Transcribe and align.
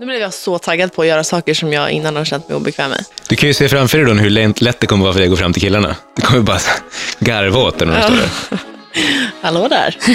Nu 0.00 0.06
blev 0.06 0.20
jag 0.20 0.34
så 0.34 0.58
taggad 0.58 0.92
på 0.92 1.02
att 1.02 1.08
göra 1.08 1.24
saker 1.24 1.54
som 1.54 1.72
jag 1.72 1.90
innan 1.90 2.16
har 2.16 2.24
känt 2.24 2.48
mig 2.48 2.56
obekväm 2.56 2.90
med. 2.90 3.04
Du 3.28 3.36
kan 3.36 3.48
ju 3.48 3.54
se 3.54 3.68
framför 3.68 3.98
dig 3.98 4.06
då 4.06 4.12
hur 4.12 4.30
lätt 4.62 4.80
det 4.80 4.86
kommer 4.86 5.04
vara 5.04 5.12
för 5.12 5.20
dig 5.20 5.26
att 5.26 5.30
gå 5.30 5.36
fram 5.36 5.52
till 5.52 5.62
killarna. 5.62 5.96
Du 6.16 6.22
kommer 6.22 6.42
bara 6.42 6.58
garva 7.18 7.60
åt 7.60 7.78
den 7.78 7.88
när 7.88 7.96
de 7.96 8.02
står 8.02 8.16
där. 8.16 8.58
Hallå 9.42 9.68
där. 9.68 9.96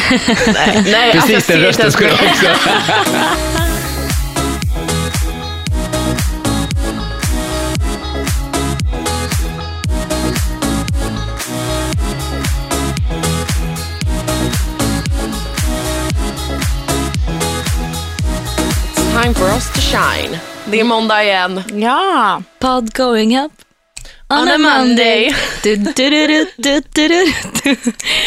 nej, 0.54 0.84
nej, 0.92 1.12
Precis 1.12 1.36
alltså, 1.36 1.52
den 1.52 1.62
rösten 1.62 1.92
skulle 1.92 2.10
jag 2.10 2.20
också... 2.30 2.46
To 19.58 19.62
shine. 19.62 20.40
Det 20.66 20.80
är 20.80 20.84
måndag 20.84 21.24
igen. 21.24 21.64
Ja, 21.74 22.44
pod 22.60 22.94
going 22.94 23.38
up 23.40 23.52
on, 24.30 24.38
On 24.38 24.48
a 24.48 24.54
a 24.54 24.58
Monday. 24.58 24.80
Monday. 24.80 25.36
Du, 25.64 25.76
du, 25.76 26.10
du. 27.08 27.26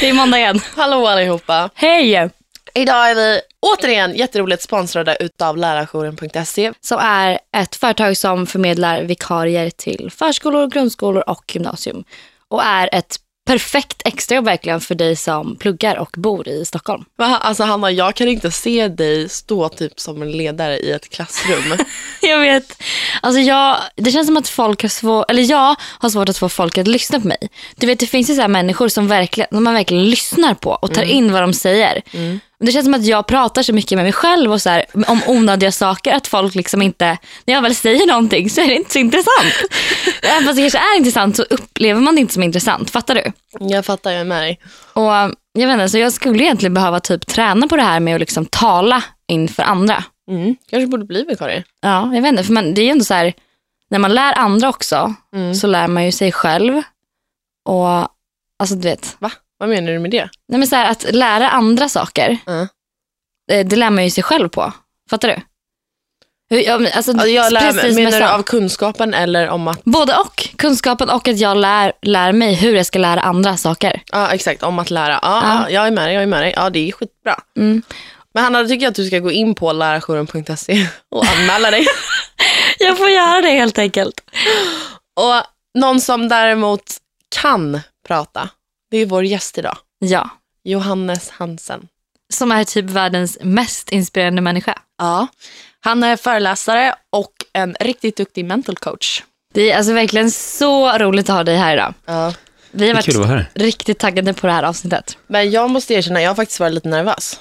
Det 0.00 0.08
är 0.08 0.12
måndag 0.12 0.38
igen. 0.38 0.60
Hallå 0.76 1.06
allihopa. 1.06 1.70
Hej! 1.74 2.30
Idag 2.74 3.10
är 3.10 3.14
vi 3.14 3.40
återigen 3.60 4.14
jätteroligt 4.14 4.62
sponsrade 4.62 5.16
utav 5.20 5.56
lärarjouren.se. 5.56 6.72
Som 6.80 6.98
är 6.98 7.38
ett 7.56 7.76
företag 7.76 8.16
som 8.16 8.46
förmedlar 8.46 9.02
vikarier 9.02 9.70
till 9.70 10.10
förskolor, 10.10 10.66
grundskolor 10.66 11.22
och 11.26 11.54
gymnasium. 11.54 12.04
Och 12.48 12.64
är 12.64 12.88
ett 12.92 13.16
perfekt 13.46 14.02
extrajobb 14.04 14.44
verkligen 14.44 14.80
för 14.80 14.94
dig 14.94 15.16
som 15.16 15.56
pluggar 15.56 15.96
och 15.96 16.10
bor 16.16 16.48
i 16.48 16.64
Stockholm. 16.64 17.04
Va? 17.16 17.36
Alltså 17.36 17.64
Hanna, 17.64 17.90
jag 17.90 18.14
kan 18.14 18.28
inte 18.28 18.50
se 18.50 18.88
dig 18.88 19.28
stå 19.28 19.68
typ 19.68 20.00
som 20.00 20.22
en 20.22 20.32
ledare 20.32 20.78
i 20.78 20.90
ett 20.90 21.08
klassrum. 21.08 21.78
Jag 22.22 22.38
vet. 22.40 22.82
Alltså 23.22 23.40
jag, 23.40 23.76
det 23.96 24.10
känns 24.10 24.26
som 24.26 24.36
att 24.36 24.48
folk 24.48 24.82
har 24.82 24.88
svårt, 24.88 25.30
eller 25.30 25.42
jag 25.50 25.76
har 25.80 26.10
svårt 26.10 26.28
att 26.28 26.38
få 26.38 26.48
folk 26.48 26.78
att 26.78 26.88
lyssna 26.88 27.20
på 27.20 27.26
mig. 27.28 27.48
Du 27.76 27.86
vet 27.86 28.00
det 28.00 28.06
finns 28.06 28.30
ju 28.30 28.34
så 28.34 28.48
människor 28.48 28.88
som, 28.88 29.08
verkligen, 29.08 29.48
som 29.50 29.64
man 29.64 29.74
verkligen 29.74 30.04
lyssnar 30.04 30.54
på 30.54 30.70
och 30.70 30.94
tar 30.94 31.02
in 31.02 31.32
vad 31.32 31.42
de 31.42 31.52
säger. 31.52 32.02
Det 32.64 32.72
känns 32.72 32.84
som 32.84 32.94
att 32.94 33.06
jag 33.06 33.26
pratar 33.26 33.62
så 33.62 33.72
mycket 33.72 33.96
med 33.96 34.04
mig 34.04 34.12
själv 34.12 34.52
och 34.52 34.62
så 34.62 34.70
här, 34.70 34.84
om 35.06 35.20
onödiga 35.26 35.72
saker 35.72 36.14
att 36.14 36.26
folk 36.26 36.54
liksom 36.54 36.82
inte, 36.82 37.18
när 37.44 37.54
jag 37.54 37.62
väl 37.62 37.74
säger 37.74 38.06
någonting 38.06 38.50
så 38.50 38.60
är 38.60 38.66
det 38.66 38.74
inte 38.74 38.92
så 38.92 38.98
intressant. 38.98 39.54
Även 40.22 40.44
fast 40.44 40.56
det 40.56 40.62
kanske 40.62 40.78
är 40.78 40.96
intressant 40.96 41.36
så 41.36 41.42
upplever 41.42 42.00
man 42.00 42.14
det 42.14 42.20
inte 42.20 42.34
som 42.34 42.42
intressant. 42.42 42.90
Fattar 42.90 43.14
du? 43.14 43.32
jag 43.60 43.86
fattar, 43.86 44.10
jag 44.10 44.20
är 44.20 44.24
med 44.24 44.42
dig. 44.42 44.60
Och 44.92 45.12
jag 45.52 45.66
vet 45.66 45.72
inte, 45.72 45.88
så 45.88 45.98
jag 45.98 46.12
skulle 46.12 46.44
egentligen 46.44 46.74
behöva 46.74 47.00
typ 47.00 47.26
träna 47.26 47.68
på 47.68 47.76
det 47.76 47.82
här 47.82 48.00
med 48.00 48.14
att 48.14 48.20
liksom 48.20 48.46
tala 48.46 49.04
inför 49.28 49.62
andra. 49.62 50.04
Mm. 50.30 50.56
Kanske 50.70 50.86
borde 50.86 51.04
bli 51.04 51.24
vikarie. 51.24 51.64
Ja, 51.80 52.14
jag 52.14 52.22
vet 52.22 52.28
inte. 52.28 52.44
För 52.44 52.52
man, 52.52 52.74
det 52.74 52.80
är 52.80 52.84
ju 52.84 52.90
ändå 52.90 53.04
så 53.04 53.14
här, 53.14 53.32
när 53.90 53.98
man 53.98 54.14
lär 54.14 54.38
andra 54.38 54.68
också 54.68 55.14
så 55.60 55.66
lär 55.66 55.88
man 55.88 56.04
ju 56.04 56.12
sig 56.12 56.32
själv. 56.32 56.82
Och 57.64 57.88
alltså 58.58 58.74
du 58.74 58.88
vet, 58.88 59.16
Va? 59.18 59.30
Vad 59.60 59.68
menar 59.68 59.92
du 59.92 59.98
med 59.98 60.10
det? 60.10 60.28
nej 60.48 60.58
men 60.58 60.66
så 60.68 60.76
här, 60.76 60.90
att 60.90 61.14
lära 61.14 61.50
andra 61.50 61.88
saker, 61.88 62.38
Mm. 62.46 62.68
det 63.70 63.76
lär 63.76 63.90
man 63.90 64.04
ju 64.04 64.10
sig 64.10 64.24
själv 64.24 64.48
på. 64.48 64.72
Fattar 65.10 65.28
du? 65.28 65.34
Hur- 66.50 66.60
Ja, 66.66 66.78
men, 66.78 66.92
alltså, 66.94 67.10
Alltså, 67.12 67.26
jag 67.28 67.52
lär 67.52 67.72
precis 67.72 67.96
menar 67.96 68.20
du 68.20 68.26
av 68.28 68.42
kunskapen 68.42 69.14
eller 69.14 69.48
om 69.48 69.68
att, 69.68 69.84
Både 69.84 70.14
och. 70.16 70.48
Kunskapen 70.56 71.10
och 71.10 71.28
att 71.28 71.38
jag 71.38 71.56
lär, 71.56 71.92
lär 72.02 72.32
mig 72.32 72.54
hur 72.54 72.74
jag 72.76 72.86
ska 72.86 72.98
lära 72.98 73.20
andra 73.20 73.56
saker. 73.56 74.02
ja 74.12 74.28
exakt, 74.34 74.62
om 74.62 74.78
att 74.78 74.90
lära. 74.90 75.18
Ja, 75.22 75.42
ja. 75.42 75.70
jag 75.70 75.86
är 75.86 75.90
med 75.90 76.04
dig, 76.08 76.14
jag 76.14 76.22
är 76.22 76.26
med 76.26 76.42
dig. 76.42 76.52
Ja, 76.56 76.70
det 76.70 76.88
är 76.88 76.92
skitbra. 76.92 77.34
Mm. 77.58 77.82
Men 78.34 78.44
Hanna, 78.44 78.62
då 78.62 78.68
tycker 78.68 78.84
jag 78.84 78.90
att 78.90 78.96
du 78.96 79.06
ska 79.06 79.18
gå 79.18 79.30
in 79.30 79.54
på 79.54 79.72
lärarjouren.se 79.72 80.86
och 81.10 81.24
anmäla 81.26 81.70
dig. 81.70 81.86
Jag 82.78 82.98
får 82.98 83.08
göra 83.10 83.40
det 83.40 83.50
helt 83.50 83.78
enkelt. 83.78 84.20
och 85.20 85.42
någon 85.80 86.00
som 86.00 86.28
däremot 86.28 86.82
kan 87.40 87.80
prata, 88.08 88.48
det 88.90 88.98
är 88.98 89.06
vår 89.06 89.24
gäst 89.24 89.58
idag. 89.58 89.76
Ja, 89.98 90.28
Johannes 90.64 91.30
Hansen. 91.30 91.88
som 92.32 92.52
är 92.52 92.64
typ 92.64 92.84
världens 92.84 93.38
mest 93.42 93.88
inspirerande 93.90 94.42
människa. 94.42 94.78
Ja. 94.98 95.26
Han 95.80 96.02
är 96.02 96.16
föreläsare 96.16 96.94
och 97.10 97.32
en 97.52 97.76
riktigt 97.80 98.16
duktig 98.16 98.44
mental 98.44 98.76
coach. 98.76 99.22
Det 99.54 99.70
är 99.70 99.76
alltså 99.76 99.92
verkligen 99.92 100.30
så 100.30 100.98
roligt 100.98 101.30
att 101.30 101.36
ha 101.36 101.44
dig 101.44 101.56
här 101.56 101.74
idag. 101.74 101.94
Ja. 102.06 102.34
Vi 102.70 102.88
har 102.88 102.94
varit 102.94 103.14
vara 103.16 103.26
här. 103.28 103.50
riktigt 103.54 103.98
taggade 103.98 104.34
på 104.34 104.46
det 104.46 104.52
här 104.52 104.62
avsnittet. 104.62 105.18
Men 105.26 105.50
jag 105.50 105.70
måste 105.70 105.94
erkänna, 105.94 106.22
jag 106.22 106.30
har 106.30 106.34
faktiskt 106.34 106.60
varit 106.60 106.74
lite 106.74 106.88
nervös 106.88 107.40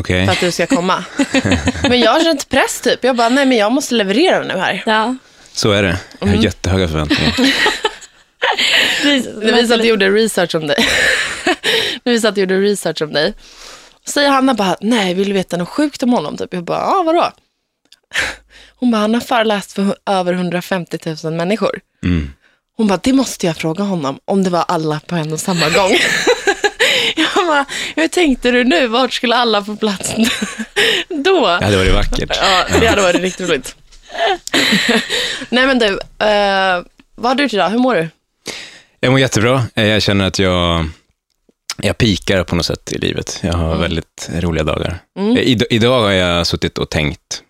Okej. 0.00 0.26
för 0.26 0.32
att 0.32 0.40
du 0.40 0.52
ska 0.52 0.66
komma. 0.66 1.04
men 1.88 2.00
jag 2.00 2.12
har 2.12 2.20
känt 2.24 2.48
press 2.48 2.80
typ. 2.80 3.04
Jag 3.04 3.16
bara, 3.16 3.28
nej 3.28 3.46
men 3.46 3.58
jag 3.58 3.72
måste 3.72 3.94
leverera 3.94 4.44
nu 4.44 4.58
här. 4.58 4.82
Ja. 4.86 5.16
Så 5.52 5.70
är 5.70 5.82
det. 5.82 5.98
Jag 6.18 6.26
har 6.26 6.34
jättehöga 6.34 6.88
förväntningar. 6.88 7.34
Det 9.02 9.52
visar 9.52 9.74
att 9.74 9.80
jag 9.80 9.86
gjorde 9.86 10.10
research 10.10 10.54
om 10.54 10.66
dig. 10.66 10.76
det 12.04 12.10
visar 12.10 12.28
att 12.28 12.36
jag 12.36 12.50
gjorde 12.50 12.60
research 12.60 13.02
om 13.02 13.12
dig. 13.12 13.34
Säger 14.06 14.30
Hanna 14.30 14.54
bara, 14.54 14.76
nej 14.80 15.14
vill 15.14 15.28
du 15.28 15.32
veta 15.34 15.56
något 15.56 15.68
sjukt 15.68 16.02
om 16.02 16.12
honom? 16.12 16.36
Typ. 16.36 16.54
Jag 16.54 16.64
bara, 16.64 16.78
ja 16.78 17.02
vadå? 17.06 17.30
Hon 18.76 18.90
bara, 18.90 18.98
han 18.98 19.14
har 19.14 19.20
föreläst 19.20 19.72
för 19.72 19.96
över 20.06 20.32
150 20.32 20.98
000 21.24 21.32
människor. 21.32 21.80
Mm. 22.04 22.32
Hon 22.76 22.86
bara, 22.86 23.00
det 23.02 23.12
måste 23.12 23.46
jag 23.46 23.56
fråga 23.56 23.84
honom 23.84 24.18
om 24.24 24.44
det 24.44 24.50
var 24.50 24.64
alla 24.68 25.00
på 25.06 25.14
en 25.14 25.32
och 25.32 25.40
samma 25.40 25.68
gång. 25.68 25.90
jag 27.16 27.46
bara, 27.46 27.64
hur 27.96 28.08
tänkte 28.08 28.50
du 28.50 28.64
nu? 28.64 28.86
Vart 28.86 29.12
skulle 29.12 29.36
alla 29.36 29.64
få 29.64 29.76
plats 29.76 30.14
då? 31.08 31.46
Det 31.58 31.64
hade 31.64 31.76
varit 31.76 31.94
vackert. 31.94 32.36
Ja, 32.42 32.66
det 32.80 32.86
hade 32.86 33.02
varit 33.02 33.20
riktigt 33.20 33.48
roligt. 33.48 33.76
Nej 35.48 35.66
men 35.66 35.78
du, 35.78 35.86
eh, 36.26 36.82
vad 37.14 37.30
har 37.30 37.34
du 37.34 37.42
gjort 37.42 37.52
idag? 37.52 37.70
Hur 37.70 37.78
mår 37.78 37.94
du? 37.94 38.08
Jag 39.00 39.10
mår 39.10 39.20
jättebra. 39.20 39.62
Eh, 39.74 39.84
Jag 39.86 40.02
känner 40.02 40.26
att 40.26 40.38
jag, 40.38 40.88
jag 41.76 41.98
pikar 41.98 42.44
på 42.44 42.56
något 42.56 42.66
sätt 42.66 42.92
i 42.92 42.98
livet. 42.98 43.38
Jag 43.42 43.52
har 43.52 43.76
väldigt 43.78 44.30
roliga 44.38 44.64
dagar. 44.64 44.98
Mm. 45.18 45.36
Eh, 45.36 45.42
id- 45.42 45.66
idag 45.70 46.02
har 46.02 46.10
jag 46.10 46.46
suttit 46.46 46.78
och 46.78 46.90
tänkt. 46.90 47.42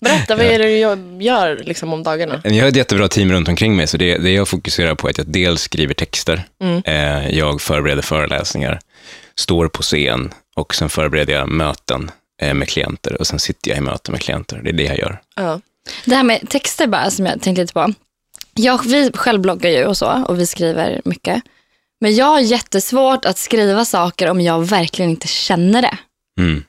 Berätta, 0.00 0.36
vad 0.36 0.46
är 0.52 0.58
det 0.58 0.64
du 0.64 0.76
gör- 0.78 1.20
gör 1.22 1.62
liksom 1.64 1.92
om 1.92 2.02
dagarna? 2.02 2.40
Jag 2.44 2.60
har 2.62 2.68
ett 2.68 2.76
jättebra 2.76 3.08
team 3.08 3.32
runt 3.32 3.48
omkring 3.48 3.76
mig, 3.76 3.86
så 3.86 3.96
det, 3.96 4.18
det 4.18 4.32
jag 4.32 4.48
fokuserar 4.48 4.94
på 4.94 5.06
är 5.08 5.10
att 5.10 5.18
jag 5.18 5.26
dels 5.26 5.62
skriver 5.62 5.94
texter, 5.94 6.42
Mm. 6.62 6.82
eh, 6.84 7.28
jag 7.38 7.60
förbereder 7.62 8.02
föreläsningar, 8.02 8.80
står 9.34 9.68
på 9.68 9.82
scen 9.82 10.34
och 10.56 10.74
sen 10.74 10.88
förbereder 10.88 11.32
jag 11.34 11.48
möten 11.48 12.10
eh, 12.42 12.54
med 12.54 12.68
klienter 12.68 13.14
och 13.20 13.26
sen 13.26 13.38
sitter 13.38 13.70
jag 13.70 13.78
i 13.78 13.80
möten 13.80 14.12
med 14.12 14.20
klienter. 14.20 14.60
Det 14.64 14.70
är 14.70 14.74
det 14.74 14.84
jag 14.84 14.98
gör. 14.98 15.20
Ja. 15.36 15.60
Det 16.04 16.14
här 16.14 16.22
med 16.22 16.48
texter 16.48 16.86
bara 16.86 17.10
som 17.10 17.26
jag 17.26 17.40
tänkte 17.42 17.62
lite 17.62 17.72
på. 17.72 17.92
Jag, 18.54 18.84
vi 18.86 19.10
självbloggar 19.14 19.70
ju 19.70 19.84
och 19.86 19.96
så 19.96 20.24
och 20.28 20.38
vi 20.40 20.46
skriver 20.46 21.00
mycket. 21.04 21.42
Men 22.00 22.14
jag 22.14 22.26
har 22.26 22.40
jättesvårt 22.40 23.24
att 23.24 23.38
skriva 23.38 23.84
saker 23.84 24.30
om 24.30 24.40
jag 24.40 24.64
verkligen 24.66 25.10
inte 25.10 25.28
känner 25.28 25.82
det. 25.82 25.98
Mm. 26.40 26.64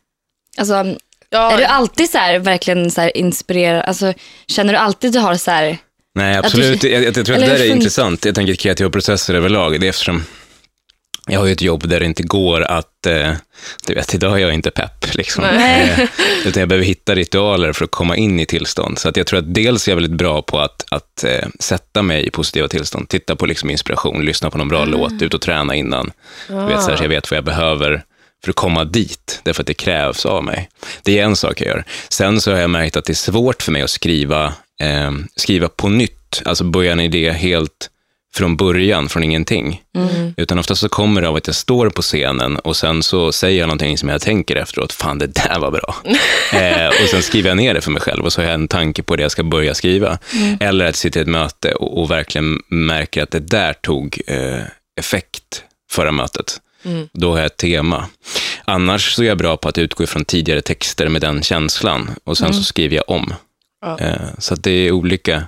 Alltså, 0.58 0.86
Ja, 1.30 1.52
är 1.52 1.58
du 1.58 1.64
alltid 1.64 2.10
så 2.10 2.18
här, 2.18 2.40
verkligen 2.40 2.92
så 2.92 3.02
här 3.02 3.18
inspirerad? 3.18 3.84
Alltså, 3.86 4.14
känner 4.48 4.74
du 4.74 4.80
alltid 4.80 5.08
att 5.08 5.14
du 5.14 5.20
har 5.20 5.36
så 5.36 5.52
här, 5.52 5.78
Nej, 6.16 6.38
Att 6.38 6.46
absolut. 6.46 6.82
du- 6.82 6.90
jag, 6.90 7.04
jag, 7.04 7.18
jag 7.18 7.26
tror 7.26 7.36
att 7.36 7.42
Eller 7.42 7.54
det 7.54 7.58
där 7.58 7.66
är 7.66 7.76
intressant. 7.76 8.26
Jag 8.26 8.36
tänker 8.36 8.56
kreativa 8.56 8.90
processer 8.90 9.34
överlag. 9.34 9.80
Det 9.82 9.88
är 9.88 9.90
eftersom 9.90 10.24
jag 11.28 11.40
har 11.40 11.46
ju 11.46 11.52
ett 11.52 11.62
jobb 11.62 11.88
där 11.88 12.00
det 12.00 12.06
inte 12.06 12.24
går 12.24 12.62
att, 12.62 13.06
eh, 13.06 13.32
du 13.88 13.94
vet, 13.94 14.14
idag 14.14 14.34
är 14.34 14.38
jag 14.38 14.54
inte 14.54 14.72
pepp. 14.72 15.16
Liksom. 15.16 15.44
Eh, 15.44 16.00
utan 16.46 16.60
jag 16.60 16.70
behöver 16.70 16.86
hitta 16.86 17.16
ritualer 17.16 17.74
för 17.74 17.86
att 17.86 17.92
komma 17.92 18.18
in 18.18 18.40
i 18.40 18.46
tillstånd. 18.46 19.00
Så 19.00 19.10
att 19.10 19.18
jag 19.18 19.28
tror 19.28 19.40
att 19.40 19.54
dels 19.54 19.88
är 19.88 19.92
jag 19.92 19.96
väldigt 19.96 20.18
bra 20.18 20.42
på 20.42 20.60
att, 20.60 20.86
att 20.92 21.24
eh, 21.24 21.48
sätta 21.60 22.02
mig 22.02 22.28
i 22.28 22.30
positiva 22.30 22.68
tillstånd. 22.68 23.10
Titta 23.10 23.36
på 23.36 23.46
liksom 23.46 23.70
inspiration, 23.70 24.26
lyssna 24.26 24.50
på 24.50 24.58
någon 24.58 24.68
bra 24.68 24.86
låt, 24.86 25.22
ut 25.22 25.34
och 25.34 25.42
träna 25.42 25.76
innan. 25.76 26.12
Du 26.48 26.66
vet, 26.66 26.84
så, 26.84 26.90
här, 26.90 26.98
så 26.98 27.04
jag 27.04 27.10
vet 27.10 27.32
vad 27.32 27.38
jag 27.38 27.46
behöver 27.46 28.04
för 28.44 28.50
att 28.50 28.56
komma 28.56 28.84
dit, 28.86 29.42
därför 29.44 29.64
att 29.64 29.68
det 29.68 29.74
krävs 29.74 30.26
av 30.26 30.44
mig. 30.44 30.70
Det 31.04 31.20
är 31.20 31.24
en 31.24 31.36
sak 31.36 31.62
jag 31.62 31.68
gör. 31.68 31.84
Sen 32.10 32.42
så 32.42 32.52
har 32.52 32.60
jag 32.60 32.70
märkt 32.70 32.98
att 32.98 33.06
det 33.06 33.14
är 33.14 33.16
svårt 33.16 33.62
för 33.62 33.72
mig 33.72 33.82
att 33.82 33.90
skriva, 33.90 34.46
eh, 34.82 35.12
skriva 35.36 35.70
på 35.70 35.90
nytt, 35.90 36.42
alltså 36.46 36.64
börja 36.64 36.92
en 36.92 37.00
idé 37.00 37.32
helt 37.32 37.90
från 38.36 38.58
början, 38.58 39.10
från 39.10 39.24
ingenting. 39.24 39.82
Utan 40.38 40.60
ofta 40.60 40.76
så 40.76 40.90
kommer 40.90 41.22
det 41.22 41.28
av 41.28 41.36
att 41.36 41.48
jag 41.48 41.56
står 41.56 41.90
på 41.90 42.02
scenen 42.02 42.58
och 42.58 42.76
sen 42.76 43.04
så 43.04 43.32
säger 43.32 43.60
jag 43.60 43.68
någonting 43.68 43.98
som 43.98 44.10
jag 44.10 44.22
tänker 44.22 44.56
efteråt, 44.56 44.94
fan 44.94 45.18
det 45.18 45.28
där 45.28 45.60
var 45.60 45.72
bra. 45.72 45.96
eh, 46.60 46.88
och 46.88 47.10
sen 47.10 47.22
skriver 47.22 47.50
jag 47.50 47.58
ner 47.58 47.74
det 47.74 47.82
för 47.82 47.92
mig 47.92 48.02
själv 48.02 48.26
och 48.26 48.34
så 48.34 48.42
har 48.42 48.46
jag 48.46 48.54
en 48.54 48.68
tanke 48.68 49.04
på 49.04 49.16
det 49.16 49.22
jag 49.22 49.32
ska 49.32 49.44
börja 49.44 49.74
skriva. 49.74 50.18
Eller 50.60 50.86
att 50.86 50.96
sitter 50.96 51.20
i 51.20 51.24
ett 51.24 51.30
möte 51.30 51.74
och, 51.74 52.02
och 52.02 52.12
verkligen 52.12 52.62
märker 52.68 53.24
att 53.24 53.32
det 53.32 53.40
där 53.40 53.74
tog 53.74 54.22
eh, 54.28 54.62
effekt 55.00 55.64
förra 55.92 56.12
mötet. 56.12 56.60
Då 57.14 57.32
har 57.32 57.38
jag 57.38 57.46
ett 57.46 57.58
tema. 57.58 58.06
Annars 58.66 59.14
så 59.14 59.24
är 59.24 59.28
jag 59.28 59.38
bra 59.38 59.58
på 59.58 59.70
att 59.70 59.78
utgå 59.78 60.04
ifrån 60.04 60.26
tidigare 60.26 60.62
texter 60.62 61.10
med 61.10 61.22
den 61.22 61.42
känslan 61.42 62.10
och 62.24 62.38
sen 62.38 62.54
så 62.54 62.64
skriver 62.64 62.96
jag 62.96 63.10
om. 63.10 63.34
Ja. 63.82 64.00
Eh, 64.00 64.30
så 64.38 64.56
det 64.56 64.72
är 64.72 64.92
olika 64.92 65.44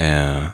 eh, 0.00 0.44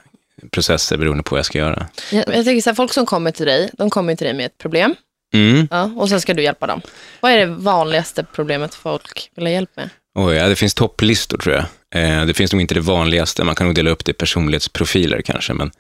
processer 0.51 0.97
beroende 0.97 1.23
på 1.23 1.35
vad 1.35 1.39
jag 1.39 1.47
ska 1.47 1.59
göra. 1.59 1.87
Men 2.11 2.37
jag 2.37 2.45
tänker 2.45 2.61
så 2.61 2.71
här, 2.71 2.75
folk 2.75 2.93
som 2.93 3.07
kommer 3.07 3.31
till 3.31 3.47
dig, 3.47 3.71
de 3.73 3.91
kommer 3.91 4.17
till 4.17 4.25
dig 4.25 4.35
med 4.35 4.47
ett 4.47 4.59
problem. 4.59 4.95
Mm. 5.35 5.69
Ja, 5.71 5.91
och 5.97 6.09
sen 6.09 6.21
ska 6.21 6.35
du 6.35 6.43
hjälpa 6.43 6.67
dem. 6.67 6.81
Vad 7.21 7.33
är 7.33 7.39
det 7.39 7.47
vanligaste 7.47 8.27
problemet 8.35 8.75
folk 8.75 9.31
vill 9.37 9.47
ha 9.47 9.53
hjälp 9.53 9.71
med? 9.77 9.91
Oj, 10.15 10.35
ja, 10.35 10.49
det 10.49 10.57
finns 10.57 10.75
topplistor 10.75 11.39
tror 11.39 11.55
jag. 11.55 11.65
Eh, 11.95 12.27
det 12.27 12.35
finns 12.35 12.53
nog 12.53 12.61
inte 12.61 12.75
det 12.75 12.81
vanligaste, 12.81 13.45
man 13.45 13.55
kan 13.55 13.67
nog 13.67 13.77
dela 13.77 13.91
upp 13.91 14.05
det 14.05 14.11
i 14.11 14.15
personlighetsprofiler 14.15 15.23
kanske. 15.23 15.55
Men, 15.55 15.71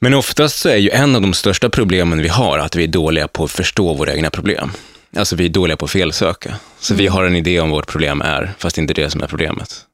men 0.00 0.14
oftast 0.14 0.58
så 0.58 0.68
är 0.68 0.76
ju 0.76 0.90
en 0.90 1.16
av 1.16 1.22
de 1.22 1.34
största 1.34 1.70
problemen 1.70 2.22
vi 2.22 2.28
har 2.28 2.58
att 2.58 2.76
vi 2.76 2.84
är 2.84 2.88
dåliga 2.88 3.28
på 3.28 3.44
att 3.44 3.50
förstå 3.50 3.94
våra 3.94 4.14
egna 4.14 4.30
problem. 4.30 4.70
Alltså 5.16 5.36
vi 5.36 5.44
är 5.44 5.48
dåliga 5.48 5.76
på 5.76 5.84
att 5.84 5.90
felsöka. 5.90 6.54
Så 6.80 6.94
vi 6.94 7.06
har 7.06 7.24
en 7.24 7.36
idé 7.36 7.60
om 7.60 7.70
vad 7.70 7.78
vårt 7.78 7.86
problem 7.86 8.20
är, 8.20 8.52
fast 8.58 8.76
det 8.76 8.80
är 8.80 8.82
inte 8.82 8.94
det 8.94 9.10
som 9.10 9.22
är 9.22 9.26
problemet. 9.26 9.87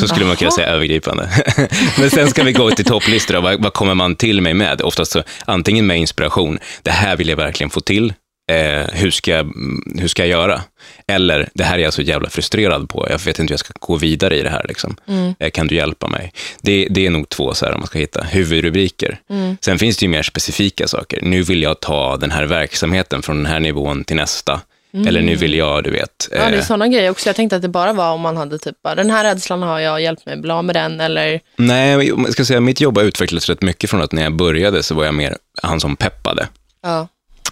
Så 0.00 0.08
skulle 0.08 0.26
man 0.26 0.36
kunna 0.36 0.50
säga 0.50 0.66
övergripande. 0.66 1.28
Men 1.98 2.10
sen 2.10 2.30
ska 2.30 2.42
vi 2.42 2.52
gå 2.52 2.70
till 2.70 2.84
topplistor. 2.84 3.40
Vad, 3.40 3.62
vad 3.62 3.72
kommer 3.72 3.94
man 3.94 4.16
till 4.16 4.40
mig 4.40 4.54
med? 4.54 4.82
Oftast 4.82 5.12
så, 5.12 5.22
antingen 5.44 5.86
med 5.86 5.98
inspiration. 5.98 6.58
Det 6.82 6.90
här 6.90 7.16
vill 7.16 7.28
jag 7.28 7.36
verkligen 7.36 7.70
få 7.70 7.80
till. 7.80 8.12
Eh, 8.50 8.86
hur, 8.92 9.10
ska 9.10 9.30
jag, 9.30 9.52
hur 9.98 10.08
ska 10.08 10.22
jag 10.22 10.28
göra? 10.28 10.60
Eller, 11.06 11.48
det 11.54 11.64
här 11.64 11.78
är 11.78 11.82
jag 11.82 11.92
så 11.92 12.02
jävla 12.02 12.30
frustrerad 12.30 12.88
på. 12.88 13.06
Jag 13.10 13.18
vet 13.18 13.26
inte 13.38 13.42
hur 13.42 13.50
jag 13.50 13.60
ska 13.60 13.72
gå 13.78 13.96
vidare 13.96 14.38
i 14.38 14.42
det 14.42 14.50
här. 14.50 14.64
Liksom. 14.68 14.96
Eh, 15.38 15.50
kan 15.50 15.66
du 15.66 15.74
hjälpa 15.74 16.08
mig? 16.08 16.32
Det, 16.60 16.86
det 16.90 17.06
är 17.06 17.10
nog 17.10 17.28
två, 17.28 17.54
så 17.54 17.64
här, 17.64 17.72
om 17.72 17.80
man 17.80 17.86
ska 17.86 17.98
hitta 17.98 18.22
huvudrubriker. 18.22 19.18
Sen 19.60 19.78
finns 19.78 19.96
det 19.96 20.04
ju 20.04 20.10
mer 20.10 20.22
specifika 20.22 20.88
saker. 20.88 21.18
Nu 21.22 21.42
vill 21.42 21.62
jag 21.62 21.80
ta 21.80 22.16
den 22.16 22.30
här 22.30 22.44
verksamheten 22.44 23.22
från 23.22 23.36
den 23.36 23.46
här 23.46 23.60
nivån 23.60 24.04
till 24.04 24.16
nästa. 24.16 24.60
Eller 24.92 25.22
nu 25.22 25.34
vill 25.34 25.54
jag, 25.54 25.84
du 25.84 25.90
vet. 25.90 26.28
Ja, 26.30 26.38
det 26.38 26.44
är 26.44 26.52
eh, 26.52 26.62
sådana 26.64 26.88
grejer 26.88 27.10
också. 27.10 27.28
Jag 27.28 27.36
tänkte 27.36 27.56
att 27.56 27.62
det 27.62 27.68
bara 27.68 27.92
var 27.92 28.12
om 28.12 28.20
man 28.20 28.36
hade 28.36 28.58
typ, 28.58 28.76
den 28.82 29.10
här 29.10 29.24
rädslan 29.24 29.62
har 29.62 29.80
jag, 29.80 30.02
hjälpt 30.02 30.26
mig 30.26 30.36
bli 30.36 30.50
av 30.50 30.64
med 30.64 30.76
den. 30.76 31.00
Eller, 31.00 31.40
Nej, 31.56 32.08
jag 32.08 32.32
ska 32.32 32.44
säga, 32.44 32.60
mitt 32.60 32.80
jobb 32.80 32.96
har 32.98 33.04
utvecklats 33.04 33.48
rätt 33.48 33.62
mycket 33.62 33.90
från 33.90 34.02
att 34.02 34.12
när 34.12 34.22
jag 34.22 34.36
började 34.36 34.82
så 34.82 34.94
var 34.94 35.04
jag 35.04 35.14
mer 35.14 35.36
han 35.62 35.80
som 35.80 35.96
peppade. 35.96 36.48
ja. 36.82 37.08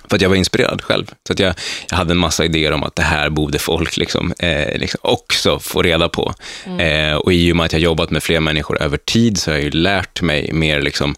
För 0.08 0.16
att 0.16 0.22
jag 0.22 0.28
var 0.28 0.36
inspirerad 0.36 0.82
själv. 0.82 1.06
Så 1.26 1.32
att 1.32 1.38
jag, 1.38 1.54
jag 1.90 1.96
hade 1.96 2.12
en 2.12 2.18
massa 2.18 2.44
idéer 2.44 2.72
om 2.72 2.82
att 2.82 2.96
det 2.96 3.02
här 3.02 3.30
borde 3.30 3.58
folk 3.58 3.96
liksom, 3.96 4.32
eh, 4.38 4.78
liksom 4.78 5.00
också 5.02 5.58
få 5.58 5.82
reda 5.82 6.08
på. 6.08 6.34
Eh, 6.78 7.14
och 7.14 7.32
i 7.32 7.52
och 7.52 7.56
med 7.56 7.66
att 7.66 7.72
jag 7.72 7.82
jobbat 7.82 8.10
med 8.10 8.22
fler 8.22 8.40
människor 8.40 8.82
över 8.82 8.96
tid 8.96 9.38
så 9.38 9.50
har 9.50 9.56
jag 9.56 9.64
ju 9.64 9.70
lärt 9.70 10.22
mig 10.22 10.52
mer 10.52 10.80
liksom, 10.80 11.14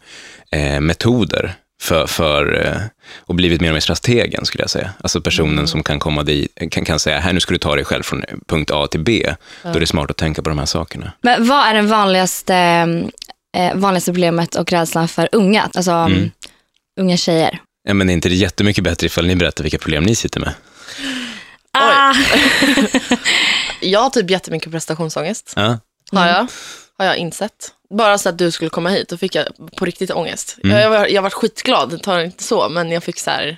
eh, 0.50 0.80
metoder 0.80 1.54
för, 1.82 2.06
för 2.06 2.66
eh, 2.66 2.80
och 3.18 3.34
blivit 3.34 3.60
mer 3.60 3.68
och 3.68 3.74
mer 3.74 3.80
strategen 3.80 4.46
skulle 4.46 4.62
jag 4.62 4.70
säga. 4.70 4.90
Alltså 5.00 5.20
personen 5.20 5.66
som 5.68 5.82
kan 5.82 5.98
komma 5.98 6.22
dit, 6.22 6.58
kan, 6.70 6.84
kan 6.84 6.98
säga, 6.98 7.18
här 7.20 7.32
nu 7.32 7.40
ska 7.40 7.52
du 7.52 7.58
ta 7.58 7.76
dig 7.76 7.84
själv 7.84 8.02
från 8.02 8.24
punkt 8.46 8.70
A 8.74 8.86
till 8.86 9.00
B. 9.00 9.34
Då 9.62 9.68
är 9.68 9.80
det 9.80 9.86
smart 9.86 10.10
att 10.10 10.16
tänka 10.16 10.42
på 10.42 10.48
de 10.48 10.58
här 10.58 10.66
sakerna. 10.66 11.12
Men 11.20 11.46
vad 11.48 11.66
är 11.66 11.74
det 11.74 11.82
vanligaste, 11.82 12.54
eh, 13.56 13.74
vanligaste 13.74 14.12
problemet 14.12 14.54
och 14.54 14.72
rädslan 14.72 15.08
för 15.08 15.28
unga? 15.32 15.70
Alltså 15.74 15.90
Mm. 15.92 16.30
unga 17.00 17.16
tjejer. 17.16 17.58
Ja, 17.88 17.94
men 17.94 18.08
är 18.10 18.12
inte 18.12 18.28
det 18.28 18.34
jättemycket 18.34 18.84
bättre 18.84 19.06
ifall 19.06 19.26
ni 19.26 19.36
berättar 19.36 19.62
vilka 19.62 19.78
problem 19.78 20.04
ni 20.04 20.14
sitter 20.14 20.40
med? 20.40 20.54
Ah, 21.72 22.14
Jag 23.80 24.00
har 24.00 24.10
typ 24.10 24.30
jättemycket 24.30 24.72
prestationsångest. 24.72 25.52
Ja. 25.56 25.78
Har 26.12 26.26
jag, 26.26 26.46
har 27.02 27.08
jag 27.08 27.16
insett. 27.16 27.68
Bara 27.98 28.18
så 28.18 28.28
att 28.28 28.38
du 28.38 28.50
skulle 28.50 28.70
komma 28.70 28.88
hit, 28.90 29.08
då 29.08 29.16
fick 29.16 29.34
jag 29.34 29.46
på 29.76 29.84
riktigt 29.84 30.10
ångest. 30.10 30.56
Mm. 30.64 30.78
Jag, 30.78 30.90
var, 30.90 31.06
jag 31.06 31.22
var 31.22 31.30
skitglad, 31.30 32.02
tar 32.02 32.18
det 32.18 32.24
inte 32.24 32.44
så, 32.44 32.68
men 32.68 32.90
jag 32.90 33.04
fick 33.04 33.18
så 33.18 33.30
här... 33.30 33.56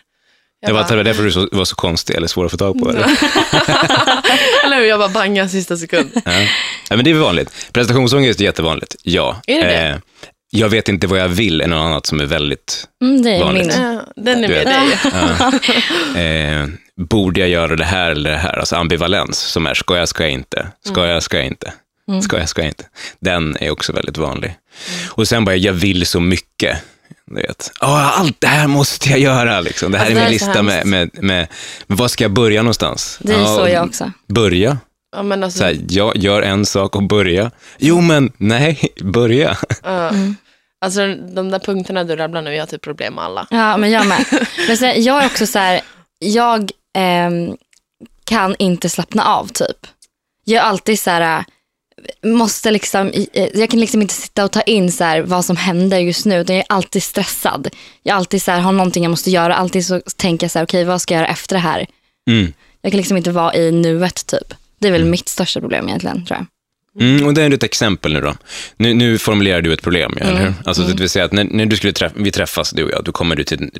Jag 0.61 0.69
Det 0.70 0.73
var, 0.75 0.81
bara- 0.82 0.88
det 0.91 0.96
var 0.96 1.05
därför 1.05 1.23
du 1.23 1.32
så, 1.32 1.49
var 1.52 1.64
så 1.64 1.76
konstig 1.76 2.14
eller 2.17 2.26
svår 2.26 2.44
att 2.44 2.50
få 2.50 2.56
tag 2.56 2.81
på? 2.82 2.91
Eller? 2.91 3.05
Eller 4.64 4.76
hur, 4.76 4.85
jag 4.85 4.99
bara 4.99 5.08
bangade 5.08 5.49
sista 5.49 5.76
sekund. 5.76 6.11
Ja. 6.14 6.20
ja, 6.91 6.96
men 6.96 7.05
det 7.05 7.11
är 7.11 7.14
väl 7.14 7.23
vanligt. 7.23 7.69
Prestationsångest 7.73 8.41
är 8.41 8.44
jättevanligt, 8.44 8.96
ja. 9.02 9.41
Är 9.47 9.61
det 9.62 9.67
det? 9.69 9.88
Eh, 9.88 9.97
jag 10.50 10.69
vet 10.69 10.88
inte 10.88 11.06
vad 11.06 11.19
jag 11.20 11.29
vill 11.29 11.61
är 11.61 11.67
något 11.67 11.87
annat 11.87 12.06
som 12.06 12.20
är 12.20 12.26
väldigt... 12.26 12.88
mm, 13.02 13.23
det 13.23 13.31
är 13.31 13.40
Vanligt. 13.44 13.67
min. 13.79 13.82
Ja, 13.94 14.00
Den 14.17 14.44
är 14.44 14.49
med 14.49 14.67
dig. 16.14 16.61
Eh, 16.61 16.67
borde 16.97 17.40
jag 17.40 17.49
göra 17.49 17.76
det 17.76 17.85
här 17.85 18.11
eller 18.11 18.31
det 18.31 18.37
här? 18.37 18.58
Alltså 18.58 18.76
ambivalens, 18.76 19.38
som 19.38 19.67
är 19.67 19.75
ska 19.75 19.97
jag, 19.97 20.08
ska 20.08 20.23
jag 20.23 20.32
inte? 20.32 20.67
Ska 20.85 21.06
jag, 21.06 21.23
ska 21.23 21.37
jag 21.37 21.47
inte? 21.47 21.73
Ska 22.22 22.38
jag, 22.38 22.48
ska 22.48 22.62
jag 22.62 22.68
inte? 22.70 22.84
Den 23.20 23.56
är 23.60 23.70
också 23.70 23.92
väldigt 23.92 24.18
vanlig. 24.18 24.56
Och 25.10 25.28
sen 25.28 25.44
bara, 25.44 25.56
jag 25.56 25.72
vill 25.72 26.06
så 26.06 26.20
mycket. 26.20 26.78
Du 27.26 27.34
vet. 27.34 27.72
Åh, 27.82 28.20
allt 28.20 28.40
det 28.40 28.46
här 28.46 28.66
måste 28.66 29.10
jag 29.10 29.18
göra. 29.18 29.60
Liksom. 29.60 29.92
Det 29.92 29.98
här 29.98 30.04
Alltså, 30.06 30.20
är 30.20 30.24
min 30.24 30.32
lista 30.32 30.62
med, 30.62 30.86
med, 30.86 31.10
med, 31.12 31.24
med, 31.24 31.48
var 31.86 32.08
ska 32.08 32.24
jag 32.24 32.30
börja 32.32 32.62
någonstans? 32.62 33.18
Det 33.22 33.32
är 33.32 33.38
Ja, 33.40 33.46
så 33.56 33.68
jag 33.68 33.86
också. 33.86 34.12
Börja. 34.28 34.78
Ja, 35.16 35.22
men 35.22 35.44
alltså, 35.44 35.58
Så 35.58 35.64
här, 35.64 35.78
jag 35.88 36.16
gör 36.16 36.42
en 36.42 36.66
sak 36.66 36.96
och 36.96 37.02
börja. 37.02 37.50
Jo, 37.78 38.00
men 38.00 38.32
nej, 38.36 38.80
börja. 39.02 39.56
ja. 39.82 40.10
alltså 40.80 41.14
de 41.14 41.50
där 41.50 41.58
punkterna 41.58 42.04
du 42.04 42.16
rabblar 42.16 42.42
nu, 42.42 42.54
jag 42.54 42.62
har 42.62 42.66
typ 42.66 42.82
problem 42.82 43.14
med 43.14 43.24
alla. 43.24 43.46
Ja, 43.50 43.76
men 43.76 43.90
jag 43.90 44.06
med. 44.06 44.24
Men 44.68 44.76
sen, 44.76 45.02
jag 45.04 45.22
är 45.22 45.26
också 45.26 45.46
så 45.46 45.58
här, 45.58 45.80
jag 46.18 46.70
ehm, 46.96 47.56
kan 48.24 48.54
inte 48.58 48.88
slappna 48.88 49.24
av 49.24 49.46
typ. 49.48 49.86
Jag 50.44 50.64
är 50.64 50.68
alltid 50.68 51.00
så 51.00 51.10
här, 51.10 51.44
måste 52.22 52.70
liksom, 52.70 53.10
eh, 53.32 53.48
jag 53.54 53.70
kan 53.70 53.80
liksom 53.80 54.02
inte 54.02 54.14
sitta 54.14 54.44
och 54.44 54.52
ta 54.52 54.60
in 54.60 54.92
så 54.92 55.04
här 55.04 55.20
vad 55.20 55.44
som 55.44 55.56
händer 55.56 55.98
just 55.98 56.26
nu, 56.26 56.40
utan 56.40 56.56
jag 56.56 56.64
är 56.70 56.74
alltid 56.74 57.02
stressad. 57.02 57.68
Jag 58.02 58.16
alltid 58.16 58.42
så 58.42 58.50
här, 58.50 58.60
har 58.60 58.72
någonting 58.72 59.02
jag 59.02 59.10
måste 59.10 59.30
göra, 59.30 59.54
alltid 59.54 59.86
så 59.86 60.00
tänker 60.16 60.44
jag 60.44 60.50
så 60.50 60.58
här, 60.58 60.66
okej 60.66 60.84
vad 60.84 61.00
ska 61.00 61.14
jag 61.14 61.20
göra 61.20 61.32
efter 61.32 61.56
det 61.56 61.60
här? 61.60 61.86
Mm. 62.30 62.52
Jag 62.80 62.92
kan 62.92 62.96
liksom 62.96 63.16
inte 63.16 63.30
vara 63.30 63.54
i 63.54 63.72
nuet 63.72 64.26
typ. 64.26 64.54
Det 64.78 64.88
är 64.88 64.92
väl 64.92 65.04
mitt 65.04 65.28
största 65.28 65.60
problem 65.60 65.88
egentligen 65.88 66.26
tror 66.26 66.38
jag. 66.38 66.46
Mm, 67.00 67.26
och 67.26 67.35
det 67.35 67.43
är 67.43 67.50
ett 67.55 67.62
exempel 67.62 68.12
nu 68.12 68.20
då. 68.20 68.35
Nu, 68.76 68.94
nu 68.94 69.19
formulerar 69.19 69.61
du 69.62 69.73
ett 69.73 69.82
problem, 69.82 70.14
ja, 70.20 70.26
eller 70.26 70.41
hur? 70.41 70.55
Alltså, 70.64 70.82
det 70.82 71.00
vill 71.00 71.08
säga 71.11 71.25
att 71.25 71.32
när, 71.32 71.44
när 71.44 71.67
du 71.67 71.76
skulle 71.76 71.93
träffa, 71.93 72.14
vi 72.19 72.31
träffas, 72.31 72.70
du 72.70 72.85
och 72.85 72.91
jag, 72.91 73.05
då 73.05 73.12
kommer 73.12 73.37
du 73.37 73.44
till 73.44 73.70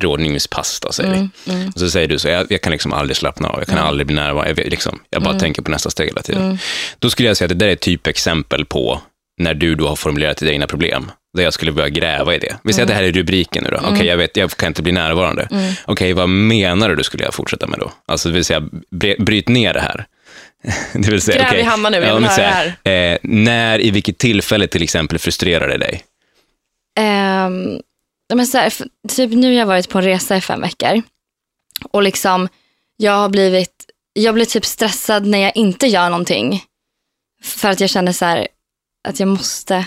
då, 0.81 0.91
säger 0.91 1.11
vi. 1.11 1.29
Och 1.75 1.79
så 1.79 1.89
säger 1.89 2.07
du 2.07 2.19
så, 2.19 2.27
jag, 2.27 2.45
jag 2.49 2.61
kan 2.61 2.71
liksom 2.71 2.93
aldrig 2.93 3.17
slappna 3.17 3.47
av, 3.49 3.59
jag 3.59 3.67
kan 3.67 3.77
aldrig 3.77 4.07
bli 4.07 4.15
närvarande, 4.15 4.61
jag, 4.61 4.69
liksom, 4.69 4.99
jag 5.09 5.23
bara 5.23 5.39
tänker 5.39 5.61
på 5.61 5.71
nästa 5.71 5.89
steg 5.89 6.07
hela 6.07 6.21
tiden. 6.21 6.59
Då 6.99 7.09
skulle 7.09 7.27
jag 7.27 7.37
säga 7.37 7.45
att 7.45 7.49
det 7.49 7.65
där 7.65 7.67
är 7.67 7.73
ett 7.73 7.81
typexempel 7.81 8.65
på 8.65 9.01
när 9.41 9.53
du 9.53 9.75
då 9.75 9.87
har 9.87 9.95
formulerat 9.95 10.37
dina 10.37 10.51
egna 10.51 10.67
problem, 10.67 11.11
där 11.37 11.43
jag 11.43 11.53
skulle 11.53 11.71
börja 11.71 11.89
gräva 11.89 12.35
i 12.35 12.39
det. 12.39 12.55
Vi 12.63 12.73
säger 12.73 12.83
att 12.83 12.87
det 12.89 12.93
här 12.93 13.03
är 13.03 13.11
rubriken 13.11 13.63
nu 13.63 13.69
då. 13.69 13.77
Okej, 13.93 14.05
jag 14.05 14.17
vet, 14.17 14.37
jag 14.37 14.51
kan 14.51 14.67
inte 14.67 14.81
bli 14.81 14.91
närvarande. 14.91 15.47
Okej, 15.85 16.13
vad 16.13 16.29
menar 16.29 16.95
du, 16.95 17.03
skulle 17.03 17.23
jag 17.23 17.33
fortsätta 17.33 17.67
med 17.67 17.79
då? 17.79 17.91
Alltså, 18.07 18.29
det 18.29 18.35
vill 18.35 18.45
säga, 18.45 18.63
bryt 19.19 19.47
ner 19.49 19.73
det 19.73 19.79
här. 19.81 20.05
Det 20.93 21.11
vill 21.11 21.21
säga, 21.21 21.37
Gräv 21.37 21.47
i 21.47 21.51
okej, 21.51 21.63
hammaren 21.63 21.91
nu, 21.91 22.07
jag 22.07 22.09
ja, 22.09 22.13
vill 22.13 22.21
men 22.21 22.31
höra 22.31 22.73
det 22.83 22.91
Eh, 22.91 23.17
när, 23.23 23.81
i 23.81 23.91
vilket 23.91 24.17
tillfälle 24.17 24.67
till 24.67 24.83
exempel 24.83 25.19
frustrerar 25.19 25.67
det 25.67 25.77
dig? 25.77 26.03
Ehm, 26.99 27.79
men 28.33 28.47
så 28.47 28.57
här, 28.57 28.73
typ 29.07 29.31
nu 29.31 29.47
har 29.47 29.53
jag 29.53 29.65
varit 29.65 29.89
på 29.89 29.97
en 29.97 30.03
resa 30.03 30.37
i 30.37 30.41
fem 30.41 30.61
veckor. 30.61 31.01
Och 31.91 32.03
liksom, 32.03 32.47
jag 32.97 33.11
har 33.11 33.29
blivit, 33.29 33.71
jag 34.13 34.33
blir 34.33 34.45
typ 34.45 34.65
stressad 34.65 35.25
när 35.25 35.37
jag 35.37 35.57
inte 35.57 35.87
gör 35.87 36.09
någonting. 36.09 36.63
För 37.43 37.69
att 37.69 37.79
jag 37.79 37.89
känner 37.89 38.11
så 38.11 38.25
här, 38.25 38.47
att 39.07 39.19
jag 39.19 39.29
måste, 39.29 39.85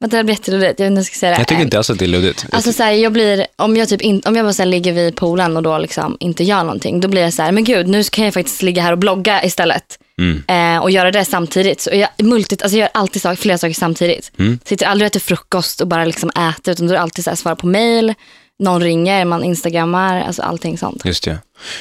vänta 0.00 0.16
det 0.16 0.24
blir 0.24 0.34
jätteluddigt, 0.34 0.80
jag 0.80 0.86
vet 0.86 0.90
inte 0.90 0.98
jag 0.98 1.06
ska 1.06 1.16
säga 1.16 1.32
det. 1.32 1.38
Jag 1.38 1.48
tycker 1.48 1.62
inte 1.62 1.76
alls 1.76 1.90
att 1.90 1.98
det 1.98 2.04
är 2.04 2.08
luddigt. 2.08 2.46
Alltså 2.52 2.72
så 2.72 2.82
här, 2.82 2.92
jag 2.92 3.12
blir, 3.12 3.46
om 3.56 3.76
jag 3.76 3.88
typ 3.88 4.00
in, 4.00 4.22
om 4.24 4.36
jag 4.36 4.44
bara 4.44 4.52
så 4.52 4.62
här, 4.62 4.68
ligger 4.68 4.92
vid 4.92 5.16
poolen 5.16 5.56
och 5.56 5.62
då 5.62 5.78
liksom 5.78 6.16
inte 6.20 6.44
gör 6.44 6.64
någonting, 6.64 7.00
då 7.00 7.08
blir 7.08 7.22
jag 7.22 7.32
så 7.32 7.42
här, 7.42 7.52
men 7.52 7.64
gud 7.64 7.88
nu 7.88 8.04
kan 8.04 8.24
jag 8.24 8.34
faktiskt 8.34 8.62
ligga 8.62 8.82
här 8.82 8.92
och 8.92 8.98
blogga 8.98 9.44
istället. 9.44 9.98
Mm. 10.18 10.42
Eh, 10.76 10.82
och 10.82 10.90
göra 10.90 11.10
det 11.10 11.24
samtidigt. 11.24 11.80
Så 11.80 11.90
jag, 11.92 12.08
multit, 12.26 12.62
alltså 12.62 12.78
jag 12.78 12.82
gör 12.84 12.90
alltid 12.94 13.22
sak, 13.22 13.38
flera 13.38 13.58
saker 13.58 13.74
samtidigt. 13.74 14.32
Mm. 14.38 14.58
Sitter 14.64 14.86
aldrig 14.86 15.06
och 15.06 15.10
äter 15.10 15.20
frukost 15.20 15.80
och 15.80 15.88
bara 15.88 16.04
liksom 16.04 16.30
äter, 16.30 16.72
utan 16.72 16.86
då 16.86 16.92
är 16.92 16.96
det 16.96 17.02
alltid 17.02 17.24
så 17.24 17.30
här, 17.30 17.36
svara 17.36 17.56
på 17.56 17.66
mail, 17.66 18.14
någon 18.58 18.82
ringer, 18.82 19.24
man 19.24 19.44
instagrammar, 19.44 20.20
alltså 20.20 20.42
allting 20.42 20.78
sånt. 20.78 21.04
Just 21.04 21.24
det. 21.24 21.38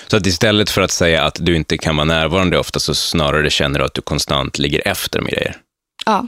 Så 0.08 0.18
att 0.18 0.26
istället 0.28 0.70
för 0.70 0.82
att 0.82 0.92
säga 0.92 1.24
att 1.24 1.38
du 1.42 1.56
inte 1.56 1.78
kan 1.78 1.96
vara 1.96 2.06
närvarande 2.06 2.60
ofta, 2.60 2.80
så 2.80 2.96
snarare 2.96 3.50
känner 3.50 3.80
du 3.80 3.86
att 3.86 3.94
du 3.94 4.02
konstant 4.02 4.60
ligger 4.60 4.88
efter 4.88 5.22
med 5.22 5.32
grejer. 5.32 5.56
Ja, 6.06 6.28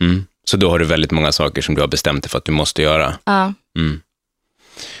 Mm. 0.00 0.26
Så 0.44 0.56
då 0.56 0.70
har 0.70 0.78
du 0.78 0.84
väldigt 0.84 1.10
många 1.10 1.32
saker 1.32 1.62
som 1.62 1.74
du 1.74 1.80
har 1.80 1.88
bestämt 1.88 2.22
dig 2.22 2.30
för 2.30 2.38
att 2.38 2.44
du 2.44 2.52
måste 2.52 2.82
göra. 2.82 3.14
ja, 3.24 3.52
Mm. 3.78 4.00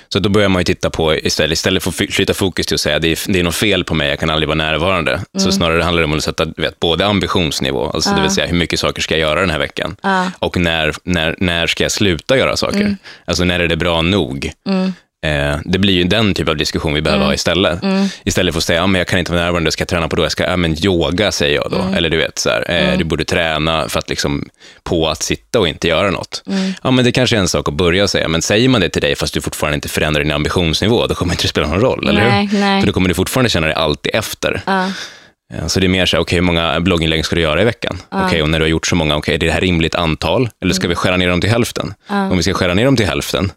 Så 0.08 0.18
då 0.18 0.28
börjar 0.28 0.48
man 0.48 0.60
ju 0.60 0.64
titta 0.64 0.90
på, 0.90 1.14
istället, 1.14 1.52
istället 1.52 1.82
för 1.82 1.90
att 1.90 1.96
fly- 1.96 2.10
flytta 2.10 2.34
fokus 2.34 2.66
till 2.66 2.74
att 2.74 2.80
säga 2.80 2.96
att 2.96 3.02
det 3.02 3.08
är, 3.12 3.32
det 3.32 3.40
är 3.40 3.44
något 3.44 3.54
fel 3.54 3.84
på 3.84 3.94
mig, 3.94 4.08
jag 4.08 4.18
kan 4.18 4.30
aldrig 4.30 4.48
vara 4.48 4.56
närvarande. 4.56 5.20
Så 5.38 5.52
snarare 5.52 5.82
handlar 5.82 6.02
det 6.02 6.04
om 6.04 6.14
att 6.14 6.24
sätta 6.24 6.44
vet, 6.56 6.80
både 6.80 7.06
ambitionsnivå, 7.06 7.90
alltså 7.90 8.14
det 8.14 8.20
vill 8.22 8.30
säga 8.30 8.46
hur 8.46 8.56
mycket 8.56 8.80
saker 8.80 9.02
ska 9.02 9.14
jag 9.14 9.20
göra 9.20 9.40
den 9.40 9.50
här 9.50 9.58
veckan? 9.58 9.96
ja, 10.02 10.30
Och 10.38 10.56
när, 10.56 10.92
när, 11.04 11.34
när 11.38 11.66
ska 11.66 11.84
jag 11.84 11.92
sluta 11.92 12.36
göra 12.36 12.56
saker? 12.56 12.96
Alltså 13.24 13.44
när 13.44 13.60
är 13.60 13.68
det 13.68 13.76
bra 13.76 14.02
nog? 14.02 14.52
Eh, 15.26 15.58
det 15.64 15.78
blir 15.78 15.94
ju 15.94 16.04
den 16.04 16.34
typ 16.34 16.48
av 16.48 16.56
diskussion 16.56 16.94
vi 16.94 17.02
behöver 17.02 17.24
ha 17.24 17.34
istället. 17.34 17.78
Istället 18.24 18.54
för 18.54 18.58
att 18.58 18.64
säga, 18.64 18.80
ja, 18.80 18.86
men 18.86 18.98
jag 18.98 19.08
kan 19.08 19.18
inte 19.18 19.32
vara 19.32 19.42
närvarande, 19.44 19.70
ska 19.72 19.82
jag 19.82 19.88
träna 19.88 20.08
på 20.08 20.16
då? 20.16 20.22
Jag 20.22 20.32
ska, 20.32 20.44
ja, 20.44 20.56
men 20.56 20.84
yoga 20.84 21.32
säger 21.32 21.54
jag 21.56 21.70
då. 21.70 21.96
Eller 21.96 22.08
du 22.10 22.16
vet, 22.16 22.38
så 22.38 22.50
här, 22.50 22.70
eh, 22.70 22.98
du 22.98 23.04
borde 23.04 23.24
träna 23.24 23.88
för 23.88 23.98
att 23.98 24.08
liksom, 24.08 24.48
på 24.84 25.08
att 25.08 25.22
sitta 25.22 25.60
och 25.60 25.68
inte 25.68 25.88
göra 25.88 26.10
något. 26.10 26.42
Ja, 26.82 26.90
men 26.90 27.04
det 27.04 27.12
kanske 27.12 27.36
är 27.36 27.40
en 27.40 27.48
sak 27.48 27.68
att 27.68 27.74
börja 27.74 28.08
säga, 28.08 28.28
men 28.28 28.42
säger 28.42 28.68
man 28.68 28.80
det 28.80 28.88
till 28.88 29.02
dig 29.02 29.14
fast 29.16 29.34
du 29.34 29.40
fortfarande 29.40 29.74
inte 29.74 29.88
förändrar 29.88 30.22
din 30.22 30.32
ambitionsnivå, 30.32 31.06
då 31.06 31.14
kommer 31.14 31.32
inte 31.32 31.44
det 31.44 31.48
spela 31.48 31.66
någon 31.66 31.80
roll, 31.80 32.08
eller 32.08 32.20
Nej, 32.28 32.46
hur? 32.46 32.58
nej. 32.60 32.80
För 32.80 32.86
då 32.86 32.92
kommer 32.92 33.08
du 33.08 33.14
fortfarande 33.14 33.50
känna 33.50 33.66
dig 33.66 33.76
alltid 33.76 34.14
efter. 34.14 34.62
ja, 34.66 34.88
Ja, 35.54 35.68
Så 35.68 35.80
det 35.80 35.86
är 35.86 35.88
mer 35.88 36.06
så 36.06 36.16
här, 36.16 36.22
okej, 36.22 36.36
hur 36.36 36.42
många 36.42 36.80
blogginlägg 36.80 37.24
ska 37.24 37.36
du 37.36 37.42
göra 37.42 37.62
i 37.62 37.64
veckan? 37.64 38.02
Okej, 38.10 38.42
och 38.42 38.48
när 38.50 38.58
du 38.58 38.64
har 38.64 38.70
gjort 38.70 38.86
så 38.86 38.96
många, 38.96 39.16
okej, 39.16 39.34
är 39.34 39.38
det 39.38 39.50
här 39.50 39.60
rimligt 39.60 39.94
antal? 39.94 40.48
Eller 40.62 40.74
ska 40.74 40.88
vi 40.88 40.94
skära 40.94 41.16
ner 41.16 41.28
dem 41.28 41.40
till 41.40 41.50
hälften? 41.50 41.94
Om 42.08 42.36
vi 42.36 42.42
ska 42.42 42.54
skära 42.54 42.74
ner 42.74 42.84
dem 42.84 42.96
till 42.96 43.06
hälften, 43.06 43.52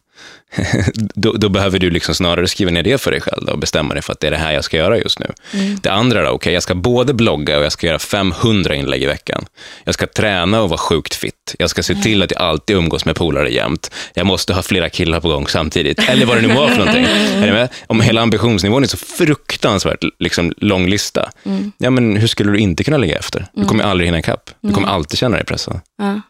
då, 0.95 1.33
då 1.33 1.49
behöver 1.49 1.79
du 1.79 1.89
liksom 1.89 2.15
snarare 2.15 2.47
skriva 2.47 2.71
ner 2.71 2.83
det 2.83 2.97
för 2.97 3.11
dig 3.11 3.21
själv 3.21 3.49
och 3.49 3.59
bestämma 3.59 3.93
dig 3.93 4.03
för 4.03 4.13
att 4.13 4.19
det 4.19 4.27
är 4.27 4.31
det 4.31 4.37
här 4.37 4.51
jag 4.51 4.63
ska 4.63 4.77
göra 4.77 4.97
just 4.97 5.19
nu. 5.19 5.33
Det 5.81 5.89
andra 5.89 6.23
då, 6.23 6.29
okej, 6.29 6.53
jag 6.53 6.63
ska 6.63 6.75
både 6.75 7.13
blogga 7.13 7.57
och 7.57 7.63
jag 7.63 7.71
ska 7.71 7.87
göra 7.87 7.99
500 7.99 8.75
inlägg 8.75 9.03
i 9.03 9.05
veckan. 9.05 9.45
Jag 9.83 9.93
ska 9.93 10.07
träna 10.07 10.61
och 10.61 10.69
vara 10.69 10.77
sjukt 10.77 11.13
fit. 11.13 11.55
Jag 11.59 11.69
ska 11.69 11.83
se 11.83 11.95
till 11.95 12.23
att 12.23 12.31
jag 12.31 12.41
alltid 12.41 12.75
umgås 12.75 13.05
med 13.05 13.15
polare 13.15 13.49
jämt. 13.49 13.91
Jag 14.13 14.25
måste 14.25 14.53
ha 14.53 14.61
flera 14.61 14.89
killar 14.89 15.19
på 15.19 15.27
gång 15.27 15.47
samtidigt. 15.47 16.09
Eller 16.09 16.25
vad 16.25 16.37
det 16.37 16.47
nu 16.47 16.55
var 16.55 16.67
för 16.67 16.77
någonting. 16.77 17.03
Är 17.35 17.41
ni 17.41 17.51
med? 17.51 17.69
Om 17.87 18.01
hela 18.01 18.21
ambitionsnivån 18.21 18.83
är 18.83 18.87
så 18.87 18.97
fruktansvärt 18.97 20.03
liksom, 20.19 20.53
lång 20.57 20.87
lista, 20.87 21.29
ja, 21.77 21.89
men 21.89 22.15
hur 22.17 22.27
skulle 22.27 22.51
du 22.51 22.57
inte 22.57 22.83
kunna 22.83 22.97
ligga 22.97 23.17
efter? 23.17 23.47
Du 23.53 23.65
kommer 23.65 23.83
aldrig 23.83 24.07
hinna 24.07 24.19
ikapp. 24.19 24.49
Du 24.61 24.73
kommer 24.73 24.87
alltid 24.87 25.19
känna 25.19 25.35
dig 25.35 25.45
pressad. 25.45 25.79
Ja. 25.97 26.21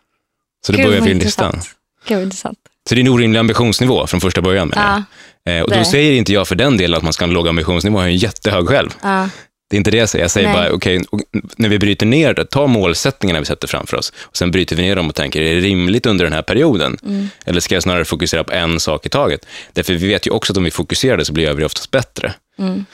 Så 0.65 0.71
det 0.71 0.77
Gud, 0.77 0.87
börjar 0.87 1.01
vid 1.01 1.17
listan. 1.17 1.61
Gud, 2.07 2.23
intressant. 2.23 2.59
Så 2.89 2.95
det 2.95 3.01
är 3.01 3.05
en 3.05 3.11
orimlig 3.11 3.39
ambitionsnivå 3.39 4.07
från 4.07 4.21
första 4.21 4.41
början. 4.41 4.73
Ja. 4.75 5.03
Eh, 5.51 5.61
och 5.61 5.71
då 5.71 5.83
säger 5.83 6.13
inte 6.13 6.33
jag 6.33 6.47
för 6.47 6.55
den 6.55 6.77
delen 6.77 6.97
att 6.97 7.03
man 7.03 7.13
ska 7.13 7.25
ha 7.25 7.27
en 7.27 7.33
låg 7.33 7.47
ambitionsnivå, 7.47 7.97
jag 7.97 8.03
har 8.03 8.07
en 8.07 8.17
jättehög 8.17 8.67
själv. 8.67 8.89
Ja. 9.01 9.29
Det 9.69 9.75
är 9.75 9.77
inte 9.77 9.91
det 9.91 9.97
jag 9.97 10.09
säger. 10.09 10.23
Jag 10.23 10.31
säger 10.31 10.47
Nej. 10.47 10.57
bara, 10.57 10.71
okej, 10.71 11.03
och 11.09 11.21
när 11.57 11.69
vi 11.69 11.79
bryter 11.79 12.05
ner 12.05 12.33
det, 12.33 12.45
ta 12.45 12.67
målsättningarna 12.67 13.39
vi 13.39 13.45
sätter 13.45 13.67
framför 13.67 13.97
oss. 13.97 14.13
Och 14.19 14.37
sen 14.37 14.51
bryter 14.51 14.75
vi 14.75 14.81
ner 14.81 14.95
dem 14.95 15.09
och 15.09 15.15
tänker, 15.15 15.41
är 15.41 15.55
det 15.55 15.61
rimligt 15.61 16.05
under 16.05 16.25
den 16.25 16.33
här 16.33 16.41
perioden? 16.41 16.97
Mm. 17.03 17.29
Eller 17.45 17.59
ska 17.59 17.75
jag 17.75 17.83
snarare 17.83 18.05
fokusera 18.05 18.43
på 18.43 18.53
en 18.53 18.79
sak 18.79 19.05
i 19.05 19.09
taget? 19.09 19.45
Därför 19.73 19.93
vi 19.93 20.07
vet 20.07 20.27
ju 20.27 20.31
också 20.31 20.53
att 20.53 20.57
om 20.57 20.63
vi 20.63 20.71
fokuserar 20.71 21.17
det 21.17 21.25
så 21.25 21.33
blir 21.33 21.53
vi 21.53 21.63
oftast 21.63 21.91
bättre. 21.91 22.33
Mm. 22.59 22.85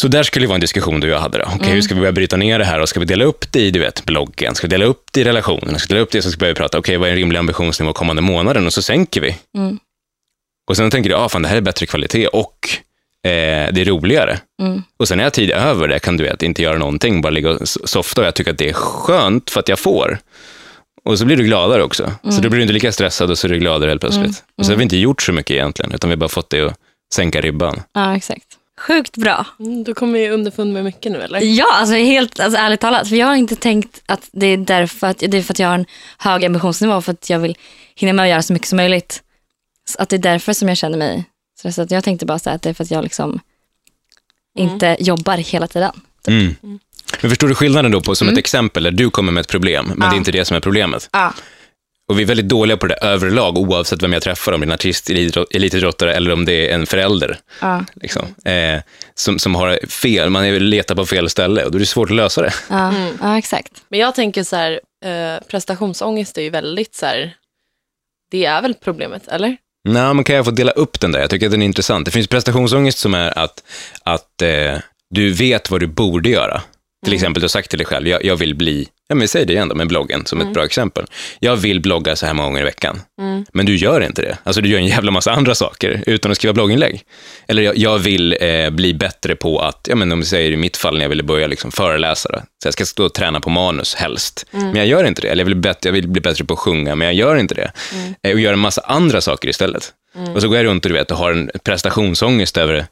Så 0.00 0.08
där 0.08 0.22
skulle 0.22 0.44
det 0.44 0.48
vara 0.48 0.54
en 0.54 0.60
diskussion 0.60 1.00
du 1.00 1.06
och 1.06 1.14
jag 1.14 1.20
hade. 1.20 1.38
Då. 1.38 1.44
Okej, 1.54 1.72
Hur 1.72 1.82
ska 1.82 1.94
vi 1.94 2.00
börja 2.00 2.12
bryta 2.12 2.36
ner 2.36 2.58
det 2.58 2.64
här? 2.64 2.80
Och 2.80 2.88
ska 2.88 3.00
vi 3.00 3.06
dela 3.06 3.24
upp 3.24 3.52
det 3.52 3.60
i 3.60 3.70
du 3.70 3.78
vet, 3.80 4.04
bloggen? 4.04 4.54
Ska 4.54 4.66
vi 4.66 4.70
dela 4.70 4.84
upp 4.84 5.04
det 5.12 5.20
i 5.20 5.24
relationen? 5.24 5.78
Ska 5.78 5.88
vi 5.88 5.94
dela 5.94 6.02
upp 6.02 6.10
det 6.10 6.22
så 6.22 6.30
ska 6.30 6.38
vi 6.38 6.40
börja 6.40 6.54
prata, 6.54 6.78
okej, 6.78 6.96
vad 6.96 7.08
är 7.08 7.12
en 7.12 7.18
rimlig 7.18 7.38
ambitionsnivå 7.38 7.92
kommande 7.92 8.22
månaden? 8.22 8.66
Och 8.66 8.72
så 8.72 8.82
sänker 8.82 9.20
vi. 9.20 9.36
Mm. 9.56 9.78
Och 10.70 10.76
sen 10.76 10.90
tänker 10.90 11.10
du, 11.10 11.16
ah, 11.16 11.28
fan, 11.28 11.42
det 11.42 11.48
här 11.48 11.56
är 11.56 11.60
bättre 11.60 11.86
kvalitet 11.86 12.26
och 12.26 12.68
eh, 13.24 13.72
det 13.72 13.80
är 13.80 13.84
roligare. 13.84 14.38
Mm. 14.62 14.82
Och 14.96 15.08
sen 15.08 15.18
när 15.18 15.24
jag 15.24 15.26
har 15.26 15.34
tid 15.34 15.50
över 15.50 15.88
det 15.88 15.98
kan 15.98 16.16
du 16.16 16.24
vet, 16.24 16.42
inte 16.42 16.62
göra 16.62 16.78
någonting, 16.78 17.20
bara 17.20 17.30
ligga 17.30 17.50
och 17.50 17.68
softa 17.68 18.20
och 18.20 18.26
jag 18.26 18.34
tycker 18.34 18.50
att 18.50 18.58
det 18.58 18.68
är 18.68 18.72
skönt 18.72 19.50
för 19.50 19.60
att 19.60 19.68
jag 19.68 19.78
får. 19.78 20.18
Och 21.04 21.18
så 21.18 21.24
blir 21.24 21.36
du 21.36 21.44
gladare 21.44 21.82
också. 21.82 22.12
Så 22.22 22.40
då 22.40 22.48
blir 22.48 22.56
du 22.58 22.62
inte 22.62 22.74
lika 22.74 22.92
stressad 22.92 23.30
och 23.30 23.38
så 23.38 23.46
är 23.46 23.52
du 23.52 23.58
gladare 23.58 23.88
helt 23.90 24.00
plötsligt. 24.00 24.44
Och 24.58 24.66
så 24.66 24.72
har 24.72 24.76
vi 24.76 24.82
inte 24.82 24.96
gjort 24.96 25.22
så 25.22 25.32
mycket 25.32 25.50
egentligen, 25.50 25.92
utan 25.92 26.10
vi 26.10 26.14
har 26.14 26.18
bara 26.18 26.28
fått 26.28 26.50
det 26.50 26.60
att 26.60 26.74
sänka 27.14 27.40
ribban. 27.40 27.82
ja, 27.92 28.16
exakt. 28.16 28.53
Sjukt 28.80 29.16
bra. 29.16 29.46
Mm, 29.60 29.84
du 29.84 29.94
kommer 29.94 30.18
ju 30.18 30.30
underfund 30.30 30.72
med 30.72 30.84
mycket 30.84 31.12
nu 31.12 31.22
eller? 31.22 31.40
Ja, 31.40 31.74
alltså 31.74 31.94
helt 31.94 32.40
alltså, 32.40 32.58
ärligt 32.58 32.80
talat. 32.80 33.08
För 33.08 33.16
jag 33.16 33.26
har 33.26 33.34
inte 33.34 33.56
tänkt 33.56 34.02
att 34.06 34.28
det 34.32 34.46
är 34.46 34.56
därför 34.56 35.06
att, 35.06 35.18
det 35.18 35.38
är 35.38 35.42
för 35.42 35.52
att 35.52 35.58
jag 35.58 35.68
har 35.68 35.74
en 35.74 35.86
hög 36.18 36.44
ambitionsnivå 36.44 37.00
för 37.00 37.12
att 37.12 37.30
jag 37.30 37.38
vill 37.38 37.56
hinna 37.94 38.12
med 38.12 38.22
att 38.22 38.28
göra 38.28 38.42
så 38.42 38.52
mycket 38.52 38.68
som 38.68 38.76
möjligt. 38.76 39.22
Så 39.88 40.02
att 40.02 40.08
det 40.08 40.16
är 40.16 40.18
därför 40.18 40.52
som 40.52 40.68
jag 40.68 40.76
känner 40.76 40.98
mig 40.98 41.24
stressad. 41.58 41.92
Jag 41.92 42.04
tänkte 42.04 42.26
bara 42.26 42.38
här 42.46 42.54
att 42.54 42.62
det 42.62 42.68
är 42.68 42.74
för 42.74 42.84
att 42.84 42.90
jag 42.90 43.02
liksom 43.02 43.40
inte 44.58 44.96
jobbar 45.00 45.36
hela 45.36 45.66
tiden. 45.66 45.92
Mm. 46.26 46.54
Men 47.20 47.30
förstår 47.30 47.48
du 47.48 47.54
skillnaden 47.54 47.90
då 47.90 48.00
på, 48.00 48.14
som 48.14 48.28
ett 48.28 48.38
exempel, 48.38 48.82
där 48.82 48.90
du 48.90 49.10
kommer 49.10 49.32
med 49.32 49.40
ett 49.40 49.48
problem, 49.48 49.92
men 49.96 50.10
det 50.10 50.14
är 50.14 50.18
inte 50.18 50.32
det 50.32 50.44
som 50.44 50.56
är 50.56 50.60
problemet. 50.60 51.08
Ja. 51.12 51.34
Och 52.08 52.18
vi 52.18 52.22
är 52.22 52.26
väldigt 52.26 52.48
dåliga 52.48 52.76
på 52.76 52.86
det 52.86 52.94
överlag, 52.94 53.58
oavsett 53.58 54.02
vem 54.02 54.12
jag 54.12 54.22
träffar, 54.22 54.52
om 54.52 54.60
det 54.60 54.64
är 54.64 54.68
en 54.68 54.72
artist, 54.74 55.10
elitidrott- 55.10 55.56
elitidrottare 55.56 56.14
eller 56.14 56.32
om 56.32 56.44
det 56.44 56.70
är 56.70 56.74
en 56.74 56.86
förälder. 56.86 57.38
Ja. 57.60 57.84
Liksom, 57.94 58.26
eh, 58.44 58.80
som, 59.14 59.38
som 59.38 59.54
har 59.54 59.86
fel, 59.86 60.30
man 60.30 60.44
är 60.44 60.60
letar 60.60 60.94
på 60.94 61.06
fel 61.06 61.30
ställe 61.30 61.64
och 61.64 61.70
då 61.70 61.78
är 61.78 61.80
det 61.80 61.86
svårt 61.86 62.10
att 62.10 62.16
lösa 62.16 62.42
det. 62.42 62.52
Ja, 62.70 62.94
ja 63.20 63.38
exakt. 63.38 63.72
Men 63.88 64.00
jag 64.00 64.14
tänker 64.14 64.42
så 64.42 64.56
här, 64.56 64.80
eh, 65.04 65.40
prestationsångest 65.48 66.38
är 66.38 66.42
ju 66.42 66.50
väldigt 66.50 66.94
så 66.94 67.06
här, 67.06 67.34
det 68.30 68.44
är 68.44 68.62
väl 68.62 68.74
problemet, 68.74 69.28
eller? 69.28 69.56
Nej, 69.88 70.14
men 70.14 70.24
kan 70.24 70.36
jag 70.36 70.44
få 70.44 70.50
dela 70.50 70.72
upp 70.72 71.00
den 71.00 71.12
där? 71.12 71.20
Jag 71.20 71.30
tycker 71.30 71.46
att 71.46 71.52
den 71.52 71.62
är 71.62 71.66
intressant. 71.66 72.04
Det 72.04 72.10
finns 72.10 72.28
prestationsångest 72.28 72.98
som 72.98 73.14
är 73.14 73.38
att, 73.38 73.62
att 74.02 74.42
eh, 74.42 74.78
du 75.10 75.32
vet 75.32 75.70
vad 75.70 75.80
du 75.80 75.86
borde 75.86 76.28
göra. 76.28 76.62
Till 77.04 77.14
exempel, 77.14 77.40
du 77.40 77.44
har 77.44 77.48
sagt 77.48 77.70
till 77.70 77.78
dig 77.78 77.86
själv, 77.86 78.08
jag, 78.08 78.24
jag 78.24 78.36
vill 78.36 78.54
bli, 78.54 78.88
ja 79.08 79.14
men 79.14 79.28
säg 79.28 79.46
det 79.46 79.52
igen 79.52 79.68
då 79.68 79.74
med 79.74 79.88
bloggen 79.88 80.26
som 80.26 80.40
ett 80.40 80.52
bra 80.52 80.64
exempel. 80.64 81.04
Jag 81.40 81.56
vill 81.56 81.80
blogga 81.80 82.16
så 82.16 82.26
här 82.26 82.34
många 82.34 82.48
gånger 82.48 82.60
i 82.60 82.64
veckan. 82.64 83.00
Men 83.52 83.66
du 83.66 83.76
gör 83.76 84.00
inte 84.00 84.22
det. 84.22 84.38
Alltså 84.42 84.60
du 84.60 84.68
gör 84.68 84.78
en 84.78 84.86
jävla 84.86 85.10
massa 85.10 85.32
andra 85.32 85.54
saker 85.54 86.04
utan 86.06 86.30
att 86.30 86.36
skriva 86.36 86.52
blogginlägg. 86.52 87.02
Eller 87.48 87.62
jag, 87.62 87.76
jag 87.76 87.98
vill 87.98 88.36
eh, 88.40 88.70
bli 88.70 88.94
bättre 88.94 89.36
på 89.36 89.58
att, 89.58 89.86
ja 89.90 89.96
men 89.96 90.12
om 90.12 90.18
vi 90.20 90.24
säger 90.26 90.52
i 90.52 90.56
mitt 90.56 90.76
fall 90.76 90.94
när 90.94 91.02
jag 91.02 91.08
ville 91.08 91.22
börja 91.22 91.46
liksom 91.46 91.72
föreläsa, 91.72 92.28
då. 92.32 92.38
så 92.38 92.66
jag 92.66 92.72
ska 92.72 92.84
stå 92.84 93.04
och 93.04 93.14
träna 93.14 93.40
på 93.40 93.50
manus 93.50 93.94
helst. 93.94 94.46
Men 94.50 94.76
jag 94.76 94.86
gör 94.86 95.04
inte 95.04 95.22
det. 95.22 95.28
Eller 95.28 95.40
jag 95.40 95.46
vill, 95.46 95.56
bli 95.56 95.68
bättre, 95.68 95.88
jag 95.88 95.92
vill 95.92 96.08
bli 96.08 96.20
bättre 96.20 96.44
på 96.44 96.54
att 96.54 96.60
sjunga, 96.60 96.94
men 96.94 97.06
jag 97.06 97.14
gör 97.14 97.36
inte 97.36 97.54
det. 97.54 97.72
Eh, 98.22 98.32
och 98.32 98.40
gör 98.40 98.52
en 98.52 98.58
massa 98.58 98.80
andra 98.80 99.20
saker 99.20 99.48
istället. 99.48 99.92
Och 100.34 100.42
så 100.42 100.48
går 100.48 100.56
jag 100.56 100.64
runt 100.64 100.84
och, 100.84 100.88
du 100.90 100.94
vet, 100.94 101.10
och 101.10 101.16
har 101.16 101.30
en 101.30 101.50
prestationsångest 101.64 102.56
över, 102.56 102.86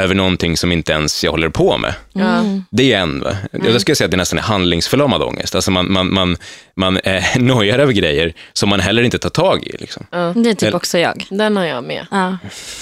över 0.00 0.14
någonting 0.14 0.56
som 0.56 0.72
inte 0.72 0.92
ens 0.92 1.24
jag 1.24 1.30
håller 1.30 1.48
på 1.48 1.78
med. 1.78 1.94
Ja. 2.12 2.42
Det 2.70 2.92
är 2.92 2.98
en, 2.98 3.20
va? 3.20 3.36
Mm. 3.52 3.72
Jag 3.72 3.80
skulle 3.80 3.96
säga 3.96 4.04
att 4.04 4.10
det 4.10 4.16
nästan 4.16 4.38
är 4.38 4.42
handlingsförlamad 4.42 5.22
ångest. 5.22 5.54
Alltså 5.54 5.70
man, 5.70 5.92
man, 5.92 6.14
man, 6.14 6.36
man 6.76 6.96
eh, 6.96 7.22
nojar 7.36 7.78
över 7.78 7.92
grejer 7.92 8.32
som 8.52 8.68
man 8.68 8.80
heller 8.80 9.02
inte 9.02 9.18
tar 9.18 9.30
tag 9.30 9.66
i. 9.66 9.76
Liksom. 9.78 10.06
Det 10.10 10.16
är 10.16 10.54
typ 10.54 10.62
Eller- 10.62 10.76
också 10.76 10.98
jag. 10.98 11.26
Den 11.30 11.56
har 11.56 11.64
jag 11.64 11.84
med. 11.84 12.06
Ja. 12.10 12.38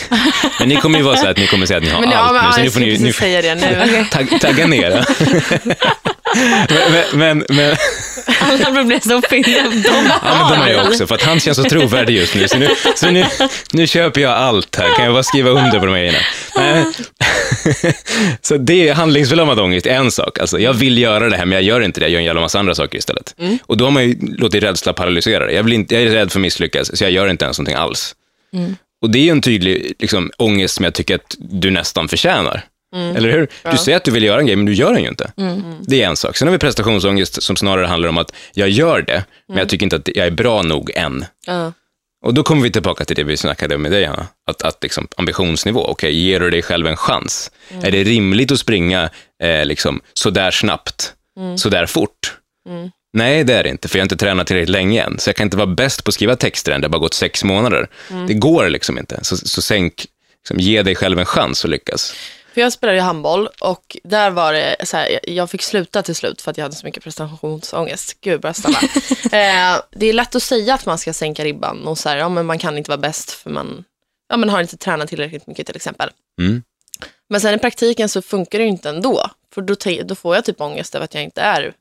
Men 0.58 0.68
ni 0.68 0.76
kommer 0.76 0.98
ju 0.98 1.04
vara 1.04 1.16
så 1.16 1.28
att 1.28 1.36
ni 1.36 1.46
kommer 1.46 1.66
säga 1.66 1.76
att 1.78 1.84
ni 1.84 1.90
har 1.90 2.00
Men, 2.00 2.10
ja, 2.10 2.18
allt 2.18 2.32
men, 2.32 2.42
nu, 2.42 2.46
ja, 2.46 2.52
så 2.52 2.58
nu 2.60 2.64
jag 2.64 2.72
får 2.72 2.80
ni, 2.80 2.98
ni 3.06 3.12
säga 3.12 3.42
det 3.42 3.54
nu. 3.54 4.04
tag, 4.10 4.40
tagga 4.40 4.66
ner. 4.66 5.04
Ja. 6.68 6.76
men, 6.90 7.18
men, 7.18 7.44
men, 7.48 7.76
Alla 8.40 8.84
blir 8.84 9.00
så 9.00 9.14
uppbyggda. 9.14 9.50
ja, 9.50 9.62
men 10.22 10.50
de 10.50 10.56
har 10.56 10.68
jag 10.68 10.86
också, 10.86 11.06
för 11.06 11.14
att 11.14 11.22
han 11.22 11.40
känns 11.40 11.56
så 11.56 11.64
trovärdig 11.64 12.16
just 12.16 12.34
nu. 12.34 12.48
Så 12.48 12.58
nu, 12.58 12.68
så 12.96 13.10
nu, 13.10 13.24
nu 13.72 13.86
köper 13.86 14.20
jag 14.20 14.32
allt 14.32 14.76
här, 14.76 14.96
kan 14.96 15.04
jag 15.04 15.14
bara 15.14 15.22
skriva 15.22 15.50
under 15.50 15.80
på 15.80 15.86
de 15.86 15.92
här 15.92 15.98
grejerna. 15.98 16.18
Så 18.40 18.56
det 18.56 18.88
är 18.88 18.94
handlingsförlamad 18.94 19.60
ångest, 19.60 19.86
en 19.86 20.10
sak. 20.10 20.38
Alltså, 20.38 20.58
jag 20.58 20.72
vill 20.72 20.98
göra 20.98 21.28
det 21.28 21.36
här, 21.36 21.44
men 21.44 21.56
jag 21.56 21.62
gör 21.62 21.80
inte 21.80 22.00
det. 22.00 22.04
Jag 22.04 22.12
gör 22.12 22.18
en 22.18 22.24
jävla 22.24 22.40
massa 22.40 22.58
andra 22.58 22.74
saker 22.74 22.98
istället. 22.98 23.34
Och 23.66 23.76
då 23.76 23.84
har 23.84 23.90
man 23.90 24.04
ju 24.04 24.16
låtit 24.20 24.62
rädsla 24.62 24.92
paralysera 24.92 25.46
det. 25.46 25.52
Jag, 25.52 25.62
vill 25.62 25.72
inte, 25.72 25.94
jag 25.94 26.04
är 26.04 26.10
rädd 26.10 26.32
för 26.32 26.38
att 26.38 26.42
misslyckas, 26.42 26.98
så 26.98 27.04
jag 27.04 27.10
gör 27.10 27.28
inte 27.28 27.44
ens 27.44 27.58
någonting 27.58 27.76
alls. 27.76 28.14
Och 29.02 29.10
det 29.10 29.28
är 29.28 29.32
en 29.32 29.40
tydlig 29.40 29.92
liksom, 29.98 30.30
ångest 30.36 30.74
som 30.74 30.84
jag 30.84 30.94
tycker 30.94 31.14
att 31.14 31.36
du 31.38 31.70
nästan 31.70 32.08
förtjänar. 32.08 32.64
Eller 32.94 33.30
hur? 33.30 33.48
Du 33.70 33.76
säger 33.78 33.96
att 33.96 34.04
du 34.04 34.10
vill 34.10 34.22
göra 34.22 34.40
en 34.40 34.46
grej, 34.46 34.56
men 34.56 34.66
du 34.66 34.74
gör 34.74 34.92
den 34.92 35.02
ju 35.02 35.08
inte. 35.08 35.32
Det 35.80 36.02
är 36.02 36.08
en 36.08 36.16
sak. 36.16 36.36
Sen 36.36 36.48
har 36.48 36.52
vi 36.52 36.58
prestationsångest 36.58 37.42
som 37.42 37.56
snarare 37.56 37.86
handlar 37.86 38.08
om 38.08 38.18
att 38.18 38.34
jag 38.54 38.68
gör 38.68 39.02
det, 39.02 39.24
men 39.48 39.58
jag 39.58 39.68
tycker 39.68 39.86
inte 39.86 39.96
att 39.96 40.08
jag 40.14 40.26
är 40.26 40.30
bra 40.30 40.62
nog 40.62 40.90
än. 40.94 41.24
Ja. 41.46 41.72
Och 42.24 42.34
då 42.34 42.42
kommer 42.42 42.62
vi 42.62 42.70
tillbaka 42.70 43.04
till 43.04 43.16
det 43.16 43.24
vi 43.24 43.36
snackade 43.36 43.78
med 43.78 43.92
dig, 43.92 44.04
Hanna. 44.04 44.26
Att, 44.46 44.62
att 44.62 44.82
liksom, 44.82 45.08
ambitionsnivå, 45.16 45.84
okej, 45.84 46.12
ger 46.18 46.40
du 46.40 46.50
dig 46.50 46.62
själv 46.62 46.86
en 46.86 46.96
chans? 46.96 47.50
Är 47.82 47.90
det 47.90 48.04
rimligt 48.04 48.52
att 48.52 48.58
springa 48.58 49.10
eh, 49.42 49.64
liksom, 49.64 50.00
sådär 50.12 50.50
snabbt, 50.50 51.12
sådär 51.56 51.86
fort? 51.86 52.36
Nej, 53.12 53.44
det 53.44 53.54
är 53.54 53.62
det 53.62 53.68
inte, 53.68 53.88
för 53.88 53.98
jag 53.98 54.00
har 54.00 54.04
inte 54.04 54.16
tränat 54.16 54.46
tillräckligt 54.46 54.68
länge 54.68 55.02
än. 55.02 55.18
Så 55.18 55.28
jag 55.28 55.36
kan 55.36 55.46
inte 55.46 55.56
vara 55.56 55.66
bäst 55.66 56.04
på 56.04 56.08
att 56.08 56.14
skriva 56.14 56.36
texter 56.36 56.72
än, 56.72 56.80
det 56.80 56.84
har 56.84 56.90
bara 56.90 56.98
gått 56.98 57.14
sex 57.14 57.44
månader. 57.44 57.88
Det 58.28 58.34
går 58.34 58.68
liksom 58.68 58.98
inte. 58.98 59.18
Så, 59.22 59.36
så 59.36 59.62
sänk, 59.62 60.06
liksom, 60.42 60.60
ge 60.60 60.82
dig 60.82 60.94
själv 60.94 61.18
en 61.18 61.26
chans 61.26 61.64
att 61.64 61.70
lyckas. 61.70 62.14
För 62.54 62.60
jag 62.60 62.72
spelade 62.72 62.98
ju 62.98 63.02
handboll 63.02 63.48
och 63.60 63.96
där 64.04 64.30
var 64.30 64.52
det 64.52 64.76
så 64.84 64.96
här, 64.96 65.20
jag 65.30 65.50
fick 65.50 65.62
sluta 65.62 66.02
till 66.02 66.14
slut 66.14 66.42
för 66.42 66.50
att 66.50 66.56
jag 66.56 66.64
hade 66.64 66.76
så 66.76 66.86
mycket 66.86 67.04
prestationsångest. 67.04 68.20
Gud, 68.20 68.40
bara 68.40 68.54
stanna. 68.54 68.78
eh, 69.24 69.80
det 69.90 70.06
är 70.06 70.12
lätt 70.12 70.34
att 70.34 70.42
säga 70.42 70.74
att 70.74 70.86
man 70.86 70.98
ska 70.98 71.12
sänka 71.12 71.44
ribban 71.44 71.86
och 71.86 71.98
så 71.98 72.08
här, 72.08 72.16
ja, 72.16 72.28
men 72.28 72.46
man 72.46 72.58
kan 72.58 72.78
inte 72.78 72.90
vara 72.90 73.00
bäst 73.00 73.30
för 73.30 73.50
man 73.50 73.84
ja, 74.28 74.36
men 74.36 74.48
har 74.48 74.60
inte 74.60 74.76
tränat 74.76 75.08
tillräckligt 75.08 75.46
mycket 75.46 75.66
till 75.66 75.76
exempel. 75.76 76.10
Mm. 76.40 76.62
Men 77.28 77.40
sen 77.40 77.54
i 77.54 77.58
praktiken 77.58 78.08
så 78.08 78.22
funkar 78.22 78.58
det 78.58 78.64
ju 78.64 78.70
inte 78.70 78.88
ändå. 78.88 79.30
För 79.54 79.62
då, 79.62 79.74
då 80.04 80.14
får 80.14 80.34
jag 80.34 80.44
typ 80.44 80.60
ångest 80.60 80.94
över 80.94 81.04
att 81.04 81.14
jag 81.14 81.22
inte 81.22 81.40
är 81.40 81.74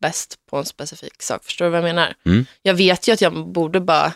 bäst 0.00 0.36
på 0.50 0.56
en 0.56 0.64
specifik 0.64 1.22
sak. 1.22 1.44
Förstår 1.44 1.64
du 1.64 1.70
vad 1.70 1.78
jag 1.78 1.84
menar? 1.84 2.14
Mm. 2.26 2.46
Jag 2.62 2.74
vet 2.74 3.08
ju 3.08 3.12
att 3.12 3.20
jag 3.20 3.48
borde 3.48 3.80
bara 3.80 4.12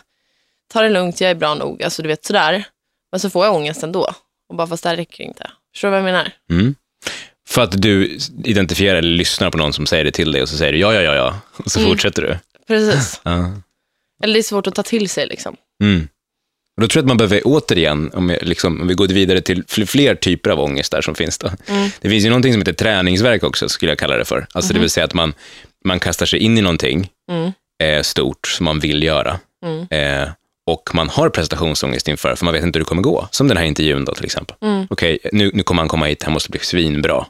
ta 0.67 0.81
det 0.81 0.89
lugnt, 0.89 1.21
jag 1.21 1.31
är 1.31 1.35
bra 1.35 1.55
nog, 1.55 1.83
alltså 1.83 2.01
du 2.01 2.07
vet 2.07 2.25
sådär. 2.25 2.63
Men 3.11 3.19
så 3.19 3.29
får 3.29 3.45
jag 3.45 3.55
ångest 3.55 3.83
ändå. 3.83 4.13
Och 4.49 4.55
bara 4.55 4.67
fast 4.67 4.83
det 4.83 4.89
här 4.89 4.95
räcker 4.95 5.23
inte. 5.23 5.51
Förstår 5.73 5.87
du 5.87 5.91
vad 5.91 5.99
jag 5.99 6.05
menar? 6.05 6.31
Mm. 6.51 6.75
För 7.49 7.61
att 7.61 7.81
du 7.81 8.17
identifierar 8.43 8.95
eller 8.95 9.17
lyssnar 9.17 9.49
på 9.51 9.57
någon 9.57 9.73
som 9.73 9.85
säger 9.85 10.03
det 10.03 10.11
till 10.11 10.31
dig 10.31 10.41
och 10.41 10.49
så 10.49 10.57
säger 10.57 10.73
du 10.73 10.79
ja, 10.79 10.93
ja, 10.93 11.01
ja, 11.01 11.15
ja. 11.15 11.39
Och 11.57 11.71
så 11.71 11.79
fortsätter 11.79 12.21
du. 12.21 12.37
Precis. 12.67 13.21
Ja. 13.23 13.51
Eller 14.23 14.33
det 14.33 14.39
är 14.39 14.43
svårt 14.43 14.67
att 14.67 14.75
ta 14.75 14.83
till 14.83 15.09
sig 15.09 15.27
liksom. 15.27 15.55
Mm. 15.83 16.07
Och 16.75 16.81
då 16.81 16.87
tror 16.87 16.99
jag 16.99 17.03
att 17.03 17.07
man 17.07 17.17
behöver 17.17 17.41
återigen, 17.45 18.11
om, 18.13 18.29
jag, 18.29 18.43
liksom, 18.43 18.81
om 18.81 18.87
vi 18.87 18.93
går 18.93 19.07
vidare 19.07 19.41
till 19.41 19.63
fl- 19.63 19.85
fler 19.85 20.15
typer 20.15 20.49
av 20.49 20.59
ångest 20.59 20.91
där 20.91 21.01
som 21.01 21.15
finns. 21.15 21.37
Då. 21.37 21.51
Det 22.01 22.09
finns 22.09 22.25
ju 22.25 22.29
någonting 22.29 22.53
som 22.53 22.61
heter 22.61 22.73
träningsverk 22.73 23.43
också, 23.43 23.69
skulle 23.69 23.91
jag 23.91 23.99
kalla 23.99 24.17
det 24.17 24.25
för. 24.25 24.47
Alltså 24.53 24.73
det 24.73 24.79
vill 24.79 24.89
säga 24.89 25.03
att 25.05 25.13
man, 25.13 25.33
man 25.85 25.99
kastar 25.99 26.25
sig 26.25 26.39
in 26.39 26.57
i 26.57 26.61
någonting 26.61 27.09
eh, 27.83 28.01
stort 28.01 28.47
som 28.47 28.63
man 28.63 28.79
vill 28.79 29.03
göra. 29.03 29.39
Eh, 29.89 30.29
och 30.65 30.89
man 30.93 31.09
har 31.09 31.29
prestationsångest 31.29 32.07
inför, 32.07 32.35
för 32.35 32.45
man 32.45 32.53
vet 32.53 32.63
inte 32.63 32.79
hur 32.79 32.83
det 32.83 32.89
kommer 32.89 33.01
gå. 33.01 33.27
Som 33.31 33.47
den 33.47 33.57
här 33.57 33.65
intervjun 33.65 34.05
då 34.05 34.13
till 34.13 34.25
exempel. 34.25 34.55
Okej, 34.89 35.17
nu, 35.31 35.51
nu 35.53 35.63
kommer 35.63 35.81
han 35.81 35.89
komma 35.89 36.05
hit, 36.05 36.23
han 36.23 36.33
måste 36.33 36.49
bli 36.49 36.59
svinbra. 36.59 37.25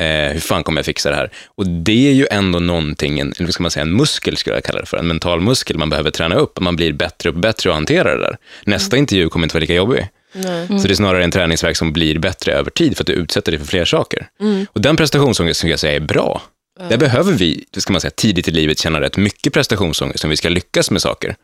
Eh, 0.00 0.32
hur 0.32 0.40
fan 0.40 0.64
kommer 0.64 0.78
jag 0.78 0.86
fixa 0.86 1.10
det 1.10 1.16
här? 1.16 1.30
Och 1.46 1.66
det 1.66 2.08
är 2.08 2.12
ju 2.12 2.26
ändå 2.30 2.58
någonting, 2.58 3.18
en, 3.18 3.34
eller 3.38 3.50
ska 3.50 3.62
man 3.62 3.70
säga, 3.70 3.82
en 3.82 3.96
muskel 3.96 4.36
skulle 4.36 4.56
jag 4.56 4.64
kalla 4.64 4.80
det 4.80 4.86
för, 4.86 4.96
en 4.96 5.06
mental 5.06 5.40
muskel 5.40 5.78
man 5.78 5.90
behöver 5.90 6.10
träna 6.10 6.34
upp. 6.34 6.60
Man 6.60 6.76
blir 6.76 6.92
bättre 6.92 7.28
och 7.28 7.34
bättre 7.34 7.70
att 7.70 7.76
hantera 7.76 8.16
det 8.16 8.20
där. 8.22 8.36
Nästa 8.64 8.96
intervju 8.96 9.28
kommer 9.28 9.46
inte 9.46 9.54
vara 9.54 9.60
lika 9.60 9.74
jobbig. 9.74 10.08
Nej. 10.32 10.66
Så 10.66 10.88
det 10.88 10.92
är 10.92 10.94
snarare 10.94 11.24
en 11.24 11.30
träningsverk 11.30 11.76
som 11.76 11.92
blir 11.92 12.18
bättre 12.18 12.52
över 12.52 12.70
tid 12.70 12.96
för 12.96 13.02
att 13.02 13.06
du 13.06 13.12
utsätter 13.12 13.52
dig 13.52 13.58
för 13.58 13.66
fler 13.66 13.84
saker. 13.84 14.28
Och 14.72 14.80
den 14.80 14.96
prestationsångest 14.96 15.60
som 15.60 15.70
jag 15.70 15.78
säger 15.78 15.96
är 15.96 16.00
bra. 16.00 16.42
Där 16.88 16.96
behöver 16.96 17.32
vi, 17.32 17.64
det 17.70 17.80
ska 17.80 17.92
man 17.92 18.00
säga, 18.00 18.10
tidigt 18.10 18.48
i 18.48 18.50
livet 18.50 18.78
känna 18.78 19.00
rätt 19.00 19.16
mycket 19.16 19.52
prestationsångest 19.52 20.24
om 20.24 20.30
vi 20.30 20.36
ska 20.36 20.48
lyckas 20.48 20.90
med 20.90 21.02
saker. 21.02 21.36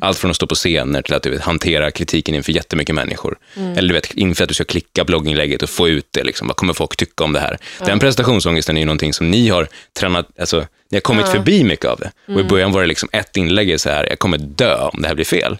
Allt 0.00 0.18
från 0.18 0.30
att 0.30 0.36
stå 0.36 0.46
på 0.46 0.54
scener 0.54 1.02
till 1.02 1.14
att 1.14 1.22
du 1.22 1.30
vet, 1.30 1.40
hantera 1.40 1.90
kritiken 1.90 2.34
inför 2.34 2.52
jättemycket 2.52 2.94
människor. 2.94 3.38
Eller 3.76 3.88
du 3.88 3.94
vet, 3.94 4.14
inför 4.14 4.44
att 4.44 4.48
du 4.48 4.54
ska 4.54 4.64
klicka 4.64 5.04
blogginlägget 5.04 5.62
och 5.62 5.70
få 5.70 5.88
ut 5.88 6.06
det. 6.10 6.24
Liksom. 6.24 6.46
Vad 6.46 6.56
kommer 6.56 6.72
folk 6.72 6.96
tycka 6.96 7.24
om 7.24 7.32
det 7.32 7.40
här? 7.40 7.58
Den 7.78 7.98
prestationsångesten 7.98 8.76
är 8.76 8.80
ju 8.80 8.86
någonting 8.86 9.12
som 9.12 9.30
ni 9.30 9.48
har 9.48 9.68
tränat, 9.98 10.28
alltså, 10.40 10.66
ni 10.90 10.96
har 10.96 11.00
kommit 11.00 11.28
förbi 11.28 11.64
mycket 11.64 11.86
av 11.86 11.98
det. 11.98 12.34
Och 12.34 12.40
i 12.40 12.44
början 12.44 12.72
var 12.72 12.80
det 12.80 12.86
liksom 12.86 13.08
ett 13.12 13.36
inlägg 13.36 13.80
så 13.80 13.88
här, 13.88 14.06
jag 14.08 14.18
kommer 14.18 14.38
dö 14.38 14.76
om 14.92 15.02
det 15.02 15.08
här 15.08 15.14
blir 15.14 15.24
fel. 15.24 15.56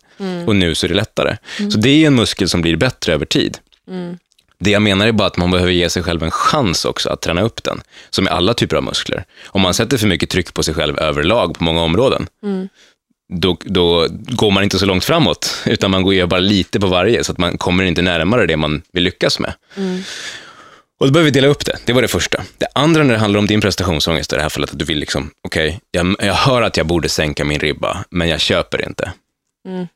Och 0.47 0.57
nu 0.57 0.75
så 0.75 0.87
är 0.87 0.89
det 0.89 0.95
lättare. 0.95 1.37
Så 1.73 1.79
det 1.79 1.89
är 1.89 2.07
en 2.07 2.15
muskel 2.15 2.49
som 2.49 2.63
blir 2.63 2.77
bättre 2.77 3.13
över 3.15 3.27
tid. 3.27 3.59
Det 4.59 4.71
jag 4.71 4.83
menar 4.83 5.07
är 5.07 5.13
bara 5.13 5.27
att 5.27 5.37
man 5.37 5.51
behöver 5.51 5.73
ge 5.73 5.91
sig 5.91 6.03
själv 6.03 6.23
en 6.23 6.31
chans 6.31 6.85
också 6.85 7.11
att 7.11 7.21
träna 7.21 7.43
upp 7.43 7.63
den, 7.63 7.81
som 8.11 8.25
med 8.25 8.33
alla 8.33 8.55
typer 8.55 8.77
av 8.77 8.83
muskler. 8.83 9.25
Om 9.47 9.61
man 9.61 9.75
sätter 9.75 9.97
för 9.99 10.07
mycket 10.07 10.31
tryck 10.31 10.55
på 10.55 10.63
sig 10.63 10.75
själv 10.75 10.99
överlag 10.99 11.59
på 11.59 11.65
många 11.65 11.83
områden, 11.83 12.27
då, 13.29 13.57
då 13.65 14.07
går 14.11 14.51
man 14.51 14.65
inte 14.65 14.79
så 14.79 14.87
långt 14.87 15.05
framåt, 15.05 15.63
utan 15.67 15.91
man 15.91 16.03
går 16.03 16.15
ju 16.15 16.27
bara 16.27 16.41
lite 16.41 16.81
på 16.81 16.87
varje, 16.87 17.25
så 17.25 17.33
att 17.33 17.39
man 17.39 17.59
kommer 17.59 17.85
inte 17.85 18.03
närmare 18.03 18.47
det 18.47 18.57
man 18.57 18.83
vill 18.93 19.05
lyckas 19.05 19.39
med. 19.39 19.55
Och 21.01 21.07
då 21.07 21.13
behöver 21.13 21.31
vi 21.31 21.41
dela 21.41 21.47
upp 21.47 21.65
det. 21.65 21.79
Det 21.85 21.93
var 21.93 22.03
det 22.03 22.09
första. 22.09 22.43
Det 22.59 22.67
andra 22.75 23.03
när 23.03 23.15
det 23.15 23.21
handlar 23.21 23.39
om 23.39 23.47
din 23.47 23.61
prestationsångest, 23.61 24.33
i 24.33 24.37
det 24.37 24.43
här 24.43 24.49
fallet 24.49 24.71
att 24.71 24.79
du 24.79 24.85
vill 24.85 24.99
liksom, 24.99 25.31
okej, 25.43 25.81
jag, 25.91 26.17
jag 26.19 26.35
hör 26.35 26.63
att 26.63 26.77
jag 26.77 26.87
borde 26.87 27.09
sänka 27.09 27.45
min 27.45 27.61
ribba, 27.61 28.05
men 28.11 28.29
jag 28.29 28.41
köper 28.41 28.89
inte. 28.89 29.13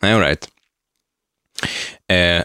Nej, 0.02 0.12
all 0.12 0.20
right. 0.20 0.49
Eh, 2.08 2.42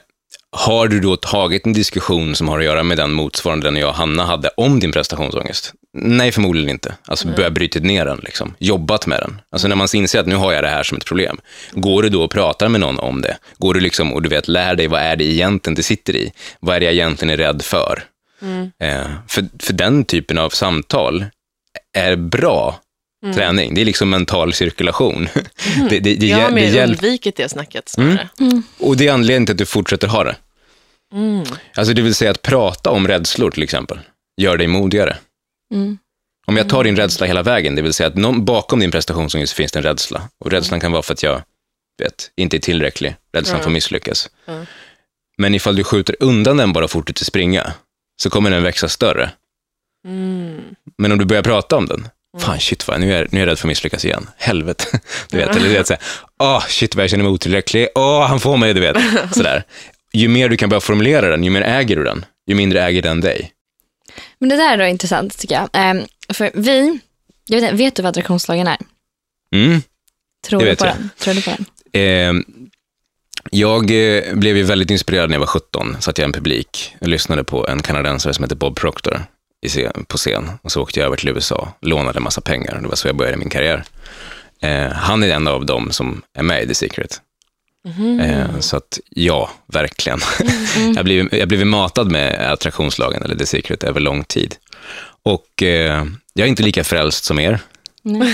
har 0.58 0.88
du 0.88 1.00
då 1.00 1.16
tagit 1.16 1.66
en 1.66 1.74
diskussion 1.74 2.36
som 2.36 2.48
har 2.48 2.60
att 2.60 2.66
göra 2.66 2.84
med 2.84 2.98
den 2.98 3.12
motsvarande 3.12 3.68
den 3.68 3.76
jag 3.76 3.90
och 3.90 3.96
Hanna 3.96 4.26
hade 4.26 4.50
om 4.58 4.80
din 4.80 4.92
prestationsångest? 4.92 5.74
Nej, 5.94 6.32
förmodligen 6.32 6.70
inte. 6.70 6.96
Alltså 7.08 7.28
börja 7.28 7.50
bryta 7.50 7.80
ner 7.80 8.06
den, 8.06 8.20
liksom. 8.24 8.56
jobbat 8.60 9.08
med 9.08 9.20
den. 9.22 9.42
Alltså 9.52 9.68
när 9.68 9.76
man 9.76 9.88
inser 9.94 10.20
att 10.20 10.28
nu 10.28 10.36
har 10.36 10.54
jag 10.54 10.64
det 10.64 10.70
här 10.70 10.84
som 10.84 10.98
ett 10.98 11.06
problem, 11.06 11.38
går 11.72 12.04
du 12.04 12.10
då 12.10 12.24
och 12.24 12.32
pratar 12.32 12.70
med 12.70 12.82
någon 12.82 13.00
om 13.00 13.22
det? 13.22 13.38
Går 13.58 13.74
du 13.74 13.80
liksom 13.80 14.14
och 14.14 14.22
du 14.22 14.30
vet, 14.30 14.48
lär 14.48 14.76
dig 14.76 14.88
vad 14.88 15.02
är 15.02 15.16
det 15.16 15.24
egentligen 15.24 15.76
det 15.76 15.84
sitter 15.84 16.16
i? 16.16 16.32
Vad 16.60 16.76
är 16.76 16.80
det 16.80 16.86
jag 16.86 16.94
egentligen 16.94 17.34
är 17.34 17.38
rädd 17.38 17.62
för? 17.62 18.04
Eh, 18.80 19.08
för, 19.28 19.46
för 19.60 19.74
den 19.74 20.06
typen 20.06 20.38
av 20.38 20.50
samtal 20.50 21.26
är 21.98 22.16
bra 22.16 22.80
träning. 23.34 23.74
Det 23.76 23.82
är 23.82 23.86
liksom 23.86 24.10
mental 24.10 24.54
cirkulation. 24.54 25.28
det, 25.90 26.00
det, 26.00 26.16
det, 26.16 26.28
Jag 26.28 26.38
har 26.38 26.52
mer 26.52 26.84
undvikit 26.84 27.36
det 27.36 27.50
snacket 27.50 27.90
snarare. 27.90 28.30
och 28.80 28.98
det 28.98 29.08
är 29.08 29.14
anledningen 29.14 29.46
till 29.46 29.54
att 29.54 29.58
du 29.58 29.66
fortsätter 29.66 30.08
ha 30.08 30.24
det. 30.24 30.36
Alltså 31.75 31.93
det 31.93 32.01
vill 32.01 32.15
säga 32.15 32.31
att 32.31 32.41
prata 32.41 32.89
om 32.89 33.07
rädslor 33.07 33.51
till 33.51 33.63
exempel, 33.63 34.00
gör 34.41 34.57
dig 34.57 34.67
modigare. 34.67 35.17
Om 36.48 36.57
jag 36.57 36.69
tar 36.69 36.84
din 36.84 36.95
rädsla 36.95 37.27
hela 37.27 37.43
vägen, 37.43 37.75
det 37.75 37.81
vill 37.81 37.93
säga 37.93 38.07
att 38.07 38.15
någon, 38.15 38.45
bakom 38.45 38.79
din 38.79 38.91
prestationsångest 38.91 39.53
finns 39.53 39.72
det 39.72 39.79
en 39.79 39.84
rädsla. 39.84 40.22
Och 40.39 40.51
rädslan 40.51 40.79
kan 40.79 40.91
vara 40.91 41.01
för 41.01 41.13
att 41.13 41.24
jag 41.24 41.41
vet, 42.03 42.31
inte 42.36 42.57
är 42.57 42.60
tillräcklig, 42.60 43.15
rädslan 43.34 43.60
för 43.60 43.69
att 43.69 43.74
misslyckas. 43.74 44.29
Men 45.38 45.55
ifall 45.55 45.75
du 45.75 45.84
skjuter 45.84 46.15
undan 46.19 46.57
den 46.57 46.74
bara 46.74 46.84
och 46.86 46.91
fortsätter 46.91 47.25
springa, 47.25 47.74
så 48.22 48.29
kommer 48.29 48.50
den 48.51 48.63
växa 48.63 48.89
större. 48.89 49.31
Men 50.98 51.12
om 51.12 51.17
du 51.17 51.25
börjar 51.25 51.43
prata 51.43 51.75
om 51.77 51.86
den, 51.86 52.07
fan 52.39 52.60
shit 52.60 52.88
vad, 52.88 53.00
nu 53.00 53.13
är, 53.13 53.27
nu 53.31 53.38
är 53.39 53.41
jag 53.41 53.48
rädd 53.51 53.60
för 53.60 53.67
att 53.67 53.69
misslyckas 53.69 54.05
igen. 54.05 54.29
Helvete. 54.38 54.86
Du 55.29 55.38
vet, 55.38 55.55
eller 55.55 55.67
du 55.67 55.74
vet, 55.74 55.88
såhär, 55.88 56.01
åh 56.39 56.65
shit 56.67 56.95
vad 56.95 57.03
jag 57.03 57.10
känner 57.10 57.24
mig 57.24 57.31
otillräcklig, 57.34 57.88
åh 57.95 58.27
han 58.27 58.39
får 58.39 58.57
mig, 58.57 58.74
du 58.74 58.81
vet. 58.81 58.98
Sådär. 59.36 59.63
Ju 60.15 60.27
mer 60.27 60.50
du 60.50 60.57
kan 60.57 60.69
börja 60.69 60.81
formulera 60.81 61.29
den, 61.29 61.43
ju 61.43 61.50
mer 61.50 61.62
äger 61.62 61.95
du 61.95 62.03
den, 62.03 62.25
ju 62.48 62.55
mindre 62.55 62.84
äger 62.84 63.01
den 63.01 63.22
dig. 63.22 63.51
Men 64.39 64.50
det 64.50 64.55
där 64.55 64.74
är 64.74 64.77
då 64.77 64.86
intressant 64.86 65.38
tycker 65.38 65.55
jag. 65.55 65.69
Ehm, 65.74 66.01
för 66.34 66.51
vi, 66.53 67.00
jag 67.48 67.62
vet, 67.62 67.74
vet 67.74 67.95
du 67.95 68.01
vad 68.01 68.10
attraktionslagen 68.10 68.67
är? 68.67 68.77
Mm. 69.55 69.81
Tror 70.48 70.60
du 70.60 70.75
på 70.75 70.86
jag. 70.86 70.95
den? 70.95 71.10
Tror 71.17 71.34
du 71.34 71.41
på 71.41 71.51
den? 71.51 71.65
Eh, 72.01 72.43
jag 73.51 73.86
blev 74.38 74.58
ju 74.58 74.63
väldigt 74.63 74.91
inspirerad 74.91 75.30
när 75.30 75.36
jag 75.36 75.39
var 75.39 75.47
17, 75.47 75.97
satt 75.99 76.17
jag 76.17 76.25
i 76.25 76.28
en 76.28 76.34
publik 76.34 76.95
och 77.01 77.08
lyssnade 77.08 77.43
på 77.43 77.67
en 77.67 77.82
kanadensare 77.82 78.34
som 78.34 78.43
heter 78.43 78.56
Bob 78.56 78.75
Proctor 78.75 79.21
på 80.08 80.17
scen. 80.17 80.51
Och 80.62 80.71
så 80.71 80.82
åkte 80.82 80.99
jag 80.99 81.08
över 81.08 81.17
till 81.17 81.30
USA, 81.30 81.73
lånade 81.82 82.17
en 82.17 82.23
massa 82.23 82.41
pengar. 82.41 82.80
Det 82.82 82.88
var 82.88 82.95
så 82.95 83.08
jag 83.08 83.15
började 83.15 83.38
min 83.38 83.49
karriär. 83.49 83.84
Eh, 84.62 84.91
han 84.91 85.23
är 85.23 85.30
en 85.30 85.47
av 85.47 85.65
dem 85.65 85.91
som 85.91 86.21
är 86.38 86.43
med 86.43 86.63
i 86.63 86.67
The 86.67 86.75
Secret. 86.75 87.21
Eh, 88.21 88.60
så 88.60 88.78
att 88.78 89.00
ja, 89.10 89.50
verkligen. 89.67 90.19
jag, 90.78 90.95
har 90.95 91.04
blivit, 91.04 91.34
jag 91.34 91.48
blivit 91.48 91.67
matad 91.67 92.12
med 92.12 92.52
attraktionslagen, 92.52 93.24
eller 93.24 93.36
The 93.36 93.45
Secret, 93.45 93.84
över 93.84 94.00
lång 94.00 94.24
tid. 94.24 94.56
Och 95.24 95.63
eh, 95.63 96.06
jag 96.34 96.45
är 96.45 96.50
inte 96.50 96.63
lika 96.63 96.84
frälst 96.84 97.24
som 97.24 97.39
er. 97.39 97.60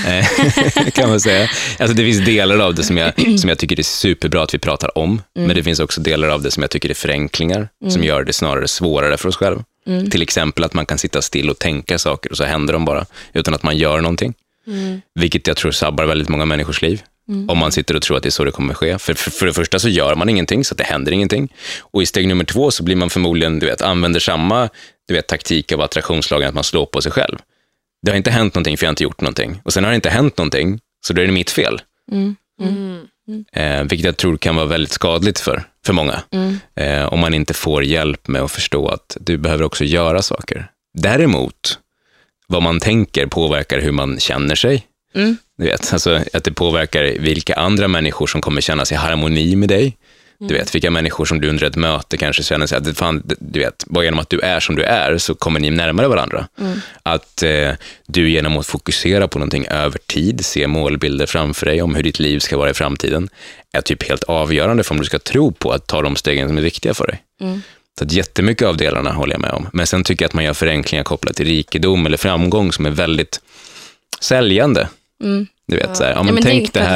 Eh, 0.08 0.90
kan 0.94 1.10
man 1.10 1.20
säga. 1.20 1.50
Alltså 1.80 1.96
det 1.96 2.04
finns 2.04 2.26
delar 2.26 2.60
av 2.60 2.76
det 2.76 2.84
som 2.84 2.98
jag, 2.98 3.14
som 3.40 3.50
jag 3.50 3.58
tycker 3.58 3.80
är 3.80 3.84
superbra 3.84 4.44
att 4.44 4.54
vi 4.54 4.60
pratar 4.60 4.98
om, 4.98 5.22
men 5.34 5.56
det 5.56 5.64
finns 5.64 5.80
också 5.80 6.02
delar 6.02 6.28
av 6.30 6.42
det 6.42 6.52
som 6.52 6.64
jag 6.64 6.70
tycker 6.70 6.90
är 6.90 6.94
förenklingar, 6.94 7.70
som 7.90 8.04
gör 8.04 8.24
det 8.24 8.34
snarare 8.34 8.68
svårare 8.68 9.18
för 9.18 9.30
oss 9.30 9.36
själva. 9.36 9.64
Till 10.12 10.22
exempel 10.22 10.64
att 10.64 10.74
man 10.74 10.86
kan 10.86 10.98
sitta 10.98 11.22
still 11.22 11.50
och 11.50 11.60
tänka 11.60 12.00
saker 12.00 12.32
och 12.32 12.38
så 12.38 12.44
händer 12.44 12.74
de 12.74 12.86
bara, 12.86 13.06
utan 13.34 13.54
att 13.54 13.64
man 13.64 13.78
gör 13.78 14.02
någonting. 14.02 14.34
Vilket 15.16 15.48
jag 15.48 15.58
tror 15.58 15.72
sabbar 15.72 16.06
väldigt 16.06 16.30
många 16.30 16.46
människors 16.46 16.82
liv. 16.82 17.02
Om 17.50 17.58
man 17.58 17.72
sitter 17.72 17.96
och 17.96 18.02
tror 18.02 18.17
att 18.17 18.24
det 18.24 18.30
är 18.30 18.32
så 18.32 18.44
det 18.44 18.52
kommer 18.52 18.74
ske. 18.74 19.00
För, 19.00 19.13
för, 19.13 19.32
för 19.32 19.46
det 19.46 19.54
första 19.54 19.80
så 19.80 19.89
gör 19.89 20.15
man 20.15 20.30
ingenting, 20.30 20.65
så 20.65 20.74
att 20.74 20.78
det 20.78 20.84
händer 20.84 21.12
ingenting. 21.12 21.54
Och 21.80 22.02
i 22.02 22.06
steg 22.06 22.28
nummer 22.28 22.44
två 22.44 22.72
så 22.72 22.84
blir 22.84 22.96
man 22.96 23.10
förmodligen, 23.10 23.60
du 23.60 23.65
vet, 23.65 23.82
använder 23.82 24.20
samma 24.20 24.70
du 25.08 25.13
vet, 25.13 25.28
taktik 25.28 25.72
av 25.72 25.82
attraktionslagen, 25.82 26.48
att 26.48 26.56
man 26.56 26.63
slår 26.63 26.86
på 26.86 27.02
sig 27.02 27.12
själv. 27.12 27.38
Det 28.02 28.12
har 28.12 28.17
inte 28.17 28.32
hänt 28.32 28.56
någonting 28.56 28.78
för 28.78 28.86
jag 28.86 28.88
har 28.88 28.91
inte 28.94 29.04
gjort 29.04 29.22
någonting. 29.22 29.62
Och 29.63 29.74
sen 29.74 29.84
har 29.84 29.91
det 29.91 29.96
inte 29.96 30.10
hänt 30.10 30.38
någonting, 30.38 30.80
så 31.06 31.13
då 31.13 31.22
är 31.22 31.26
det 31.26 31.32
mitt 31.32 31.50
fel. 31.50 31.82
Eh, 33.54 33.84
vilket 33.84 34.06
jag 34.06 34.17
tror 34.17 34.38
kan 34.38 34.56
vara 34.56 34.65
väldigt 34.65 34.91
skadligt 34.91 35.39
för, 35.39 35.63
för 35.86 35.94
många. 35.94 36.22
Eh, 36.76 37.13
om 37.13 37.20
man 37.20 37.34
inte 37.34 37.54
får 37.54 37.84
hjälp 37.84 38.28
med 38.28 38.41
att 38.41 38.52
förstå 38.52 38.88
att 38.88 39.17
du 39.20 39.38
behöver 39.38 39.63
också 39.63 39.84
göra 39.84 40.22
saker. 40.22 40.67
Däremot, 40.98 41.80
vad 42.48 42.63
man 42.63 42.80
tänker 42.80 43.26
påverkar 43.26 43.82
hur 43.82 43.91
man 43.91 44.20
känner 44.20 44.56
sig. 44.56 44.88
Du 45.58 45.65
vet, 45.65 45.93
alltså 45.93 46.19
att 46.34 46.43
det 46.43 46.52
påverkar 46.52 47.04
vilka 47.19 47.54
andra 47.56 47.88
människor 47.88 48.28
som 48.28 48.41
kommer 48.41 48.62
känna 48.62 48.86
sig 48.86 48.95
i 48.95 49.00
harmoni 49.00 49.56
med 49.56 49.69
dig. 49.69 49.97
Du 50.47 50.54
vet, 50.54 50.76
vilka 50.76 50.91
människor 50.91 51.26
som 51.26 51.41
du 51.41 51.50
under 51.50 51.63
ett 51.65 51.76
möte 51.76 52.17
kanske 52.17 52.43
känner 52.43 52.67
sig 52.67 52.78
att, 52.78 52.97
fan, 52.97 53.24
du 53.39 53.60
vet, 53.60 53.86
bara 53.88 54.04
genom 54.04 54.19
att 54.19 54.30
du 54.30 54.39
är 54.39 54.60
som 54.60 54.76
du 54.76 54.84
är 54.84 55.17
så 55.17 55.36
kommer 55.36 55.60
ni 55.60 55.69
närmare 55.69 56.08
varandra. 56.08 56.47
Att 57.04 57.43
eh, 57.43 57.71
du 58.08 58.30
genom 58.30 58.58
att 58.58 58.67
fokusera 58.67 59.28
på 59.28 59.39
någonting 59.39 59.65
över 59.65 60.00
tid, 60.08 60.45
se 60.45 60.67
målbilder 60.67 61.26
framför 61.26 61.65
dig 61.65 61.82
om 61.82 61.95
hur 61.95 62.04
ditt 62.04 62.19
liv 62.19 62.39
ska 62.39 62.58
vara 62.58 62.69
i 62.69 62.74
framtiden, 62.74 63.30
är 63.74 63.82
typ 63.82 64.04
helt 64.04 64.24
avgörande 64.24 64.84
för 64.84 64.93
om 64.95 65.00
du 65.00 65.06
ska 65.06 65.19
tro 65.19 65.52
på 65.52 65.71
att 65.71 65.88
ta 65.88 66.02
de 66.02 66.15
stegen 66.15 66.47
som 66.47 66.58
är 66.58 66.62
viktiga 66.62 66.93
för 66.93 67.08
dig. 67.08 67.24
Så 68.00 68.06
att 68.06 68.12
jättemycket 68.12 68.67
av 68.67 68.78
delarna 68.78 69.12
håller 69.12 69.34
jag 69.34 69.41
med 69.41 69.52
om. 69.52 69.67
Men 69.74 69.88
sen 69.88 70.04
tycker 70.04 70.24
jag 70.24 70.30
att 70.30 70.34
man 70.34 70.43
gör 70.43 70.54
förenklingar 70.54 71.04
kopplat 71.04 71.36
till 71.36 71.45
rikedom 71.45 72.06
eller 72.06 72.17
framgång 72.17 72.71
som 72.71 72.86
är 72.86 72.91
väldigt 72.91 73.41
säljande. 74.19 74.88
Du 75.68 75.78
vet, 75.78 75.98
så 75.98 76.04
här, 76.04 76.10
ja, 76.12 76.16
Ja, 76.18 76.24
men 76.24 76.34
men 76.34 76.44
tänk, 76.44 76.74
det, 76.74 76.80
det 76.80 76.86
är 76.86 76.90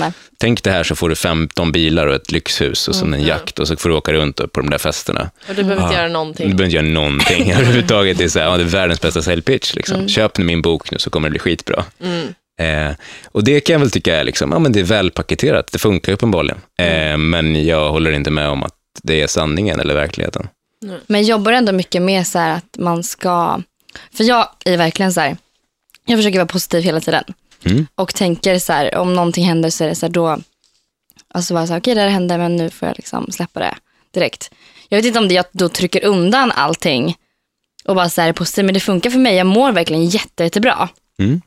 här, 0.00 0.12
tänk 0.38 0.62
det 0.62 0.70
här 0.70 0.82
så 0.84 0.96
får 0.96 1.08
du 1.08 1.14
15 1.14 1.72
bilar 1.72 2.06
och 2.06 2.14
ett 2.14 2.32
lyxhus 2.32 2.88
och 2.88 2.94
sen 2.94 3.14
en 3.14 3.22
jakt 3.22 3.58
och 3.58 3.68
så 3.68 3.76
får 3.76 3.88
du 3.88 3.94
åka 3.94 4.12
runt 4.12 4.36
på 4.52 4.60
de 4.60 4.70
där 4.70 4.78
festerna. 4.78 5.30
Och 5.48 5.54
du 5.54 5.62
behöver 5.62 5.82
inte 5.82 5.94
göra 5.94 6.06
Du 6.06 6.12
någonting. 6.12 6.46
behöver 6.56 6.64
inte 6.64 6.76
göra 6.76 6.86
någonting 6.86 7.52
överhuvudtaget. 7.52 8.18
Det 8.18 8.24
är, 8.24 8.28
så 8.28 8.38
här, 8.38 8.46
ja, 8.46 8.56
det 8.56 8.62
är 8.62 8.66
världens 8.66 9.00
bästa 9.00 9.22
säljpitch. 9.22 9.74
Liksom. 9.74 10.08
Köp 10.08 10.38
nu 10.38 10.44
min 10.44 10.62
bok 10.62 10.90
nu 10.90 10.98
så 10.98 11.10
kommer 11.10 11.28
det 11.28 11.30
bli 11.30 11.38
skitbra. 11.38 11.84
Eh, 12.60 12.94
och 13.32 13.44
det 13.44 13.60
kan 13.60 13.72
jag 13.74 13.80
väl 13.80 13.90
tycka 13.90 14.16
är, 14.16 14.24
liksom, 14.24 14.52
ja, 14.52 14.58
men 14.58 14.72
det 14.72 14.80
är 14.80 14.84
välpaketerat. 14.84 15.72
Det 15.72 15.78
funkar 15.78 16.12
uppenbarligen. 16.12 16.58
Eh, 16.78 17.16
men 17.16 17.64
jag 17.66 17.90
håller 17.90 18.12
inte 18.12 18.30
med 18.30 18.48
om 18.48 18.62
att 18.62 18.74
det 19.02 19.22
är 19.22 19.26
sanningen 19.26 19.80
eller 19.80 19.94
verkligheten. 19.94 20.48
Men 21.06 21.20
jag 21.20 21.28
jobbar 21.28 21.52
ändå 21.52 21.72
mycket 21.72 22.02
med 22.02 22.26
så 22.26 22.38
här 22.38 22.56
att 22.56 22.76
man 22.78 23.02
ska, 23.02 23.62
för 24.14 24.24
jag 24.24 24.48
är 24.64 24.76
verkligen 24.76 25.12
så 25.12 25.20
här, 25.20 25.36
jag 26.06 26.18
försöker 26.18 26.38
vara 26.38 26.46
positiv 26.46 26.82
hela 26.82 27.00
tiden. 27.00 27.24
Mm. 27.64 27.86
Och 27.94 28.14
tänker 28.14 28.58
så 28.58 28.72
här, 28.72 28.96
om 28.96 29.14
någonting 29.14 29.44
händer 29.44 29.70
så 29.70 29.84
är 29.84 29.88
det 29.88 29.94
så 29.94 30.06
här 30.06 30.12
då, 30.12 30.38
alltså 31.34 31.54
bara 31.54 31.66
så 31.66 31.72
här, 31.72 31.80
okej 31.80 31.94
det 31.94 32.00
här 32.00 32.08
hände 32.08 32.38
men 32.38 32.56
nu 32.56 32.70
får 32.70 32.88
jag 32.88 32.96
liksom 32.96 33.32
släppa 33.32 33.60
det 33.60 33.74
direkt. 34.14 34.50
Jag 34.88 34.98
vet 34.98 35.04
inte 35.04 35.18
om 35.18 35.28
det 35.28 35.34
jag 35.34 35.44
då 35.52 35.68
trycker 35.68 36.04
undan 36.04 36.52
allting 36.52 37.16
och 37.84 37.94
bara 37.94 38.08
så 38.08 38.20
här 38.20 38.28
är 38.28 38.32
positiv, 38.32 38.64
men 38.64 38.74
det 38.74 38.80
funkar 38.80 39.10
för 39.10 39.18
mig. 39.18 39.36
Jag 39.36 39.46
mår 39.46 39.72
verkligen 39.72 40.06
jätte, 40.06 40.44
jättebra. 40.44 40.88
Mm. 41.18 41.40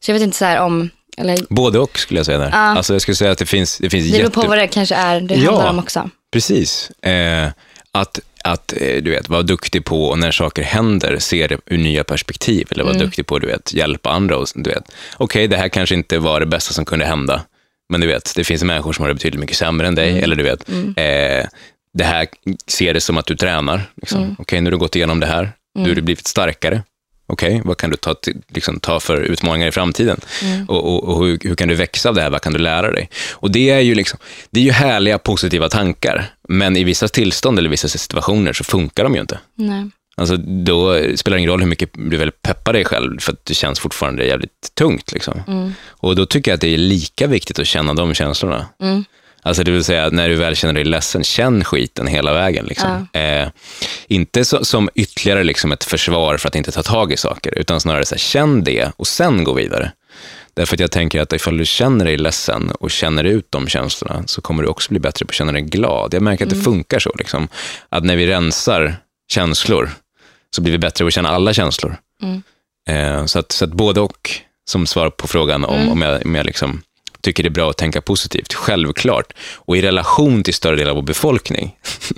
Så 0.00 0.10
jag 0.10 0.14
vet 0.14 0.22
inte 0.22 0.36
så 0.36 0.44
här 0.44 0.60
om, 0.60 0.90
eller 1.16 1.38
Både 1.50 1.78
och 1.78 1.98
skulle 1.98 2.18
jag 2.20 2.26
säga 2.26 2.38
där. 2.38 2.50
Ja. 2.52 2.56
Alltså 2.56 2.92
jag 2.92 3.02
skulle 3.02 3.14
säga 3.14 3.30
att 3.30 3.38
det 3.38 3.46
finns, 3.46 3.78
det 3.78 3.90
finns 3.90 4.12
det 4.12 4.18
beror 4.18 4.30
på 4.30 4.40
jätte... 4.40 4.48
vad 4.48 4.58
det 4.58 4.68
kanske 4.68 4.94
är 4.94 5.20
det 5.20 5.34
Ja. 5.34 5.50
handlar 5.50 5.70
om 5.70 5.78
också. 5.78 6.10
Precis. 6.32 6.90
Eh, 6.90 7.50
att 7.92 8.20
att 8.46 8.72
eh, 8.80 9.02
du 9.02 9.10
vet, 9.10 9.28
vara 9.28 9.42
duktig 9.42 9.84
på, 9.84 10.04
och 10.06 10.18
när 10.18 10.30
saker 10.30 10.62
händer, 10.62 11.18
se 11.18 11.46
det 11.46 11.58
ur 11.66 11.78
nya 11.78 12.04
perspektiv. 12.04 12.68
Eller 12.70 12.84
vara 12.84 12.94
Mm. 12.94 13.06
duktig 13.06 13.26
på 13.26 13.36
att 13.36 13.72
hjälpa 13.74 14.10
andra. 14.10 14.36
och 14.36 14.46
du 14.54 14.70
vet, 14.70 14.84
Okej, 15.16 15.48
det 15.48 15.56
här 15.56 15.68
kanske 15.68 15.94
inte 15.94 16.18
var 16.18 16.40
det 16.40 16.46
bästa 16.46 16.74
som 16.74 16.84
kunde 16.84 17.04
hända. 17.04 17.42
Men 17.88 18.00
du 18.00 18.06
vet, 18.06 18.32
det 18.36 18.44
finns 18.44 18.62
människor 18.64 18.92
som 18.92 19.02
har 19.02 19.08
det 19.08 19.14
betydligt 19.14 19.40
mycket 19.40 19.56
sämre 19.56 19.86
än 19.86 19.94
dig. 19.94 20.10
Mm. 20.10 20.22
Eller 20.24 20.36
du 20.36 20.42
vet, 20.42 20.68
eh, 20.68 21.48
det 21.94 22.04
här 22.04 22.26
ser 22.66 22.94
det 22.94 23.00
som 23.00 23.16
att 23.18 23.26
du 23.26 23.36
tränar. 23.36 23.82
Liksom. 23.96 24.22
Mm. 24.22 24.36
Okej, 24.38 24.60
nu 24.60 24.66
har 24.66 24.70
du 24.72 24.78
gått 24.78 24.96
igenom 24.96 25.20
det 25.20 25.26
här. 25.26 25.52
Nu 25.74 25.88
har 25.88 25.94
du 25.94 26.02
blivit 26.02 26.26
starkare. 26.26 26.82
Okej, 27.26 27.62
vad 27.64 27.76
kan 27.76 27.90
du 27.90 27.96
ta, 27.96 28.14
till, 28.14 28.36
liksom, 28.48 28.80
ta 28.80 29.00
för 29.00 29.16
utmaningar 29.16 29.68
i 29.68 29.72
framtiden? 29.72 30.20
Mm. 30.42 30.68
Och, 30.68 30.84
och, 30.84 31.04
och 31.04 31.24
hur, 31.24 31.38
hur 31.42 31.54
kan 31.54 31.68
du 31.68 31.74
växa 31.74 32.08
av 32.08 32.14
det 32.14 32.22
här? 32.22 32.30
Vad 32.30 32.40
kan 32.40 32.52
du 32.52 32.58
lära 32.58 32.90
dig? 32.90 33.10
Och 33.32 33.50
det 33.50 33.70
är 33.70 33.80
ju, 33.80 33.94
liksom, 33.94 34.18
det 34.50 34.60
är 34.60 34.64
ju 34.64 34.70
härliga, 34.70 35.18
positiva 35.18 35.68
tankar. 35.68 36.30
Men 36.48 36.76
i 36.76 36.84
vissa 36.84 37.08
tillstånd 37.08 37.58
eller 37.58 37.70
vissa 37.70 37.88
situationer 37.88 38.52
så 38.52 38.64
funkar 38.64 39.04
de 39.04 39.14
ju 39.14 39.20
inte. 39.20 39.38
Nej. 39.54 39.90
Alltså, 40.16 40.36
då 40.36 41.00
spelar 41.16 41.36
det 41.36 41.38
ingen 41.38 41.50
roll 41.50 41.60
hur 41.60 41.68
mycket 41.68 41.90
du 41.92 42.16
väl 42.16 42.30
peppar 42.30 42.72
dig 42.72 42.84
själv, 42.84 43.18
för 43.20 43.32
att 43.32 43.44
det 43.44 43.54
känns 43.54 43.80
fortfarande 43.80 44.26
jävligt 44.26 44.74
tungt. 44.74 45.12
Liksom. 45.12 45.42
Mm. 45.48 45.74
Och 45.86 46.16
då 46.16 46.26
tycker 46.26 46.50
jag 46.50 46.54
att 46.54 46.60
det 46.60 46.74
är 46.74 46.78
lika 46.78 47.26
viktigt 47.26 47.58
att 47.58 47.66
känna 47.66 47.94
de 47.94 48.14
känslorna. 48.14 48.66
Mm. 48.82 49.04
Alltså 49.46 49.64
det 49.64 49.70
vill 49.70 49.84
säga, 49.84 50.08
när 50.10 50.28
du 50.28 50.34
väl 50.34 50.56
känner 50.56 50.74
dig 50.74 50.84
ledsen, 50.84 51.24
känn 51.24 51.64
skiten 51.64 52.06
hela 52.06 52.32
vägen. 52.32 52.66
Liksom. 52.66 53.08
Eh, 53.12 53.48
inte 54.06 54.44
så, 54.44 54.64
som 54.64 54.88
ytterligare 54.94 55.44
liksom 55.44 55.72
ett 55.72 55.84
försvar 55.84 56.36
för 56.36 56.48
att 56.48 56.56
inte 56.56 56.72
ta 56.72 56.82
tag 56.82 57.12
i 57.12 57.16
saker, 57.16 57.58
utan 57.58 57.80
snarare 57.80 58.04
så 58.04 58.14
här, 58.14 58.20
känn 58.20 58.64
det 58.64 58.92
och 58.96 59.06
sen 59.06 59.44
gå 59.44 59.52
vidare. 59.52 59.92
Därför 60.54 60.76
att 60.76 60.80
jag 60.80 60.90
tänker 60.90 61.20
att 61.20 61.32
ifall 61.32 61.56
du 61.56 61.64
känner 61.64 62.04
dig 62.04 62.16
ledsen 62.16 62.70
och 62.70 62.90
känner 62.90 63.24
ut 63.24 63.46
de 63.50 63.68
känslorna, 63.68 64.22
så 64.26 64.40
kommer 64.40 64.62
du 64.62 64.68
också 64.68 64.90
bli 64.90 64.98
bättre 64.98 65.26
på 65.26 65.30
att 65.30 65.34
känna 65.34 65.52
dig 65.52 65.62
glad. 65.62 66.14
Jag 66.14 66.22
märker 66.22 66.44
att 66.44 66.50
det 66.50 66.56
funkar 66.56 66.98
så. 66.98 67.12
Liksom. 67.18 67.48
Att 67.88 68.04
när 68.04 68.16
vi 68.16 68.26
rensar 68.26 68.96
känslor, 69.32 69.90
så 70.56 70.62
blir 70.62 70.72
vi 70.72 70.78
bättre 70.78 71.04
på 71.04 71.06
att 71.06 71.14
känna 71.14 71.28
alla 71.28 71.52
känslor. 71.52 71.96
Mm. 72.22 72.42
Eh, 72.88 73.26
så, 73.26 73.38
att, 73.38 73.52
så 73.52 73.64
att 73.64 73.72
både 73.72 74.00
och, 74.00 74.30
som 74.70 74.86
svar 74.86 75.10
på 75.10 75.28
frågan 75.28 75.64
om, 75.64 75.88
om 75.88 76.02
jag, 76.02 76.26
om 76.26 76.34
jag 76.34 76.46
liksom 76.46 76.82
tycker 77.26 77.42
det 77.42 77.48
är 77.48 77.50
bra 77.50 77.70
att 77.70 77.76
tänka 77.76 78.00
positivt. 78.00 78.54
Självklart. 78.54 79.32
Och 79.54 79.76
i 79.76 79.82
relation 79.82 80.42
till 80.42 80.54
större 80.54 80.76
del 80.76 80.88
av 80.88 80.94
vår 80.94 81.02
befolkning 81.02 81.76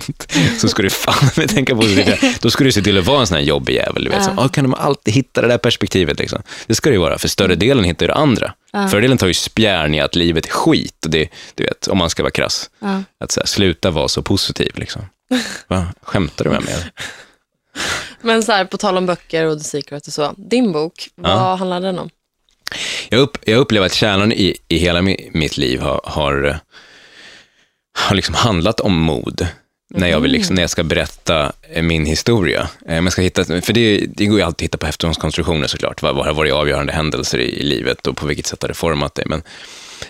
så 0.61 0.67
ska 0.67 0.81
du 0.81 0.89
fan 0.89 1.29
med 1.37 1.49
tänka 1.49 1.75
positivt. 1.75 2.41
Då 2.41 2.49
ska 2.49 2.63
du 2.63 2.71
se 2.71 2.81
till 2.81 2.97
att 2.97 3.05
vara 3.05 3.19
en 3.19 3.27
sån 3.27 3.37
här 3.37 3.43
jobbig 3.43 3.73
jävel. 3.73 4.03
Du 4.03 4.09
vet. 4.09 4.23
Så, 4.23 4.31
ah, 4.37 4.47
kan 4.47 4.63
de 4.63 4.73
alltid 4.73 5.13
hitta 5.13 5.41
det 5.41 5.47
där 5.47 5.57
perspektivet? 5.57 6.19
Liksom. 6.19 6.41
Det 6.67 6.75
ska 6.75 6.89
det 6.89 6.93
ju 6.93 6.99
vara, 6.99 7.17
för 7.17 7.27
större 7.27 7.55
delen 7.55 7.83
hittar 7.83 8.05
ju 8.05 8.07
det 8.07 8.13
andra. 8.13 8.53
Större 8.87 9.01
delen 9.01 9.17
tar 9.17 9.27
ju 9.27 9.33
spjärn 9.33 9.95
i 9.95 9.99
att 9.99 10.15
livet 10.15 10.45
är 10.45 10.51
skit. 10.51 11.05
Och 11.05 11.11
det, 11.11 11.29
du 11.55 11.63
vet, 11.63 11.87
om 11.87 11.97
man 11.97 12.09
ska 12.09 12.23
vara 12.23 12.31
krass. 12.31 12.69
Ja. 12.79 13.03
Att 13.19 13.35
här, 13.35 13.45
sluta 13.45 13.91
vara 13.91 14.07
så 14.07 14.21
positiv. 14.21 14.71
Liksom. 14.75 15.01
Va? 15.67 15.87
Skämtar 16.01 16.45
du 16.45 16.51
med 16.51 16.63
mig? 16.63 16.75
Men 18.21 18.43
så 18.43 18.51
här, 18.51 18.65
på 18.65 18.77
tal 18.77 18.97
om 18.97 19.05
böcker 19.05 19.45
och 19.45 19.57
The 19.57 19.63
Secret 19.63 20.07
och 20.07 20.13
så. 20.13 20.33
Din 20.37 20.71
bok, 20.71 21.09
vad 21.15 21.59
handlar 21.59 21.81
den 21.81 21.99
om? 21.99 22.09
Jag, 23.09 23.19
upp, 23.19 23.37
jag 23.45 23.57
upplever 23.57 23.85
att 23.85 23.93
kärnan 23.93 24.31
i, 24.31 24.57
i 24.67 24.77
hela 24.77 25.01
mi, 25.01 25.29
mitt 25.33 25.57
liv 25.57 25.79
har, 25.79 26.01
har, 26.03 26.59
har 27.97 28.15
liksom 28.15 28.35
handlat 28.35 28.79
om 28.79 28.93
mod. 28.93 29.47
När, 29.93 30.07
jag 30.07 30.19
vill 30.19 30.31
liksom, 30.31 30.55
när 30.55 30.63
jag 30.63 30.69
ska 30.69 30.83
berätta 30.83 31.51
eh, 31.73 31.83
min 31.83 32.05
historia. 32.05 32.69
Eh, 32.87 33.01
Man 33.01 33.11
ska 33.11 33.21
hitta, 33.21 33.61
för 33.61 33.73
det, 33.73 33.97
det 33.97 34.25
går 34.25 34.37
ju 34.37 34.43
alltid 34.45 34.65
att 34.65 34.69
hitta 34.69 34.77
på 34.77 34.85
efterhandskonstruktioner 34.87 35.67
såklart. 35.67 36.01
Vad, 36.01 36.15
har 36.15 36.33
varit 36.33 36.53
avgörande 36.53 36.93
händelser 36.93 37.37
i, 37.37 37.59
i 37.59 37.63
livet 37.63 38.07
och 38.07 38.17
på 38.17 38.27
vilket 38.27 38.45
sätt 38.45 38.61
har 38.61 38.67
det 38.67 38.73
format 38.73 39.15
dig. 39.15 39.25
Men 39.27 39.43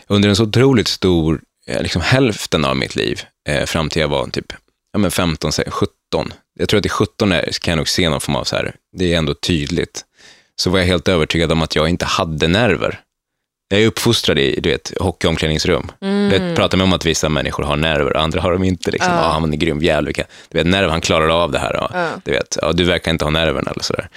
under 0.07 0.29
en 0.29 0.35
så 0.35 0.43
otroligt 0.43 0.87
stor, 0.87 1.41
eh, 1.67 1.81
liksom 1.81 2.01
hälften 2.01 2.65
av 2.65 2.77
mitt 2.77 2.95
liv, 2.95 3.21
eh, 3.49 3.65
fram 3.65 3.89
till 3.89 4.01
jag 4.01 4.09
var 4.09 4.27
typ 4.27 4.53
ja, 4.93 4.99
men 4.99 5.11
15-17, 5.11 6.31
Jag 6.59 6.69
tror 6.69 6.77
att 6.79 6.85
i 6.85 6.89
17 6.89 7.29
kan 7.61 7.71
jag 7.71 7.77
nog 7.77 7.89
se 7.89 8.09
någon 8.09 8.21
form 8.21 8.35
av 8.35 8.43
så 8.43 8.55
här, 8.55 8.75
det 8.97 9.13
är 9.13 9.17
ändå 9.17 9.33
tydligt. 9.33 10.05
Så 10.59 10.69
var 10.69 10.79
jag 10.79 10.85
helt 10.85 11.07
övertygad 11.07 11.51
om 11.51 11.61
att 11.61 11.75
jag 11.75 11.89
inte 11.89 12.05
hade 12.05 12.47
nerver. 12.47 12.99
Jag 13.69 13.81
är 13.81 13.87
uppfostrad 13.87 14.39
i 14.39 14.59
du 14.59 14.69
vet, 14.69 14.93
hockeyomklädningsrum. 14.99 15.91
Mm. 16.01 16.29
Du 16.29 16.39
vet, 16.39 16.55
pratar 16.55 16.77
med 16.77 16.83
om 16.83 16.93
att 16.93 17.05
vissa 17.05 17.29
människor 17.29 17.63
har 17.63 17.75
nerver, 17.75 18.17
andra 18.17 18.41
har 18.41 18.51
de 18.51 18.63
inte. 18.63 18.91
Liksom. 18.91 19.13
Ja. 19.13 19.19
Ah, 19.19 19.31
han 19.31 19.53
är 19.53 19.57
grym 19.57 19.81
jävel. 19.81 20.13
Du 20.49 20.57
vet, 20.57 20.67
nerv, 20.67 20.89
han 20.89 21.01
klarar 21.01 21.29
av 21.43 21.51
det 21.51 21.59
här. 21.59 21.73
Ja. 21.73 21.89
Ja. 21.93 22.07
Du, 22.23 22.31
vet, 22.31 22.57
ja, 22.61 22.71
du 22.71 22.83
verkar 22.83 23.11
inte 23.11 23.25
ha 23.25 23.29
nerverna 23.29 23.71
eller 23.71 23.83
sådär. 23.83 24.09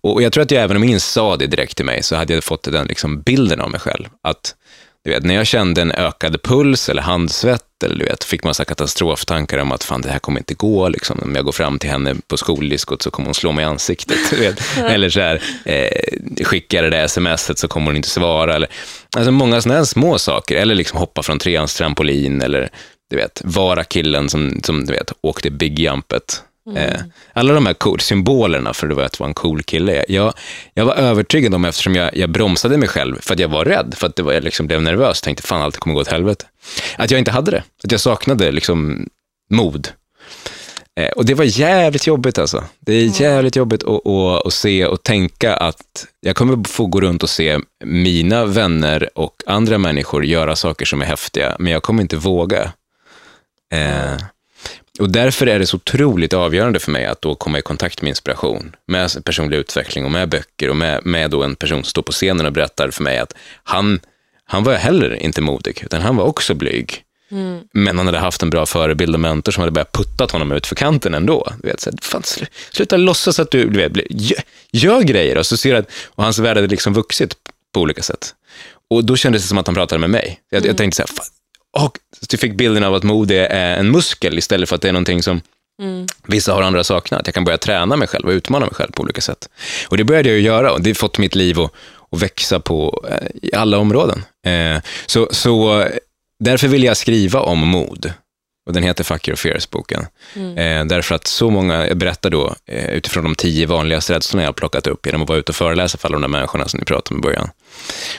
Och 0.00 0.12
och 0.14 0.22
jag 0.22 0.32
tror 0.32 0.42
att 0.42 0.50
jag, 0.50 0.62
även 0.62 0.76
om 0.76 0.84
ingen 0.84 1.00
sa 1.00 1.36
det 1.36 1.46
direkt 1.46 1.76
till 1.76 1.86
mig, 1.86 2.02
så 2.02 2.16
hade 2.16 2.34
jag 2.34 2.44
fått 2.44 2.62
den 2.62 2.86
liksom, 2.86 3.22
bilden 3.22 3.60
av 3.60 3.70
mig 3.70 3.80
själv. 3.80 4.04
Att 4.22 4.54
du 5.04 5.10
vet, 5.10 5.24
när 5.24 5.34
jag 5.34 5.46
kände 5.46 5.82
en 5.82 5.92
ökad 5.92 6.42
puls 6.42 6.88
eller 6.88 7.02
handsvett, 7.02 7.82
eller 7.84 7.96
du 7.96 8.04
vet, 8.04 8.24
fick 8.24 8.44
massa 8.44 8.64
katastroftankar 8.64 9.58
om 9.58 9.72
att 9.72 9.84
fan, 9.84 10.00
det 10.00 10.08
här 10.08 10.18
kommer 10.18 10.40
inte 10.40 10.54
gå. 10.54 10.88
Liksom. 10.88 11.18
Om 11.22 11.34
jag 11.34 11.44
går 11.44 11.52
fram 11.52 11.78
till 11.78 11.90
henne 11.90 12.14
på 12.26 12.36
skoldiskot 12.36 13.02
så 13.02 13.10
kommer 13.10 13.26
hon 13.26 13.34
slå 13.34 13.52
mig 13.52 13.62
i 13.62 13.66
ansiktet. 13.66 14.18
Du 14.30 14.36
vet. 14.36 14.60
eller 14.76 15.10
så 15.10 15.20
här, 15.20 15.42
eh, 15.64 16.44
skickar 16.44 16.82
det 16.82 16.90
där 16.90 17.06
smset 17.06 17.58
så 17.58 17.68
kommer 17.68 17.86
hon 17.86 17.96
inte 17.96 18.08
svara. 18.08 18.54
Eller, 18.54 18.68
alltså 19.16 19.32
många 19.32 19.60
sådana 19.60 19.78
här 19.78 19.84
små 19.84 20.18
saker. 20.18 20.56
Eller 20.56 20.74
liksom 20.74 20.98
hoppa 20.98 21.22
från 21.22 21.38
treans 21.38 21.74
trampolin. 21.74 22.42
Eller 22.42 22.70
du 23.10 23.16
vet, 23.16 23.42
vara 23.44 23.84
killen 23.84 24.28
som, 24.28 24.60
som 24.64 24.84
du 24.84 24.92
vet, 24.92 25.12
åkte 25.20 25.50
big 25.50 25.78
jumpet. 25.78 26.42
Eh, 26.76 27.00
alla 27.32 27.52
de 27.52 27.66
här 27.66 27.74
cool, 27.74 28.00
symbolerna 28.00 28.72
för 28.72 29.00
att 29.00 29.20
vara 29.20 29.28
en 29.28 29.34
cool 29.34 29.62
kille. 29.62 30.04
Jag, 30.08 30.34
jag 30.74 30.84
var 30.84 30.94
övertygad 30.94 31.54
om, 31.54 31.64
eftersom 31.64 31.94
jag, 31.94 32.16
jag 32.16 32.30
bromsade 32.30 32.76
mig 32.76 32.88
själv, 32.88 33.20
för 33.20 33.34
att 33.34 33.40
jag 33.40 33.48
var 33.48 33.64
rädd, 33.64 33.94
för 33.96 34.06
att 34.06 34.16
det 34.16 34.22
var, 34.22 34.32
jag 34.32 34.44
liksom 34.44 34.66
blev 34.66 34.82
nervös, 34.82 35.20
tänkte 35.20 35.46
fan 35.46 35.62
allt 35.62 35.76
kommer 35.76 35.94
gå 35.94 36.00
åt 36.00 36.08
helvete. 36.08 36.44
Att 36.96 37.10
jag 37.10 37.18
inte 37.18 37.30
hade 37.30 37.50
det, 37.50 37.62
att 37.84 37.92
jag 37.92 38.00
saknade 38.00 38.52
liksom 38.52 39.06
mod. 39.50 39.88
Eh, 41.00 41.10
och 41.10 41.24
det 41.24 41.34
var 41.34 41.44
jävligt 41.44 42.06
jobbigt 42.06 42.38
alltså. 42.38 42.64
Det 42.80 42.92
är 42.92 43.20
jävligt 43.20 43.56
jobbigt 43.56 43.82
att, 43.82 44.06
att, 44.06 44.46
att 44.46 44.52
se 44.52 44.86
och 44.86 45.02
tänka 45.02 45.56
att 45.56 46.06
jag 46.20 46.36
kommer 46.36 46.68
få 46.68 46.86
gå 46.86 47.00
runt 47.00 47.22
och 47.22 47.30
se 47.30 47.58
mina 47.84 48.44
vänner 48.44 49.08
och 49.14 49.42
andra 49.46 49.78
människor 49.78 50.24
göra 50.24 50.56
saker 50.56 50.84
som 50.84 51.02
är 51.02 51.06
häftiga, 51.06 51.56
men 51.58 51.72
jag 51.72 51.82
kommer 51.82 52.02
inte 52.02 52.16
våga. 52.16 52.72
Eh, 53.72 54.14
och 55.00 55.10
därför 55.10 55.46
är 55.46 55.58
det 55.58 55.66
så 55.66 55.76
otroligt 55.76 56.32
avgörande 56.32 56.78
för 56.78 56.90
mig 56.90 57.06
att 57.06 57.22
då 57.22 57.34
komma 57.34 57.58
i 57.58 57.62
kontakt 57.62 58.02
med 58.02 58.08
inspiration, 58.08 58.76
med 58.86 59.24
personlig 59.24 59.56
utveckling 59.56 60.04
och 60.04 60.10
med 60.10 60.28
böcker 60.28 60.70
och 60.70 60.76
med, 60.76 61.06
med 61.06 61.30
då 61.30 61.42
en 61.42 61.54
person 61.54 61.82
som 61.82 61.90
står 61.90 62.02
på 62.02 62.12
scenen 62.12 62.46
och 62.46 62.52
berättar 62.52 62.90
för 62.90 63.02
mig 63.02 63.18
att 63.18 63.34
han, 63.64 64.00
han 64.44 64.64
var 64.64 64.74
heller 64.74 65.14
inte 65.14 65.40
modig, 65.40 65.82
utan 65.84 66.00
han 66.00 66.16
var 66.16 66.24
också 66.24 66.54
blyg. 66.54 67.04
Men 67.72 67.96
han 67.98 68.06
hade 68.06 68.18
haft 68.18 68.42
en 68.42 68.50
bra 68.50 68.66
förebild 68.66 69.14
och 69.14 69.20
mentor 69.20 69.52
som 69.52 69.60
hade 69.60 69.72
börjat 69.72 69.92
putta 69.92 70.26
honom 70.32 70.52
ut 70.52 70.66
för 70.66 70.74
kanten 70.74 71.14
ändå. 71.14 71.52
Du 71.62 71.68
vet, 71.68 71.80
så 71.80 71.90
här, 71.90 71.98
fan, 72.02 72.22
sl- 72.22 72.46
sluta 72.70 72.96
låtsas 72.96 73.38
att 73.40 73.50
du, 73.50 73.68
du 73.68 73.78
vet, 73.88 73.92
gör, 74.10 74.42
gör 74.72 75.00
grejer. 75.02 75.38
Och, 75.38 75.46
så 75.46 75.56
ser 75.56 75.74
att, 75.74 75.90
och 76.06 76.24
hans 76.24 76.38
värld 76.38 76.56
hade 76.56 76.68
liksom 76.68 76.94
vuxit 76.94 77.34
på 77.74 77.80
olika 77.80 78.02
sätt. 78.02 78.34
Och 78.90 79.04
då 79.04 79.16
kändes 79.16 79.42
det 79.42 79.48
som 79.48 79.58
att 79.58 79.66
han 79.66 79.74
pratade 79.74 79.98
med 79.98 80.10
mig. 80.10 80.40
Jag, 80.50 80.66
jag 80.66 80.76
tänkte 80.76 80.96
så 80.96 81.02
här, 81.02 81.06
fan, 81.06 81.26
och 81.72 81.98
du 82.28 82.36
fick 82.36 82.54
bilden 82.54 82.84
av 82.84 82.94
att 82.94 83.02
mod 83.02 83.30
är 83.30 83.76
en 83.76 83.90
muskel 83.90 84.38
istället 84.38 84.68
för 84.68 84.76
att 84.76 84.82
det 84.82 84.88
är 84.88 84.92
någonting 84.92 85.22
som 85.22 85.40
vissa 86.26 86.54
har 86.54 86.62
andra 86.62 86.84
saknat. 86.84 87.22
Jag 87.24 87.34
kan 87.34 87.44
börja 87.44 87.58
träna 87.58 87.96
mig 87.96 88.08
själv 88.08 88.26
och 88.26 88.32
utmana 88.32 88.66
mig 88.66 88.74
själv 88.74 88.92
på 88.92 89.02
olika 89.02 89.20
sätt. 89.20 89.48
Och 89.88 89.96
det 89.96 90.04
började 90.04 90.28
jag 90.28 90.40
göra 90.40 90.72
och 90.72 90.82
det 90.82 90.90
har 90.90 90.94
fått 90.94 91.18
mitt 91.18 91.34
liv 91.34 91.60
att, 91.60 91.72
att 92.10 92.22
växa 92.22 92.60
på 92.60 93.04
eh, 93.10 93.28
i 93.42 93.54
alla 93.54 93.78
områden. 93.78 94.24
Eh, 94.46 94.82
så, 95.06 95.28
så 95.30 95.84
därför 96.38 96.68
vill 96.68 96.84
jag 96.84 96.96
skriva 96.96 97.40
om 97.40 97.58
mod. 97.58 98.12
Och 98.66 98.72
den 98.72 98.82
heter 98.82 99.04
Fuck 99.04 99.28
your 99.28 99.36
fears-boken. 99.36 100.06
Eh, 100.58 100.84
därför 100.84 101.14
att 101.14 101.26
så 101.26 101.50
många, 101.50 101.86
jag 101.86 101.96
berättar 101.96 102.30
då 102.30 102.54
eh, 102.66 102.90
utifrån 102.90 103.24
de 103.24 103.34
tio 103.34 103.66
vanligaste 103.66 104.14
rädslorna 104.14 104.42
jag 104.42 104.48
har 104.48 104.52
plockat 104.52 104.86
upp 104.86 105.06
genom 105.06 105.22
att 105.22 105.28
vara 105.28 105.38
ute 105.38 105.52
och 105.52 105.56
föreläsa 105.56 105.98
för 105.98 106.08
alla 106.08 106.14
de 106.14 106.22
där 106.22 106.28
människorna 106.28 106.68
som 106.68 106.78
ni 106.78 106.84
pratade 106.84 107.14
om 107.14 107.20
i 107.20 107.22
början. 107.22 107.50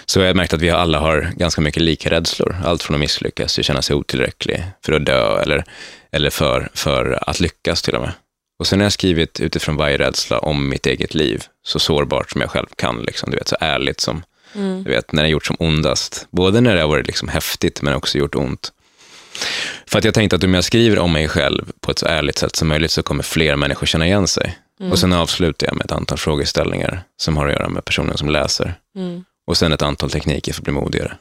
Så 0.06 0.20
jag 0.20 0.28
har 0.28 0.34
märkt 0.34 0.54
att 0.54 0.62
vi 0.62 0.70
alla 0.70 1.00
har 1.00 1.32
ganska 1.36 1.62
mycket 1.62 1.84
lika 1.84 2.10
rädslor. 2.10 2.56
Allt 2.66 2.84
från 2.84 2.96
att 2.96 3.00
misslyckas 3.00 3.54
till 3.54 3.62
att 3.62 3.66
känna 3.66 3.82
sig 3.82 3.96
otillräcklig 3.96 4.64
för 4.86 4.94
att 4.94 5.06
dö 5.06 5.42
eller, 5.42 5.64
eller 6.12 6.30
för, 6.30 6.70
för 6.74 7.30
att 7.30 7.40
lyckas 7.40 7.82
till 7.82 7.96
och 7.96 8.02
med. 8.02 8.12
Och 8.60 8.68
sen 8.68 8.80
har 8.80 8.86
jag 8.86 8.94
skrivit 8.94 9.40
utifrån 9.40 9.76
varje 9.76 9.98
rädsla 9.98 10.40
om 10.40 10.70
mitt 10.70 10.86
eget 10.86 11.14
liv, 11.14 11.44
så 11.66 11.80
sårbart 11.80 12.32
som 12.32 12.42
jag 12.42 12.50
själv 12.50 12.68
kan, 12.76 13.02
liksom, 13.02 13.32
du 13.32 13.38
vet, 13.38 13.48
så 13.48 13.58
ärligt 13.60 14.00
som, 14.00 14.24
du 14.84 14.92
vet, 14.92 15.12
när 15.12 15.24
det 15.24 15.28
har 15.28 15.32
gjort 15.32 15.46
som 15.46 15.56
ondast. 15.60 16.28
Både 16.32 16.62
när 16.62 16.76
det 16.76 16.82
har 16.82 16.88
varit 16.88 17.08
liksom 17.08 17.28
häftigt, 17.28 17.82
men 17.82 17.94
också 17.94 18.18
gjort 18.18 18.36
ont. 18.36 18.72
För 19.88 20.00
att 20.00 20.06
jag 20.06 20.14
tänkte 20.14 20.36
att 20.36 20.44
om 20.44 20.54
jag 20.54 20.64
skriver 20.64 21.00
om 21.00 21.14
mig 21.14 21.28
själv 21.28 21.72
på 21.82 21.92
ett 21.92 22.00
så 22.00 22.06
ärligt 22.06 22.38
sätt 22.38 22.56
som 22.56 22.68
möjligt 22.68 22.92
så 22.92 23.04
kommer 23.04 23.24
fler 23.24 23.56
människor 23.56 23.88
känna 23.88 24.06
igen 24.06 24.28
sig. 24.28 24.58
Och 24.92 25.00
sen 25.00 25.14
avslutar 25.14 25.68
jag 25.68 25.76
med 25.76 25.86
ett 25.86 25.92
antal 25.92 26.18
frågeställningar 26.18 27.04
som 27.18 27.38
har 27.38 27.48
att 27.48 27.54
göra 27.54 27.70
med 27.70 27.86
personen 27.86 28.18
som 28.18 28.30
läser. 28.30 28.76
Mm. 28.96 29.24
Och 29.48 29.58
sen 29.58 29.72
ett 29.72 29.82
antal 29.82 30.10
tekniker 30.10 30.54
för 30.54 30.62
att 30.62 30.64
bli 30.64 30.74
modigare. 30.74 31.18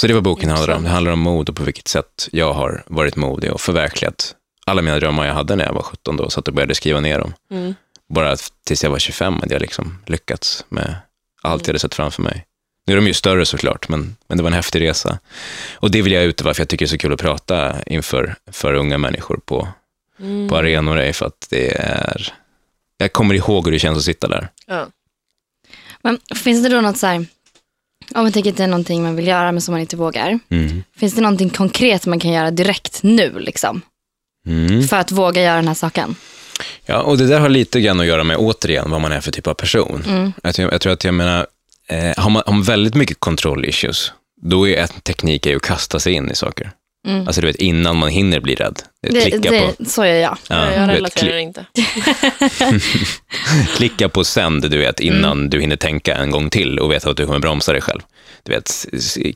Så 0.00 0.06
det 0.06 0.14
var 0.14 0.20
boken 0.20 0.50
handlar 0.50 0.76
om. 0.76 0.84
Det 0.84 0.90
handlar 0.90 1.12
om 1.12 1.20
mod 1.20 1.48
och 1.48 1.56
på 1.56 1.64
vilket 1.64 1.88
sätt 1.88 2.28
jag 2.32 2.52
har 2.52 2.82
varit 2.86 3.16
modig 3.16 3.52
och 3.52 3.60
förverkligat 3.60 4.34
alla 4.66 4.82
mina 4.82 4.98
drömmar 4.98 5.26
jag 5.26 5.34
hade 5.34 5.56
när 5.56 5.64
jag 5.64 5.72
var 5.72 5.82
17 5.82 6.16
då, 6.16 6.30
så 6.30 6.40
att 6.40 6.46
jag 6.46 6.54
började 6.54 6.74
skriva 6.74 7.00
ner 7.00 7.18
dem. 7.18 7.32
Mm. 7.50 7.74
Bara 8.08 8.36
tills 8.64 8.84
jag 8.84 8.90
var 8.90 8.98
25 8.98 9.40
hade 9.40 9.54
jag 9.54 9.60
liksom 9.60 9.98
lyckats 10.06 10.64
med 10.68 10.96
allt 11.42 11.62
jag 11.62 11.68
hade 11.68 11.78
sett 11.78 11.94
framför 11.94 12.22
mig. 12.22 12.46
Nu 12.86 12.92
är 12.92 12.96
de 12.96 13.06
ju 13.06 13.14
större 13.14 13.46
såklart, 13.46 13.88
men, 13.88 14.16
men 14.26 14.36
det 14.36 14.42
var 14.42 14.50
en 14.50 14.56
häftig 14.56 14.80
resa. 14.80 15.18
Och 15.74 15.90
det 15.90 16.02
vill 16.02 16.12
jag 16.12 16.24
utöva 16.24 16.54
för 16.54 16.60
jag 16.60 16.68
tycker 16.68 16.84
det 16.84 16.88
är 16.88 16.90
så 16.90 16.98
kul 16.98 17.12
att 17.12 17.20
prata 17.20 17.82
inför 17.86 18.34
för 18.52 18.74
unga 18.74 18.98
människor 18.98 19.40
på, 19.44 19.68
på 20.48 20.56
arenor 20.56 21.12
för 21.12 21.26
att 21.26 21.46
det 21.50 21.76
är... 21.80 22.32
Jag 22.98 23.12
kommer 23.12 23.34
ihåg 23.34 23.64
hur 23.64 23.72
det 23.72 23.78
känns 23.78 23.98
att 23.98 24.04
sitta 24.04 24.28
där. 24.28 24.48
Ja. 24.66 24.86
Men 26.02 26.18
finns 26.34 26.62
det 26.62 26.68
då 26.68 26.80
något 26.80 26.96
så 26.96 27.06
här, 27.06 27.26
om 28.14 28.22
man 28.22 28.32
tänker 28.32 28.50
att 28.50 28.56
det 28.56 28.62
är 28.62 28.68
någonting 28.68 29.02
man 29.02 29.16
vill 29.16 29.26
göra 29.26 29.52
men 29.52 29.60
som 29.60 29.72
man 29.72 29.80
inte 29.80 29.96
vågar. 29.96 30.38
Mm. 30.48 30.82
Finns 30.96 31.14
det 31.14 31.20
någonting 31.20 31.50
konkret 31.50 32.06
man 32.06 32.20
kan 32.20 32.32
göra 32.32 32.50
direkt 32.50 33.02
nu 33.02 33.38
liksom? 33.38 33.82
Mm. 34.46 34.88
För 34.88 34.96
att 34.96 35.10
våga 35.10 35.42
göra 35.42 35.56
den 35.56 35.68
här 35.68 35.74
saken? 35.74 36.16
Ja, 36.86 37.02
och 37.02 37.18
det 37.18 37.26
där 37.26 37.40
har 37.40 37.48
lite 37.48 37.80
grann 37.80 38.00
att 38.00 38.06
göra 38.06 38.24
med, 38.24 38.36
återigen, 38.36 38.90
vad 38.90 39.00
man 39.00 39.12
är 39.12 39.20
för 39.20 39.32
typ 39.32 39.46
av 39.46 39.54
person. 39.54 40.04
Mm. 40.06 40.32
Jag, 40.42 40.72
jag 40.72 40.80
tror 40.80 40.92
att 40.92 41.04
jag 41.04 41.14
menar, 41.14 41.46
eh, 41.88 42.12
har 42.16 42.30
man 42.30 42.42
har 42.46 42.52
man 42.52 42.62
väldigt 42.62 42.94
mycket 42.94 43.20
kontroll-issues, 43.20 44.12
då 44.42 44.68
är 44.68 44.76
en 44.82 44.88
teknik 44.88 45.46
är 45.46 45.56
att 45.56 45.62
kasta 45.62 45.98
sig 46.00 46.12
in 46.12 46.30
i 46.30 46.34
saker. 46.34 46.70
Mm. 47.06 47.26
Alltså 47.26 47.40
du 47.40 47.46
vet, 47.46 47.56
innan 47.56 47.96
man 47.96 48.08
hinner 48.08 48.40
bli 48.40 48.54
rädd. 48.54 48.82
Det, 49.02 49.20
Klicka, 49.20 49.50
det, 49.50 49.74
på, 49.78 49.84
så 49.84 50.06
gör 50.06 50.14
jag. 50.14 50.38
ja, 50.48 50.72
jag 50.72 50.86
vet, 50.86 50.96
relaterar 50.96 51.30
kli, 51.30 51.40
inte. 51.40 51.66
klicka 53.76 54.08
på 54.08 54.24
sänd, 54.24 54.70
du 54.70 54.78
vet, 54.78 55.00
innan 55.00 55.38
Mm. 55.38 55.50
du 55.50 55.60
hinner 55.60 55.76
tänka 55.76 56.16
en 56.16 56.30
gång 56.30 56.50
till 56.50 56.78
och 56.78 56.92
veta 56.92 57.10
att 57.10 57.16
du 57.16 57.26
kommer 57.26 57.38
bromsa 57.38 57.72
dig 57.72 57.80
själv. 57.80 58.00
Du 58.42 58.52
vet, 58.52 58.86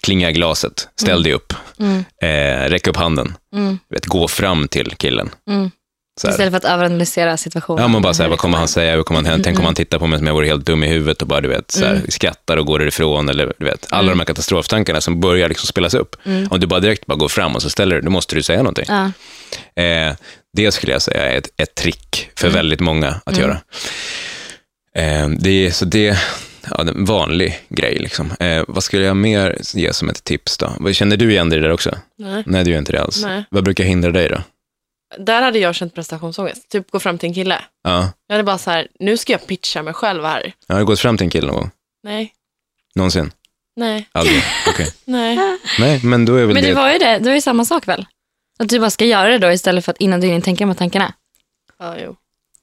klinga 0.03 0.31
i 0.31 0.33
glaset, 0.33 0.89
ställ 0.97 1.23
dig 1.23 1.33
upp, 1.33 1.53
Mm. 1.81 2.05
eh, 2.23 2.69
räck 2.71 2.87
upp 2.87 2.97
handen, 2.97 3.35
Mm. 3.57 3.79
du 3.89 3.95
vet, 3.97 4.07
gå 4.07 4.29
fram 4.29 4.69
till 4.69 4.95
killen. 4.97 5.31
Mm. 6.11 6.21
Så. 6.21 6.31
Istället 6.31 6.51
för 6.53 6.57
att 6.57 6.75
överanalysera 6.75 7.37
situationen. 7.37 7.83
Ja, 7.83 7.89
man 7.89 8.03
bara 8.03 8.15
säger 8.15 8.31
vad 8.31 8.39
kommer 8.39 8.59
han 8.59 8.69
säga, 8.69 8.97
hur 8.97 9.03
kommer 9.03 9.31
han, 9.31 9.43
tänk 9.43 9.59
om 9.59 9.65
han 9.65 9.75
tittar 9.75 9.99
på 9.99 10.07
mig 10.07 10.19
som 10.19 10.27
jag 10.27 10.35
vore 10.35 10.47
helt 10.47 10.67
dum 10.67 10.85
i 10.85 10.89
huvudet 10.89 11.23
och 11.23 11.29
bara, 11.29 11.41
du 11.41 11.49
vet, 11.49 11.71
så 11.71 11.85
här, 11.85 11.95
Mm. 11.95 12.07
skrattar 12.11 12.57
och 12.57 12.67
går 12.67 12.79
därifrån, 12.79 13.29
eller 13.29 13.53
du 13.59 13.65
vet, 13.67 13.87
alla 13.91 14.11
de 14.11 14.19
här 14.19 14.27
katastroftankarna 14.27 15.01
som 15.01 15.21
börjar 15.21 15.49
liksom 15.49 15.67
spelas 15.67 15.95
upp. 15.95 16.17
Om 16.51 16.61
du 16.61 16.67
bara 16.67 16.81
direkt 16.81 17.07
bara 17.07 17.19
går 17.19 17.29
fram 17.29 17.55
och 17.55 17.63
så 17.63 17.71
ställer 17.71 17.97
du, 17.97 18.03
då 18.03 18.11
måste 18.11 18.35
du 18.35 18.43
säga 18.43 18.59
någonting. 18.59 18.85
Ja. 18.89 19.05
Eh, 19.83 20.15
det 20.57 20.73
skulle 20.73 20.93
jag 20.93 21.03
säga 21.03 21.23
är 21.33 21.39
ett, 21.39 21.49
ett 21.57 21.75
trick 21.75 22.31
för 22.37 22.47
Mm. 22.47 22.55
väldigt 22.57 22.81
många 22.81 23.21
att 23.25 23.39
göra. 23.39 23.61
Eh, 24.97 25.29
det 25.29 25.67
är, 25.67 25.71
så 25.71 25.85
det, 25.85 26.19
ja, 26.71 26.81
en 26.81 27.05
vanlig 27.05 27.61
grej 27.69 27.99
liksom. 27.99 28.33
Eh, 28.41 28.63
vad 28.69 28.85
skulle 28.85 29.05
jag 29.05 29.17
mer 29.17 29.59
ge 29.75 29.93
som 29.93 30.09
ett 30.09 30.25
tips 30.25 30.57
då? 30.59 30.73
Vad- 30.79 30.95
Känner 30.95 31.17
du 31.17 31.31
igen 31.33 31.49
dig 31.51 31.61
där 31.61 31.71
också? 31.71 31.97
Nej. 32.19 32.43
Nej, 32.47 32.65
du 32.65 32.71
gör 32.71 32.79
inte 32.79 32.93
det 32.93 33.03
alls. 33.03 33.23
Nej. 33.25 33.45
Vad 33.51 33.65
brukar 33.65 33.85
hindra 33.85 34.11
dig 34.11 34.29
då? 34.29 34.39
Där 35.19 35.43
hade 35.43 35.59
jag 35.59 35.75
känt 35.75 35.95
prestationsångest. 35.95 36.69
Typ 36.69 36.91
gå 36.91 37.01
fram 37.01 37.19
till 37.19 37.27
en 37.29 37.35
kille. 37.35 37.59
Ja, 37.85 38.13
Jag 38.27 38.35
hade 38.35 38.45
bara 38.45 38.59
så 38.59 38.71
här, 38.71 38.89
nu 39.01 39.17
ska 39.17 39.33
jag 39.33 39.47
pitcha 39.47 39.83
mig 39.83 39.95
själv 39.95 40.25
här. 40.25 40.53
jag 40.67 40.75
har 40.75 40.81
du 40.81 40.87
gått 40.87 41.01
fram 41.01 41.17
till 41.17 41.25
en 41.25 41.31
kille 41.31 41.47
någon 41.47 41.57
gång? 41.57 41.71
Nej, 42.03 42.33
Någonsin? 42.95 43.33
nej, 43.77 44.09
Aldrig? 44.13 44.43
Okej. 44.69 44.93
nej. 45.05 45.39
Nej, 45.79 46.01
men 46.05 46.25
då 46.25 46.35
är 46.35 46.45
väl 46.47 46.55
Men 46.55 46.63
det 46.63 46.69
det... 46.69 46.75
var 46.75 46.93
ju 46.93 46.99
det, 46.99 47.19
det 47.19 47.25
var 47.29 47.35
ju 47.35 47.41
samma 47.41 47.65
sak 47.65 47.89
väl? 47.89 48.07
Att 48.59 48.69
du 48.69 48.79
bara 48.81 48.91
ska 48.91 49.05
göra 49.05 49.29
det 49.29 49.39
då 49.39 49.53
istället 49.53 49.85
för 49.85 49.93
att 49.93 50.01
innan 50.01 50.21
du 50.21 50.27
hinner 50.27 50.41
tänka 50.41 50.67
här 50.67 50.75
tankarna. 50.75 51.13
Ja, 51.79 51.95
jo. 52.05 52.17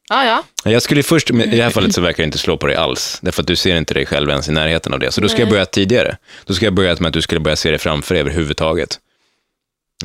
Ja, 0.10 0.26
ja. 0.26 0.72
Jag 0.72 0.82
skulle 0.82 1.04
först, 1.04 1.32
men 1.32 1.54
i 1.54 1.58
det 1.58 1.64
här 1.64 1.70
fallet 1.70 1.94
så 1.96 2.02
verkar 2.02 2.24
det 2.24 2.26
inte 2.26 2.38
slå 2.38 2.58
på 2.58 2.68
dig 2.68 2.76
alls, 2.76 3.20
därför 3.22 3.42
att 3.42 3.48
du 3.48 3.56
ser 3.56 3.76
inte 3.76 3.94
dig 3.94 4.06
själv 4.06 4.30
ens 4.30 4.50
i 4.50 4.52
närheten 4.52 4.94
av 4.94 5.00
det. 5.00 5.12
Så 5.12 5.22
då 5.22 5.28
ska 5.30 5.40
jag 5.40 5.46
Nej. 5.46 5.52
börja 5.52 5.66
tidigare. 5.66 6.18
Då 6.46 6.54
ska 6.54 6.66
jag 6.66 6.74
börja 6.74 6.96
med 7.00 7.08
att 7.08 7.14
du 7.14 7.22
skulle 7.22 7.40
börja 7.42 7.56
se 7.56 7.72
det 7.72 7.78
framför 7.78 8.14
dig 8.16 8.22
överhuvudtaget. 8.22 9.00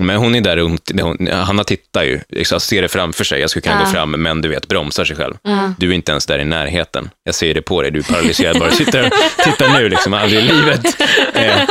Men 0.00 0.16
hon 0.16 0.34
är 0.34 0.40
där, 0.40 0.56
hon, 0.56 0.78
hon, 1.00 1.28
Hanna 1.28 1.64
tittar 1.64 2.02
ju, 2.02 2.20
liksom, 2.28 2.60
ser 2.60 2.82
det 2.82 2.88
framför 2.88 3.24
sig, 3.24 3.40
jag 3.40 3.50
skulle 3.50 3.62
kunna 3.62 3.74
Ja. 3.80 3.84
gå 3.84 3.90
fram, 3.90 4.10
men 4.10 4.40
du 4.40 4.48
vet, 4.48 4.68
bromsar 4.68 5.04
sig 5.04 5.16
själv. 5.16 5.34
Ja. 5.42 5.74
Du 5.78 5.88
är 5.90 5.92
inte 5.94 6.12
ens 6.12 6.26
där 6.26 6.38
i 6.38 6.44
närheten. 6.44 7.10
Jag 7.24 7.34
ser 7.34 7.54
det 7.54 7.62
på 7.62 7.82
dig, 7.82 7.90
du 7.90 7.98
är 7.98 8.02
paralyserad, 8.02 8.58
bara 8.58 8.70
sitter 8.70 9.06
och 9.06 9.44
tittar 9.44 9.68
nu, 9.78 9.88
liksom, 9.88 10.14
aldrig 10.14 10.40
i 10.44 10.48
livet. 10.52 11.00
Eh, 11.34 11.62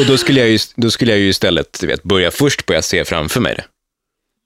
och 0.00 0.06
då 0.06 0.16
skulle, 0.18 0.40
jag 0.40 0.48
ju, 0.50 0.58
då 0.76 0.90
skulle 0.90 1.12
jag 1.12 1.18
ju 1.20 1.28
istället 1.28 1.78
du 1.80 1.86
vet, 1.86 2.02
börja 2.02 2.30
först 2.30 2.66
börja 2.66 2.82
se 2.82 3.04
framför 3.04 3.40
mig 3.40 3.54
det. 3.54 3.64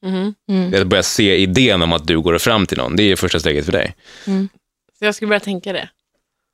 Mhm. 0.09 0.35
Mm. 0.51 0.83
Att 0.83 0.87
börja 0.87 1.03
se 1.03 1.37
idén 1.37 1.83
om 1.83 1.93
att 1.93 2.07
du 2.07 2.21
går 2.21 2.39
fram 2.39 2.67
till 2.67 2.79
någon, 2.79 2.97
det 2.97 3.03
är 3.03 3.17
första 3.17 3.41
steget 3.41 3.65
för 3.65 3.73
dig. 3.73 3.95
Så 4.99 5.05
jag 5.05 5.15
skulle 5.15 5.29
börja 5.29 5.41
tänka 5.41 5.73
det. 5.73 5.89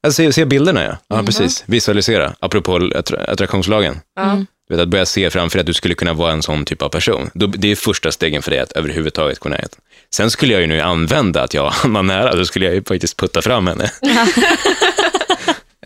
Alltså, 0.06 0.16
se, 0.22 0.32
se 0.32 0.44
bilderna, 0.44 0.84
ja. 0.84 0.96
Ja, 1.08 1.22
precis. 1.22 1.64
Visualisera, 1.66 2.34
apropå 2.40 2.78
attra- 2.78 3.30
attraktionslagen. 3.30 4.00
Mm. 4.20 4.46
Vet, 4.72 4.80
att 4.80 4.88
börja 4.88 5.06
se 5.06 5.30
framför 5.30 5.58
dig 5.58 5.60
att 5.60 5.66
du 5.66 5.74
skulle 5.74 5.94
kunna 5.94 6.12
vara 6.12 6.32
en 6.32 6.42
sån 6.42 6.64
typ 6.64 6.82
av 6.82 6.88
person. 6.88 7.30
Det 7.34 7.68
är 7.68 7.76
första 7.76 8.12
stegen 8.12 8.42
för 8.42 8.50
dig 8.50 8.60
att 8.60 8.72
överhuvudtaget 8.72 9.38
gå 9.38 9.48
närhet. 9.48 9.78
Sen 10.14 10.30
skulle 10.30 10.52
jag 10.52 10.60
ju 10.60 10.66
nu 10.66 10.80
använda 10.80 11.42
att 11.42 11.54
jag 11.54 11.62
har 11.62 11.70
Hanna 11.70 12.02
nära, 12.02 12.34
då 12.36 12.44
skulle 12.44 12.64
jag 12.64 12.74
ju 12.74 12.84
faktiskt 12.84 13.16
putta 13.16 13.42
fram 13.42 13.66
henne. 13.66 13.90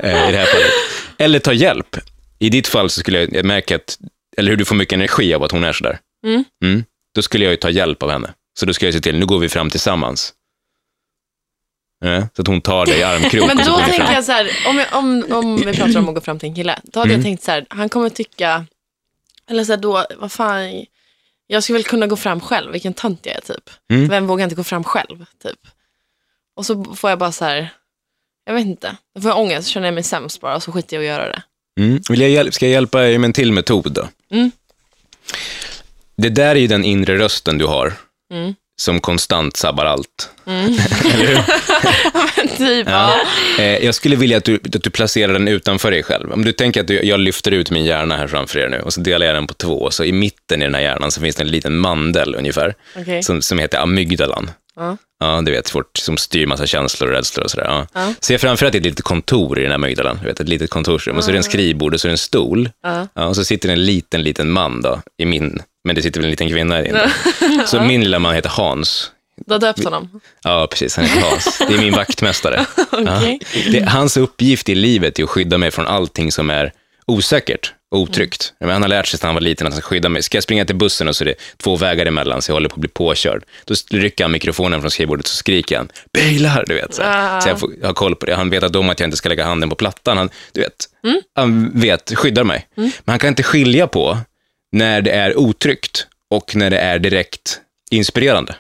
Eh, 0.01 0.29
I 0.29 0.33
det 0.33 0.39
här 0.39 0.47
fallet. 0.47 0.71
Eller 1.19 1.39
ta 1.39 1.53
hjälp. 1.53 1.97
I 2.39 2.49
ditt 2.49 2.69
fall 2.69 2.91
så 2.91 3.01
skulle 3.01 3.29
jag, 3.33 3.45
märka 3.45 3.77
att, 3.77 3.99
eller 4.37 4.51
hur 4.51 4.57
du 4.57 4.65
får 4.65 4.75
mycket 4.75 4.93
energi 4.93 5.35
av 5.35 5.43
att 5.43 5.53
hon 5.53 5.65
är 5.65 5.73
sådär. 5.73 5.99
Mm. 6.27 6.45
Mm. 6.65 6.85
Då 7.15 7.23
skulle 7.23 7.45
jag 7.45 7.51
ju 7.51 7.57
ta 7.57 7.71
hjälp 7.71 8.03
av 8.03 8.11
henne. 8.11 8.31
Så 8.59 8.67
då 8.67 8.73
ska 8.73 8.87
jag 8.87 8.95
se 8.95 9.01
till, 9.01 9.19
nu 9.19 9.27
går 9.27 9.39
vi 9.39 9.49
fram 9.49 9.71
tillsammans. 9.71 10.33
Så 12.35 12.43
att 12.43 12.49
hon 12.49 12.61
tar 12.61 12.87
dig 12.87 12.99
i 12.99 13.03
armkrok 13.03 13.47
Men 13.55 13.67
då 13.67 13.79
tänker 13.79 14.13
jag 14.13 14.25
så 14.25 14.33
här, 14.33 14.51
om, 14.67 14.79
jag, 14.79 14.87
om, 14.93 15.25
om 15.31 15.57
vi 15.57 15.73
pratar 15.77 15.99
om 15.99 16.09
att 16.09 16.15
gå 16.15 16.21
fram 16.21 16.39
till 16.39 16.49
en 16.49 16.55
kille, 16.55 16.79
då 16.83 17.01
hade 17.01 17.11
Mm. 17.11 17.21
jag 17.21 17.25
tänkt 17.25 17.43
så 17.43 17.51
här, 17.51 17.67
han 17.69 17.89
kommer 17.89 18.09
tycka, 18.09 18.67
eller 19.51 19.65
så 19.65 19.73
här, 19.73 19.77
då, 19.79 20.07
vad 20.17 20.33
fan, 20.33 20.85
jag 21.47 21.63
skulle 21.63 21.79
väl 21.79 21.85
kunna 21.85 22.07
gå 22.07 22.17
fram 22.17 22.41
själv, 22.41 22.73
vilken 22.73 22.95
tönt 22.95 23.27
jag 23.27 23.37
är 23.37 23.41
typ. 23.41 23.71
Mm. 23.93 24.09
Vem 24.09 24.27
vågar 24.27 24.45
inte 24.45 24.57
gå 24.57 24.65
fram 24.65 24.85
själv, 24.85 25.25
typ. 25.43 25.59
Och 26.57 26.67
så 26.67 26.85
får 26.85 27.11
jag 27.11 27.19
bara 27.19 27.33
så 27.33 27.45
här, 27.45 27.69
jag 28.45 28.55
vet 28.55 28.67
inte, 28.67 28.97
då 29.15 29.21
får 29.21 29.31
jag 29.31 29.39
ångest, 29.39 29.67
så 29.67 29.73
känner 29.73 29.87
jag 29.87 29.95
mig 29.95 30.03
sämst 30.03 30.41
bara, 30.41 30.57
och 30.57 30.63
så 30.63 30.73
skiter 30.73 30.97
jag 30.97 31.05
i 31.05 31.09
att 31.09 31.15
göra 31.19 31.29
det. 31.29 31.43
Mm. 31.81 32.03
Vill 32.09 32.21
jag 32.21 32.31
hjälp, 32.31 32.55
ska 32.55 32.67
jag 32.67 32.73
hjälpa 32.73 32.99
dig 33.01 33.19
med 33.19 33.29
en 33.29 33.33
till 33.33 33.53
metod 33.53 33.93
då? 33.93 34.09
Mm. 34.31 34.51
Det 36.17 36.29
där 36.29 36.57
är 36.57 36.61
ju 36.61 36.67
den 36.67 36.85
inre 36.85 37.19
rösten 37.19 37.59
du 37.59 37.67
har, 37.67 37.93
Mm. 38.33 38.55
Som 38.77 39.01
konstant 39.01 39.57
sabbar 39.57 39.85
allt. 39.85 40.31
Mm. 40.47 40.65
Eller 41.15 41.27
hur? 41.27 41.37
typ, 42.57 42.89
Ja. 42.89 43.15
Eh, 43.59 43.85
jag 43.85 43.95
skulle 43.95 44.17
vilja 44.17 44.37
att 44.37 44.45
du, 44.45 44.55
att 44.55 44.83
du 44.83 44.91
placerar 44.91 45.33
den 45.33 45.49
utanför 45.49 45.91
dig 45.91 46.03
själv. 46.03 46.33
Om 46.33 46.45
du 46.45 46.53
tänker 46.53 46.81
att 46.81 46.87
du, 46.89 47.05
jag 47.05 47.21
lyfter 47.21 47.51
ut 47.51 47.71
min 47.71 47.85
hjärna 47.85 48.17
här 48.17 48.27
framför 48.27 48.59
er 48.59 48.69
nu 48.69 48.81
och 48.81 48.93
så 48.93 49.01
delar 49.01 49.27
jag 49.27 49.35
den 49.35 49.47
på 49.47 49.55
två. 49.55 49.91
Så 49.91 50.05
i 50.05 50.13
mitten 50.13 50.63
i 50.63 50.65
den 50.65 50.75
här 50.75 50.83
hjärnan 50.83 51.11
så 51.11 51.21
finns 51.21 51.37
det 51.37 51.43
en 51.43 51.51
liten 51.51 51.79
mandel 51.79 52.35
ungefär, 52.35 52.75
Okej. 52.97 53.23
som, 53.23 53.43
som 53.43 53.59
heter 53.59 53.79
amygdalan. 53.79 54.51
Ja. 54.77 54.97
Ja, 55.21 55.43
du 55.45 55.53
vet, 55.53 55.75
vårt, 55.75 55.97
som 55.97 56.17
styr 56.17 56.47
massa 56.47 56.67
känslor 56.67 57.09
och 57.09 57.15
rädslor 57.17 57.45
och 57.45 57.51
sådär. 57.51 57.65
Ja. 57.65 57.87
Ja. 57.95 58.15
Se 58.21 58.39
framför 58.39 58.67
att 58.67 58.73
det 58.73 58.77
är 58.77 58.81
ett 58.81 58.87
litet 58.87 59.05
kontor 59.05 59.59
i 59.59 59.63
den 59.63 59.71
här 59.71 59.75
amygdalan, 59.75 60.19
du 60.23 60.29
vet, 60.29 60.41
ett 60.41 60.49
litet 60.49 60.71
kontorsrum. 60.71 61.17
Och 61.17 61.25
så 61.25 61.31
är 61.31 61.33
det 61.33 61.39
en 61.39 61.45
skrivbord 61.45 61.95
och 61.95 62.01
så 62.01 62.07
är 62.07 62.11
det 62.11 62.15
en 62.15 62.19
stol. 62.19 62.71
Ja. 62.83 63.09
Ja, 63.15 63.27
och 63.27 63.37
så 63.37 63.45
sitter 63.45 63.69
det 63.69 63.73
en 63.73 63.85
liten, 63.85 64.23
liten 64.23 64.51
man 64.51 64.83
då, 64.83 65.01
i 65.19 65.25
min, 65.27 65.63
men 65.87 65.97
det 65.97 66.03
sitter 66.03 66.21
väl 66.21 66.25
en 66.25 66.31
liten 66.31 66.49
kvinna 66.49 66.81
i 66.81 66.83
din. 66.83 66.95
då. 66.95 67.67
Så 67.67 67.81
min 67.81 68.01
lilla 68.05 68.19
man 68.19 68.35
heter 68.35 68.51
Hans. 68.51 69.11
Du 69.47 69.55
har 69.55 69.61
döpt 69.61 69.85
honom? 69.85 70.21
Ja, 70.43 70.67
precis, 70.71 70.97
han 70.97 71.05
heter 71.05 71.31
Hans. 71.31 71.63
Det 71.69 71.75
är 71.75 71.79
min 71.79 71.93
vaktmästare. 71.95 72.67
Okej. 72.91 73.41
Ja. 73.55 73.71
Det, 73.73 73.89
hans 73.89 74.17
uppgift 74.17 74.69
i 74.69 74.75
livet 74.75 75.19
är 75.19 75.25
att 75.25 75.31
skydda 75.31 75.59
mig 75.59 75.71
från 75.71 75.87
allting 75.87 76.33
som 76.33 76.51
är 76.51 76.73
osäkert 77.07 77.73
och 77.91 77.99
otryggt. 78.01 78.53
Men 78.61 78.71
Han 78.71 78.83
har 78.83 78.89
lärt 78.89 79.07
sig 79.07 79.19
sedan 79.19 79.29
han 79.29 79.35
var 79.35 79.41
liten 79.41 79.67
att 79.67 79.73
han 79.73 79.83
ska 79.83 79.89
skydda 79.89 80.09
mig. 80.09 80.23
Ska 80.23 80.37
jag 80.37 80.43
springa 80.43 80.65
till 80.65 80.77
bussen 80.77 81.09
och 81.09 81.17
så 81.17 81.25
är 81.25 81.27
det 81.27 81.35
två 81.57 81.77
vägar 81.77 82.07
emellan 82.07 82.43
så 82.43 82.51
jag 82.51 82.55
håller 82.57 82.69
på 82.69 82.75
att 82.75 82.81
bli 82.81 82.89
påkörd. 82.89 83.45
Då 83.65 83.75
rycker 83.91 84.25
han 84.25 84.33
mikrofonen 84.33 84.81
från 84.81 84.91
skrivbordet 84.91 85.27
och 85.27 85.33
skriker 85.33 85.77
han 85.77 85.89
bilar, 86.13 86.65
du 86.67 86.75
vet. 86.75 86.95
Så. 86.95 87.03
Ah. 87.05 87.41
så 87.41 87.49
jag 87.49 87.61
får 87.61 87.87
ha 87.87 87.95
koll 87.95 88.17
på 88.17 88.27
det. 88.27 88.35
Han 88.35 88.51
vet 88.51 88.63
att 88.63 88.77
om 88.77 88.91
att 88.91 89.01
jag 89.01 89.07
inte 89.07 89.17
ska 89.17 89.29
lägga 89.29 89.45
handen 89.45 89.69
på 89.71 89.77
plattan. 89.77 90.17
Han, 90.17 90.31
du 90.53 90.61
vet, 90.61 90.73
han 91.35 91.81
vet, 91.81 92.13
skyddar 92.15 92.45
mig. 92.45 92.67
Men 92.75 92.93
han 93.05 93.19
kan 93.19 93.29
inte 93.29 93.43
skilja 93.43 93.87
på 93.87 94.19
när 94.73 95.03
det 95.03 95.11
är 95.11 95.39
otryggt 95.39 96.07
och 96.31 96.57
när 96.57 96.71
det 96.71 96.79
är 96.79 96.99
direkt 96.99 97.61
inspirerande. 97.91 98.55